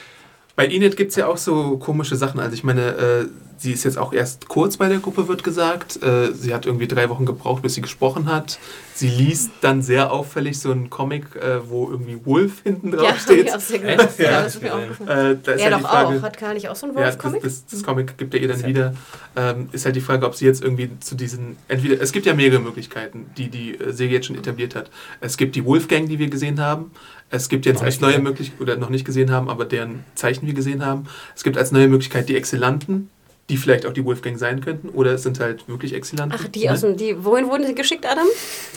Bei 0.56 0.68
Enid 0.68 0.95
gibt 0.97 1.10
es 1.12 1.16
ja 1.16 1.28
auch 1.28 1.38
so 1.38 1.78
komische 1.78 2.16
Sachen. 2.16 2.39
Also 2.39 2.54
ich 2.54 2.64
meine, 2.64 2.82
äh, 2.95 3.26
sie 3.58 3.72
ist 3.72 3.84
jetzt 3.86 3.97
auch 3.97 4.14
erst 4.14 4.47
kurz 4.49 4.78
bei 4.78 4.88
der 4.88 4.99
Gruppe, 4.99 5.28
wird 5.28 5.43
gesagt. 5.43 6.01
Äh, 6.04 6.32
sie 6.34 6.54
hat 6.54 6.68
irgendwie 6.68 6.88
drei 6.88 7.10
Wochen 7.10 7.26
gebraucht, 7.26 7.64
bis 7.64 7.74
sie 7.74 7.82
gesprochen 7.82 8.32
hat. 8.32 8.60
Sie 8.93 9.08
liest 9.08 9.49
dann 9.62 9.82
sehr 9.82 10.12
auffällig 10.12 10.60
so 10.60 10.72
einen 10.72 10.91
Comic, 10.91 11.36
äh, 11.38 11.68
wo 11.68 11.89
irgendwie 11.89 12.24
Wolf 12.24 12.62
hinten 12.64 12.91
drauf 12.95 13.08
Ja, 13.08 13.16
steht. 13.18 13.45
gemacht. 13.82 14.20
Ja. 14.20 14.32
Ja, 14.32 14.41
das 14.43 14.56
ist 14.56 14.62
mir 14.62 14.76
auch. 14.76 14.80
Äh, 14.80 15.38
da 15.41 15.51
ist 15.54 15.62
Er 15.62 15.72
halt 15.72 15.74
doch 15.84 15.89
Frage, 15.89 16.20
auch. 16.20 16.22
Hat 16.22 16.38
gar 16.39 16.54
nicht 16.54 16.70
auch 16.70 16.76
so 16.76 16.86
einen 16.86 16.95
Ja, 16.97 17.06
das, 17.06 17.16
Wolf-Comic? 17.16 17.41
das, 17.41 17.66
das 17.66 17.84
Comic 17.84 18.18
gibt 18.20 18.34
er 18.36 18.41
ihr 18.41 18.47
dann 18.49 18.64
wieder. 18.64 18.93
Ähm, 19.36 19.70
ist 19.72 19.86
halt 19.86 19.95
die 19.95 20.01
Frage, 20.01 20.24
ob 20.28 20.36
sie 20.36 20.45
jetzt 20.45 20.62
irgendwie 20.64 20.91
zu 20.99 21.16
diesen. 21.16 21.58
Entweder 21.68 21.99
es 21.99 22.12
gibt 22.12 22.28
ja 22.28 22.36
mehrere 22.36 22.60
Möglichkeiten, 22.60 23.26
die 23.38 23.49
die 23.49 23.80
äh, 23.80 23.91
Serie 23.91 24.16
jetzt 24.18 24.28
schon 24.28 24.38
etabliert 24.38 24.76
hat. 24.76 24.91
Es 25.20 25.36
gibt 25.38 25.56
die 25.56 25.66
Wolfgang, 25.66 26.08
die 26.08 26.20
wir 26.20 26.28
gesehen 26.30 26.60
haben. 26.60 26.91
Es 27.34 27.49
gibt 27.49 27.65
jetzt 27.65 27.77
Noch 27.79 27.86
als 27.86 27.99
neue. 27.99 28.19
Möglichkeit, 28.19 28.61
oder 28.61 28.75
noch 28.75 28.89
nicht 28.89 29.05
gesehen 29.05 29.31
haben, 29.31 29.49
aber 29.49 29.65
deren 29.65 30.05
Zeichen 30.13 30.45
wir 30.45 30.53
gesehen 30.53 30.86
haben. 30.86 31.07
Es 31.36 31.43
gibt 31.43 31.57
als 31.57 31.71
neue 31.71 31.88
Möglichkeit 31.88 32.29
die 32.29 32.36
Exzellenten, 32.36 33.09
die 33.49 33.57
vielleicht 33.57 33.88
auch 33.88 33.93
die 33.93 34.05
Wolfgang 34.05 34.38
sein 34.38 34.61
könnten. 34.61 34.89
Oder 34.89 35.13
es 35.13 35.23
sind 35.23 35.39
halt 35.39 35.67
wirklich 35.67 35.95
Exzellenten. 35.95 36.39
Ach, 36.39 36.47
die 36.47 36.69
aus 36.69 36.81
dem, 36.81 36.95
die, 36.95 37.25
wohin 37.25 37.47
wurden 37.47 37.65
sie 37.65 37.73
geschickt, 37.73 38.05
Adam? 38.05 38.27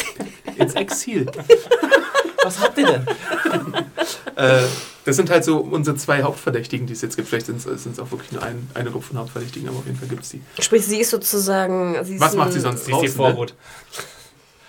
Ins 0.56 0.72
Exil. 0.72 1.26
Was 2.42 2.58
habt 2.58 2.78
ihr 2.78 2.86
denn? 2.86 3.06
äh, 4.36 4.62
das 5.04 5.16
sind 5.16 5.28
halt 5.28 5.44
so 5.44 5.58
unsere 5.58 5.96
zwei 5.96 6.22
Hauptverdächtigen, 6.22 6.86
die 6.86 6.94
es 6.94 7.02
jetzt 7.02 7.16
gibt. 7.16 7.28
Vielleicht 7.28 7.46
sind 7.46 7.58
es 7.66 7.98
auch 7.98 8.10
wirklich 8.10 8.32
nur 8.32 8.42
ein, 8.42 8.70
eine 8.72 8.90
Gruppe 8.90 9.08
von 9.08 9.18
Hauptverdächtigen, 9.18 9.68
aber 9.68 9.80
auf 9.80 9.86
jeden 9.86 9.98
Fall 9.98 10.08
gibt 10.08 10.22
es 10.22 10.30
die. 10.30 10.40
Sprich, 10.60 10.86
sie 10.86 10.98
ist 11.00 11.10
sozusagen. 11.10 12.02
Sie 12.04 12.14
ist 12.14 12.20
Was 12.22 12.34
macht 12.34 12.54
sie 12.54 12.60
sonst 12.60 12.86
Sie 12.86 12.92
ist 12.92 13.02
die 13.02 13.18
draußen? 13.18 13.38
Ne? 13.38 13.46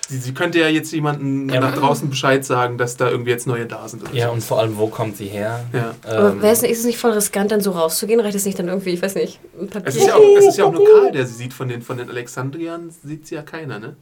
Sie, 0.10 0.18
sie 0.20 0.34
könnte 0.34 0.60
ja 0.60 0.68
jetzt 0.70 0.91
jemandem 0.93 1.49
Ja. 1.49 1.60
nach 1.60 1.76
draußen 1.76 2.10
Bescheid 2.10 2.45
sagen, 2.45 2.78
dass 2.78 2.95
da 2.95 3.10
irgendwie 3.10 3.32
jetzt 3.32 3.45
neue 3.45 3.66
da 3.66 3.88
sind. 3.89 4.03
Oder 4.03 4.14
Ja, 4.14 4.28
so. 4.28 4.34
und 4.34 4.41
vor 4.43 4.60
allem, 4.60 4.78
wo 4.78 4.88
kommt 4.88 5.18
sie 5.18 5.28
her? 5.28 5.66
Ja. 5.74 5.95
Aber 6.05 6.30
Ähm, 6.32 6.41
wäre 6.41 6.53
es, 6.53 6.64
ist 6.64 6.80
es 6.80 6.86
nicht 6.86 6.97
voll 6.97 7.12
riskant, 7.12 7.51
dann 7.51 7.60
so 7.62 7.72
rauszugehen? 7.72 8.20
Reicht 8.22 8.36
es 8.38 8.45
nicht 8.45 8.58
dann 8.58 8.70
irgendwie, 8.70 8.91
ich 8.91 9.01
weiß 9.01 9.16
nicht, 9.16 9.39
ein 9.60 9.68
Papier? 9.68 9.88
Es 9.89 9.95
ist, 9.97 10.08
ja 10.08 10.16
auch, 10.16 10.38
es 10.38 10.45
ist 10.47 10.58
ja 10.58 10.66
auch 10.66 10.72
nur 10.72 10.86
Karl, 10.86 11.12
der 11.12 11.26
sie 11.26 11.34
sieht. 11.34 11.53
Von 11.53 11.68
den, 11.68 11.82
von 11.82 11.97
den 11.97 12.10
Alexandriern 12.10 12.89
sieht 13.03 13.28
sie 13.28 13.36
ja 13.36 13.41
keiner, 13.41 13.80
ne? 13.80 13.95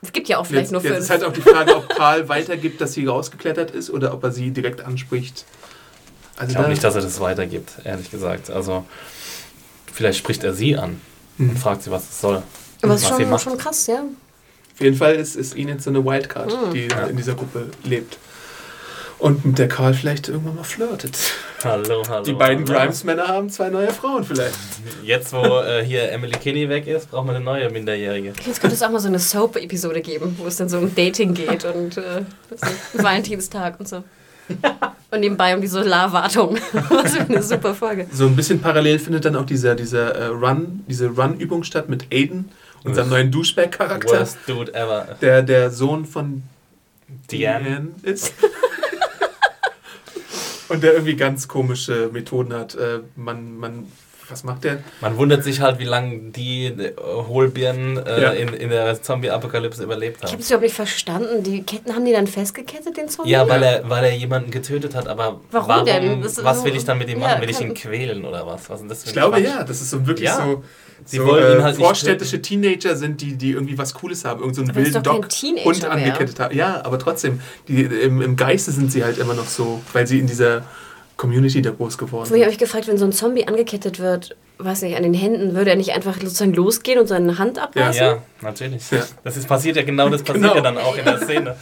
Es 0.00 0.12
gibt 0.12 0.28
ja 0.28 0.38
auch 0.38 0.46
vielleicht 0.46 0.70
Jetzt, 0.70 0.72
nur 0.72 0.82
jetzt 0.82 0.90
fünf. 0.92 1.04
ist 1.04 1.10
halt 1.10 1.24
auch 1.24 1.32
die 1.32 1.40
Frage, 1.40 1.76
ob 1.76 1.88
Karl 1.90 2.28
weitergibt, 2.28 2.80
dass 2.80 2.92
sie 2.94 3.06
rausgeklettert 3.06 3.70
ist 3.70 3.90
oder 3.90 4.12
ob 4.14 4.22
er 4.24 4.32
sie 4.32 4.50
direkt 4.50 4.82
anspricht. 4.82 5.44
Also 6.36 6.50
ich 6.50 6.56
glaube 6.56 6.70
nicht, 6.70 6.82
dass 6.84 6.94
er 6.94 7.02
das 7.02 7.20
weitergibt, 7.20 7.70
ehrlich 7.84 8.10
gesagt. 8.10 8.50
Also, 8.50 8.84
vielleicht 9.92 10.18
spricht 10.18 10.42
er 10.44 10.52
sie 10.54 10.76
an 10.76 11.00
Mhm. 11.38 11.50
und 11.50 11.58
fragt 11.58 11.82
sie, 11.82 11.90
was 11.90 12.04
es 12.08 12.20
soll. 12.20 12.42
Aber 12.82 12.94
es 12.94 13.02
ist 13.02 13.08
schon, 13.08 13.38
schon 13.38 13.58
krass, 13.58 13.86
ja. 13.86 14.02
Auf 14.74 14.80
jeden 14.80 14.96
Fall 14.96 15.14
ist, 15.14 15.36
ist 15.36 15.54
ihn 15.56 15.68
jetzt 15.68 15.84
so 15.84 15.90
eine 15.90 16.04
Wildcard, 16.04 16.50
Mhm. 16.50 16.72
die 16.72 16.88
Ja. 16.88 17.06
in 17.06 17.16
dieser 17.16 17.34
Gruppe 17.34 17.68
lebt. 17.84 18.18
Und 19.20 19.44
mit 19.44 19.58
der 19.58 19.68
Karl 19.68 19.94
vielleicht 19.94 20.28
irgendwann 20.28 20.56
mal 20.56 20.64
flirtet. 20.64 21.16
Hallo, 21.62 22.02
hallo. 22.08 22.24
Die 22.24 22.32
beiden. 22.32 22.64
Grimes-Männer 22.64 23.28
haben 23.28 23.48
zwei 23.48 23.70
neue 23.70 23.90
Frauen 23.90 24.24
vielleicht. 24.24 24.54
Jetzt, 25.02 25.32
wo 25.32 25.60
äh, 25.60 25.82
hier 25.84 26.10
Emily 26.10 26.32
Kinney 26.32 26.68
weg 26.68 26.86
ist, 26.88 27.10
brauchen 27.10 27.28
wir 27.28 27.36
eine 27.36 27.44
neue 27.44 27.70
Minderjährige. 27.70 28.32
Jetzt 28.44 28.60
könnte 28.60 28.74
es 28.74 28.82
auch 28.82 28.90
mal 28.90 28.98
so 28.98 29.06
eine 29.08 29.20
Soap-Episode 29.20 30.00
geben, 30.02 30.34
wo 30.38 30.46
es 30.46 30.56
dann 30.56 30.68
so 30.68 30.78
um 30.78 30.92
Dating 30.94 31.32
geht 31.32 31.64
und 31.64 31.96
äh, 31.96 32.22
Valentinstag 32.94 33.78
und 33.78 33.88
so. 33.88 34.02
Und 35.10 35.20
nebenbei 35.20 35.54
um 35.54 35.60
die 35.60 35.68
Solarwartung. 35.68 36.58
Was 36.90 37.14
für 37.16 37.20
eine 37.22 37.42
super 37.42 37.72
Folge. 37.74 38.06
So 38.12 38.26
ein 38.26 38.34
bisschen 38.36 38.60
parallel 38.60 38.98
findet 38.98 39.24
dann 39.24 39.36
auch 39.36 39.46
dieser, 39.46 39.74
dieser 39.76 40.10
äh, 40.16 40.26
Run, 40.26 40.82
diese 40.88 41.06
Run-Übung 41.08 41.62
statt 41.62 41.88
mit 41.88 42.12
Aiden, 42.12 42.50
unserem 42.84 43.06
Uff. 43.08 43.12
neuen 43.12 43.30
Douchebag-Charakter, 43.30 44.20
Worst 44.20 44.38
Dude 44.46 44.72
ever. 44.74 45.16
der 45.20 45.42
der 45.42 45.70
Sohn 45.70 46.04
von 46.04 46.42
Diane. 47.30 47.88
Ist. 48.02 48.32
Und 50.68 50.82
der 50.82 50.94
irgendwie 50.94 51.16
ganz 51.16 51.46
komische 51.46 52.08
Methoden 52.12 52.54
hat. 52.54 52.74
Äh, 52.74 53.00
man, 53.16 53.58
man, 53.58 53.86
was 54.30 54.44
macht 54.44 54.64
der? 54.64 54.78
Man 55.02 55.18
wundert 55.18 55.44
sich 55.44 55.60
halt, 55.60 55.78
wie 55.78 55.84
lange 55.84 56.30
die 56.30 56.66
äh, 56.68 56.94
Hohlbirnen 56.98 57.98
äh, 57.98 58.22
Ja. 58.22 58.30
in, 58.30 58.48
in 58.54 58.70
der 58.70 59.00
Zombie-Apokalypse 59.02 59.82
überlebt 59.84 60.16
Ich 60.16 60.22
haben. 60.24 60.32
habe 60.32 60.40
es 60.42 60.48
überhaupt 60.48 60.62
nicht 60.64 60.74
verstanden. 60.74 61.42
Die 61.42 61.62
Ketten 61.64 61.94
haben 61.94 62.06
die 62.06 62.12
dann 62.12 62.26
festgekettet, 62.26 62.96
den 62.96 63.08
Zombie? 63.10 63.30
Ja, 63.30 63.46
weil 63.46 63.62
er, 63.62 63.88
weil 63.90 64.04
er 64.04 64.14
jemanden 64.16 64.50
getötet 64.50 64.94
hat, 64.94 65.06
aber 65.06 65.38
Warum 65.50 65.84
denn? 65.84 66.22
Das 66.22 66.38
ist 66.38 66.44
was 66.44 66.64
will 66.64 66.74
ich 66.74 66.84
dann 66.86 66.96
mit 66.96 67.10
ihm 67.10 67.20
Ja, 67.20 67.28
machen? 67.28 67.42
Will 67.42 67.50
ich 67.50 67.60
ihn 67.60 67.74
quälen 67.74 68.24
oder 68.24 68.46
was? 68.46 68.70
was 68.70 68.76
ist 68.76 68.80
denn 68.80 68.88
das 68.88 69.02
für 69.02 69.08
Ich 69.08 69.12
glaube 69.12 69.36
Quatsch? 69.36 69.44
ja, 69.44 69.64
das 69.64 69.82
ist 69.82 69.90
so 69.90 70.06
wirklich 70.06 70.28
Ja. 70.30 70.36
so. 70.38 70.64
Sie 71.04 71.16
so, 71.18 71.26
wollen 71.26 71.52
ihn 71.52 71.60
äh, 71.60 71.62
halt 71.62 71.76
nicht 71.78 71.86
vorstädtische 71.86 72.40
Teenager 72.40 72.96
sind, 72.96 73.20
die, 73.20 73.34
die 73.36 73.52
irgendwie 73.52 73.76
was 73.76 73.94
Cooles 73.94 74.24
haben, 74.24 74.40
irgend 74.40 74.56
so 74.56 74.62
einen 74.62 74.74
wilden 74.74 75.02
Hund 75.04 75.82
mehr. 75.82 75.90
angekettet 75.90 76.40
haben. 76.40 76.56
Ja, 76.56 76.84
aber 76.84 76.98
trotzdem, 76.98 77.40
die, 77.68 77.82
im, 77.82 78.22
im 78.22 78.36
Geiste 78.36 78.72
sind 78.72 78.90
sie 78.90 79.04
halt 79.04 79.18
immer 79.18 79.34
noch 79.34 79.46
so, 79.48 79.82
weil 79.92 80.06
sie 80.06 80.18
in 80.18 80.26
dieser 80.26 80.62
Community 81.16 81.62
da 81.62 81.70
groß 81.70 81.98
geworden 81.98 82.28
sind. 82.28 82.48
ich 82.48 82.58
gefragt, 82.58 82.88
wenn 82.88 82.98
so 82.98 83.04
ein 83.04 83.12
Zombie 83.12 83.46
angekettet 83.46 83.98
wird, 83.98 84.36
weiß 84.58 84.82
nicht, 84.82 84.96
an 84.96 85.02
den 85.02 85.14
Händen, 85.14 85.54
würde 85.54 85.70
er 85.70 85.76
nicht 85.76 85.92
einfach 85.92 86.14
sozusagen 86.20 86.54
losgehen 86.54 86.98
und 86.98 87.06
seine 87.06 87.38
Hand 87.38 87.58
abreißen? 87.58 88.02
Ja, 88.02 88.22
natürlich. 88.40 88.90
Ja. 88.90 89.04
Das 89.22 89.36
ist 89.36 89.46
passiert 89.46 89.76
ja 89.76 89.82
genau, 89.82 90.08
das 90.08 90.22
passiert 90.22 90.42
Genau. 90.44 90.54
ja 90.56 90.60
dann 90.60 90.78
auch 90.78 90.96
in 90.96 91.04
der 91.04 91.18
Szene. 91.18 91.56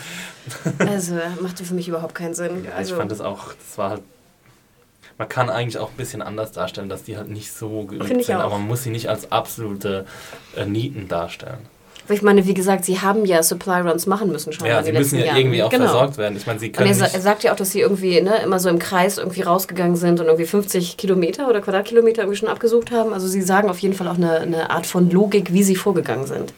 Also, 0.79 1.15
machte 1.41 1.65
für 1.65 1.75
mich 1.75 1.89
überhaupt 1.89 2.15
keinen 2.15 2.35
Sinn. 2.35 2.65
Ja, 2.65 2.73
also, 2.77 2.93
ich 2.95 2.99
fand 2.99 3.11
das 3.11 3.21
auch, 3.21 3.55
das 3.55 3.79
war 3.79 3.91
halt. 3.91 4.03
Man 5.23 5.29
kann 5.29 5.51
eigentlich 5.51 5.79
auch 5.79 5.91
ein 5.91 5.97
bisschen 5.97 6.21
anders 6.21 6.51
darstellen, 6.51 6.89
dass 6.89 7.05
die 7.05 7.17
halt 7.17 7.29
nicht 7.31 7.53
so 7.53 7.85
geübt 7.85 8.09
sind, 8.09 8.29
aber 8.31 8.59
man 8.59 8.67
muss 8.67 8.83
sie 8.83 8.91
nicht 8.91 9.09
als 9.09 9.31
absolute 9.31 10.05
äh, 10.57 10.65
Nieten 10.67 11.07
darstellen. 11.07 11.59
Weil 12.09 12.17
ich 12.17 12.23
meine, 12.25 12.45
wie 12.45 12.55
gesagt, 12.55 12.85
sie 12.85 13.01
haben 13.01 13.25
ja 13.25 13.41
Supply 13.45 13.83
Runs 13.83 14.07
machen 14.07 14.33
müssen 14.33 14.53
schon 14.53 14.67
Ja, 14.67 14.81
in 14.81 14.85
sie 14.85 14.91
den 14.91 14.99
müssen 15.01 15.21
ja 15.21 15.27
Jahren. 15.27 15.37
irgendwie 15.39 15.63
auch 15.63 15.71
genau. 15.71 15.85
versorgt 15.85 16.19
werden. 16.19 16.37
Ich 16.37 16.45
meine, 16.49 16.59
sie 16.59 16.67
Und 16.67 16.73
können 16.73 16.89
er, 16.89 16.95
sa- 16.97 17.05
nicht, 17.05 17.15
er 17.15 17.21
sagt 17.21 17.45
ja 17.45 17.53
auch, 17.53 17.57
dass 17.57 17.71
sie 17.71 17.79
irgendwie 17.81 18.21
ne, 18.21 18.43
immer 18.43 18.59
so 18.59 18.69
im 18.69 18.81
Kreis 18.81 19.19
irgendwie 19.19 19.43
rausgegangen 19.43 19.95
sind 19.95 20.19
und 20.19 20.27
irgendwie 20.27 20.45
50 20.47 20.97
Kilometer 20.97 21.49
oder 21.49 21.61
Quadratkilometer 21.61 22.23
irgendwie 22.23 22.39
schon 22.41 22.49
abgesucht 22.49 22.91
haben. 22.91 23.13
Also 23.13 23.29
sie 23.29 23.43
sagen 23.43 23.71
auf 23.71 23.79
jeden 23.79 23.95
Fall 23.95 24.09
auch 24.09 24.17
eine, 24.17 24.41
eine 24.41 24.71
Art 24.71 24.87
von 24.87 25.09
Logik, 25.09 25.53
wie 25.53 25.63
sie 25.63 25.77
vorgegangen 25.77 26.27
sind. 26.27 26.53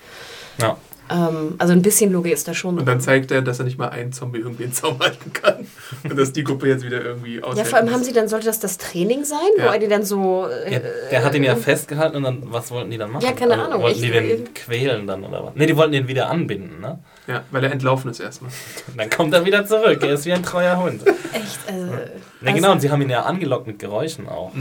ja. 0.59 0.79
Ähm, 1.11 1.55
also 1.59 1.72
ein 1.74 1.82
bisschen 1.82 2.11
Logik 2.12 2.32
ist 2.32 2.48
da 2.48 2.55
schon. 2.55 2.78
Und 2.78 2.86
dann 2.86 2.98
zeigt 3.00 3.30
er, 3.30 3.42
dass 3.42 3.59
er 3.59 3.66
nicht 3.66 3.78
mal 3.78 3.88
einen 3.90 4.12
Zombie 4.12 4.38
irgendwie 4.38 4.62
in 4.64 4.70
den 4.70 4.74
Zaum 4.74 4.98
halten 4.98 5.32
kann. 5.34 5.66
Und 6.02 6.16
dass 6.18 6.32
die 6.32 6.44
Gruppe 6.44 6.66
jetzt 6.68 6.82
wieder 6.84 7.02
irgendwie 7.05 7.42
aushält. 7.42 7.59
ja, 7.59 7.64
vor 7.64 7.78
allem 7.78 7.90
haben 7.90 8.02
sie 8.02 8.12
dann, 8.14 8.26
sollte 8.28 8.46
das 8.46 8.59
das 8.59 8.78
Training 8.78 9.22
sein, 9.24 9.38
wo 9.59 9.62
Ja. 9.66 9.72
er 9.74 9.78
die 9.78 9.88
dann 9.88 10.02
so... 10.05 10.46
äh, 10.48 10.72
Ja, 10.72 10.80
der 11.11 11.24
hat 11.24 11.34
ihn 11.34 11.44
ja 11.44 11.57
festgehalten 11.57 12.16
und 12.16 12.22
dann, 12.22 12.42
was 12.46 12.70
wollten 12.70 12.90
die 12.90 12.96
dann 12.98 13.11
machen? 13.11 13.24
Ja, 13.24 13.32
keine 13.32 13.52
Also, 13.52 13.64
Ahnung, 13.66 13.82
Wollten 13.82 14.02
ich- 14.02 14.11
die 14.11 14.11
den 14.12 14.55
quälen 14.55 15.07
dann 15.07 15.24
oder 15.24 15.44
was? 15.44 15.55
Ne, 15.55 15.66
die 15.66 15.76
wollten 15.76 15.92
den 15.92 16.09
wieder 16.09 16.30
anbinden, 16.30 16.80
ne? 16.80 16.98
Ja, 17.26 17.42
weil 17.50 17.64
er 17.64 17.72
entlaufen 17.72 18.11
ist 18.11 18.20
erstmal. 18.20 18.50
Dann 18.98 19.09
kommt 19.09 19.32
er 19.32 19.46
wieder 19.46 19.64
zurück. 19.64 20.02
Er 20.02 20.12
ist 20.12 20.26
wie 20.26 20.32
ein 20.34 20.42
treuer 20.42 20.76
Hund. 20.82 21.07
Echt, 21.07 21.59
äh, 21.68 21.72
Ne, 21.72 22.11
also- 22.50 22.55
genau, 22.57 22.72
und 22.72 22.80
sie 22.80 22.90
haben 22.90 23.00
ihn 23.00 23.09
ja 23.09 23.22
angelockt 23.22 23.66
mit 23.66 23.78
Geräuschen 23.78 24.28
auch. 24.28 24.52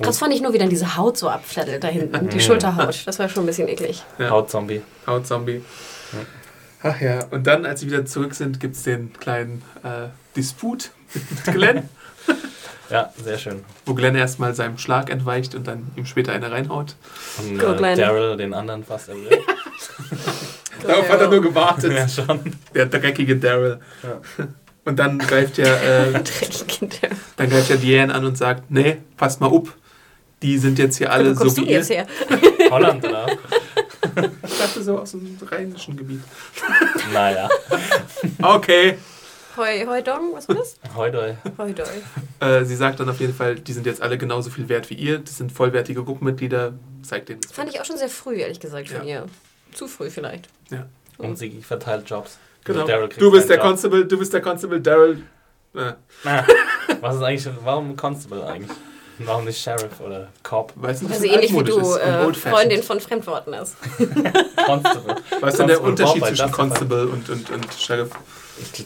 Das 0.00 0.18
fand 0.18 0.34
ich 0.34 0.40
nur, 0.40 0.52
wie 0.52 0.58
dann 0.58 0.68
diese 0.68 0.96
Haut 0.96 1.16
so 1.16 1.28
abflattelt 1.28 1.82
da 1.84 1.88
hinten, 1.88 2.28
die 2.28 2.40
Schulterhaut. 2.40 3.02
Das 3.06 3.18
war 3.20 3.28
schon 3.28 3.44
ein 3.44 3.46
bisschen 3.46 3.68
eklig. 3.68 4.02
Ja. 4.18 4.30
Hautzombie. 4.30 4.82
Hautzombie. 5.06 5.62
Ach 6.82 7.00
ja, 7.00 7.24
und 7.30 7.46
dann, 7.46 7.66
als 7.66 7.80
sie 7.80 7.86
wieder 7.86 8.06
zurück 8.06 8.34
sind, 8.34 8.60
gibt 8.60 8.76
es 8.76 8.84
den 8.84 9.12
kleinen 9.14 9.62
äh, 9.82 10.08
Disput 10.36 10.90
mit 11.14 11.54
Glenn, 11.54 11.88
Ja, 12.90 13.12
sehr 13.22 13.36
schön. 13.36 13.64
wo 13.84 13.94
Glenn 13.94 14.14
erstmal 14.14 14.54
seinem 14.54 14.78
Schlag 14.78 15.10
entweicht 15.10 15.54
und 15.54 15.66
dann 15.66 15.88
ihm 15.96 16.06
später 16.06 16.32
eine 16.32 16.50
reinhaut. 16.50 16.94
Und 17.38 17.58
Go, 17.58 17.72
äh. 17.72 17.96
Daryl 17.96 18.36
den 18.36 18.54
anderen 18.54 18.82
fast 18.84 19.10
erwürgt. 19.10 19.36
Darauf 20.86 21.08
hat 21.10 21.20
er 21.20 21.28
nur 21.28 21.42
gewartet, 21.42 21.92
ja, 21.92 22.08
schon. 22.08 22.40
der 22.74 22.86
dreckige 22.86 23.36
Daryl. 23.36 23.80
Und 24.84 24.98
dann 24.98 25.18
greift 25.18 25.58
ja, 25.58 25.66
äh, 26.08 26.12
dann 27.36 27.50
greift 27.50 27.68
ja 27.68 27.76
Diane 27.76 28.14
an 28.14 28.24
und 28.24 28.38
sagt, 28.38 28.70
nee, 28.70 28.98
passt 29.16 29.40
mal 29.40 29.52
up. 29.52 29.68
Die 30.40 30.56
sind 30.56 30.78
jetzt 30.78 30.96
hier 30.96 31.12
alle 31.12 31.34
so 31.34 31.44
du 31.44 31.56
wie 31.56 31.60
ihr. 31.66 31.78
jetzt 31.78 31.90
her? 31.90 32.06
Holland, 32.70 33.04
oder? 33.04 33.26
Ich 34.42 34.58
dachte 34.58 34.82
so 34.82 34.98
aus 34.98 35.12
dem 35.12 35.36
rheinischen 35.50 35.96
Gebiet. 35.96 36.20
Naja. 37.12 37.48
Okay. 38.42 38.98
Hoi, 39.56 39.84
hoi 39.86 40.02
dong, 40.02 40.32
was 40.34 40.48
war 40.48 40.54
das? 40.56 40.76
Heute. 40.94 41.36
Hoi 41.58 41.72
doi. 41.72 41.84
Äh, 42.46 42.64
sie 42.64 42.76
sagt 42.76 43.00
dann 43.00 43.08
auf 43.08 43.18
jeden 43.18 43.34
Fall, 43.34 43.56
die 43.56 43.72
sind 43.72 43.86
jetzt 43.86 44.00
alle 44.00 44.16
genauso 44.16 44.50
viel 44.50 44.68
wert 44.68 44.88
wie 44.90 44.94
ihr. 44.94 45.18
Das 45.18 45.36
sind 45.38 45.50
vollwertige 45.50 46.04
Gruppenmitglieder. 46.04 46.74
Zeigt 47.02 47.28
denen 47.28 47.40
das. 47.40 47.50
Fand 47.52 47.68
ich 47.70 47.80
auch 47.80 47.84
schon 47.84 47.98
sehr 47.98 48.08
früh, 48.08 48.36
ehrlich 48.36 48.60
gesagt, 48.60 48.88
von 48.88 49.06
Ja. 49.06 49.22
ihr. 49.22 49.26
Zu 49.72 49.88
früh 49.88 50.10
vielleicht. 50.10 50.48
Ja. 50.70 50.86
Und 51.18 51.36
sie 51.36 51.60
verteilt 51.62 52.08
Jobs. 52.08 52.38
Genau. 52.64 52.84
Kriegt 52.86 53.20
Du 53.20 53.30
bist 53.32 53.48
der 53.48 53.56
Job. 53.56 53.66
Constable, 53.66 54.04
du 54.06 54.18
bist 54.18 54.32
der 54.32 54.40
Constable, 54.42 54.80
Daryl. 54.80 55.22
Äh, 55.74 55.92
Ah, 56.24 56.44
Was 57.00 57.16
ist 57.16 57.22
eigentlich, 57.22 57.48
warum 57.64 57.96
Constable 57.96 58.46
eigentlich? 58.46 58.76
Warum 59.26 59.44
nicht 59.44 59.60
Sheriff 59.60 60.00
oder 60.00 60.28
Cop? 60.42 60.72
weißt 60.76 61.02
du, 61.02 61.06
Also 61.08 61.24
ähnlich 61.24 61.52
wie 61.52 61.64
du, 61.64 61.94
äh. 61.96 62.32
Freundin 62.34 62.82
von 62.82 63.00
Fremdworten 63.00 63.52
ist. 63.54 63.76
Constable. 64.66 65.16
Was 65.40 65.54
ist 65.54 65.60
denn 65.60 65.68
der 65.68 65.82
Unterschied 65.82 66.20
Bob 66.20 66.28
zwischen. 66.28 66.52
Constable 66.52 67.08
und, 67.08 67.28
und, 67.28 67.50
und 67.50 67.66
Sheriff? 67.74 68.10
Ich, 68.60 68.84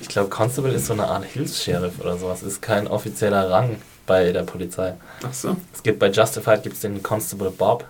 ich 0.00 0.08
glaube, 0.08 0.28
Constable 0.28 0.72
ist 0.72 0.86
so 0.86 0.92
eine 0.92 1.06
Art 1.06 1.24
Hilfs-Sheriff 1.24 2.00
oder 2.00 2.16
sowas. 2.16 2.42
Ist 2.42 2.60
kein 2.62 2.86
offizieller 2.88 3.50
Rang 3.50 3.80
bei 4.06 4.32
der 4.32 4.42
Polizei. 4.42 4.94
Ach 5.24 5.32
so. 5.32 5.56
Es 5.72 5.82
gibt 5.82 5.98
bei 5.98 6.08
Justified 6.10 6.62
gibt 6.62 6.74
es 6.74 6.80
den 6.82 7.02
Constable 7.02 7.50
Bob 7.50 7.84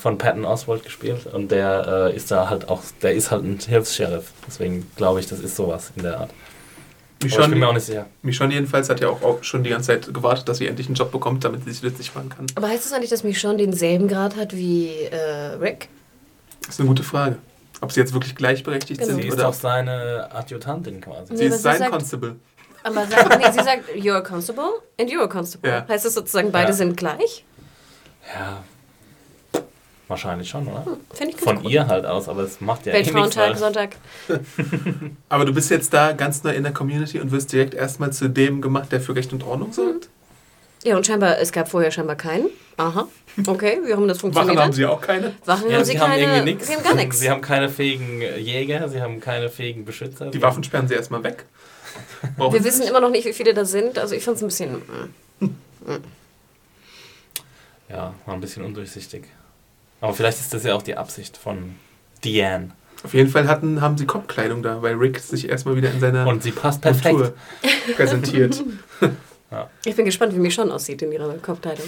von 0.00 0.16
Patton 0.16 0.44
Oswald 0.44 0.84
gespielt 0.84 1.26
und 1.26 1.50
der 1.50 2.10
äh, 2.12 2.16
ist 2.16 2.30
da 2.30 2.48
halt 2.48 2.68
auch, 2.68 2.82
der 3.02 3.14
ist 3.14 3.30
halt 3.30 3.44
ein 3.44 3.58
Hilfs-Sheriff. 3.58 4.32
Deswegen 4.46 4.90
glaube 4.96 5.20
ich, 5.20 5.26
das 5.26 5.40
ist 5.40 5.56
sowas 5.56 5.92
in 5.96 6.04
der 6.04 6.20
Art. 6.20 6.30
Aber 7.24 7.44
ich 7.44 7.50
bin 7.50 7.58
mir 7.58 7.68
auch 7.68 7.72
Michonne, 7.72 7.74
nicht 7.74 7.84
sicher. 7.86 8.06
Michonne 8.22 8.54
jedenfalls 8.54 8.88
hat 8.88 9.00
ja 9.00 9.08
auch, 9.08 9.22
auch 9.22 9.42
schon 9.44 9.62
die 9.64 9.70
ganze 9.70 9.88
Zeit 9.88 10.12
gewartet, 10.12 10.48
dass 10.48 10.58
sie 10.58 10.66
endlich 10.66 10.86
einen 10.88 10.96
Job 10.96 11.10
bekommt, 11.12 11.44
damit 11.44 11.64
sie 11.64 11.72
sich 11.72 11.82
nützlich 11.82 12.14
machen 12.14 12.28
kann. 12.30 12.46
Aber 12.54 12.68
heißt 12.68 12.84
das 12.84 12.92
eigentlich, 12.92 13.10
dass 13.10 13.24
Michonne 13.24 13.58
denselben 13.58 14.08
Grad 14.08 14.36
hat 14.36 14.54
wie 14.56 14.88
äh, 15.10 15.54
Rick? 15.60 15.88
Das 16.62 16.74
ist 16.74 16.80
eine 16.80 16.88
gute 16.88 17.02
Frage. 17.02 17.36
Ob 17.80 17.90
sie 17.92 18.00
jetzt 18.00 18.12
wirklich 18.12 18.34
gleichberechtigt 18.36 19.00
Genau. 19.00 19.14
Sie 19.14 19.20
sind 19.22 19.28
ist 19.28 19.34
oder 19.34 19.48
auch 19.48 19.54
seine 19.54 20.28
Adjutantin 20.32 21.00
quasi. 21.00 21.36
sie 21.36 21.42
Nee, 21.44 21.48
ist 21.48 21.56
sie 21.56 21.62
sein 21.62 21.78
sagt- 21.78 21.90
Constable. 21.90 22.36
Aber 22.84 23.06
sagt, 23.06 23.38
nee, 23.38 23.50
sie 23.50 23.64
sagt, 23.64 23.88
you're 23.96 24.16
a 24.16 24.20
constable 24.20 24.64
and 25.00 25.10
you're 25.10 25.22
a 25.24 25.28
constable. 25.28 25.70
Ja. 25.70 25.86
Heißt 25.88 26.04
das 26.04 26.14
sozusagen, 26.14 26.50
beide 26.52 26.70
Ja. 26.70 26.74
sind 26.74 26.96
gleich? 26.96 27.44
Ja. 28.34 28.62
Wahrscheinlich 30.08 30.48
schon, 30.48 30.66
oder? 30.66 30.84
Finde 31.14 31.34
ich 31.34 31.40
Von 31.40 31.62
gut. 31.62 31.70
ihr 31.70 31.86
halt 31.86 32.04
aus, 32.04 32.28
aber 32.28 32.42
es 32.42 32.60
macht 32.60 32.86
ja 32.86 32.92
eh 32.92 32.98
nichts, 32.98 33.14
Weltfrauentag, 33.14 33.50
weil 33.50 33.56
Sonntag. 33.56 33.96
Aber 35.28 35.44
du 35.44 35.54
bist 35.54 35.70
jetzt 35.70 35.94
da 35.94 36.12
ganz 36.12 36.42
neu 36.42 36.50
in 36.50 36.64
der 36.64 36.72
Community 36.72 37.18
und 37.20 37.30
wirst 37.30 37.52
direkt 37.52 37.72
erstmal 37.72 38.12
zu 38.12 38.28
dem 38.28 38.60
gemacht, 38.60 38.92
der 38.92 39.00
für 39.00 39.14
Recht 39.14 39.32
und 39.32 39.42
Ordnung 39.44 39.72
sorgt. 39.72 40.08
Ja, 40.84 40.96
und 40.96 41.06
scheinbar, 41.06 41.38
es 41.38 41.52
gab 41.52 41.68
vorher 41.68 41.90
scheinbar 41.92 42.16
keinen. 42.16 42.46
Aha. 42.76 43.06
Okay, 43.46 43.78
wie 43.86 43.94
haben 43.94 44.08
das 44.08 44.18
funktioniert? 44.18 44.56
Wachen 44.56 44.64
haben 44.64 44.72
sie 44.72 44.84
auch 44.84 45.00
keine. 45.00 45.34
Wachen 45.44 45.70
ja, 45.70 45.76
haben 45.76 45.84
sie 45.84 45.92
sie 45.92 46.00
haben 46.00 46.10
keine. 46.10 46.22
irgendwie 46.22 46.52
nichts. 46.52 46.66
Sie 46.66 46.74
haben 46.74 46.82
gar 46.82 46.94
nichts. 46.94 47.20
Sie 47.20 47.30
haben 47.30 47.40
keine 47.40 47.68
fähigen 47.68 48.20
Jäger, 48.20 48.88
sie 48.88 49.00
haben 49.00 49.20
keine 49.20 49.48
fähigen 49.48 49.84
Beschützer. 49.84 50.30
Die 50.30 50.42
Waffen 50.42 50.64
sperren 50.64 50.88
sie 50.88 50.94
erstmal 50.94 51.22
weg. 51.22 51.46
Brauchen 52.36 52.54
Wir 52.54 52.64
wissen 52.64 52.86
immer 52.86 53.00
noch 53.00 53.10
nicht, 53.10 53.24
wie 53.26 53.32
viele 53.32 53.54
da 53.54 53.64
sind. 53.64 53.98
Also 53.98 54.14
ich 54.14 54.24
fand 54.24 54.36
es 54.38 54.42
ein 54.42 54.48
bisschen. 54.48 54.82
mm. 55.40 55.46
Ja, 57.88 58.14
war 58.26 58.34
ein 58.34 58.40
bisschen 58.40 58.64
undurchsichtig. 58.64 59.24
Aber 60.02 60.12
vielleicht 60.14 60.40
ist 60.40 60.52
das 60.52 60.64
ja 60.64 60.74
auch 60.74 60.82
die 60.82 60.96
Absicht 60.96 61.36
von 61.36 61.76
Diane. 62.24 62.72
Auf 63.04 63.14
jeden 63.14 63.30
Fall 63.30 63.46
hatten, 63.46 63.80
haben 63.80 63.96
sie 63.96 64.04
Kopfkleidung 64.04 64.62
da, 64.62 64.82
weil 64.82 64.94
Rick 64.94 65.20
sich 65.20 65.48
erstmal 65.48 65.76
wieder 65.76 65.92
in 65.92 66.00
seiner 66.00 66.26
Und 66.26 66.42
sie 66.42 66.50
passt 66.50 66.82
perfekt. 66.82 67.14
Kultur 67.14 67.34
präsentiert. 67.96 68.62
Ich 69.84 69.94
bin 69.94 70.06
gespannt, 70.06 70.34
wie 70.34 70.38
Michonne 70.38 70.72
aussieht 70.72 71.02
in 71.02 71.12
ihrer 71.12 71.30
Kopfteilung. 71.34 71.84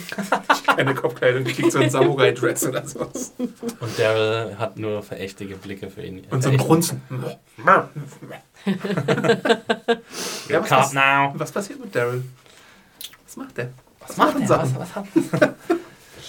Keine 0.67 0.95
Kopfkleidung, 0.95 1.45
die 1.45 1.55
kriegt 1.55 1.73
so 1.73 1.79
ein 1.79 1.89
Samurai-Dress 1.89 2.67
oder 2.67 2.87
sowas. 2.87 3.33
Und 3.39 3.99
Daryl 3.99 4.59
hat 4.59 4.77
nur 4.77 5.03
verächtige 5.03 5.57
Blicke 5.57 5.89
für 5.89 6.03
ihn. 6.03 6.27
Und 6.29 6.43
so 6.43 6.51
ein 6.51 6.59
Grunzen. 6.59 7.01
ja, 7.57 7.89
was, 10.61 10.71
was, 10.71 10.93
now. 10.93 11.33
was 11.37 11.53
passiert 11.53 11.81
mit 11.81 11.97
Daryl? 11.97 12.23
Was 13.25 13.37
macht 13.39 13.57
der? 13.57 13.71
Was 14.01 14.15
machen 14.19 14.41
der? 14.41 14.49
Sachen? 14.49 14.77
Was, 14.77 14.95
was 14.95 14.95
hat 14.95 15.07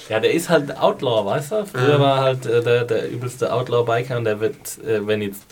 Ja, 0.09 0.19
der 0.19 0.33
ist 0.33 0.49
halt 0.49 0.77
Outlaw, 0.77 1.25
weißt 1.25 1.51
du? 1.51 1.65
Früher 1.65 1.89
Ja. 1.93 1.99
war 1.99 2.19
halt 2.19 2.45
äh, 2.45 2.61
der, 2.61 2.83
der 2.85 3.09
übelste 3.09 3.51
Outlaw-Biker 3.51 4.17
und 4.17 4.25
der 4.25 4.39
wird, 4.39 4.55
äh, 4.85 5.05
wenn 5.05 5.21
jetzt 5.21 5.43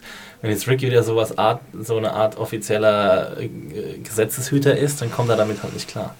wenn 0.42 0.52
jetzt 0.52 0.68
Rick 0.68 0.82
wieder 0.82 1.04
sowas 1.04 1.38
Art, 1.38 1.62
so 1.80 1.96
eine 1.98 2.12
Art 2.12 2.38
offizieller 2.38 3.40
äh, 3.40 3.48
Gesetzeshüter 4.04 4.78
ist, 4.78 5.02
dann 5.02 5.10
kommt 5.10 5.30
er 5.30 5.38
damit 5.38 5.64
halt 5.64 5.74
nicht 5.74 5.88
klar. 5.88 6.16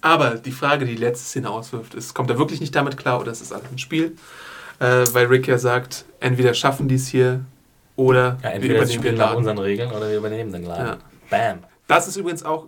Aber 0.00 0.30
die 0.36 0.52
Frage, 0.52 0.84
die 0.86 0.94
die 0.96 1.00
letzte 1.02 1.24
Szene 1.26 1.50
auswirft, 1.50 1.94
ist, 1.94 2.14
kommt 2.14 2.30
er 2.30 2.38
wirklich 2.38 2.60
nicht 2.60 2.74
damit 2.74 2.96
klar 2.96 3.20
oder 3.20 3.30
ist 3.32 3.40
es 3.42 3.52
alles 3.52 3.70
ein 3.70 3.78
Spiel? 3.78 4.16
Äh, 4.80 5.04
weil 5.12 5.26
Rick 5.26 5.46
ja 5.46 5.58
sagt, 5.58 6.04
entweder 6.20 6.52
schaffen 6.54 6.88
die 6.88 6.96
es 6.96 7.06
hier 7.08 7.40
oder 7.96 8.38
Ja, 8.42 8.50
wir 8.52 8.56
übernehmen 8.56 8.88
den 8.88 8.98
spielen 8.98 9.16
nach 9.16 9.26
Laden. 9.26 9.38
unseren 9.38 9.58
Regeln 9.58 9.90
oder 9.92 10.08
wir 10.08 10.16
übernehmen 10.16 10.52
den 10.52 10.64
Laden. 10.64 10.86
Ja. 10.86 10.96
Bam. 11.30 11.58
Das 11.86 12.08
ist 12.08 12.16
übrigens 12.16 12.42
auch 12.42 12.66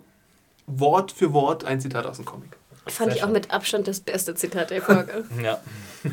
Wort 0.67 1.13
für 1.13 1.33
Wort 1.33 1.65
ein 1.65 1.81
Zitat 1.81 2.07
aus 2.07 2.17
dem 2.17 2.25
Comic. 2.27 2.57
Fand 2.87 3.11
Sehr 3.11 3.17
ich 3.17 3.23
auch 3.23 3.27
schön. 3.27 3.33
mit 3.33 3.51
Abstand 3.51 3.89
das 3.89 4.01
beste 4.01 4.35
Zitat 4.35 4.71
der 4.71 4.83
Folge. 4.83 5.25
Ja. 5.43 5.59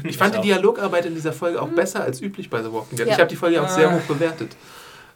Ich 0.04 0.18
fand 0.18 0.34
die 0.34 0.40
auch. 0.40 0.44
Dialogarbeit 0.44 1.06
in 1.06 1.14
dieser 1.16 1.34
Folge 1.34 1.62
auch 1.62 1.68
besser 1.70 2.02
als 2.04 2.20
üblich 2.22 2.50
bei 2.50 2.64
The 2.64 2.72
Walking 2.72 2.98
Dead. 2.98 3.08
Ja. 3.08 3.14
Ich 3.14 3.20
habe 3.20 3.30
die 3.30 3.36
Folge 3.36 3.62
auch 3.62 3.70
sehr 3.70 3.90
Ah. 3.90 3.94
hoch 3.94 4.02
bewertet. 4.02 4.56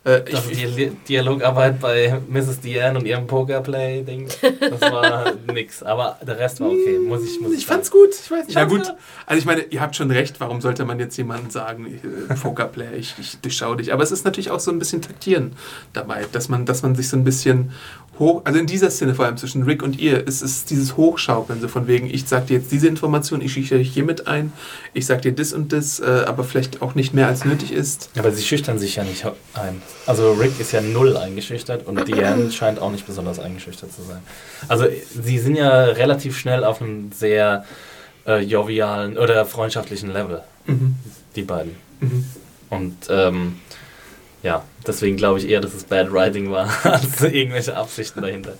Äh, 0.05 0.21
ich, 0.29 0.75
die 0.75 0.89
Dialogarbeit 1.09 1.79
bei 1.81 2.21
Mrs. 2.29 2.59
Diane 2.61 2.97
und 2.99 3.05
ihrem 3.05 3.25
Pokerplay-Ding, 3.27 4.29
das 4.59 4.79
war 4.81 5.33
nix. 5.51 5.81
Aber 5.83 6.17
der 6.25 6.37
Rest 6.37 6.61
war 6.61 6.67
okay, 6.69 6.99
muss 6.99 7.23
ich, 7.25 7.41
muss 7.41 7.51
ich 7.51 7.57
ich 7.59 7.65
fand's 7.65 7.89
gut. 7.91 8.09
Ich 8.13 8.29
weiß 8.31 8.45
nicht. 8.45 8.55
Na 8.55 8.69
fand's 8.69 8.87
gut. 8.89 8.97
Also 9.25 9.39
ich 9.39 9.45
meine, 9.45 9.61
ihr 9.63 9.81
habt 9.81 9.95
schon 9.95 10.11
recht. 10.11 10.39
Warum 10.39 10.61
sollte 10.61 10.85
man 10.85 10.99
jetzt 10.99 11.17
jemandem 11.17 11.49
sagen, 11.49 11.87
äh, 12.29 12.33
Pokerplayer, 12.35 12.93
ich, 12.93 13.15
ich 13.19 13.39
durchschau 13.39 13.73
dich. 13.75 13.91
Aber 13.91 14.03
es 14.03 14.11
ist 14.11 14.23
natürlich 14.23 14.51
auch 14.51 14.59
so 14.59 14.71
ein 14.71 14.79
bisschen 14.79 15.01
Taktieren 15.01 15.53
dabei, 15.93 16.25
dass 16.31 16.47
man, 16.47 16.65
dass 16.67 16.83
man 16.83 16.95
sich 16.95 17.09
so 17.09 17.17
ein 17.17 17.23
bisschen 17.23 17.71
hoch, 18.19 18.41
also 18.45 18.59
in 18.59 18.65
dieser 18.65 18.89
Szene 18.89 19.13
vor 19.15 19.25
allem 19.25 19.37
zwischen 19.37 19.63
Rick 19.63 19.83
und 19.83 19.99
ihr, 19.99 20.25
ist 20.27 20.41
es 20.41 20.65
dieses 20.65 20.97
Hochschaukeln, 20.97 21.61
so 21.61 21.67
von 21.67 21.87
wegen, 21.87 22.09
ich 22.09 22.27
sag 22.27 22.47
dir 22.47 22.57
jetzt 22.57 22.71
diese 22.71 22.87
Information, 22.87 23.41
ich 23.41 23.53
schicke 23.53 23.77
dich 23.77 23.91
hier 23.93 24.03
mit 24.03 24.27
ein, 24.27 24.53
ich 24.93 25.05
sag 25.05 25.21
dir 25.21 25.31
das 25.31 25.53
und 25.53 25.73
das, 25.73 25.99
äh, 25.99 26.23
aber 26.25 26.43
vielleicht 26.43 26.81
auch 26.81 26.95
nicht 26.95 27.13
mehr 27.13 27.27
als 27.27 27.45
nötig 27.45 27.71
ist. 27.71 28.09
Aber 28.17 28.31
sie 28.31 28.43
schüchtern 28.43 28.79
sich 28.79 28.95
ja 28.95 29.03
nicht 29.03 29.25
ein. 29.53 29.81
Also 30.05 30.33
Rick 30.33 30.59
ist 30.59 30.71
ja 30.71 30.81
null 30.81 31.17
eingeschüchtert 31.17 31.85
und 31.87 32.07
Diane 32.07 32.51
scheint 32.51 32.79
auch 32.79 32.91
nicht 32.91 33.05
besonders 33.05 33.39
eingeschüchtert 33.39 33.93
zu 33.93 34.01
sein. 34.03 34.19
Also 34.67 34.85
sie 35.21 35.39
sind 35.39 35.55
ja 35.55 35.83
relativ 35.83 36.37
schnell 36.37 36.63
auf 36.63 36.81
einem 36.81 37.11
sehr 37.11 37.65
äh, 38.25 38.41
jovialen 38.43 39.17
oder 39.17 39.45
freundschaftlichen 39.45 40.11
Level, 40.11 40.41
Mhm. 40.65 40.95
die 41.35 41.43
beiden. 41.43 41.75
Mhm. 42.01 42.25
Und 42.69 42.95
ähm, 43.09 43.55
ja, 44.43 44.63
deswegen 44.85 45.17
glaube 45.17 45.39
ich 45.39 45.49
eher, 45.49 45.61
dass 45.61 45.73
es 45.73 45.83
Bad 45.83 46.11
Writing 46.11 46.51
war, 46.51 46.69
als 46.83 47.21
irgendwelche 47.21 47.75
Absichten 47.75 48.21
dahinter. 48.21 48.53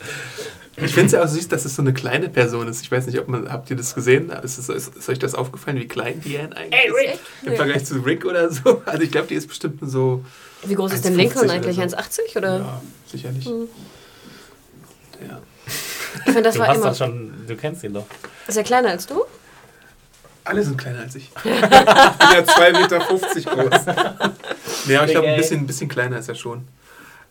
Ich 0.80 0.94
finde 0.94 1.08
es 1.08 1.12
ja 1.14 1.24
auch 1.24 1.28
süß, 1.28 1.48
dass 1.48 1.66
es 1.66 1.76
so 1.76 1.82
eine 1.82 1.92
kleine 1.92 2.30
Person 2.30 2.68
ist. 2.68 2.82
Ich 2.82 2.92
weiß 2.92 3.08
nicht, 3.08 3.18
ob 3.20 3.28
man, 3.28 3.52
habt 3.52 3.68
ihr 3.72 3.76
das 3.76 3.96
gesehen? 3.96 4.30
Ist, 4.30 4.60
es, 4.60 4.70
ist, 4.70 4.96
ist 4.96 5.10
euch 5.10 5.18
das 5.18 5.34
aufgefallen, 5.34 5.78
wie 5.78 5.88
klein 5.88 6.22
die 6.22 6.38
Anne 6.38 6.56
eigentlich 6.56 6.80
Ey, 6.80 6.92
Rick! 6.92 7.14
ist? 7.16 7.48
Im 7.48 7.56
Vergleich 7.56 7.86
zu 7.86 7.96
Rick 7.96 8.26
oder 8.26 8.52
so. 8.52 8.84
Also 8.86 9.02
ich 9.02 9.10
glaube, 9.10 9.28
die 9.28 9.34
ist 9.34 9.48
bestimmt 9.48 9.82
nur 9.82 9.90
so. 9.90 10.24
Wie 10.64 10.76
groß 10.76 10.94
ist 10.94 11.04
denn 11.06 11.14
1,50 11.16 11.18
Lincoln 11.18 11.50
eigentlich? 11.50 11.76
so. 11.78 11.82
1,80 11.82 12.38
oder? 12.38 12.58
Ja, 12.60 12.82
sicherlich. 13.08 13.46
Ja. 13.46 15.42
Ich 15.66 16.24
finde, 16.26 16.44
das 16.44 16.54
du 16.56 16.60
war 16.60 16.68
hast 16.68 16.78
immer. 16.78 16.90
doch 16.90 16.96
schon, 16.96 17.34
du 17.48 17.56
kennst 17.56 17.84
ihn 17.84 17.94
doch. 17.94 18.06
Ist 18.48 18.58
er 18.58 18.64
kleiner 18.64 18.90
als 18.90 19.08
du? 19.08 19.24
Alle 20.44 20.64
sind 20.64 20.78
kleiner 20.78 21.00
als 21.00 21.16
ich. 21.16 21.32
ich 21.36 21.44
bin 21.44 21.52
ja 21.54 22.44
2,50 22.44 22.82
Meter 22.82 23.00
groß. 23.00 23.22
Ja, 24.88 25.06
ich 25.06 25.12
glaube, 25.12 25.28
ein 25.28 25.38
bisschen, 25.38 25.62
ein 25.62 25.68
bisschen 25.68 25.90
kleiner 25.90 26.18
ist 26.20 26.30
er 26.30 26.36
schon. 26.36 26.64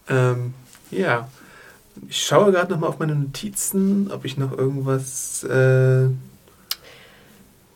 Ähm, 0.08 0.54
ja. 0.90 1.28
Ich 2.08 2.26
schaue 2.26 2.52
gerade 2.52 2.72
nochmal 2.72 2.90
auf 2.90 2.98
meine 2.98 3.14
Notizen, 3.14 4.10
ob 4.12 4.24
ich 4.26 4.36
noch 4.36 4.56
irgendwas 4.56 5.42
äh, 5.44 6.08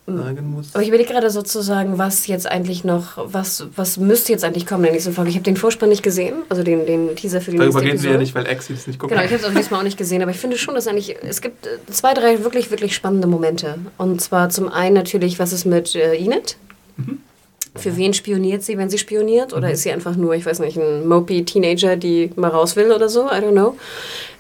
sagen 0.07 0.51
muss. 0.51 0.75
Aber 0.75 0.83
ich 0.83 0.89
überlege 0.89 1.13
gerade 1.13 1.31
sozusagen, 1.31 1.99
was 1.99 2.27
jetzt 2.27 2.47
eigentlich 2.47 2.85
noch, 2.85 3.33
was, 3.33 3.67
was 3.77 3.97
müsste 3.97 4.33
jetzt 4.33 4.45
eigentlich 4.45 4.67
kommen 4.67 4.81
in 4.81 4.87
der 4.89 4.93
nächsten 4.93 5.13
Folge. 5.13 5.31
Ich 5.31 5.37
habe 5.37 5.45
den 5.45 5.57
Vorspann 5.57 5.89
nicht 5.89 6.03
gesehen, 6.03 6.43
also 6.49 6.63
den, 6.63 6.87
den 6.87 7.17
Teaser 7.17 7.41
für 7.41 7.51
die 7.51 7.57
Darüber 7.57 7.81
nächste 7.81 7.93
reden 7.93 8.03
wir 8.03 8.11
ja 8.11 8.17
Episode. 8.17 8.41
nicht, 8.41 8.49
weil 8.49 8.55
Axi 8.55 8.75
das 8.75 8.87
nicht 8.87 8.99
guckt. 8.99 9.11
Genau, 9.13 9.25
ich 9.25 9.31
habe 9.31 9.43
es 9.43 9.49
auch 9.49 9.55
diesmal 9.55 9.81
auch 9.81 9.85
nicht 9.85 9.97
gesehen, 9.97 10.23
aber 10.23 10.31
ich 10.31 10.39
finde 10.39 10.59
schon, 10.59 10.75
dass 10.75 10.87
eigentlich, 10.87 11.17
es 11.23 11.41
gibt 11.41 11.67
äh, 11.67 11.79
zwei, 11.91 12.15
drei 12.15 12.43
wirklich, 12.45 12.71
wirklich 12.71 12.95
spannende 12.95 13.27
Momente. 13.27 13.79
Und 13.97 14.21
zwar 14.21 14.51
zum 14.51 14.69
einen 14.69 14.95
natürlich, 14.95 15.39
was 15.39 15.53
ist 15.53 15.65
mit 15.65 15.95
äh, 15.95 16.15
Enid? 16.17 16.57
Für 17.77 17.97
wen 17.97 18.13
spioniert 18.13 18.63
sie, 18.63 18.77
wenn 18.79 18.91
sie 18.91 18.99
spioniert? 18.99 19.53
Oder 19.53 19.71
ist 19.71 19.83
sie 19.83 19.93
einfach 19.93 20.17
nur, 20.17 20.35
ich 20.35 20.45
weiß 20.45 20.59
nicht, 20.59 20.77
ein 20.77 21.07
mopey 21.07 21.45
Teenager, 21.45 21.97
die 21.97 22.31
mal 22.37 22.49
raus 22.49 22.77
will 22.77 22.91
oder 22.91 23.09
so? 23.09 23.27
I 23.27 23.35
don't 23.35 23.53
know. 23.53 23.77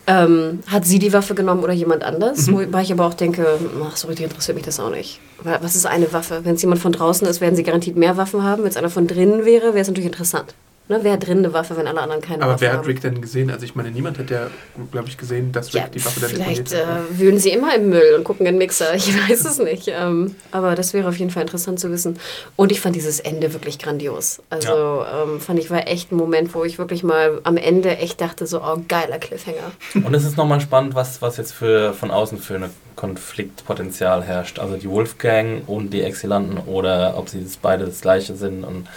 Ähm, 0.06 0.60
hat 0.66 0.84
sie 0.84 0.98
die 0.98 1.12
Waffe 1.12 1.34
genommen 1.34 1.62
oder 1.62 1.72
jemand 1.72 2.02
anders? 2.02 2.50
Wobei 2.50 2.82
ich 2.82 2.90
aber 2.90 3.06
auch 3.06 3.14
denke, 3.14 3.46
ach, 3.84 3.96
so 3.96 4.08
richtig 4.08 4.24
interessiert 4.24 4.56
mich 4.56 4.64
das 4.64 4.80
auch 4.80 4.90
nicht. 4.90 5.20
Was 5.44 5.76
ist 5.76 5.86
eine 5.86 6.12
Waffe? 6.12 6.40
Wenn 6.42 6.56
es 6.56 6.62
jemand 6.62 6.80
von 6.80 6.92
draußen 6.92 7.26
ist, 7.28 7.40
werden 7.40 7.54
sie 7.54 7.62
garantiert 7.62 7.96
mehr 7.96 8.16
Waffen 8.16 8.42
haben. 8.42 8.62
Wenn 8.62 8.70
es 8.70 8.76
einer 8.76 8.90
von 8.90 9.06
drinnen 9.06 9.44
wäre, 9.44 9.68
wäre 9.68 9.80
es 9.80 9.88
natürlich 9.88 10.10
interessant. 10.10 10.54
Ne? 10.90 10.98
Wer 11.02 11.12
hat 11.12 11.24
drinnen 11.26 11.44
eine 11.44 11.54
Waffe, 11.54 11.76
wenn 11.76 11.86
alle 11.86 12.00
anderen 12.00 12.20
keine 12.20 12.42
Aber 12.42 12.54
Waffe 12.54 12.62
wer 12.62 12.72
haben? 12.72 12.78
hat 12.80 12.86
Rick 12.88 13.00
denn 13.00 13.22
gesehen? 13.22 13.50
Also 13.50 13.64
ich 13.64 13.76
meine, 13.76 13.92
niemand 13.92 14.18
hat 14.18 14.28
ja, 14.28 14.48
glaube 14.90 15.08
ich, 15.08 15.16
gesehen, 15.16 15.52
dass 15.52 15.68
Rick 15.72 15.82
Ja, 15.82 15.88
die 15.88 16.04
Waffe 16.04 16.18
dann 16.20 16.30
vielleicht 16.30 16.74
hat. 16.74 17.12
äh, 17.12 17.18
wühlen 17.18 17.38
sie 17.38 17.50
immer 17.50 17.72
im 17.76 17.90
Müll 17.90 18.14
und 18.16 18.24
gucken 18.24 18.44
in 18.44 18.54
den 18.54 18.58
Mixer. 18.58 18.92
Ich 18.94 19.06
weiß 19.30 19.44
es 19.44 19.58
nicht. 19.58 19.86
Ähm, 19.88 20.34
aber 20.50 20.74
das 20.74 20.92
wäre 20.92 21.08
auf 21.08 21.16
jeden 21.16 21.30
Fall 21.30 21.42
interessant 21.42 21.78
zu 21.78 21.90
wissen. 21.92 22.18
Und 22.56 22.72
ich 22.72 22.80
fand 22.80 22.96
dieses 22.96 23.20
Ende 23.20 23.52
wirklich 23.52 23.78
grandios. 23.78 24.42
Also 24.50 25.04
ähm, 25.04 25.40
fand 25.40 25.60
ich 25.60 25.70
war 25.70 25.86
echt 25.86 26.10
ein 26.10 26.16
Moment, 26.16 26.54
wo 26.54 26.64
ich 26.64 26.78
wirklich 26.78 27.04
mal 27.04 27.40
am 27.44 27.56
Ende 27.56 27.96
echt 27.96 28.20
dachte, 28.20 28.48
so, 28.48 28.60
oh, 28.60 28.82
geiler 28.88 29.18
Cliffhanger. 29.18 29.70
Und 30.04 30.12
es 30.14 30.24
ist 30.24 30.36
nochmal 30.36 30.60
spannend, 30.60 30.96
was, 30.96 31.22
was 31.22 31.36
jetzt 31.36 31.52
für, 31.52 31.94
von 31.94 32.10
außen 32.10 32.38
für 32.38 32.56
ein 32.56 32.64
Konfliktpotenzial 32.96 34.22
herrscht. 34.24 34.58
Also 34.58 34.76
die 34.76 34.88
Wolfgang 34.90 35.68
und 35.68 35.90
die 35.90 36.02
Exilanten 36.02 36.58
oder 36.58 37.14
ob 37.16 37.28
sie 37.28 37.42
das 37.42 37.56
beide 37.56 37.84
das 37.86 38.00
gleiche 38.00 38.34
sind. 38.34 38.64
Und 38.64 38.88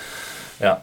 ja. 0.60 0.82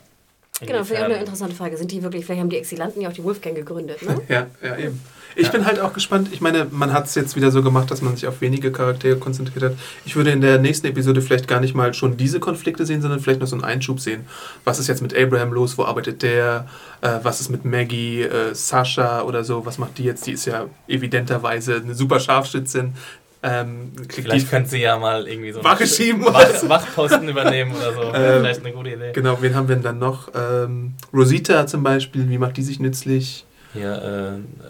Genau, 0.67 0.85
vielleicht 0.85 1.03
auch 1.03 1.07
eine 1.07 1.19
interessante 1.19 1.55
Frage. 1.57 1.77
Sind 1.77 1.91
die 1.91 2.03
wirklich, 2.03 2.25
vielleicht 2.25 2.41
haben 2.41 2.51
die 2.51 2.59
Exilanten 2.59 3.01
ja 3.01 3.09
auch 3.09 3.13
die 3.13 3.25
Wolfgang 3.25 3.57
gegründet, 3.57 4.03
ne? 4.03 4.21
Ja, 4.29 4.47
ja, 4.63 4.77
eben. 4.77 5.01
Ich 5.37 5.47
Ja. 5.47 5.53
bin 5.53 5.65
halt 5.65 5.79
auch 5.79 5.93
gespannt. 5.93 6.29
Ich 6.33 6.41
meine, 6.41 6.67
man 6.71 6.93
hat 6.93 7.07
es 7.07 7.15
jetzt 7.15 7.37
wieder 7.37 7.51
so 7.53 7.63
gemacht, 7.63 7.91
dass 7.91 8.03
man 8.03 8.15
sich 8.17 8.27
auf 8.27 8.41
wenige 8.41 8.73
Charaktere 8.73 9.17
konzentriert 9.17 9.63
hat. 9.65 9.73
Ich 10.05 10.17
würde 10.17 10.33
in 10.33 10.41
der 10.41 10.59
nächsten 10.59 10.89
Episode 10.89 11.23
vielleicht 11.23 11.47
gar 11.47 11.61
nicht 11.61 11.75
mal 11.75 11.95
schon 11.95 12.17
diese 12.17 12.41
Konflikte 12.41 12.85
sehen, 12.85 13.01
sondern 13.01 13.21
vielleicht 13.21 13.41
noch 13.41 13.47
so 13.47 13.55
einen 13.55 13.65
Einschub 13.65 14.01
sehen. 14.01 14.27
Was 14.65 14.79
ist 14.81 14.89
jetzt 14.89 15.03
mit 15.03 15.17
Abraham 15.17 15.53
los? 15.53 15.79
Wo 15.79 15.85
arbeitet 15.85 16.23
der? 16.23 16.67
Äh, 17.01 17.21
was 17.23 17.41
ist 17.41 17.49
mit 17.49 17.65
Maggie, 17.65 18.23
äh, 18.23 18.55
Sascha 18.55 19.23
oder 19.23 19.45
so? 19.45 19.65
Was 19.65 19.79
macht 19.79 19.99
die 19.99 20.05
jetzt? 20.05 20.27
Die 20.27 20.33
ist 20.33 20.47
ja 20.47 20.67
evidenterweise 20.89 21.77
eine 21.77 21.95
super 21.95 22.19
Scharfschützin. 22.21 22.95
Ähm, 23.43 23.93
Vielleicht 24.09 24.51
könnte 24.51 24.69
sie 24.69 24.83
ja 24.83 24.99
mal 24.99 25.27
irgendwie 25.27 25.53
so 25.53 25.65
Wache 25.65 25.87
schieben 25.87 26.23
Wach, 26.27 26.69
Wachposten 26.69 27.27
übernehmen 27.29 27.73
oder 27.75 27.95
so. 27.95 28.01
Ähm, 28.15 28.41
Vielleicht 28.43 28.61
eine 28.65 28.73
gute 28.75 28.91
Idee. 28.91 29.13
genau, 29.13 29.41
wen 29.41 29.55
haben 29.55 29.67
wir 29.69 29.77
denn 29.77 29.85
dann 29.85 29.99
noch? 29.99 30.29
Ähm, 30.35 30.95
Rosita 31.13 31.67
zum 31.67 31.83
Beispiel, 31.83 32.29
wie 32.29 32.37
macht 32.39 32.57
die 32.59 32.63
sich 32.63 32.81
nützlich? 32.81 33.47
Hier, 33.73 33.93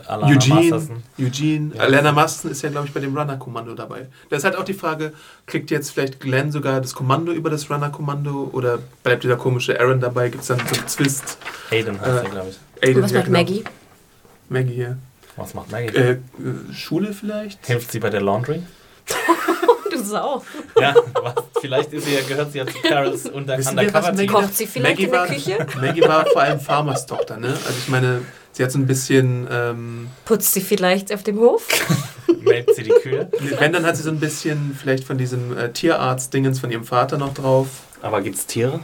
äh, 0.05 0.09
Alana 0.09 0.31
Eugene, 0.37 0.55
Masterson. 0.61 1.03
Eugene. 1.19 1.75
Ja. 1.75 1.81
Alana 1.83 2.13
Masten 2.13 2.51
ist 2.51 2.61
ja, 2.63 2.69
glaube 2.69 2.87
ich, 2.87 2.93
bei 2.93 3.01
dem 3.01 3.17
Runner-Kommando 3.17 3.75
dabei. 3.75 4.07
Da 4.29 4.37
ist 4.37 4.45
halt 4.45 4.57
auch 4.57 4.63
die 4.65 4.75
Frage, 4.75 5.15
kriegt 5.47 5.71
jetzt 5.71 5.91
vielleicht 5.93 6.21
Glenn 6.21 6.53
sogar 6.53 6.83
das 6.83 6.95
Kommando 6.95 7.33
über 7.33 7.49
das 7.49 7.71
Runner-Kommando 7.71 8.51
oder 8.53 8.79
bleibt 9.03 9.25
dieser 9.25 9.37
komische 9.37 9.81
Aaron 9.81 10.01
dabei? 10.01 10.29
Gibt 10.29 10.43
es 10.43 10.49
dann 10.49 10.59
so 10.59 10.75
einen 10.79 10.87
Twist? 10.87 11.39
Hayden 11.71 11.99
heißt 12.01 12.11
Äh, 12.11 12.25
sie, 12.25 12.31
glaube 12.31 12.49
ich. 12.51 12.59
Aiden, 12.89 12.97
Und 12.97 13.03
was 13.05 13.11
ja, 13.13 13.17
macht 13.19 13.27
genau. 13.27 13.39
Maggie? 13.39 13.65
Maggie 14.51 14.75
hier. 14.75 14.99
Was 15.37 15.55
macht 15.55 15.71
Maggie? 15.71 15.97
Äh, 15.97 16.19
Schule 16.73 17.13
vielleicht? 17.13 17.65
Hilft 17.67 17.91
sie 17.93 17.99
bei 18.01 18.11
der 18.11 18.21
Laundry? 18.21 18.63
Du 19.91 19.99
Sau. 20.05 20.45
Ja, 20.81 20.95
was? 21.21 21.35
vielleicht 21.61 21.93
ist 21.93 22.05
sie 22.07 22.15
ja, 22.15 22.21
gehört 22.23 22.53
sie 22.53 22.59
ja 22.59 22.67
zu 22.67 22.75
Carols 22.81 23.27
unter 23.27 23.55
Undercover-Team. 23.57 24.15
Maggie- 24.15 24.27
Kocht 24.29 24.57
sie 24.57 24.67
vielleicht 24.69 24.91
Maggie 24.93 25.05
in 25.07 25.11
der 25.11 25.21
war- 25.21 25.27
Küche? 25.27 25.67
Maggie 25.81 26.03
war 26.03 26.27
vor 26.27 26.43
allem 26.43 26.61
Farmers 26.61 27.07
Tochter, 27.07 27.37
ne? 27.39 27.49
Also 27.49 27.75
ich 27.77 27.89
meine, 27.89 28.23
sie 28.53 28.63
hat 28.63 28.71
so 28.71 28.79
ein 28.79 28.87
bisschen, 28.87 29.49
ähm, 29.51 30.09
Putzt 30.27 30.53
sie 30.55 30.61
vielleicht 30.61 31.13
auf 31.13 31.25
dem 31.25 31.41
Hof? 31.41 31.67
Melkt 32.43 32.73
sie 32.77 32.85
die 32.85 32.91
Kühe. 32.91 33.29
wenn, 33.59 33.73
dann 33.73 33.85
hat 33.85 33.97
sie 33.97 34.05
so 34.05 34.11
ein 34.11 34.21
bisschen 34.21 34.79
vielleicht 34.81 35.03
von 35.03 35.19
diesem 35.19 35.59
äh, 35.59 35.73
Tierarzt-Dingens 35.73 36.61
von 36.61 36.71
ihrem 36.71 36.85
Vater 36.85 37.19
noch 37.19 37.35
drauf. 37.35 37.67
Aber 38.01 38.21
gibt's 38.23 38.47
Tiere? 38.47 38.79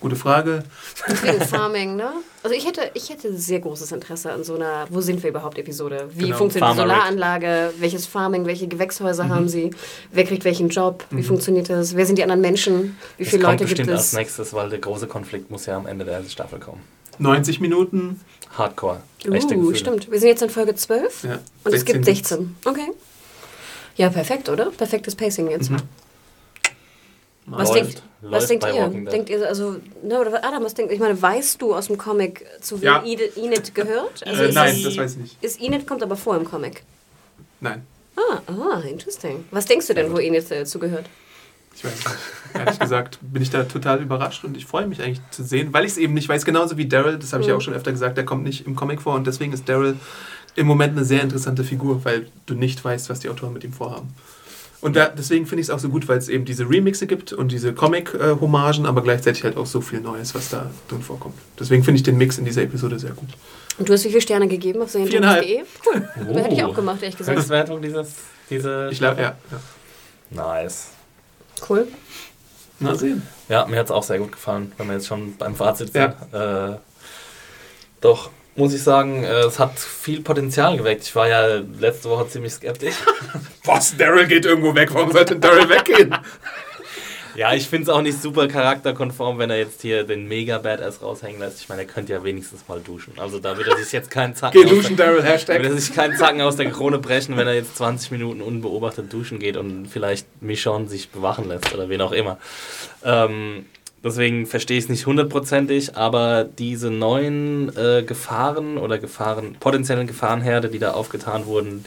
Gute 0.00 0.16
Frage. 0.16 0.64
Wegen 1.22 1.40
Farming, 1.40 1.94
ne? 1.94 2.10
Also 2.42 2.56
ich 2.56 2.66
hätte, 2.66 2.90
ich 2.94 3.10
hätte 3.10 3.36
sehr 3.36 3.60
großes 3.60 3.92
Interesse 3.92 4.32
an 4.32 4.44
so 4.44 4.54
einer, 4.54 4.86
wo 4.88 5.02
sind 5.02 5.22
wir 5.22 5.28
überhaupt 5.28 5.58
Episode? 5.58 6.08
Wie 6.14 6.24
Genau, 6.24 6.38
funktioniert 6.38 6.72
die 6.72 6.76
Farmer 6.78 6.90
Rick. 6.94 6.98
Solaranlage? 7.02 7.74
Welches 7.78 8.06
Farming? 8.06 8.46
Welche 8.46 8.66
Gewächshäuser 8.66 9.24
Mhm. 9.24 9.28
haben 9.30 9.48
sie? 9.50 9.70
Wer 10.10 10.24
kriegt 10.24 10.44
welchen 10.44 10.70
Job? 10.70 11.04
Wie 11.10 11.22
funktioniert 11.22 11.68
das? 11.68 11.94
Wer 11.94 12.06
sind 12.06 12.16
die 12.16 12.22
anderen 12.22 12.40
Menschen? 12.40 12.96
Wie 13.18 13.24
Das 13.24 13.30
viele 13.30 13.42
Leute 13.42 13.56
gibt 13.58 13.70
bestimmt 13.70 13.90
als 13.90 14.06
es? 14.06 14.12
nächstes, 14.14 14.54
weil 14.54 14.70
der 14.70 14.78
große 14.78 15.06
Konflikt 15.06 15.50
muss 15.50 15.66
ja 15.66 15.76
am 15.76 15.86
Ende 15.86 16.06
der 16.06 16.14
ersten 16.14 16.30
Staffel 16.30 16.58
kommen. 16.60 16.80
90 17.18 17.60
Minuten. 17.60 18.20
Hardcore. 18.56 19.02
Echte 19.30 19.54
Uh, 19.54 19.58
Gefühle. 19.60 19.76
stimmt. 19.76 20.10
Wir 20.10 20.18
sind 20.18 20.28
jetzt 20.30 20.42
in 20.42 20.48
Folge 20.50 20.74
12 20.74 21.24
Ja, 21.24 21.40
und 21.64 21.74
es 21.74 21.84
gibt 21.84 22.06
gibt's. 22.06 22.30
16. 22.30 22.56
Okay. 22.64 22.90
Ja, 23.96 24.08
perfekt, 24.08 24.48
oder? 24.48 24.70
Perfektes 24.70 25.14
Pacing 25.14 25.50
jetzt. 25.50 25.70
Mhm. 25.70 25.76
Was 27.46 27.70
denkt, 27.72 28.02
was 28.22 28.46
denkt 28.46 28.62
bei 28.62 28.72
ihr? 28.72 28.82
Walking 28.82 29.04
Dead. 29.04 29.12
Denkt 29.12 29.30
ihr, 29.30 29.46
also, 29.46 29.76
ne, 30.02 30.20
oder 30.20 30.44
Adam, 30.44 30.64
was 30.64 30.74
denkt 30.74 30.92
Ich 30.92 31.00
meine, 31.00 31.20
weißt 31.20 31.60
du 31.60 31.74
aus 31.74 31.86
dem 31.86 31.98
Comic, 31.98 32.44
zu 32.60 32.80
wem 32.80 32.86
Ja. 32.86 33.02
Enid, 33.04 33.74
gehört? 33.74 34.26
Also 34.26 34.42
Äh, 34.42 34.48
ist 34.48 34.54
nein, 34.54 34.82
das 34.82 34.96
weiß 34.96 35.12
ich 35.12 35.18
nicht. 35.18 35.42
Ist 35.42 35.60
Enid 35.60 35.86
kommt 35.86 36.02
aber 36.02 36.16
vor 36.16 36.36
im 36.36 36.44
Comic. 36.44 36.82
Nein, 37.60 37.82
Ah, 38.16 38.40
ah, 38.48 38.80
interesting. 38.80 39.44
Was 39.50 39.64
denkst 39.64 39.86
du 39.86 39.94
denn, 39.94 40.12
wo 40.12 40.18
Enid 40.18 40.50
äh, 40.50 40.64
zugehört? 40.64 41.06
ich 41.74 41.84
weiß 41.84 41.94
nicht. 41.94 42.08
Ehrlich 42.54 42.78
gesagt 42.78 43.18
bin 43.22 43.42
ich 43.42 43.50
da 43.50 43.62
total 43.64 44.02
überrascht 44.02 44.44
und 44.44 44.56
ich 44.56 44.66
freue 44.66 44.86
mich 44.86 45.00
eigentlich 45.00 45.20
zu 45.30 45.42
sehen, 45.44 45.72
weil 45.72 45.84
ich 45.84 45.92
es 45.92 45.98
eben 45.98 46.14
nicht 46.14 46.28
weiß. 46.28 46.44
Genauso 46.44 46.76
wie 46.76 46.86
Daryl, 46.86 47.18
das 47.18 47.32
habe 47.32 47.42
ich 47.42 47.48
ja 47.48 47.54
auch 47.56 47.60
schon 47.60 47.74
öfter 47.74 47.92
gesagt, 47.92 48.16
der 48.18 48.24
kommt 48.24 48.42
nicht 48.42 48.66
im 48.66 48.74
Comic 48.76 49.00
vor 49.00 49.14
und 49.14 49.26
deswegen 49.26 49.52
ist 49.52 49.68
Daryl 49.68 49.96
im 50.56 50.66
Moment 50.66 50.96
eine 50.96 51.04
sehr 51.04 51.22
interessante 51.22 51.62
Figur, 51.64 52.04
weil 52.04 52.26
du 52.46 52.54
nicht 52.54 52.84
weißt, 52.84 53.08
was 53.08 53.20
die 53.20 53.28
Autoren 53.28 53.52
mit 53.52 53.62
ihm 53.64 53.72
vorhaben. 53.72 54.08
Und 54.80 54.96
da, 54.96 55.08
deswegen 55.08 55.46
finde 55.46 55.60
ich 55.60 55.68
es 55.68 55.70
auch 55.70 55.78
so 55.78 55.90
gut, 55.90 56.08
weil 56.08 56.16
es 56.16 56.28
eben 56.28 56.46
diese 56.46 56.68
Remixe 56.68 57.06
gibt 57.06 57.32
und 57.34 57.52
diese 57.52 57.74
Comic-Hommagen, 57.74 58.86
aber 58.86 59.02
gleichzeitig 59.02 59.44
halt 59.44 59.56
auch 59.58 59.66
so 59.66 59.82
viel 59.82 60.00
Neues, 60.00 60.34
was 60.34 60.48
da 60.48 60.70
drin 60.88 61.02
vorkommt. 61.02 61.34
Deswegen 61.58 61.84
finde 61.84 61.96
ich 61.96 62.02
den 62.02 62.16
Mix 62.16 62.38
in 62.38 62.46
dieser 62.46 62.62
Episode 62.62 62.98
sehr 62.98 63.10
gut. 63.10 63.28
Und 63.78 63.88
du 63.88 63.92
hast 63.92 64.04
wie 64.04 64.08
viele 64.08 64.22
Sterne 64.22 64.48
gegeben 64.48 64.80
auf 64.80 64.90
Viereinhalb. 64.92 65.44
serientoms.de? 65.44 65.94
Cool. 65.94 66.08
Oh. 66.16 66.32
Das 66.32 66.42
hätte 66.44 66.54
ich 66.54 66.64
auch 66.64 66.74
gemacht, 66.74 67.02
ehrlich 67.02 67.18
gesagt. 67.18 67.38
Höchstwertung 67.38 67.82
dieses, 67.82 68.14
diese 68.48 68.88
Ich 68.90 68.98
glaube, 68.98 69.20
ja, 69.20 69.36
ja. 69.50 69.60
Nice. 70.30 70.88
Cool. 71.68 71.86
Mal 72.78 72.98
sehen. 72.98 73.22
Ja, 73.50 73.66
mir 73.66 73.78
hat 73.78 73.86
es 73.86 73.92
auch 73.92 74.02
sehr 74.02 74.18
gut 74.18 74.32
gefallen, 74.32 74.72
wenn 74.78 74.86
wir 74.86 74.94
jetzt 74.94 75.06
schon 75.06 75.36
beim 75.36 75.54
Fazit 75.54 75.92
sind. 75.92 76.14
Äh, 76.32 76.76
doch, 78.00 78.30
muss 78.56 78.74
ich 78.74 78.82
sagen, 78.82 79.24
äh, 79.24 79.40
es 79.40 79.58
hat 79.58 79.78
viel 79.78 80.22
Potenzial 80.22 80.76
geweckt. 80.76 81.04
Ich 81.04 81.14
war 81.14 81.28
ja 81.28 81.62
letzte 81.78 82.10
Woche 82.10 82.28
ziemlich 82.28 82.52
skeptisch. 82.52 82.94
Was? 83.64 83.96
Daryl 83.96 84.26
geht 84.26 84.44
irgendwo 84.44 84.74
weg. 84.74 84.90
Warum 84.92 85.12
sollte 85.12 85.36
Daryl 85.36 85.68
weggehen? 85.68 86.14
ja, 87.36 87.54
ich 87.54 87.68
finde 87.68 87.84
es 87.84 87.88
auch 87.88 88.02
nicht 88.02 88.20
super 88.20 88.48
charakterkonform, 88.48 89.38
wenn 89.38 89.50
er 89.50 89.58
jetzt 89.58 89.82
hier 89.82 90.04
den 90.04 90.26
mega 90.26 90.58
Badass 90.58 91.00
raushängen 91.02 91.40
lässt. 91.40 91.62
Ich 91.62 91.68
meine, 91.68 91.82
er 91.82 91.86
könnte 91.86 92.12
ja 92.12 92.24
wenigstens 92.24 92.66
mal 92.68 92.80
duschen. 92.80 93.14
Also 93.18 93.38
da 93.38 93.56
wird 93.56 93.68
er 93.68 93.76
sich 93.76 93.92
jetzt 93.92 94.10
keinen 94.10 94.34
Zacken 94.34 94.62
aus 94.66 94.88
der, 94.94 95.06
er 95.06 95.22
Hashtag. 95.22 95.64
sich 95.72 95.94
keinen 95.94 96.16
Zacken 96.16 96.40
aus 96.40 96.56
der 96.56 96.70
Krone 96.70 96.98
brechen, 96.98 97.36
wenn 97.36 97.46
er 97.46 97.54
jetzt 97.54 97.76
20 97.76 98.10
Minuten 98.10 98.40
unbeobachtet 98.40 99.12
duschen 99.12 99.38
geht 99.38 99.56
und 99.56 99.86
vielleicht 99.86 100.26
Michonne 100.42 100.88
sich 100.88 101.10
bewachen 101.10 101.48
lässt 101.48 101.72
oder 101.72 101.88
wen 101.88 102.00
auch 102.00 102.12
immer. 102.12 102.38
Ähm, 103.04 103.66
deswegen 104.04 104.46
verstehe 104.46 104.78
ich 104.78 104.84
es 104.84 104.90
nicht 104.90 105.06
hundertprozentig, 105.06 105.96
aber 105.96 106.44
diese 106.44 106.90
neuen 106.90 107.74
äh, 107.76 108.02
Gefahren 108.02 108.78
oder 108.78 108.98
Gefahren, 108.98 109.56
potenziellen 109.60 110.06
Gefahrenherde, 110.06 110.68
die 110.68 110.78
da 110.78 110.92
aufgetan 110.92 111.46
wurden, 111.46 111.84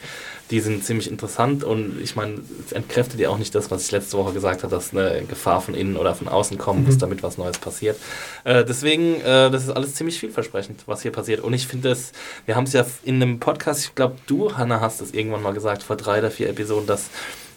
die 0.52 0.60
sind 0.60 0.84
ziemlich 0.84 1.10
interessant 1.10 1.64
und 1.64 2.00
ich 2.04 2.16
meine, 2.16 2.36
es 2.64 2.74
entkräftet 2.74 3.20
ja 3.20 3.30
auch 3.30 3.38
nicht 3.38 3.56
das, 3.56 3.72
was 3.72 3.86
ich 3.86 3.92
letzte 3.92 4.18
Woche 4.18 4.34
gesagt 4.34 4.64
habe, 4.64 4.76
dass 4.76 4.92
eine 4.92 5.24
Gefahr 5.28 5.62
von 5.62 5.74
innen 5.74 5.96
oder 5.96 6.14
von 6.14 6.28
außen 6.28 6.58
kommen 6.58 6.86
muss, 6.86 6.98
damit 6.98 7.24
was 7.24 7.38
Neues 7.38 7.58
passiert. 7.58 7.98
Äh, 8.44 8.64
deswegen, 8.66 9.16
äh, 9.22 9.50
das 9.50 9.64
ist 9.64 9.70
alles 9.72 9.96
ziemlich 9.96 10.20
vielversprechend, 10.20 10.84
was 10.86 11.02
hier 11.02 11.12
passiert. 11.12 11.40
Und 11.40 11.54
ich 11.54 11.66
finde 11.66 11.90
es, 11.90 12.12
wir 12.46 12.56
haben 12.56 12.66
es 12.66 12.74
ja 12.74 12.86
in 13.04 13.16
einem 13.16 13.40
Podcast, 13.40 13.86
ich 13.86 13.96
glaube, 13.96 14.16
du, 14.28 14.56
Hannah, 14.56 14.82
hast 14.82 15.02
es 15.02 15.14
irgendwann 15.14 15.42
mal 15.42 15.54
gesagt, 15.54 15.82
vor 15.82 15.96
drei 15.96 16.20
oder 16.20 16.30
vier 16.30 16.50
Episoden, 16.50 16.88
dass 16.88 17.10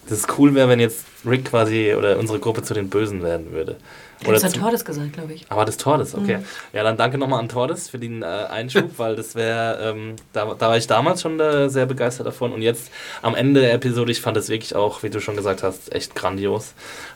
dass 0.09 0.21
es 0.21 0.27
cool 0.39 0.55
wäre, 0.55 0.69
wenn 0.69 0.81
jetzt 0.81 1.05
Rick 1.25 1.47
quasi 1.47 1.95
oder 1.95 2.19
unsere 2.19 2.39
Gruppe 2.39 2.63
zu 2.63 2.75
den 2.75 2.89
Bösen 2.89 3.23
werden 3.23 3.53
würde. 3.53 3.77
Oder 4.25 4.33
Das 4.35 4.45
hat 4.45 4.55
Tordes 4.55 4.85
gesagt, 4.85 5.13
glaube 5.13 5.35
ich. 5.35 5.45
aber 5.51 5.65
das 5.65 5.77
Tordes, 5.77 6.15
okay. 6.15 6.39
Mhm. 6.39 6.45
Ja, 6.73 6.83
dann 6.83 6.97
danke 6.97 7.19
nochmal 7.19 7.41
an 7.41 7.49
Tordes 7.49 7.91
für 7.91 7.99
den 7.99 8.23
äh, 8.23 8.27
Einschub, 8.27 8.93
weil 8.99 9.15
das 9.15 9.35
wäre, 9.35 9.93
ähm, 9.95 10.17
da, 10.33 10.55
da 10.59 10.69
war 10.69 10.77
ich 10.77 10.87
damals 10.87 11.21
schon 11.21 11.39
äh, 11.39 11.69
sehr 11.69 11.87
begeistert 11.87 12.27
davon 12.27 12.53
und 12.53 12.63
jetzt 12.63 12.91
am 13.23 13.35
Ende 13.35 13.61
der 13.61 13.75
Episode, 13.75 14.11
ich 14.11 14.21
fand 14.21 14.37
es 14.37 14.49
wirklich 14.49 14.75
auch, 14.75 15.03
wie 15.03 15.11
du 15.11 15.21
schon 15.21 15.37
gesagt 15.37 15.63
hast, 15.63 15.93
echt 15.93 16.15
grandios. 16.15 16.73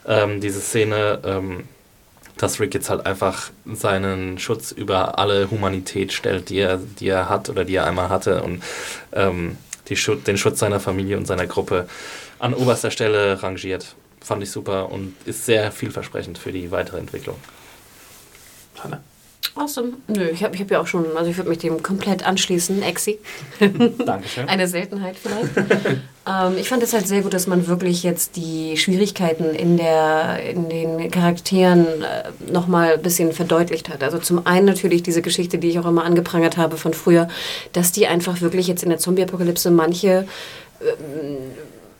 Ähm, 0.07 0.41
diese 0.41 0.61
Szene, 0.61 1.21
ähm, 1.25 1.65
dass 2.37 2.61
Rick 2.61 2.75
jetzt 2.75 2.91
halt 2.91 3.07
einfach 3.07 3.51
seinen 3.67 4.39
Schutz 4.39 4.73
über 4.73 5.19
alle 5.19 5.51
Humanität 5.51 6.13
stellt, 6.13 6.49
die 6.49 6.59
er, 6.59 6.79
die 6.79 7.09
er 7.09 7.29
hat 7.29 7.49
oder 7.51 7.65
die 7.65 7.77
er 7.77 7.87
einmal 7.87 8.09
hatte 8.09 8.43
und 8.43 8.63
ähm, 9.13 9.57
die 9.89 9.97
den 10.27 10.39
Schutz 10.39 10.59
seiner 10.59 10.81
Familie 10.81 11.17
und 11.17 11.27
seiner 11.27 11.47
Gruppe 11.47 11.89
an 12.39 12.55
oberster 12.55 12.91
Stelle 12.91 13.43
rangiert. 13.43 13.95
Fand 14.21 14.43
ich 14.43 14.51
super 14.51 14.91
und 14.91 15.15
ist 15.25 15.47
sehr 15.47 15.73
vielversprechend 15.73 16.39
für 16.39 16.53
die 16.53 16.71
weitere 16.71 16.99
Entwicklung. 16.99 17.37
Hanna. 18.83 19.01
Awesome. 19.57 19.95
Nö, 20.07 20.29
ich 20.29 20.45
habe 20.45 20.55
ich 20.55 20.61
hab 20.61 20.71
ja 20.71 20.81
auch 20.81 20.87
schon, 20.87 21.05
also 21.17 21.29
ich 21.29 21.37
würde 21.37 21.51
mich 21.51 21.59
dem 21.59 21.83
komplett 21.83 22.25
anschließen, 22.25 22.83
Exi. 22.83 23.19
Dankeschön. 24.07 24.49
Eine 24.49 24.69
Seltenheit 24.69 25.17
vielleicht. 25.17 25.57
ähm, 26.27 26.57
ich 26.57 26.69
fand 26.69 26.83
es 26.85 26.93
halt 26.93 27.09
sehr 27.09 27.23
gut, 27.23 27.35
dass 27.35 27.49
man 27.49 27.67
wirklich 27.67 28.05
jetzt 28.05 28.37
die 28.37 28.77
Schwierigkeiten 28.77 29.55
in, 29.55 29.77
der, 29.77 30.41
in 30.49 30.69
den 30.69 31.11
Charakteren 31.11 31.87
äh, 31.87 32.53
nochmal 32.53 32.95
ein 32.95 33.03
bisschen 33.03 33.33
verdeutlicht 33.33 33.89
hat. 33.89 34.05
Also 34.05 34.19
zum 34.19 34.47
einen 34.47 34.67
natürlich 34.67 35.03
diese 35.03 35.21
Geschichte, 35.21 35.59
die 35.59 35.71
ich 35.71 35.79
auch 35.81 35.87
immer 35.87 36.05
angeprangert 36.05 36.57
habe 36.57 36.77
von 36.77 36.95
früher, 36.95 37.27
dass 37.73 37.91
die 37.91 38.07
einfach 38.07 38.41
wirklich 38.41 38.69
jetzt 38.69 38.85
in 38.85 38.91
der 38.91 38.99
Zombie-Apokalypse 38.99 39.71
manche 39.73 40.29
ähm, 40.81 41.39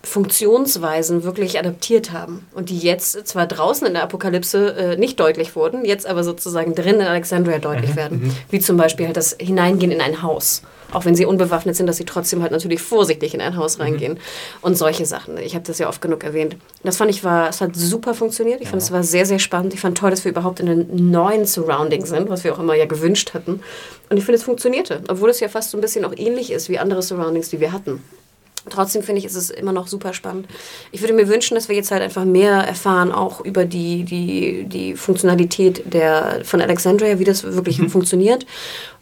Funktionsweisen 0.03 1.25
wirklich 1.25 1.59
adaptiert 1.59 2.11
haben 2.13 2.47
und 2.55 2.71
die 2.71 2.79
jetzt 2.79 3.27
zwar 3.27 3.47
draußen 3.47 3.87
in 3.87 3.93
der 3.93 4.03
Apokalypse 4.03 4.75
äh, 4.75 4.97
nicht 4.97 5.21
deutlich 5.21 5.55
wurden, 5.55 5.85
jetzt 5.85 6.07
aber 6.07 6.25
sozusagen 6.25 6.75
drin 6.75 6.97
in 6.97 7.07
Alexandria 7.07 7.59
deutlich 7.59 7.97
werden. 7.97 8.35
Wie 8.51 8.61
zum 8.61 8.79
Beispiel 8.79 9.07
halt 9.07 9.17
das 9.17 9.37
Hineingehen 9.39 9.93
in 9.93 10.01
ein 10.01 10.23
Haus. 10.23 10.63
Auch 10.93 11.05
wenn 11.05 11.15
sie 11.15 11.25
unbewaffnet 11.25 11.77
sind, 11.77 11.87
dass 11.87 11.99
sie 11.99 12.05
trotzdem 12.05 12.43
halt 12.43 12.51
natürlich 12.51 12.83
vorsichtig 12.83 13.35
in 13.35 13.41
ein 13.41 13.57
Haus 13.57 13.79
reingehen. 13.79 14.19
Und 14.61 14.77
solche 14.77 15.07
Sachen. 15.07 15.39
Ich 15.39 15.55
habe 15.55 15.65
das 15.65 15.79
ja 15.79 15.89
oft 15.89 16.01
genug 16.01 16.25
erwähnt. 16.25 16.57
Das 16.83 16.97
fand 16.97 17.11
ich 17.11 17.23
war, 17.23 17.49
es 17.49 17.61
hat 17.61 17.77
super 17.77 18.15
funktioniert. 18.15 18.61
Ich 18.61 18.69
fand 18.69 18.83
es 18.83 18.91
war 18.91 19.03
sehr, 19.03 19.27
sehr 19.27 19.39
spannend. 19.39 19.75
Ich 19.75 19.81
fand 19.81 19.99
toll, 19.99 20.11
dass 20.11 20.25
wir 20.25 20.33
überhaupt 20.33 20.61
in 20.61 20.69
einem 20.69 21.11
neuen 21.11 21.47
Surrounding 21.47 22.07
sind, 22.07 22.29
was 22.29 22.43
wir 22.43 22.55
auch 22.55 22.59
immer 22.59 22.75
ja 22.75 22.87
gewünscht 22.87 23.35
hatten. 23.35 23.61
Und 24.09 24.17
ich 24.17 24.25
finde, 24.25 24.39
es 24.39 24.45
funktionierte. 24.45 25.03
Obwohl 25.09 25.31
es 25.31 25.41
ja 25.41 25.49
fast 25.49 25.71
so 25.71 25.79
ein 25.79 25.81
bisschen 25.81 26.05
auch 26.05 26.15
ähnlich 26.17 26.51
ist 26.51 26.69
wie 26.69 26.79
andere 26.79 27.03
Surroundings, 27.03 27.51
die 27.51 27.61
wir 27.61 27.73
hatten. 27.73 28.03
Trotzdem 28.69 29.03
finde 29.03 29.21
ich, 29.21 29.25
ist 29.25 29.37
es 29.37 29.51
immer 29.51 29.73
noch 29.73 29.87
super 29.87 30.13
spannend. 30.13 30.47
Ich 30.93 31.01
würde 31.01 31.15
mir 31.15 31.29
wünschen, 31.29 31.55
dass 31.55 31.69
wir 31.69 31.77
jetzt 31.77 31.91
halt 31.91 32.03
einfach 32.03 32.25
mehr 32.25 32.57
erfahren, 32.57 33.11
auch 33.11 33.41
über 33.41 33.65
die, 33.65 34.05
die, 34.05 34.65
die 34.65 34.97
Funktionalität 34.97 35.83
der, 35.93 36.43
von 36.45 36.61
Alexandria, 36.61 37.19
wie 37.19 37.25
das 37.25 37.43
wirklich 37.43 37.81
funktioniert, 37.91 38.45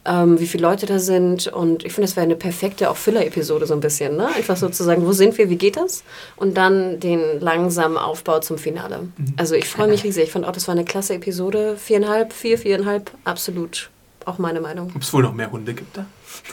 ähm, 0.05 0.39
wie 0.39 0.47
viele 0.47 0.63
Leute 0.63 0.85
da 0.85 0.99
sind. 0.99 1.47
Und 1.47 1.83
ich 1.83 1.91
finde, 1.91 2.07
das 2.07 2.15
wäre 2.15 2.23
eine 2.23 2.37
perfekte 2.37 2.89
auch 2.89 2.95
Filler-Episode 2.95 3.65
so 3.65 3.73
ein 3.73 3.81
bisschen. 3.81 4.15
Ne? 4.15 4.27
Einfach 4.33 4.55
sozusagen, 4.55 5.05
wo 5.05 5.11
sind 5.11 5.37
wir, 5.37 5.49
wie 5.49 5.57
geht 5.57 5.75
das? 5.75 6.03
Und 6.37 6.55
dann 6.55 7.01
den 7.01 7.19
langsamen 7.41 7.97
Aufbau 7.97 8.39
zum 8.39 8.57
Finale. 8.57 9.09
Also 9.35 9.55
ich 9.55 9.67
freue 9.67 9.89
mich 9.89 10.05
riesig. 10.05 10.23
Ich 10.23 10.31
fand 10.31 10.45
auch, 10.45 10.53
das 10.53 10.67
war 10.67 10.73
eine 10.73 10.85
klasse 10.85 11.15
Episode. 11.15 11.75
Viereinhalb, 11.77 12.31
vier, 12.31 12.57
viereinhalb, 12.57 13.11
absolut 13.25 13.89
auch 14.25 14.37
meine 14.37 14.61
Meinung. 14.61 14.91
Ob 14.95 15.01
es 15.01 15.11
wohl 15.11 15.23
noch 15.23 15.33
mehr 15.33 15.51
Hunde 15.51 15.73
gibt 15.73 15.97
da? 15.97 16.05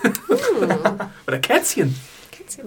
Oder 1.26 1.38
Kätzchen. 1.38 1.94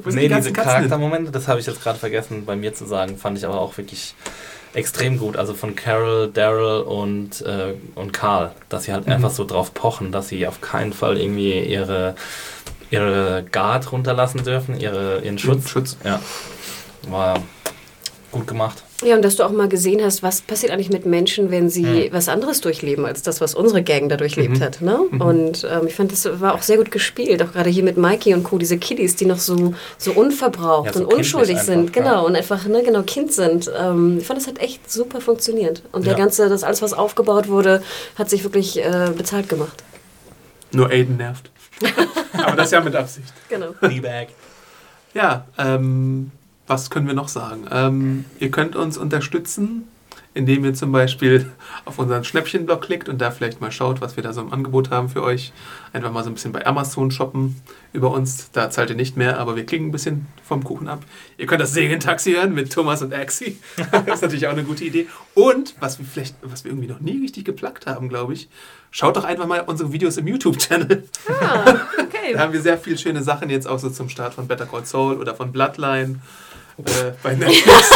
Wo 0.03 0.09
Nee, 0.09 0.27
die 0.27 0.35
diese? 0.35 0.53
Charaktermomente, 0.53 1.31
das 1.31 1.47
habe 1.47 1.59
ich 1.59 1.65
jetzt 1.65 1.81
gerade 1.81 1.97
vergessen 1.99 2.45
bei 2.45 2.55
mir 2.55 2.73
zu 2.73 2.85
sagen, 2.85 3.17
fand 3.17 3.37
ich 3.37 3.45
aber 3.45 3.59
auch 3.59 3.77
wirklich 3.77 4.13
extrem 4.73 5.17
gut. 5.17 5.35
Also 5.37 5.53
von 5.53 5.75
Carol, 5.75 6.29
Daryl 6.31 6.81
und, 6.81 7.41
äh, 7.41 7.73
und 7.95 8.13
Carl, 8.13 8.51
dass 8.69 8.83
sie 8.83 8.93
halt 8.93 9.07
Mhm. 9.07 9.13
einfach 9.13 9.31
so 9.31 9.45
drauf 9.45 9.73
pochen, 9.73 10.11
dass 10.11 10.27
sie 10.29 10.45
auf 10.47 10.61
keinen 10.61 10.93
Fall 10.93 11.17
irgendwie 11.17 11.59
ihre, 11.59 12.15
ihre 12.91 13.45
Guard 13.51 13.91
runterlassen 13.91 14.43
dürfen, 14.43 14.79
ihre, 14.79 15.21
ihren 15.21 15.39
Schutz. 15.39 15.69
Schutz. 15.69 15.97
Ja, 16.03 16.19
war 17.09 17.41
gut 18.31 18.45
gemacht. 18.47 18.83
Ja, 19.01 19.15
und 19.15 19.23
dass 19.23 19.37
du 19.37 19.43
auch 19.43 19.51
mal 19.51 19.69
gesehen 19.69 20.03
hast, 20.03 20.23
was 20.23 20.41
passiert 20.41 20.73
eigentlich 20.73 20.89
mit 20.89 21.05
Menschen, 21.05 21.51
wenn 21.51 21.69
sie 21.69 22.09
was 22.11 22.27
anderes 22.27 22.59
durchleben, 22.59 23.05
als 23.05 23.21
das, 23.21 23.39
was 23.39 23.55
unsere 23.55 23.81
Gang 23.81 24.09
da 24.09 24.17
durchlebt 24.17 24.59
hat. 24.59 24.81
Ne? 24.81 24.99
Und 25.19 25.65
ähm, 25.71 25.87
ich 25.87 25.95
fand, 25.95 26.11
das 26.11 26.27
war 26.41 26.53
auch 26.53 26.61
sehr 26.61 26.75
gut 26.77 26.91
gespielt. 26.91 27.41
Auch 27.41 27.53
gerade 27.53 27.69
hier 27.69 27.83
mit 27.83 27.95
Mikey 27.97 28.33
und 28.33 28.43
Co., 28.43 28.57
diese 28.57 28.77
Kiddies, 28.77 29.15
die 29.15 29.25
noch 29.25 29.37
so, 29.37 29.73
so 29.97 30.11
unverbraucht 30.11 30.87
Ja, 30.87 30.93
so 30.93 30.99
und 31.07 31.13
unschuldig 31.13 31.51
einfach, 31.51 31.65
sind. 31.65 31.93
Genau, 31.93 32.13
ja. 32.13 32.19
und 32.19 32.35
einfach 32.35 32.65
ne, 32.65 32.83
genau 32.83 33.03
Kind 33.03 33.31
sind. 33.31 33.71
Ähm, 33.79 34.17
ich 34.19 34.27
fand, 34.27 34.37
das 34.39 34.47
hat 34.47 34.59
echt 34.59 34.91
super 34.91 35.21
funktioniert. 35.21 35.81
Und 35.93 36.05
der 36.05 36.13
Ja. 36.13 36.19
ganze, 36.19 36.49
das 36.49 36.63
alles, 36.65 36.81
was 36.81 36.91
aufgebaut 36.91 37.47
wurde, 37.47 37.81
hat 38.17 38.29
sich 38.29 38.43
wirklich 38.43 38.83
äh, 38.83 39.11
bezahlt 39.15 39.47
gemacht. 39.47 39.81
Nur 40.73 40.89
Aiden 40.89 41.15
nervt. 41.17 41.49
Aber 42.33 42.57
das 42.57 42.71
ja 42.71 42.81
mit 42.81 42.95
Absicht. 42.95 43.31
Genau. 43.47 43.67
Fleabag. 43.79 44.27
Ja, 45.13 45.45
ähm, 45.57 46.31
was 46.69 46.89
können 46.89 47.07
wir 47.07 47.15
noch 47.15 47.27
sagen? 47.27 47.65
Ähm, 47.71 48.25
ihr 48.39 48.51
könnt 48.51 48.75
uns 48.75 48.97
unterstützen, 48.97 49.87
indem 50.35 50.63
ihr 50.63 50.75
zum 50.75 50.91
Beispiel 50.91 51.51
auf 51.85 51.97
unseren 51.97 52.23
Schnäppchenblog 52.23 52.81
klickt 52.81 53.09
und 53.09 53.19
da 53.19 53.31
vielleicht 53.31 53.59
mal 53.59 53.71
schaut, 53.71 54.01
was 54.01 54.15
wir 54.15 54.23
da 54.23 54.33
so 54.33 54.41
im 54.41 54.53
Angebot 54.53 54.91
haben 54.91 55.09
für 55.09 55.23
euch. 55.23 55.51
Einfach 55.93 56.11
mal 56.11 56.23
so 56.23 56.29
ein 56.29 56.35
bisschen 56.35 56.51
bei 56.51 56.67
Amazon 56.67 57.09
shoppen 57.09 57.59
über 57.91 58.11
uns. 58.11 58.51
Da 58.51 58.69
zahlt 58.69 58.91
ihr 58.91 58.95
nicht 58.95 59.17
mehr, 59.17 59.39
aber 59.39 59.55
wir 59.55 59.65
kriegen 59.65 59.87
ein 59.87 59.91
bisschen 59.91 60.27
vom 60.43 60.63
Kuchen 60.63 60.87
ab. 60.87 61.01
Ihr 61.39 61.47
könnt 61.47 61.61
das 61.61 61.73
Serientaxi 61.73 62.33
hören 62.33 62.53
mit 62.53 62.71
Thomas 62.71 63.01
und 63.01 63.13
Axi. 63.15 63.57
das 63.91 64.15
ist 64.15 64.21
natürlich 64.21 64.45
auch 64.45 64.51
eine 64.51 64.63
gute 64.63 64.85
Idee. 64.85 65.07
Und 65.33 65.73
was 65.79 65.97
wir 65.97 66.05
vielleicht, 66.05 66.35
was 66.43 66.63
wir 66.63 66.71
irgendwie 66.71 66.87
noch 66.87 66.99
nie 66.99 67.19
richtig 67.19 67.45
geplagt 67.45 67.87
haben, 67.87 68.09
glaube 68.09 68.33
ich, 68.33 68.47
schaut 68.91 69.17
doch 69.17 69.23
einfach 69.23 69.47
mal 69.47 69.61
unsere 69.61 69.91
Videos 69.91 70.17
im 70.17 70.27
YouTube-Channel. 70.27 71.03
Ah, 71.41 71.75
okay. 71.97 72.15
Da 72.33 72.41
haben 72.41 72.53
wir 72.53 72.61
sehr 72.61 72.77
viele 72.77 72.99
schöne 72.99 73.23
Sachen 73.23 73.49
jetzt 73.49 73.67
auch 73.67 73.79
so 73.79 73.89
zum 73.89 74.07
Start 74.07 74.35
von 74.35 74.47
Better 74.47 74.67
Call 74.67 74.85
Saul 74.85 75.17
oder 75.17 75.33
von 75.33 75.51
Bloodline 75.51 76.19
äh, 76.85 77.13
bei 77.23 77.33
Netflix. 77.35 77.89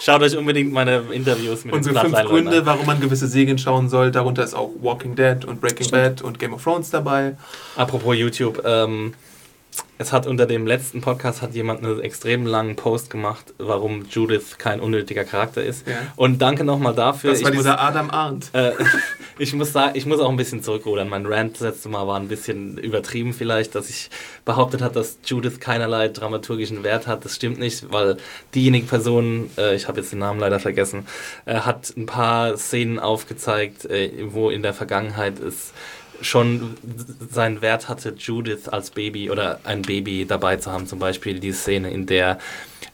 Schaut 0.00 0.22
euch 0.22 0.36
unbedingt 0.36 0.72
meine 0.72 1.02
Interviews 1.10 1.64
mit 1.64 1.74
Unsere 1.74 1.98
fünf 2.00 2.14
Gründe, 2.24 2.58
an. 2.58 2.66
warum 2.66 2.86
man 2.86 3.00
gewisse 3.00 3.26
Serien 3.26 3.58
schauen 3.58 3.88
soll. 3.88 4.12
Darunter 4.12 4.44
ist 4.44 4.54
auch 4.54 4.70
Walking 4.80 5.16
Dead 5.16 5.44
und 5.44 5.60
Breaking 5.60 5.90
Bad 5.90 6.22
und 6.22 6.38
Game 6.38 6.54
of 6.54 6.62
Thrones 6.62 6.90
dabei. 6.90 7.36
Apropos 7.76 8.14
YouTube, 8.16 8.62
ähm, 8.64 9.14
es 9.98 10.12
hat 10.12 10.26
unter 10.26 10.46
dem 10.46 10.66
letzten 10.66 11.00
Podcast 11.00 11.42
hat 11.42 11.54
jemand 11.54 11.82
einen 11.82 12.00
extrem 12.00 12.46
langen 12.46 12.76
Post 12.76 13.10
gemacht, 13.10 13.52
warum 13.58 14.04
Judith 14.08 14.58
kein 14.58 14.80
unnötiger 14.80 15.24
Charakter 15.24 15.62
ist. 15.64 15.86
Ja. 15.88 15.94
Und 16.16 16.40
danke 16.40 16.64
nochmal 16.64 16.94
dafür. 16.94 17.30
Das 17.32 17.42
war 17.42 17.50
ich, 17.50 17.56
muss, 17.56 17.64
dieser 17.64 17.80
Adam 17.80 18.10
Arndt. 18.10 18.50
äh, 18.52 18.72
ich, 19.38 19.52
muss 19.54 19.72
sagen, 19.72 19.96
ich 19.96 20.06
muss 20.06 20.20
auch 20.20 20.30
ein 20.30 20.36
bisschen 20.36 20.62
zurückrudern. 20.62 21.08
Mein 21.08 21.26
Rant 21.26 21.54
das 21.54 21.60
letzte 21.60 21.88
Mal 21.88 22.06
war 22.06 22.18
ein 22.18 22.28
bisschen 22.28 22.78
übertrieben 22.78 23.32
vielleicht, 23.32 23.74
dass 23.74 23.90
ich 23.90 24.10
behauptet 24.44 24.82
habe, 24.82 24.94
dass 24.94 25.18
Judith 25.24 25.60
keinerlei 25.60 26.08
dramaturgischen 26.08 26.82
Wert 26.82 27.06
hat. 27.06 27.24
Das 27.24 27.34
stimmt 27.34 27.58
nicht, 27.58 27.92
weil 27.92 28.16
diejenige 28.54 28.86
Person, 28.86 29.50
äh, 29.58 29.74
ich 29.74 29.88
habe 29.88 30.00
jetzt 30.00 30.12
den 30.12 30.20
Namen 30.20 30.40
leider 30.40 30.60
vergessen, 30.60 31.06
äh, 31.44 31.54
hat 31.56 31.92
ein 31.96 32.06
paar 32.06 32.56
Szenen 32.56 32.98
aufgezeigt, 32.98 33.84
äh, 33.84 34.10
wo 34.32 34.50
in 34.50 34.62
der 34.62 34.74
Vergangenheit 34.74 35.38
es 35.38 35.72
schon 36.20 36.74
seinen 37.30 37.62
Wert 37.62 37.88
hatte, 37.88 38.14
Judith 38.18 38.68
als 38.68 38.90
Baby 38.90 39.30
oder 39.30 39.60
ein 39.64 39.82
Baby 39.82 40.26
dabei 40.26 40.56
zu 40.56 40.70
haben. 40.72 40.86
Zum 40.86 40.98
Beispiel 40.98 41.38
die 41.40 41.52
Szene, 41.52 41.90
in 41.90 42.06
der 42.06 42.38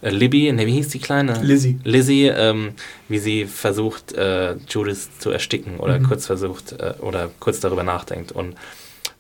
äh, 0.01 0.11
Libby, 0.11 0.51
ne, 0.53 0.67
wie 0.67 0.73
hieß 0.73 0.89
die 0.89 0.99
kleine? 0.99 1.41
Lizzie. 1.43 1.79
Lizzie, 1.85 2.27
ähm, 2.27 2.73
wie 3.09 3.19
sie 3.19 3.47
versucht, 3.47 4.13
äh, 4.13 4.55
Judith 4.69 5.09
zu 5.19 5.31
ersticken 5.31 5.79
oder 5.79 5.99
Mhm. 5.99 6.05
kurz 6.09 6.27
versucht 6.27 6.73
äh, 6.73 6.95
oder 7.01 7.31
kurz 7.41 7.61
darüber 7.61 7.83
nachdenkt. 7.85 8.33
Und 8.33 8.57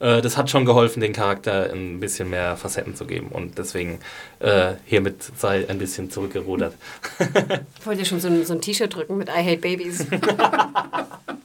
äh, 0.02 0.20
das 0.20 0.36
hat 0.36 0.50
schon 0.50 0.64
geholfen, 0.66 1.00
den 1.00 1.12
Charakter 1.12 1.70
ein 1.72 2.00
bisschen 2.00 2.28
mehr 2.28 2.56
Facetten 2.56 2.94
zu 2.96 3.06
geben. 3.06 3.28
Und 3.28 3.56
deswegen 3.56 4.00
äh, 4.40 4.72
hiermit 4.84 5.22
sei 5.36 5.66
ein 5.68 5.78
bisschen 5.78 6.10
zurückgerudert. 6.10 6.74
Ich 7.80 7.86
wollte 7.86 8.04
schon 8.04 8.20
so 8.20 8.28
ein, 8.28 8.44
so 8.44 8.52
ein 8.54 8.60
T-Shirt 8.60 8.94
drücken 8.94 9.16
mit 9.16 9.28
I 9.28 9.32
Hate 9.44 9.58
Babies. 9.58 10.06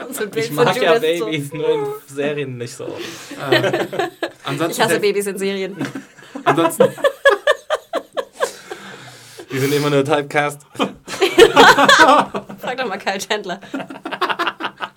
So 0.09 0.23
ein 0.23 0.29
Bild 0.29 0.45
Ich 0.45 0.51
von 0.53 0.63
mag 0.65 0.81
ja 0.81 0.95
Judith 0.95 1.19
so. 1.19 1.25
Babys, 1.25 1.53
nur 1.53 1.69
in 1.69 1.85
Serien 2.07 2.57
nicht 2.57 2.73
so. 2.73 2.85
Äh, 2.85 3.71
ansonsten, 4.45 4.71
Ich 4.71 4.81
hasse 4.87 4.99
Babys 5.01 5.27
in 5.27 5.37
Serien. 5.37 5.75
ansonsten, 6.45 6.85
Die 9.51 9.59
sind 9.59 9.73
immer 9.73 9.89
nur 9.89 10.03
Typecast. 10.05 10.61
Frag 12.59 12.77
doch 12.77 12.87
mal 12.87 12.97
Kyle 12.97 13.17
Chandler. 13.17 13.59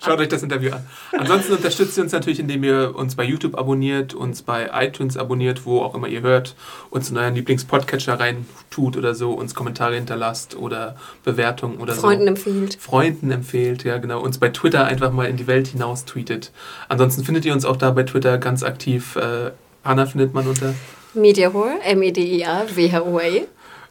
Schaut 0.03 0.19
euch 0.19 0.29
das 0.29 0.41
Interview 0.41 0.71
an. 0.71 0.85
Ansonsten 1.11 1.53
unterstützt 1.53 1.95
ihr 1.97 2.03
uns 2.03 2.11
natürlich, 2.11 2.39
indem 2.39 2.63
ihr 2.63 2.95
uns 2.95 3.15
bei 3.15 3.23
YouTube 3.23 3.55
abonniert, 3.55 4.15
uns 4.15 4.41
bei 4.41 4.69
iTunes 4.73 5.15
abonniert, 5.15 5.65
wo 5.65 5.81
auch 5.81 5.93
immer 5.93 6.07
ihr 6.07 6.21
hört, 6.21 6.55
uns 6.89 7.11
in 7.11 7.17
euren 7.17 7.35
Lieblingspodcatcher 7.35 8.19
rein 8.19 8.47
tut 8.71 8.97
oder 8.97 9.13
so, 9.13 9.33
uns 9.33 9.53
Kommentare 9.53 9.93
hinterlasst 9.95 10.55
oder 10.55 10.95
Bewertungen 11.23 11.77
oder 11.77 11.93
Freunden 11.93 12.23
so. 12.23 12.29
empfiehlt. 12.29 12.77
Freunden 12.81 13.29
empfehlt, 13.29 13.83
ja 13.83 13.99
genau. 13.99 14.21
Uns 14.21 14.39
bei 14.39 14.49
Twitter 14.49 14.85
einfach 14.85 15.11
mal 15.11 15.27
in 15.27 15.37
die 15.37 15.45
Welt 15.45 15.67
hinaus 15.67 16.05
tweetet. 16.05 16.51
Ansonsten 16.89 17.23
findet 17.23 17.45
ihr 17.45 17.53
uns 17.53 17.63
auch 17.63 17.77
da 17.77 17.91
bei 17.91 18.03
Twitter 18.03 18.39
ganz 18.39 18.63
aktiv. 18.63 19.15
Äh, 19.17 19.51
Anna 19.83 20.07
findet 20.07 20.33
man 20.33 20.47
unter 20.47 20.73
Media 21.13 21.53
Whore, 21.53 21.79
M-E-D-I-A-W-H-O-A. 21.83 23.45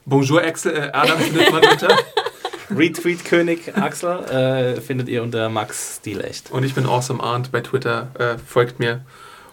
Bonjour 0.07 0.43
Axel, 0.43 0.75
äh, 0.75 0.91
Adam 0.93 1.19
findet 1.21 1.53
man 1.53 1.63
unter 1.65 1.89
Retweet-König 2.77 3.77
Axel 3.77 4.25
äh, 4.25 4.81
findet 4.81 5.09
ihr 5.09 5.23
unter 5.23 5.49
Max 5.49 5.99
Stilecht. 5.99 6.51
und 6.51 6.65
ich 6.65 6.75
bin 6.75 6.87
Awesome 6.87 7.23
Arndt 7.23 7.53
bei 7.53 7.61
Twitter. 7.61 8.09
Äh, 8.19 8.39
folgt 8.39 8.79
mir, 8.79 9.05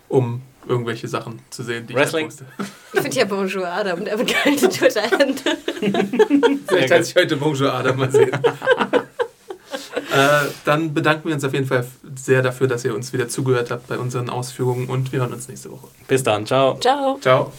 um 0.07 0.41
irgendwelche 0.67 1.07
Sachen 1.07 1.39
zu 1.49 1.63
sehen, 1.63 1.87
die 1.87 1.95
Wrestling. 1.95 2.27
ich 2.29 2.37
poste. 2.37 2.45
Ich 2.93 3.01
finde 3.01 3.17
ja 3.17 3.25
Bonjour 3.25 3.67
Adam, 3.67 4.03
der 4.05 4.17
bekannte 4.17 4.69
Twitter-Hände. 4.69 5.41
Vielleicht 6.67 6.91
als 6.91 7.09
ich 7.09 7.15
heute 7.15 7.37
Bonjour 7.37 7.73
Adam 7.73 7.97
mal 7.97 8.11
sehen. 8.11 8.31
äh, 10.13 10.45
dann 10.65 10.93
bedanken 10.93 11.27
wir 11.27 11.35
uns 11.35 11.43
auf 11.43 11.53
jeden 11.53 11.67
Fall 11.67 11.85
sehr 12.15 12.41
dafür, 12.41 12.67
dass 12.67 12.85
ihr 12.85 12.93
uns 12.93 13.13
wieder 13.13 13.27
zugehört 13.27 13.71
habt 13.71 13.87
bei 13.87 13.97
unseren 13.97 14.29
Ausführungen 14.29 14.87
und 14.87 15.11
wir 15.11 15.19
hören 15.21 15.33
uns 15.33 15.47
nächste 15.47 15.71
Woche. 15.71 15.87
Bis 16.07 16.23
dann, 16.23 16.45
ciao. 16.45 16.77
Ciao. 16.79 17.17
Ciao. 17.19 17.51